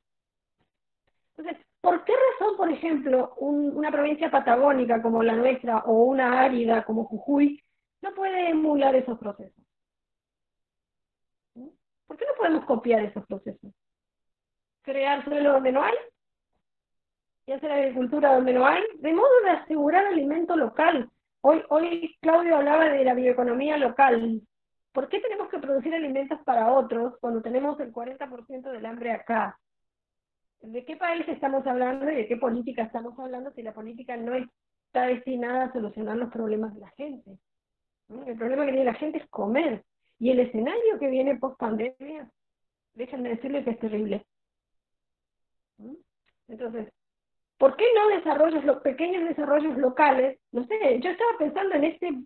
Entonces, 1.37 1.68
¿por 1.89 2.05
qué 2.05 2.13
razón, 2.13 2.57
por 2.59 2.71
ejemplo, 2.71 3.35
un- 3.39 3.75
una 3.77 3.91
provincia 3.91 4.31
patagónica 4.31 5.01
como 5.01 5.23
la 5.23 5.35
nuestra 5.35 5.79
o 5.87 6.05
una 6.05 6.41
árida 6.43 6.85
como 6.85 7.05
Jujuy 7.05 7.63
no 8.03 8.13
puede 8.15 8.51
emular 8.51 8.95
esos 8.95 9.19
procesos? 9.19 9.65
¿Mm? 11.55 11.69
podemos 12.37 12.65
copiar 12.67 13.03
esos 13.05 13.27
procesos? 13.27 13.73
Crear 14.83 15.25
suelo 15.25 15.55
donde 15.55 15.73
no 15.73 15.83
hay 15.83 15.95
y 17.47 17.53
hacer 17.53 17.73
agricultura 17.73 18.35
donde 18.35 18.53
no 18.53 18.67
hay, 18.67 18.83
de 18.99 19.13
modo 19.15 19.41
de 19.45 19.51
asegurar 19.51 20.05
alimento 20.07 20.57
local. 20.57 21.11
Hoy, 21.41 21.63
hoy 21.71 22.17
Claudio 22.21 22.57
hablaba 22.57 22.85
de 22.85 23.05
la 23.05 23.15
bioeconomía 23.15 23.79
local. 23.79 24.43
¿Por 24.93 25.09
qué 25.09 25.21
tenemos 25.21 25.49
que 25.49 25.59
producir 25.59 25.95
alimentos 25.95 26.39
para 26.45 26.71
otros 26.73 27.15
cuando 27.21 27.41
tenemos 27.41 27.81
el 27.81 27.93
40% 27.93 28.71
del 28.71 28.85
hambre 28.87 29.13
acá? 29.13 29.59
¿De 30.61 30.85
qué 30.85 30.97
país 30.97 31.27
estamos 31.29 31.67
hablando 31.67 32.11
y 32.11 32.17
de 32.17 32.27
qué 32.27 32.37
política 32.37 32.83
estamos 32.83 33.19
hablando 33.19 33.53
si 33.53 33.63
la 33.63 33.73
política 33.73 34.17
no 34.17 34.35
está 34.35 35.07
destinada 35.07 35.65
a 35.65 35.73
solucionar 35.73 36.17
los 36.17 36.31
problemas 36.31 36.75
de 36.75 36.81
la 36.81 36.91
gente? 36.91 37.39
El 38.27 38.37
problema 38.37 38.65
que 38.65 38.73
tiene 38.73 38.85
la 38.85 38.95
gente 38.95 39.19
es 39.19 39.29
comer. 39.29 39.85
Y 40.19 40.31
el 40.31 40.41
escenario 40.41 40.99
que 40.99 41.09
viene 41.09 41.37
post 41.37 41.59
pandemia, 41.59 42.29
déjenme 42.95 43.29
decirles 43.29 43.65
que 43.65 43.71
es 43.71 43.79
terrible. 43.79 44.27
Entonces, 46.49 46.93
¿por 47.57 47.77
qué 47.77 47.85
no 47.95 48.17
desarrollos, 48.17 48.65
los 48.65 48.81
pequeños 48.81 49.29
desarrollos 49.29 49.77
locales? 49.77 50.41
No 50.51 50.67
sé, 50.67 50.99
yo 51.01 51.11
estaba 51.11 51.31
pensando 51.39 51.75
en 51.77 51.85
este, 51.85 52.19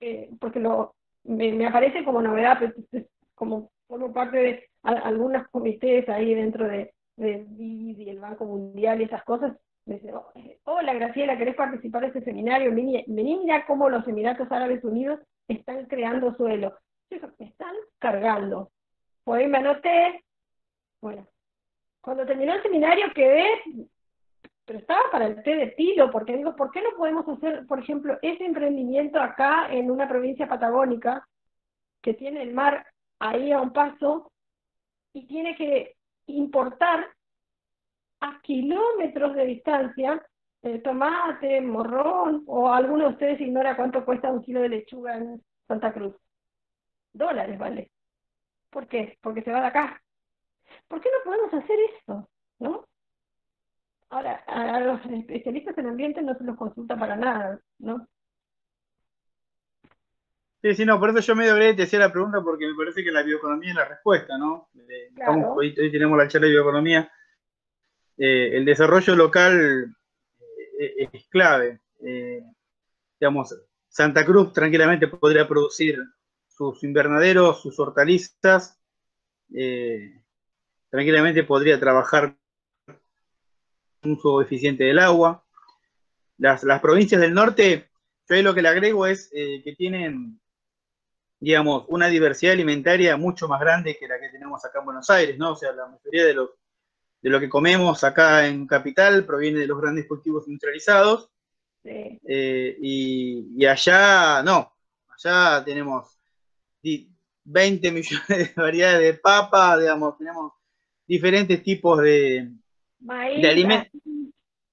eh, 0.00 0.30
porque 0.38 0.60
lo, 0.60 0.94
me, 1.24 1.66
aparece 1.66 2.04
como 2.04 2.20
novedad, 2.20 2.58
pero 2.58 3.06
como 3.34 3.70
formo 3.86 4.12
parte 4.12 4.36
de 4.36 4.68
algunos 4.82 5.48
comités 5.48 6.08
ahí 6.08 6.34
dentro 6.34 6.66
de, 6.66 6.92
de 7.16 7.44
BID 7.48 7.98
y 7.98 8.10
el 8.10 8.20
Banco 8.20 8.44
Mundial 8.44 9.00
y 9.00 9.04
esas 9.04 9.24
cosas, 9.24 9.56
me 9.84 9.94
dice, 9.94 10.12
oh, 10.14 10.32
hola 10.64 10.94
Graciela, 10.94 11.36
¿querés 11.36 11.56
participar 11.56 12.02
de 12.02 12.08
este 12.08 12.22
seminario? 12.22 12.70
Vení, 12.70 13.04
mira 13.08 13.66
cómo 13.66 13.88
los 13.88 14.06
Emiratos 14.06 14.50
Árabes 14.50 14.84
Unidos 14.84 15.20
están 15.48 15.86
creando 15.86 16.34
suelo. 16.36 16.76
están 17.10 17.74
cargando. 17.98 18.70
Pues 19.24 19.48
me 19.48 19.58
anoté, 19.58 20.24
bueno, 21.00 21.26
cuando 22.00 22.26
terminó 22.26 22.54
el 22.54 22.62
seminario 22.62 23.12
quedé, 23.14 23.44
pero 24.64 24.78
estaba 24.78 25.02
para 25.10 25.26
el 25.26 25.42
té 25.42 25.56
de 25.56 25.66
tilo, 25.68 26.10
porque 26.10 26.36
digo, 26.36 26.54
¿por 26.56 26.70
qué 26.70 26.80
no 26.80 26.90
podemos 26.96 27.28
hacer, 27.28 27.66
por 27.66 27.80
ejemplo, 27.80 28.18
ese 28.22 28.44
emprendimiento 28.44 29.20
acá 29.20 29.68
en 29.70 29.90
una 29.90 30.08
provincia 30.08 30.48
patagónica 30.48 31.26
que 32.00 32.14
tiene 32.14 32.42
el 32.42 32.54
mar 32.54 32.86
ahí 33.18 33.52
a 33.52 33.60
un 33.60 33.72
paso 33.72 34.32
y 35.12 35.26
tiene 35.26 35.56
que 35.56 35.96
importar 36.26 37.06
a 38.20 38.40
kilómetros 38.42 39.34
de 39.34 39.44
distancia 39.46 40.22
eh, 40.62 40.78
tomate, 40.78 41.60
morrón, 41.60 42.44
o 42.46 42.72
alguno 42.72 43.04
de 43.04 43.10
ustedes 43.10 43.40
ignora 43.40 43.76
cuánto 43.76 44.04
cuesta 44.04 44.30
un 44.30 44.42
kilo 44.42 44.60
de 44.60 44.68
lechuga 44.68 45.16
en 45.16 45.42
Santa 45.66 45.92
Cruz. 45.92 46.14
Dólares 47.12 47.58
vale. 47.58 47.90
¿Por 48.70 48.86
qué? 48.86 49.18
Porque 49.20 49.42
se 49.42 49.50
va 49.50 49.60
de 49.60 49.66
acá. 49.66 50.02
¿Por 50.88 51.00
qué 51.00 51.08
no 51.10 51.24
podemos 51.24 51.52
hacer 51.52 51.78
eso? 51.98 52.28
¿No? 52.60 52.86
Ahora, 54.10 54.36
a 54.46 54.80
los 54.80 55.04
especialistas 55.06 55.76
en 55.78 55.86
ambiente 55.86 56.22
no 56.22 56.34
se 56.34 56.44
los 56.44 56.56
consulta 56.56 56.96
para 56.96 57.16
nada, 57.16 57.60
¿no? 57.78 58.06
Sí, 60.62 60.76
sí, 60.76 60.86
no, 60.86 61.00
por 61.00 61.10
eso 61.10 61.18
yo 61.18 61.34
medio 61.34 61.56
breve 61.56 61.74
te 61.74 61.82
hacía 61.82 61.98
la 61.98 62.12
pregunta 62.12 62.40
porque 62.40 62.68
me 62.68 62.76
parece 62.76 63.02
que 63.02 63.10
la 63.10 63.24
bioeconomía 63.24 63.70
es 63.70 63.74
la 63.74 63.84
respuesta, 63.84 64.38
¿no? 64.38 64.68
Eh, 64.88 65.10
hoy, 65.56 65.74
tenemos 65.74 66.16
la 66.16 66.28
charla 66.28 66.46
de 66.46 66.52
bioeconomía. 66.52 67.10
Eh, 68.16 68.50
el 68.56 68.64
desarrollo 68.64 69.16
local 69.16 69.92
eh, 70.78 71.08
es 71.12 71.26
clave. 71.26 71.80
digamos, 73.18 73.56
Santa 73.88 74.24
Cruz 74.24 74.52
tranquilamente 74.52 75.08
podría 75.08 75.48
producir 75.48 75.98
sus 76.46 76.84
invernaderos, 76.84 77.60
sus 77.60 77.76
hortalizas, 77.80 78.80
tranquilamente 80.90 81.42
podría 81.42 81.80
trabajar 81.80 82.36
un 84.04 84.12
uso 84.12 84.40
eficiente 84.40 84.84
del 84.84 85.00
agua. 85.00 85.44
Las, 86.38 86.62
las 86.62 86.80
provincias 86.80 87.20
del 87.20 87.34
norte, 87.34 87.90
yo 88.28 88.36
ahí 88.36 88.42
lo 88.42 88.54
que 88.54 88.62
le 88.62 88.68
agrego 88.68 89.06
es 89.06 89.28
que 89.30 89.74
tienen 89.76 90.40
digamos, 91.42 91.86
una 91.88 92.06
diversidad 92.06 92.52
alimentaria 92.52 93.16
mucho 93.16 93.48
más 93.48 93.60
grande 93.60 93.96
que 93.98 94.06
la 94.06 94.20
que 94.20 94.28
tenemos 94.28 94.64
acá 94.64 94.78
en 94.78 94.84
Buenos 94.84 95.10
Aires, 95.10 95.36
¿no? 95.36 95.54
O 95.54 95.56
sea, 95.56 95.72
la 95.72 95.88
mayoría 95.88 96.24
de 96.24 96.34
lo, 96.34 96.54
de 97.20 97.30
lo 97.30 97.40
que 97.40 97.48
comemos 97.48 98.04
acá 98.04 98.46
en 98.46 98.64
Capital 98.64 99.24
proviene 99.24 99.58
de 99.58 99.66
los 99.66 99.80
grandes 99.80 100.06
cultivos 100.06 100.46
industrializados. 100.46 101.30
Eh, 101.82 102.76
y, 102.80 103.66
allá, 103.66 104.40
no, 104.44 104.72
allá 105.08 105.64
tenemos 105.64 106.16
20 107.42 107.90
millones 107.90 108.28
de 108.28 108.52
variedades 108.54 109.00
de 109.00 109.14
papa, 109.14 109.76
digamos, 109.80 110.16
tenemos 110.16 110.52
diferentes 111.08 111.60
tipos 111.60 112.00
de, 112.02 112.52
de 113.00 113.48
alimentos. 113.48 114.00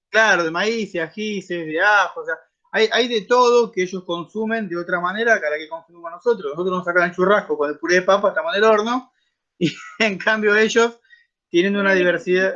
Claro, 0.07 0.43
de 0.43 0.51
maíz, 0.51 0.93
de 0.93 1.01
ajíes, 1.01 1.47
de 1.47 1.81
ajo, 1.81 2.21
o 2.21 2.25
sea, 2.25 2.35
hay, 2.71 3.07
de 3.07 3.21
todo 3.21 3.71
que 3.71 3.83
ellos 3.83 4.03
consumen 4.03 4.67
de 4.69 4.77
otra 4.77 4.99
manera 4.99 5.39
que 5.39 5.49
la 5.49 5.57
que 5.57 5.67
consumimos 5.67 6.11
nosotros. 6.11 6.51
Nosotros 6.51 6.77
nos 6.77 6.85
sacan 6.85 7.09
el 7.09 7.15
churrasco 7.15 7.57
con 7.57 7.69
el 7.69 7.77
puré 7.79 7.95
de 7.95 8.01
papa, 8.03 8.29
estamos 8.29 8.55
en 8.55 8.63
el 8.63 8.69
horno, 8.69 9.11
y 9.59 9.71
en 9.99 10.17
cambio 10.17 10.55
ellos 10.55 10.99
tienen 11.49 11.75
una 11.77 11.93
diversidad. 11.93 12.53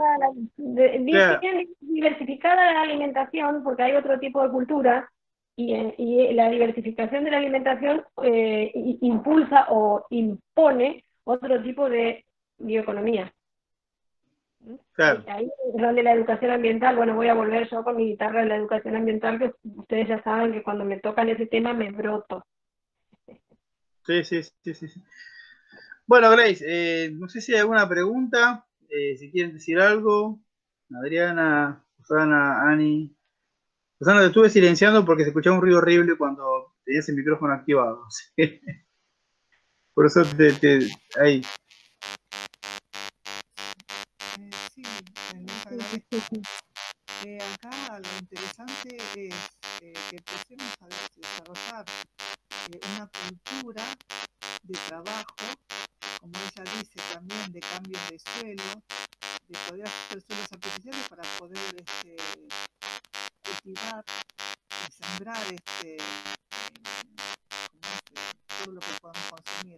Diversificada 1.80 2.74
la 2.74 2.82
alimentación, 2.82 3.64
porque 3.64 3.84
hay 3.84 3.96
otro 3.96 4.20
tipo 4.20 4.44
de 4.44 4.50
cultura, 4.50 5.10
y, 5.56 5.74
y 5.98 6.34
la 6.34 6.50
diversificación 6.50 7.24
de 7.24 7.32
la 7.32 7.38
alimentación 7.38 8.04
eh, 8.24 8.72
impulsa 9.02 9.68
o 9.70 10.06
impone 10.10 11.04
otro 11.24 11.62
tipo 11.62 11.90
de 11.90 12.26
bioeconomía. 12.58 13.34
Claro. 14.94 15.24
Ahí 15.28 15.46
es 15.46 15.82
donde 15.82 16.04
la 16.04 16.14
educación 16.14 16.52
ambiental, 16.52 16.96
bueno, 16.96 17.16
voy 17.16 17.28
a 17.28 17.34
volver 17.34 17.70
yo 17.70 17.84
con 17.84 17.98
mi 17.98 18.08
guitarra 18.08 18.42
de 18.42 18.48
la 18.48 18.56
educación 18.56 18.96
ambiental, 18.96 19.40
que 19.40 19.54
ustedes 19.64 20.08
ya 20.08 20.24
saben 20.24 20.54
que 20.54 20.64
cuando 20.64 20.86
me 20.86 21.00
tocan 21.00 21.30
ese 21.30 21.46
tema 21.46 21.74
me 21.74 21.92
broto. 21.92 22.46
Sí, 24.06 24.24
sí, 24.24 24.44
sí, 24.44 24.74
sí. 24.74 25.04
Bueno, 26.06 26.30
Grace, 26.32 26.64
eh, 26.68 27.12
no 27.12 27.30
sé 27.30 27.42
si 27.42 27.54
hay 27.54 27.62
alguna 27.62 27.88
pregunta, 27.88 28.66
eh, 28.90 29.18
si 29.18 29.32
quieren 29.32 29.54
decir 29.54 29.80
algo. 29.80 30.40
Adriana, 30.94 31.84
Susana, 31.98 32.70
Ani. 32.70 33.16
Susana, 33.98 34.20
te 34.20 34.28
estuve 34.28 34.50
silenciando 34.50 35.06
porque 35.06 35.24
se 35.24 35.30
escuchaba 35.30 35.56
un 35.56 35.62
ruido 35.62 35.80
horrible 35.80 36.18
cuando 36.18 36.76
tenías 36.84 37.08
el 37.10 37.16
micrófono 37.16 37.54
activado. 37.54 38.06
Por 39.94 40.06
eso 40.06 40.24
te, 40.26 40.54
te 40.54 40.80
ahí. 41.20 41.42
Eh, 46.32 47.38
acá 47.38 48.00
lo 48.00 48.18
interesante 48.20 48.96
es 48.96 49.36
eh, 49.82 49.94
que 50.10 50.16
empecemos 50.16 50.74
a 50.80 50.88
desarrollar 50.88 51.86
eh, 52.72 52.80
una 52.96 53.08
cultura 53.08 53.84
de 54.64 54.80
trabajo, 54.88 55.36
como 56.22 56.34
ella 56.38 56.64
dice 56.64 57.14
también, 57.14 57.52
de 57.52 57.60
cambios 57.60 58.10
de 58.10 58.20
suelo, 58.20 58.84
de 59.48 59.60
poder 59.68 59.86
hacer 59.86 60.22
suelos 60.22 60.52
artificiales 60.54 61.10
para 61.10 61.24
poder 61.38 61.76
este, 61.76 62.16
cultivar 63.44 64.06
y 64.88 65.04
sembrar 65.04 65.54
este, 65.54 65.98
todo 68.64 68.74
lo 68.74 68.80
que 68.80 68.94
podamos 69.02 69.30
consumir 69.30 69.78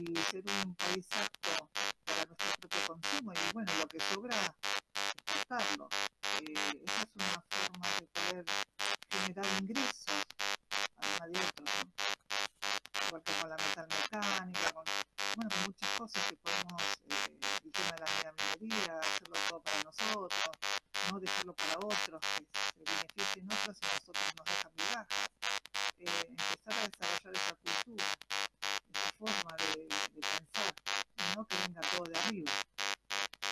y 0.00 0.16
ser 0.30 0.44
un 0.64 0.74
país 0.74 1.06
apto 1.12 1.70
para 2.04 2.24
nuestro 2.26 2.52
propio 2.60 2.86
consumo 2.86 3.32
y 3.32 3.52
bueno, 3.54 3.72
lo 3.80 3.86
que 3.88 4.00
sobra 4.00 4.36
exportarlo. 5.44 5.88
Eh, 6.40 6.82
esa 6.84 7.02
es 7.02 7.08
una 7.14 7.44
forma 7.50 7.88
de 8.00 8.06
poder 8.06 8.44
generar 9.10 9.46
ingresos, 9.60 10.22
además 10.96 11.32
de 11.32 11.40
otro, 11.40 11.64
¿no? 11.64 13.06
igual 13.06 13.22
que 13.22 13.32
con 13.40 13.50
la 13.50 13.56
metal 13.56 13.86
mecánica, 13.88 14.72
con, 14.72 14.84
bueno, 15.36 15.50
con 15.50 15.64
muchas 15.66 15.90
cosas 15.98 16.22
que 16.28 16.36
podemos, 16.36 16.82
eh, 17.10 17.38
el 17.64 17.72
tema 17.72 17.90
de 17.92 18.24
la 18.24 18.32
minería, 18.32 18.98
hacerlo 18.98 19.36
todo 19.48 19.62
para 19.62 19.82
nosotros, 19.82 20.50
no 21.10 21.20
dejarlo 21.20 21.54
para 21.54 21.78
otros, 21.78 22.20
que 22.20 22.84
se 22.84 22.92
beneficien 22.92 23.52
otros 23.52 23.78
y 23.80 23.86
nosotros 23.86 24.24
nos 24.36 24.46
dejan 24.46 24.72
migajas. 24.76 25.30
Eh, 25.98 26.26
empezar 26.28 26.74
a 26.74 26.88
desarrollar 26.88 27.34
esa 27.34 27.54
cultura, 27.54 28.04
esa 28.92 29.10
forma 29.18 29.56
de, 29.58 29.82
de 29.84 30.20
pensar, 30.20 30.74
no 31.36 31.46
que 31.46 31.56
venga 31.56 31.80
todo 31.80 32.04
de 32.04 32.18
arriba 32.18 32.52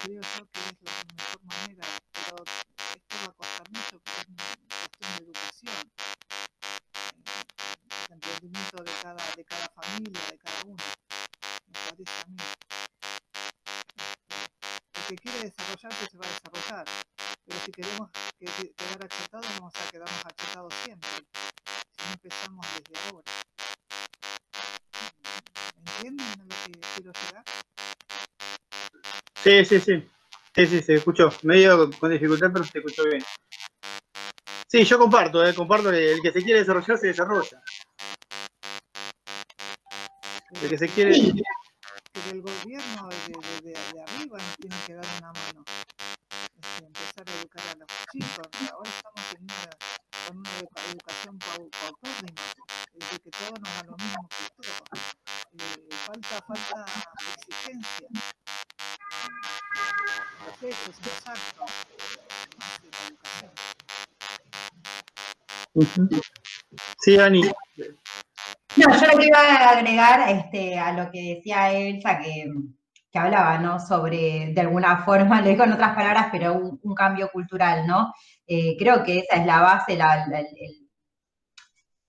creo 0.02 0.20
yo 0.20 0.50
que 0.50 0.58
es 0.58 0.76
la 0.82 0.92
mejor 1.16 1.44
manera, 1.44 1.86
pero 2.12 2.44
esto 2.44 3.16
va 3.22 3.30
a 3.30 3.32
costar 3.34 3.70
mucho 3.70 4.00
porque 4.02 4.20
es 4.20 4.26
una 4.26 4.44
cuestión 4.82 5.16
de 5.16 5.22
educación, 5.22 5.92
eh, 7.14 7.44
el 8.08 8.12
entendimiento 8.14 8.82
de 8.82 8.92
cada, 9.00 9.24
de 9.36 9.44
cada 9.44 9.68
familia, 9.68 10.20
de 10.28 10.38
cada 10.38 10.62
uno, 10.66 10.84
me 11.66 11.72
parece 11.72 12.20
a 12.20 12.26
mí. 12.26 12.36
Este, 13.94 14.36
el 14.94 15.06
que 15.06 15.16
quiere 15.16 15.38
desarrollarse 15.44 16.10
se 16.10 16.18
va 16.18 16.26
a 16.26 16.30
desarrollar, 16.30 16.84
pero 17.46 17.60
si 17.64 17.70
queremos 17.70 18.10
quedar 18.40 19.04
achatados, 19.04 19.46
vamos 19.56 19.72
a 19.76 19.90
quedarnos 19.92 20.24
achatados 20.24 20.74
siempre, 20.84 21.10
si 21.10 22.06
no 22.06 22.12
empezamos 22.12 22.66
desde 22.74 23.08
ahora. 23.08 23.32
¿Me 25.76 25.92
entienden 25.92 26.40
a 26.40 26.42
lo 26.42 26.48
que 26.48 26.80
quiero 26.96 27.12
llegar? 27.12 27.44
Sí, 29.42 29.64
sí, 29.64 29.80
sí. 29.80 30.08
Sí, 30.54 30.66
sí, 30.66 30.82
se 30.82 30.94
escuchó. 30.94 31.30
Medio 31.42 31.90
con 31.98 32.10
dificultad, 32.10 32.50
pero 32.52 32.64
se 32.64 32.78
escuchó 32.78 33.04
bien. 33.04 33.24
Sí, 34.68 34.84
yo 34.84 34.98
comparto, 34.98 35.44
eh, 35.44 35.54
comparto 35.54 35.90
el 35.90 36.20
que 36.22 36.32
se 36.32 36.42
quiere 36.42 36.60
desarrollar 36.60 36.98
se 36.98 37.08
desarrolla. 37.08 37.62
El 40.62 40.68
que 40.68 40.78
se 40.78 40.88
quiere. 40.88 41.12
Pero 42.12 42.30
el 42.30 42.42
gobierno 42.42 43.08
de, 43.08 43.70
de, 43.70 44.02
arriba 44.02 44.38
nos 44.38 44.56
tiene 44.58 44.76
que 44.86 44.94
dar 44.94 45.06
una 45.18 45.32
mano. 45.32 45.64
Este, 46.62 46.84
empezar 46.86 47.28
a 47.28 47.40
educar 47.40 47.64
a 47.68 47.74
los 47.74 47.88
chicos. 48.12 48.70
Ahora 48.72 48.90
estamos 48.90 49.34
en 49.34 49.42
una, 49.42 50.40
una 50.40 50.50
educación 50.90 51.38
paupérrima, 51.38 52.42
es 52.94 53.18
que 53.18 53.30
todos 53.30 53.60
nos 53.60 53.74
da 53.74 53.82
lo 53.86 53.96
mismo 53.96 54.28
que 54.28 54.62
todos. 54.62 55.16
Eh, 55.58 55.88
falta, 56.06 56.42
falta 56.46 56.84
exigencia. 57.36 58.08
Sí, 67.00 67.18
Ani. 67.18 67.42
No, 68.76 69.00
yo 69.00 69.06
lo 69.12 69.18
que 69.18 69.26
iba 69.26 69.38
a 69.38 69.70
agregar 69.70 70.28
este, 70.30 70.78
a 70.78 70.92
lo 70.92 71.10
que 71.10 71.34
decía 71.36 71.72
Elsa, 71.72 72.18
que, 72.20 72.46
que 73.10 73.18
hablaba, 73.18 73.58
¿no? 73.58 73.80
Sobre, 73.80 74.52
de 74.52 74.60
alguna 74.60 75.04
forma, 75.04 75.40
lo 75.42 75.48
digo 75.48 75.64
en 75.64 75.72
otras 75.72 75.94
palabras, 75.94 76.28
pero 76.30 76.54
un, 76.54 76.80
un 76.82 76.94
cambio 76.94 77.28
cultural, 77.30 77.86
¿no? 77.86 78.12
Eh, 78.46 78.76
creo 78.78 79.02
que 79.02 79.18
esa 79.18 79.36
es 79.36 79.46
la 79.46 79.60
base, 79.60 79.96
la, 79.96 80.26
la, 80.26 80.40
el, 80.40 80.88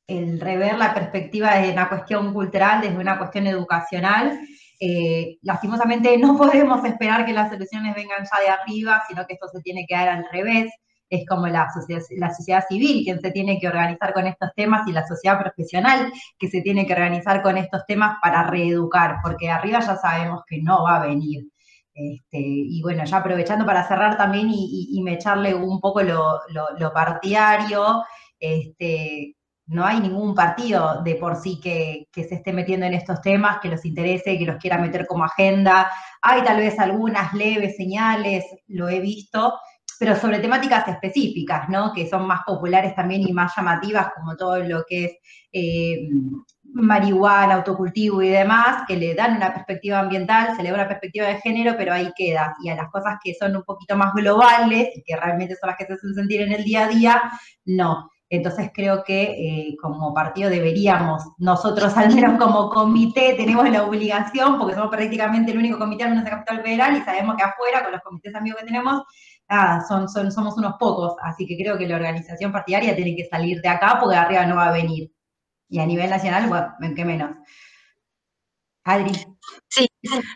el, 0.07 0.39
rever 0.39 0.77
la 0.77 0.93
perspectiva 0.93 1.55
desde 1.55 1.73
una 1.73 1.89
cuestión 1.89 2.33
cultural, 2.33 2.81
desde 2.81 2.97
una 2.97 3.17
cuestión 3.17 3.47
educacional. 3.47 4.39
Eh, 4.79 5.37
lastimosamente 5.41 6.17
no 6.19 6.37
podemos 6.37 6.83
esperar 6.85 7.25
que 7.25 7.33
las 7.33 7.51
soluciones 7.51 7.95
vengan 7.95 8.23
ya 8.23 8.41
de 8.41 8.49
arriba, 8.49 9.03
sino 9.07 9.25
que 9.25 9.33
esto 9.33 9.47
se 9.47 9.61
tiene 9.61 9.85
que 9.87 9.95
dar 9.95 10.09
al 10.09 10.25
revés 10.31 10.71
es 11.13 11.27
como 11.27 11.47
la 11.47 11.71
sociedad, 11.71 12.01
la 12.17 12.33
sociedad 12.33 12.63
civil 12.67 13.03
quien 13.03 13.21
se 13.21 13.31
tiene 13.31 13.59
que 13.59 13.67
organizar 13.67 14.13
con 14.13 14.25
estos 14.25 14.49
temas 14.55 14.87
y 14.87 14.91
la 14.91 15.07
sociedad 15.07 15.39
profesional 15.39 16.11
que 16.39 16.47
se 16.47 16.61
tiene 16.61 16.87
que 16.87 16.93
organizar 16.93 17.43
con 17.43 17.57
estos 17.57 17.85
temas 17.85 18.17
para 18.21 18.43
reeducar, 18.43 19.17
porque 19.21 19.49
arriba 19.49 19.79
ya 19.79 19.95
sabemos 19.95 20.41
que 20.47 20.61
no 20.61 20.83
va 20.83 20.97
a 20.97 21.07
venir. 21.07 21.45
Este, 21.93 22.39
y 22.39 22.81
bueno, 22.81 23.05
ya 23.05 23.17
aprovechando 23.17 23.65
para 23.65 23.87
cerrar 23.87 24.17
también 24.17 24.47
y 24.49 24.99
me 25.03 25.13
echarle 25.13 25.53
un 25.53 25.79
poco 25.79 26.01
lo, 26.01 26.39
lo, 26.49 26.69
lo 26.79 26.91
partidario, 26.91 28.03
este, 28.39 29.35
no 29.67 29.85
hay 29.85 29.99
ningún 29.99 30.35
partido 30.35 31.01
de 31.03 31.15
por 31.15 31.35
sí 31.35 31.59
que, 31.61 32.07
se 32.13 32.35
esté 32.35 32.51
metiendo 32.51 32.85
en 32.85 32.93
estos 32.93 33.21
temas, 33.21 33.59
que 33.61 33.69
los 33.69 33.85
interese, 33.85 34.37
que 34.37 34.45
los 34.45 34.57
quiera 34.57 34.77
meter 34.77 35.05
como 35.07 35.23
agenda. 35.23 35.89
Hay 36.21 36.43
tal 36.43 36.57
vez 36.57 36.77
algunas 36.79 37.33
leves 37.33 37.77
señales, 37.77 38.45
lo 38.67 38.89
he 38.89 38.99
visto, 38.99 39.53
pero 39.99 40.15
sobre 40.15 40.39
temáticas 40.39 40.87
específicas, 40.87 41.69
¿no? 41.69 41.93
Que 41.93 42.09
son 42.09 42.27
más 42.27 42.41
populares 42.45 42.93
también 42.95 43.21
y 43.21 43.31
más 43.31 43.53
llamativas, 43.55 44.09
como 44.15 44.35
todo 44.35 44.57
lo 44.59 44.83
que 44.87 45.05
es 45.05 45.11
eh, 45.53 46.09
marihuana, 46.73 47.55
autocultivo 47.55 48.21
y 48.21 48.29
demás, 48.29 48.83
que 48.87 48.97
le 48.97 49.13
dan 49.13 49.37
una 49.37 49.53
perspectiva 49.53 49.99
ambiental, 49.99 50.55
se 50.55 50.63
le 50.63 50.69
da 50.69 50.75
una 50.75 50.87
perspectiva 50.87 51.27
de 51.27 51.39
género, 51.39 51.75
pero 51.77 51.93
ahí 51.93 52.11
queda. 52.17 52.55
Y 52.63 52.69
a 52.69 52.75
las 52.75 52.89
cosas 52.89 53.17
que 53.23 53.33
son 53.35 53.55
un 53.55 53.63
poquito 53.63 53.95
más 53.95 54.13
globales 54.13 54.89
y 54.95 55.03
que 55.03 55.15
realmente 55.15 55.55
son 55.55 55.69
las 55.69 55.77
que 55.77 55.85
se 55.85 55.93
hacen 55.93 56.15
sentir 56.15 56.41
en 56.41 56.51
el 56.51 56.63
día 56.63 56.85
a 56.85 56.87
día, 56.89 57.21
no. 57.65 58.09
Entonces 58.35 58.71
creo 58.73 59.03
que 59.03 59.21
eh, 59.21 59.77
como 59.79 60.11
partido 60.11 60.49
deberíamos, 60.49 61.23
nosotros 61.37 61.93
al 61.97 62.13
menos 62.15 62.39
como 62.39 62.67
comité 62.71 63.35
tenemos 63.35 63.69
la 63.69 63.83
obligación, 63.83 64.57
porque 64.57 64.73
somos 64.73 64.89
prácticamente 64.89 65.51
el 65.51 65.59
único 65.59 65.77
comité 65.77 66.05
en 66.05 66.15
nuestra 66.15 66.37
capital 66.37 66.63
federal 66.63 66.97
y 66.97 67.01
sabemos 67.01 67.35
que 67.35 67.43
afuera, 67.43 67.83
con 67.83 67.91
los 67.91 68.01
comités 68.01 68.33
amigos 68.33 68.61
que 68.61 68.65
tenemos, 68.65 69.03
son, 69.87 70.09
somos 70.09 70.57
unos 70.57 70.73
pocos, 70.79 71.13
así 71.21 71.45
que 71.45 71.55
creo 71.55 71.77
que 71.77 71.87
la 71.87 71.95
organización 71.95 72.51
partidaria 72.51 72.95
tiene 72.95 73.15
que 73.15 73.25
salir 73.29 73.61
de 73.61 73.69
acá 73.69 73.99
porque 74.01 74.15
arriba 74.15 74.47
no 74.47 74.55
va 74.55 74.69
a 74.69 74.73
venir. 74.73 75.11
Y 75.69 75.79
a 75.79 75.85
nivel 75.85 76.09
nacional, 76.09 76.49
bueno, 76.49 76.73
ven 76.79 76.95
que 76.95 77.05
menos. 77.05 77.31
Adri. 78.83 79.11
Sí, 79.67 79.87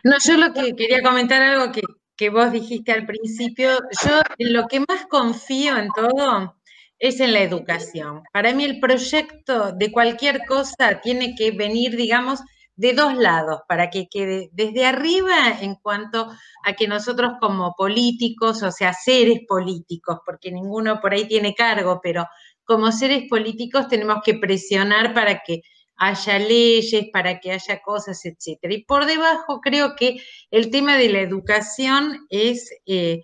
no, 0.03 0.13
yo 0.23 0.37
lo 0.37 0.53
que 0.53 0.75
quería 0.75 1.01
comentar 1.01 1.41
algo 1.41 1.71
que, 1.71 1.81
que 2.15 2.29
vos 2.29 2.51
dijiste 2.51 2.91
al 2.91 3.07
principio, 3.07 3.71
yo 4.05 4.21
en 4.37 4.53
lo 4.53 4.67
que 4.67 4.81
más 4.81 5.07
confío 5.09 5.77
en 5.77 5.89
todo 5.89 6.57
es 6.99 7.19
en 7.19 7.33
la 7.33 7.41
educación. 7.41 8.23
Para 8.33 8.53
mí 8.53 8.63
el 8.63 8.79
proyecto 8.79 9.71
de 9.71 9.91
cualquier 9.91 10.45
cosa 10.45 10.99
tiene 11.01 11.35
que 11.35 11.51
venir, 11.51 11.95
digamos, 11.95 12.41
de 12.75 12.93
dos 12.93 13.15
lados, 13.15 13.61
para 13.67 13.89
que 13.89 14.07
quede 14.07 14.49
desde 14.53 14.85
arriba 14.85 15.57
en 15.61 15.75
cuanto 15.75 16.31
a 16.63 16.73
que 16.73 16.87
nosotros 16.87 17.33
como 17.41 17.73
políticos, 17.75 18.61
o 18.61 18.71
sea, 18.71 18.93
seres 18.93 19.39
políticos, 19.47 20.19
porque 20.23 20.51
ninguno 20.51 21.01
por 21.01 21.13
ahí 21.13 21.27
tiene 21.27 21.55
cargo, 21.55 21.99
pero 22.03 22.27
como 22.63 22.91
seres 22.91 23.23
políticos 23.27 23.87
tenemos 23.87 24.19
que 24.23 24.35
presionar 24.35 25.13
para 25.15 25.41
que 25.43 25.61
haya 25.97 26.37
leyes, 26.37 27.07
para 27.11 27.39
que 27.39 27.51
haya 27.51 27.81
cosas, 27.81 28.23
etcétera. 28.25 28.73
Y 28.75 28.83
por 28.85 29.07
debajo 29.07 29.59
creo 29.61 29.95
que 29.95 30.17
el 30.51 30.69
tema 30.69 30.97
de 30.97 31.09
la 31.09 31.21
educación 31.21 32.27
es 32.29 32.69
eh, 32.85 33.21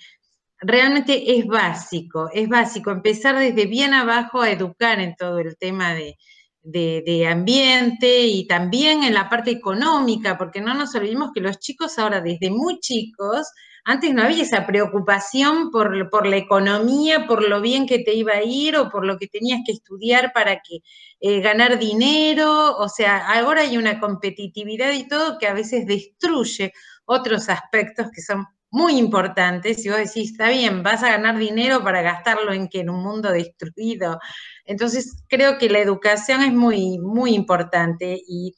realmente 0.64 1.38
es 1.38 1.45
básico, 1.45 2.30
es 2.34 2.48
básico 2.49 2.91
empezar 2.91 3.38
desde 3.38 3.65
bien 3.65 3.94
abajo 3.94 4.41
a 4.41 4.49
educar 4.52 4.99
en 4.99 5.15
todo 5.15 5.40
el 5.40 5.57
tema 5.57 5.94
de, 5.94 6.18
de, 6.64 7.27
ambiente 7.27 8.22
y 8.22 8.48
también 8.48 9.03
en 9.03 9.14
la 9.14 9.30
parte 9.30 9.52
económica, 9.52 10.38
porque 10.38 10.61
no 10.61 10.73
nos 10.73 10.95
olvidemos 10.95 11.31
que 11.34 11.41
los 11.41 11.60
chicos 11.60 11.99
ahora 11.99 12.22
desde 12.22 12.49
muy 12.49 12.80
chicos, 12.80 13.48
antes 13.85 14.14
no 14.14 14.23
había 14.23 14.44
esa 14.44 14.65
preocupación 14.65 15.69
por, 15.69 16.10
por 16.10 16.26
la 16.26 16.38
economía, 16.38 17.27
por 17.27 17.48
lo 17.48 17.60
bien 17.60 17.85
que 17.85 17.99
te 17.99 18.14
iba 18.14 18.34
a 18.34 18.44
ir 18.44 18.77
o 18.77 18.90
por 18.90 19.06
lo 19.06 19.18
que 19.18 19.27
tenías 19.27 19.60
que 19.65 19.73
estudiar 19.73 20.31
para 20.34 20.61
que 20.61 20.80
eh, 21.19 21.41
ganar 21.41 21.77
dinero, 21.80 22.77
o 22.77 22.88
sea, 22.88 23.18
ahora 23.27 23.61
hay 23.61 23.77
una 23.77 23.99
competitividad 23.99 24.94
y 24.94 25.07
todo 25.07 25.38
que 25.38 25.48
a 25.48 25.53
veces 25.53 25.85
destruye 25.85 26.72
otros 27.06 27.49
aspectos 27.49 28.07
que 28.15 28.22
son 28.22 28.45
muy 28.74 28.98
importantes, 28.98 29.86
y 29.86 29.90
vos 29.90 30.00
decís, 30.00 30.32
está 30.32 30.50
bien, 30.50 30.82
vas 30.82 31.04
a 31.04 31.10
ganar 31.10 31.38
dinero 31.38 31.84
para 31.84 32.02
gastarlo 32.02 32.52
en 32.54 32.68
que 32.68 32.80
en 32.80 32.90
un 32.90 33.04
mundo 33.04 33.32
destruido. 33.32 34.20
Entonces, 34.66 35.24
creo 35.30 35.60
que 35.60 35.70
la 35.70 35.78
educación 35.78 36.41
es 36.41 36.52
muy, 36.54 36.98
muy 36.98 37.36
importante 37.36 38.20
y 38.28 38.56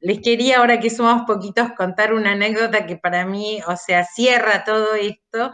les 0.00 0.20
quería, 0.22 0.58
ahora 0.60 0.80
que 0.80 0.88
somos 0.88 1.24
poquitos, 1.26 1.72
contar 1.76 2.14
una 2.14 2.32
anécdota 2.32 2.86
que 2.86 2.96
para 2.96 3.26
mí, 3.26 3.60
o 3.66 3.76
sea, 3.76 4.04
cierra 4.04 4.64
todo 4.64 4.94
esto, 4.94 5.52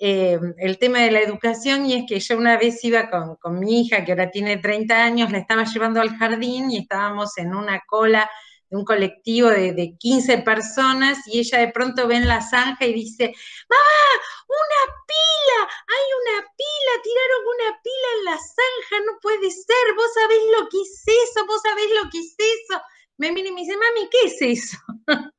eh, 0.00 0.40
el 0.58 0.78
tema 0.78 0.98
de 0.98 1.12
la 1.12 1.20
educación, 1.20 1.86
y 1.86 1.94
es 1.94 2.04
que 2.08 2.18
yo 2.18 2.36
una 2.36 2.58
vez 2.58 2.82
iba 2.82 3.08
con, 3.10 3.36
con 3.36 3.60
mi 3.60 3.82
hija, 3.82 4.04
que 4.04 4.10
ahora 4.10 4.32
tiene 4.32 4.56
30 4.56 5.04
años, 5.04 5.30
la 5.30 5.38
estaba 5.38 5.62
llevando 5.62 6.00
al 6.00 6.16
jardín 6.16 6.68
y 6.72 6.78
estábamos 6.78 7.38
en 7.38 7.54
una 7.54 7.80
cola 7.86 8.28
de 8.72 8.78
un 8.78 8.86
colectivo 8.86 9.50
de, 9.50 9.74
de, 9.74 9.96
15 9.98 10.38
personas 10.38 11.18
y 11.28 11.40
ella 11.40 11.58
de 11.58 11.68
pronto 11.68 12.08
ve 12.08 12.16
en 12.16 12.26
la 12.26 12.40
zanja 12.40 12.86
y 12.86 12.94
dice, 12.94 13.34
mamá, 13.68 14.22
una 14.48 14.94
pila, 15.06 15.68
hay 15.86 16.06
una 16.22 16.48
pila, 16.56 17.02
tiraron 17.02 17.42
una 17.54 17.80
pila 17.82 18.08
en 18.16 18.24
la 18.24 18.38
zanja, 18.38 19.04
no 19.04 19.18
puede 19.20 19.50
ser, 19.50 19.94
vos 19.94 20.10
sabés 20.14 20.38
lo 20.58 20.68
que 20.70 20.78
es 20.80 21.04
eso, 21.06 21.46
vos 21.46 21.60
sabés 21.62 21.86
lo 22.02 22.10
que 22.10 22.18
es 22.20 22.34
eso. 22.38 22.80
Me 23.18 23.30
mira 23.30 23.50
y 23.50 23.52
me 23.52 23.60
dice, 23.60 23.76
mami, 23.76 24.08
¿qué 24.10 24.26
es 24.26 24.62
eso? 24.62 24.78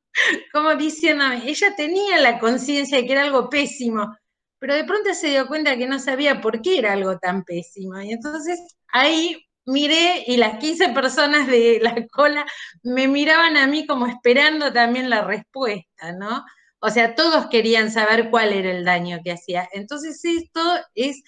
Como 0.52 0.76
diciéndome, 0.76 1.42
ella 1.50 1.74
tenía 1.74 2.20
la 2.20 2.38
conciencia 2.38 2.98
de 2.98 3.06
que 3.06 3.12
era 3.14 3.22
algo 3.22 3.50
pésimo, 3.50 4.16
pero 4.60 4.74
de 4.74 4.84
pronto 4.84 5.12
se 5.12 5.30
dio 5.30 5.48
cuenta 5.48 5.76
que 5.76 5.88
no 5.88 5.98
sabía 5.98 6.40
por 6.40 6.62
qué 6.62 6.78
era 6.78 6.92
algo 6.92 7.18
tan 7.18 7.42
pésimo. 7.42 8.00
Y 8.00 8.12
entonces 8.12 8.60
ahí 8.92 9.43
miré 9.66 10.24
y 10.26 10.36
las 10.36 10.58
15 10.58 10.90
personas 10.90 11.46
de 11.46 11.78
la 11.82 11.94
cola 12.12 12.44
me 12.82 13.08
miraban 13.08 13.56
a 13.56 13.66
mí 13.66 13.86
como 13.86 14.06
esperando 14.06 14.72
también 14.72 15.10
la 15.10 15.22
respuesta, 15.22 16.12
¿no? 16.12 16.44
O 16.80 16.90
sea, 16.90 17.14
todos 17.14 17.46
querían 17.46 17.90
saber 17.90 18.30
cuál 18.30 18.52
era 18.52 18.70
el 18.70 18.84
daño 18.84 19.20
que 19.24 19.32
hacía. 19.32 19.68
Entonces 19.72 20.22
esto 20.24 20.60
es 20.94 21.22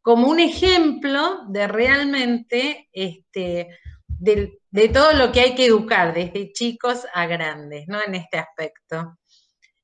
como 0.00 0.28
un 0.28 0.40
ejemplo 0.40 1.40
de 1.48 1.68
realmente, 1.68 2.88
este, 2.92 3.68
de, 4.06 4.58
de 4.70 4.88
todo 4.88 5.12
lo 5.12 5.32
que 5.32 5.40
hay 5.40 5.54
que 5.54 5.66
educar, 5.66 6.14
desde 6.14 6.52
chicos 6.52 7.06
a 7.12 7.26
grandes, 7.26 7.86
¿no? 7.88 7.98
En 8.02 8.14
este 8.14 8.38
aspecto. 8.38 9.18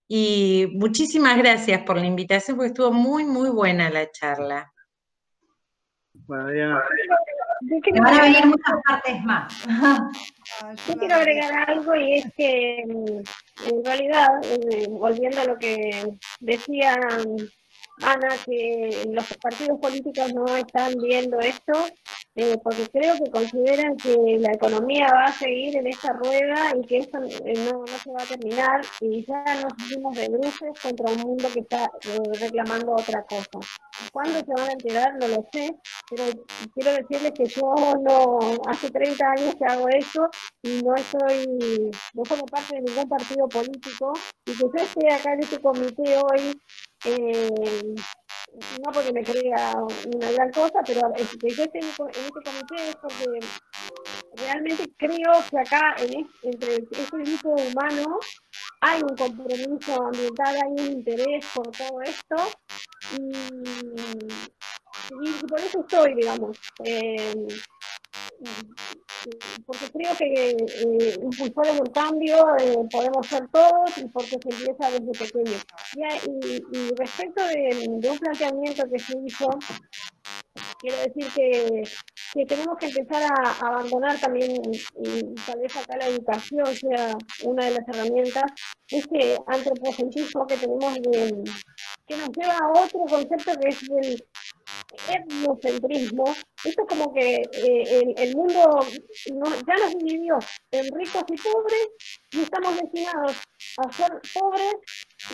Y 0.09 0.69
muchísimas 0.75 1.37
gracias 1.39 1.83
por 1.83 1.97
la 1.97 2.07
invitación, 2.07 2.57
porque 2.57 2.69
estuvo 2.69 2.93
muy, 2.93 3.25
muy 3.25 3.51
buena 3.51 3.91
la 3.91 4.11
charla. 4.11 4.73
Bueno. 6.13 6.81
Te 7.69 8.01
van 8.01 8.15
a 8.15 8.23
venir 8.23 8.47
muchas 8.47 8.75
partes 8.85 9.25
más. 9.25 9.65
Yo 10.89 10.97
quiero 10.99 11.15
agregar 11.15 11.71
algo 11.71 11.95
y 11.95 12.15
es 12.15 12.27
que 12.37 12.79
en 12.81 13.85
realidad, 13.85 14.29
eh, 14.45 14.87
volviendo 14.89 15.41
a 15.41 15.45
lo 15.45 15.59
que 15.59 16.09
decía 16.41 16.97
Ana, 18.01 18.29
que 18.45 19.05
los 19.11 19.27
partidos 19.37 19.79
políticos 19.79 20.33
no 20.35 20.47
están 20.57 20.95
viendo 20.95 21.39
esto, 21.41 21.73
eh, 22.35 22.57
porque 22.65 22.89
creo 22.89 23.15
que 23.23 23.31
consideran 23.31 23.97
que 23.97 24.39
la 24.41 24.53
economía 24.53 25.07
va 25.13 25.27
a 25.27 25.33
seguir 25.33 25.77
en 25.77 25.87
esta 25.87 26.15
rueda 26.15 26.73
y 26.81 26.87
que 26.87 26.99
esto 26.99 27.19
eh, 27.23 27.53
no, 27.71 27.81
no, 27.81 27.87
se 27.87 28.11
va 28.11 28.23
a 28.23 28.27
terminar 28.27 28.81
y 29.01 29.25
ya 29.27 29.45
nos 29.61 29.73
hicimos 29.85 30.17
de 30.17 30.29
bruces 30.31 30.81
contra 30.81 31.13
un 31.13 31.21
mundo 31.21 31.49
que 31.53 31.61
está 31.61 31.85
eh, 31.85 32.39
reclamando 32.41 32.93
otra 32.93 33.23
cosa. 33.25 33.61
¿Cuándo 34.13 34.39
se 34.39 34.53
van 34.57 34.71
a 34.71 34.73
enterar? 34.73 35.15
No 35.21 35.29
lo 35.29 35.47
sé, 35.53 35.77
pero 36.09 36.25
quiero 36.75 36.93
decirles 36.93 37.33
que 37.33 37.45
yo 37.45 37.75
no, 38.01 38.39
hace 38.67 38.91
30 38.91 39.31
años 39.37 39.55
que 39.57 39.65
hago 39.67 39.89
eso 39.91 40.29
y 40.63 40.83
no 40.83 40.95
estoy, 40.95 41.91
no 42.15 42.25
formo 42.25 42.47
parte 42.47 42.77
de 42.77 42.83
ningún 42.83 43.09
partido 43.09 43.47
político 43.49 44.13
y 44.47 44.53
que 44.53 44.59
yo 44.59 44.85
esté 44.85 45.13
acá 45.13 45.35
en 45.35 45.41
este 45.41 45.61
comité 45.61 46.17
hoy 46.17 46.59
eh, 47.05 47.95
no 48.85 48.93
porque 48.93 49.13
me 49.13 49.23
crea 49.23 49.75
una 50.15 50.31
gran 50.33 50.51
cosa, 50.53 50.81
pero 50.87 51.13
que 51.41 51.51
yo 51.51 51.63
en, 51.65 51.79
este 51.79 52.05
comité 52.11 52.89
es 52.89 52.97
porque 52.97 53.41
realmente 54.37 54.85
creo 54.99 55.33
que 55.51 55.59
acá 55.59 55.95
en 55.99 56.29
entre 56.43 56.75
este 56.75 57.17
grupo 57.19 57.55
humano 57.55 58.19
hay 58.81 59.01
un 59.03 59.17
compromiso 59.17 60.03
ambiental, 60.03 60.57
hay 60.57 60.71
un 60.71 60.93
interés 60.93 61.47
por 61.55 61.71
todo 61.71 62.03
esto 62.03 62.37
y, 63.19 63.33
por 65.49 65.61
eso 65.61 65.81
estoy, 65.81 66.15
digamos. 66.15 66.57
Eh, 66.85 67.47
porque 69.67 69.91
creo 69.93 70.17
que 70.17 70.51
eh, 70.51 71.19
impulsores 71.23 71.79
del 71.79 71.93
cambio 71.93 72.57
eh, 72.59 72.77
podemos 72.91 73.27
ser 73.27 73.49
todos 73.49 73.97
y 73.99 74.07
porque 74.09 74.39
se 74.43 74.49
empieza 74.51 74.91
desde 74.91 75.25
pequeño. 75.25 75.59
Y, 76.43 76.95
respecto 76.97 77.45
de, 77.47 77.89
un 77.89 78.19
planteamiento 78.19 78.83
que 78.91 78.99
se 78.99 79.19
hizo, 79.25 79.49
quiero 80.81 80.97
decir 80.99 81.27
que, 81.35 81.83
tenemos 82.47 82.77
que 82.79 82.87
empezar 82.87 83.23
a, 83.23 83.67
abandonar 83.67 84.19
también, 84.19 84.61
y 84.65 85.35
tal 85.47 85.61
vez 85.61 85.77
acá 85.77 85.97
la 85.97 86.09
educación 86.09 86.67
sea 86.75 87.17
una 87.45 87.67
de 87.67 87.73
las 87.73 87.89
herramientas, 87.89 88.45
ese 88.89 89.39
antropocentrismo 89.47 90.47
que 90.47 90.57
tenemos 90.57 90.95
que 92.07 92.17
nos 92.17 92.29
lleva 92.31 92.59
a 92.59 92.71
otro 92.71 93.01
concepto 93.09 93.53
que 93.61 93.69
es 93.69 93.83
el 93.91 94.25
etnocentrismo. 95.09 96.25
Esto 96.65 96.83
es 96.83 96.89
como 96.89 97.13
que 97.13 97.43
eh, 97.53 98.15
el, 98.17 98.37
mundo 98.37 98.81
ya 99.67 99.75
nos 99.77 99.95
dividió 99.99 100.39
en 100.71 100.95
ricos 100.95 101.25
y 101.29 101.37
pobres 101.37 101.89
y 102.33 102.41
estamos 102.41 102.77
destinados 102.77 103.37
a 103.79 103.93
ser 103.93 104.21
pobres 104.35 104.75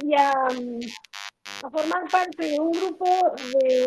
y 0.02 0.14
a, 0.14 0.30
a 0.30 1.70
formar 1.70 2.08
parte 2.10 2.46
de 2.46 2.60
un 2.60 2.70
grupo 2.70 3.06
de, 3.52 3.86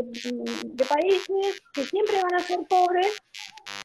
de, 0.63 0.85
países 0.85 1.61
que 1.73 1.83
siempre 1.85 2.21
van 2.21 2.41
a 2.41 2.43
ser 2.43 2.59
pobres 2.69 3.17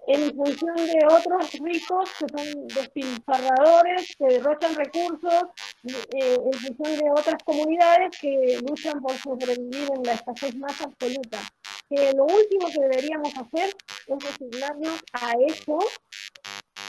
en 0.07 0.35
función 0.37 0.77
de 0.77 1.07
otros 1.11 1.53
ricos 1.61 2.11
que 2.19 2.27
son 2.29 2.67
despilfarradores, 2.69 4.15
que 4.17 4.27
derrochan 4.27 4.75
recursos, 4.75 5.43
eh, 5.85 6.37
en 6.37 6.53
función 6.53 6.99
de 6.99 7.11
otras 7.11 7.43
comunidades 7.45 8.17
que 8.21 8.59
luchan 8.69 9.01
por 9.03 9.13
sobrevivir 9.19 9.89
en 9.95 10.03
la 10.05 10.13
escasez 10.13 10.57
más 10.57 10.81
absoluta. 10.81 11.39
Que 11.89 12.13
lo 12.13 12.25
último 12.25 12.69
que 12.69 12.81
deberíamos 12.81 13.33
hacer 13.37 13.71
es 14.07 14.25
resignarnos 14.25 15.01
a 15.13 15.33
eso 15.47 15.79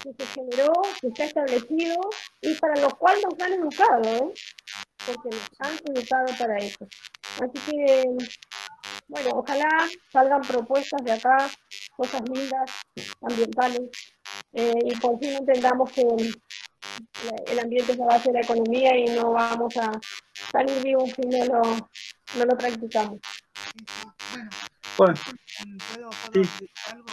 que 0.03 0.13
se 0.13 0.25
generó, 0.33 0.73
que 1.01 1.07
está 1.07 1.25
establecido 1.25 1.95
y 2.41 2.53
para 2.55 2.79
lo 2.81 2.89
cual 2.97 3.17
nos 3.21 3.39
han 3.39 3.53
educado, 3.53 4.01
¿eh? 4.03 4.33
porque 5.05 5.29
nos 5.29 5.49
han 5.59 5.95
educado 5.95 6.25
para 6.37 6.57
eso. 6.57 6.87
Así 7.35 7.71
que, 7.71 8.05
bueno, 9.07 9.29
ojalá 9.33 9.87
salgan 10.11 10.41
propuestas 10.41 11.03
de 11.03 11.11
acá, 11.13 11.49
cosas 11.95 12.21
lindas, 12.29 12.71
ambientales, 13.21 13.89
eh, 14.53 14.73
y 14.85 14.95
por 14.95 15.19
fin 15.19 15.33
entendamos 15.33 15.91
que 15.91 16.01
el 17.47 17.59
ambiente 17.59 17.91
es 17.91 17.97
la 17.97 18.05
base 18.05 18.29
de 18.29 18.33
la 18.33 18.41
economía 18.41 18.97
y 18.97 19.05
no 19.05 19.31
vamos 19.31 19.75
a 19.77 19.91
salir 20.51 20.81
vivos 20.83 21.11
si 21.15 21.21
no 21.27 21.45
lo, 21.45 21.61
no 21.61 22.45
lo 22.45 22.57
practicamos. 22.57 23.19
Bueno, 24.97 25.13
¿puedo, 25.93 26.09
puedo 26.09 26.09
decir 26.31 26.69
algo? 26.91 27.05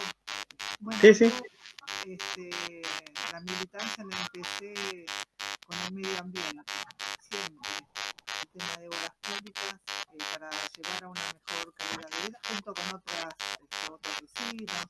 Bueno, 0.79 1.01
sí, 1.01 1.13
sí 1.13 1.31
este, 2.05 2.49
la 3.31 3.39
militancia 3.39 4.03
la 4.03 4.17
empecé 4.17 4.73
con 5.65 5.77
el 5.87 5.93
medio 5.93 6.19
ambiente, 6.19 6.73
siempre. 7.19 7.71
El 8.41 8.47
tema 8.61 8.75
de 8.79 8.87
obras 8.87 9.11
públicas 9.21 9.75
eh, 10.13 10.17
para 10.33 10.49
llevar 10.49 11.03
a 11.03 11.07
una 11.09 11.21
mejor 11.33 11.73
calidad 11.73 12.09
de 12.09 12.27
vida 12.27 12.39
junto 12.47 12.73
con 12.73 12.85
otras, 12.95 13.33
este, 13.61 13.91
otros 13.91 14.15
vecinos. 14.21 14.85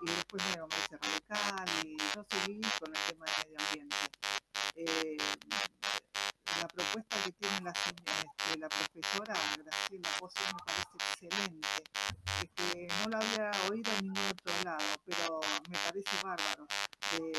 Y 0.00 0.06
después 0.06 0.42
me 0.44 0.50
hice 0.52 0.96
radical 1.02 1.68
y 1.84 1.96
yo 1.98 2.24
seguí 2.30 2.60
con 2.78 2.96
el 2.96 3.02
tema 3.08 3.26
del 3.26 3.36
medio 3.44 3.58
ambiente. 3.66 3.96
Eh, 4.76 5.16
la 6.60 6.68
propuesta 6.68 7.16
que 7.24 7.32
tiene 7.32 7.60
la, 7.60 7.70
este, 7.70 8.58
la 8.58 8.68
profesora 8.68 9.34
Graciela 9.58 10.08
José 10.18 10.40
me 10.46 10.58
parece 10.66 10.94
excelente. 10.94 11.68
Este, 12.42 12.86
no 13.04 13.10
la 13.10 13.18
había 13.18 13.50
oído 13.70 13.90
en 13.92 14.00
ningún 14.06 14.26
otro 14.30 14.52
lado, 14.64 14.84
pero 15.04 15.40
me 15.68 15.78
parece 15.78 16.16
bárbaro 16.22 16.66
de, 17.12 17.32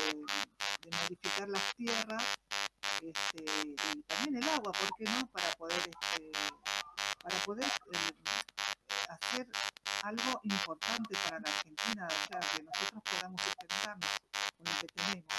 de 0.82 0.90
modificar 0.96 1.48
las 1.48 1.74
tierras 1.76 2.22
este, 3.02 3.44
y 3.94 4.02
también 4.02 4.42
el 4.42 4.48
agua, 4.50 4.72
¿por 4.72 4.90
qué 4.98 5.04
no? 5.04 5.26
Para 5.28 5.50
poder, 5.52 5.78
este, 5.78 6.32
para 7.22 7.36
poder 7.44 7.64
eh, 7.64 8.12
hacer 9.08 9.46
algo 10.02 10.40
importante 10.42 11.14
para 11.24 11.40
la 11.40 11.48
Argentina, 11.48 12.06
o 12.08 12.10
sea, 12.28 12.40
que 12.40 12.62
nosotros 12.62 13.02
podamos 13.04 13.40
sustentarnos 13.40 14.10
con 14.56 14.64
lo 14.66 14.72
que 14.80 14.86
tenemos. 14.88 15.34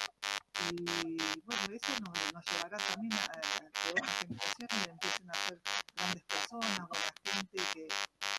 Y 0.72 1.18
bueno, 1.44 1.64
eso 1.74 1.92
nos, 2.02 2.34
nos 2.34 2.46
llevará 2.46 2.78
también 2.78 3.14
a, 3.14 3.26
a, 3.26 3.42
que 3.42 3.90
otras 3.90 4.12
generaciones 4.20 4.88
empiecen 4.88 5.30
a 5.30 5.34
ser 5.34 5.62
grandes 5.96 6.24
personas, 6.24 6.88
buena 6.88 7.14
gente 7.26 7.58
que, 7.74 7.88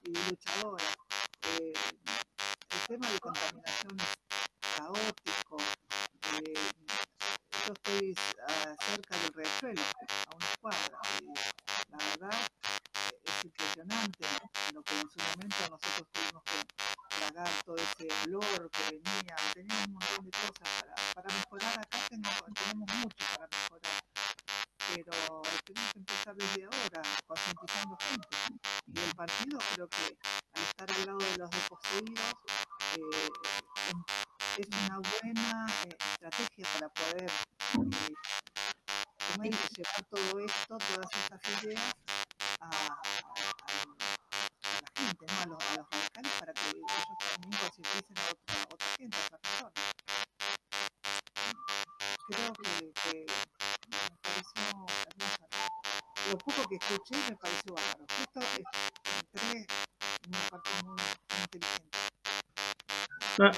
y 0.04 0.12
luchadoras. 0.30 0.94
Eh, 1.42 1.72
el 2.70 2.80
tema 2.88 3.08
de 3.10 3.18
contaminación 3.20 3.96
es 4.00 4.14
caótico. 4.76 5.56
Eh, 6.38 6.54
yo 7.66 7.72
estoy 7.74 8.12
uh, 8.12 8.74
cerca 8.84 9.16
del 9.18 9.32
riachuelo, 9.34 9.82
a 9.82 9.84
una 10.34 10.46
cuadra, 10.60 10.98
y 11.20 11.26
la 11.90 11.98
verdad 11.98 12.40
es 13.24 13.44
impresionante 13.44 14.26
lo 14.74 14.82
que 14.82 14.94
en 14.98 15.08
su 15.10 15.18
momento 15.20 15.56
nosotros 15.70 16.08
tuvimos 16.12 16.42
que 16.42 16.64
tragar 17.18 17.48
todo 17.64 17.76
ese 17.76 18.08
olor 18.26 18.68
que 18.70 18.82
venía, 18.90 19.36
teníamos 19.54 19.86
un 19.86 19.92
montón 19.92 20.24
de 20.24 20.30
cosas 20.32 20.68
para, 20.80 20.94
para 21.14 21.28
mejorar 21.36 21.78
acá, 21.80 21.98
tenemos, 22.08 22.42
tenemos 22.52 22.88
mucho 22.96 23.24
para 23.36 23.48
mejorar, 23.52 24.02
pero 24.88 25.12
tenemos 25.64 25.92
que 25.92 25.98
empezar 25.98 26.34
desde 26.34 26.64
ahora, 26.64 27.02
concientizando 27.26 27.96
gente. 28.00 28.28
Y 28.86 28.98
el 28.98 29.14
partido 29.14 29.58
creo 29.74 29.88
que 29.88 30.16
al 30.54 30.62
estar 30.62 30.90
al 30.90 31.06
lado 31.06 31.18
de 31.18 31.36
los 31.38 31.50
desposeídos, 31.50 32.34
eh, 32.96 33.28
es 34.58 34.66
una 34.66 34.98
buena 34.98 35.66
eh, 35.86 35.96
estrategia 35.98 36.66
para 36.74 36.88
poder 36.90 37.30
eh, 39.42 39.50
llevar 39.76 40.04
todo 40.10 40.38
esto, 40.40 40.76
todas 40.76 41.08
estas 41.14 41.40
ideas 41.64 41.94
a, 42.60 42.68
la 42.68 43.00
gente, 44.94 45.24
¿no? 45.26 45.34
a, 45.40 45.46
los, 45.46 45.64
a 45.64 45.76
los 45.76 45.86
radicales, 45.90 46.32
para 46.38 46.52
que 46.52 46.68
ellos 46.68 46.92
también 47.32 47.54
concienticen 47.62 48.18
a 48.18 48.20
otra, 48.30 48.54
a 48.60 48.62
otra 48.74 48.88
gente, 48.98 49.16
a 49.16 49.18
otras 49.24 49.40
personas. 49.40 49.72
Creo 52.28 52.52
que, 52.52 52.92
que 52.92 53.24
me 53.88 53.96
pareció 54.20 54.68
hermoso. 55.06 55.44
Lo 56.30 56.36
poco 56.38 56.60
que 56.68 56.76
escuché 56.76 57.16
me 57.30 57.36
pareció 57.36 57.74
bárbaro. 57.74 58.04
Justo 58.18 58.40
entré 59.32 59.66
en 60.22 60.28
una 60.28 60.40
parte 60.50 60.70
muy, 60.84 60.92
muy 60.92 61.40
inteligente. 61.42 61.98
Ah. 63.40 63.52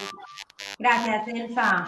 Gracias, 0.94 1.28
Elsa. 1.28 1.86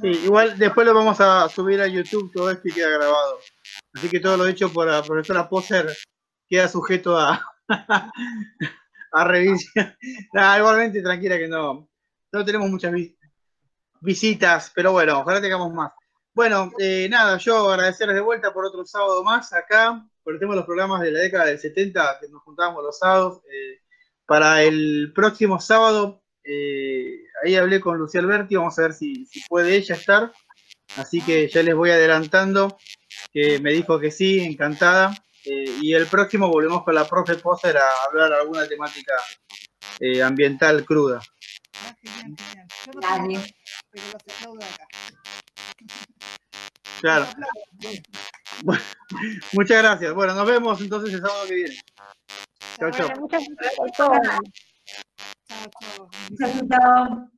Sí, 0.00 0.08
igual 0.24 0.58
después 0.58 0.86
lo 0.86 0.94
vamos 0.94 1.20
a 1.20 1.46
subir 1.50 1.78
a 1.80 1.86
YouTube, 1.86 2.32
todo 2.32 2.50
esto 2.50 2.68
y 2.68 2.72
queda 2.72 2.88
grabado. 2.88 3.38
Así 3.94 4.08
que 4.08 4.18
todo 4.18 4.38
lo 4.38 4.46
hecho 4.46 4.72
por 4.72 4.86
la 4.86 5.02
profesora 5.02 5.46
Poser 5.46 5.94
queda 6.48 6.66
sujeto 6.66 7.18
a, 7.18 7.46
a 9.12 9.24
revisión. 9.24 9.94
igualmente, 10.58 11.02
tranquila 11.02 11.36
que 11.36 11.48
no, 11.48 11.86
no 12.32 12.44
tenemos 12.46 12.70
muchas 12.70 12.94
visitas, 14.00 14.72
pero 14.74 14.92
bueno, 14.92 15.20
ojalá 15.20 15.40
tengamos 15.40 15.72
más. 15.74 15.92
Bueno, 16.32 16.72
eh, 16.78 17.08
nada, 17.10 17.36
yo 17.36 17.70
agradecerles 17.70 18.16
de 18.16 18.22
vuelta 18.22 18.54
por 18.54 18.64
otro 18.64 18.86
sábado 18.86 19.22
más 19.22 19.52
acá, 19.52 20.02
por 20.22 20.32
el 20.32 20.40
tema 20.40 20.52
de 20.52 20.60
los 20.60 20.66
programas 20.66 21.02
de 21.02 21.10
la 21.10 21.20
década 21.20 21.44
del 21.44 21.58
70, 21.58 22.20
que 22.20 22.28
nos 22.28 22.42
juntábamos 22.42 22.82
los 22.82 22.98
sábados. 22.98 23.42
Eh, 23.52 23.80
para 24.24 24.62
el 24.62 25.12
próximo 25.14 25.60
sábado 25.60 26.22
eh, 26.46 27.24
ahí 27.42 27.56
hablé 27.56 27.80
con 27.80 27.98
Lucía 27.98 28.20
Alberti, 28.20 28.54
vamos 28.54 28.78
a 28.78 28.82
ver 28.82 28.92
si, 28.92 29.28
puede 29.48 29.76
ella 29.76 29.94
estar. 29.94 30.32
Así 30.96 31.20
que 31.20 31.48
ya 31.48 31.62
les 31.62 31.74
voy 31.74 31.90
adelantando 31.90 32.78
que 33.32 33.58
me 33.58 33.72
dijo 33.72 33.98
que 33.98 34.10
sí, 34.10 34.40
encantada. 34.40 35.14
Eh, 35.44 35.78
y 35.80 35.92
el 35.94 36.06
próximo 36.06 36.48
volvemos 36.48 36.82
con 36.84 36.94
la 36.94 37.06
profe 37.06 37.36
Poser 37.36 37.76
a 37.76 38.04
hablar 38.08 38.32
alguna 38.32 38.66
temática 38.66 39.14
eh, 40.00 40.22
ambiental 40.22 40.84
cruda. 40.84 41.20
Claro. 47.00 47.26
Muchas 49.52 49.82
gracias. 49.82 50.14
Bueno, 50.14 50.34
nos 50.34 50.46
vemos 50.46 50.80
entonces 50.80 51.14
el 51.14 51.20
sábado 51.20 51.46
que 51.46 51.54
viene. 51.54 51.76
Chao, 52.78 52.90
bueno. 52.90 53.20
Muchas 53.20 53.44
gracias. 53.48 54.62
감사합니다. 55.70 56.08
감사합니다. 56.38 57.30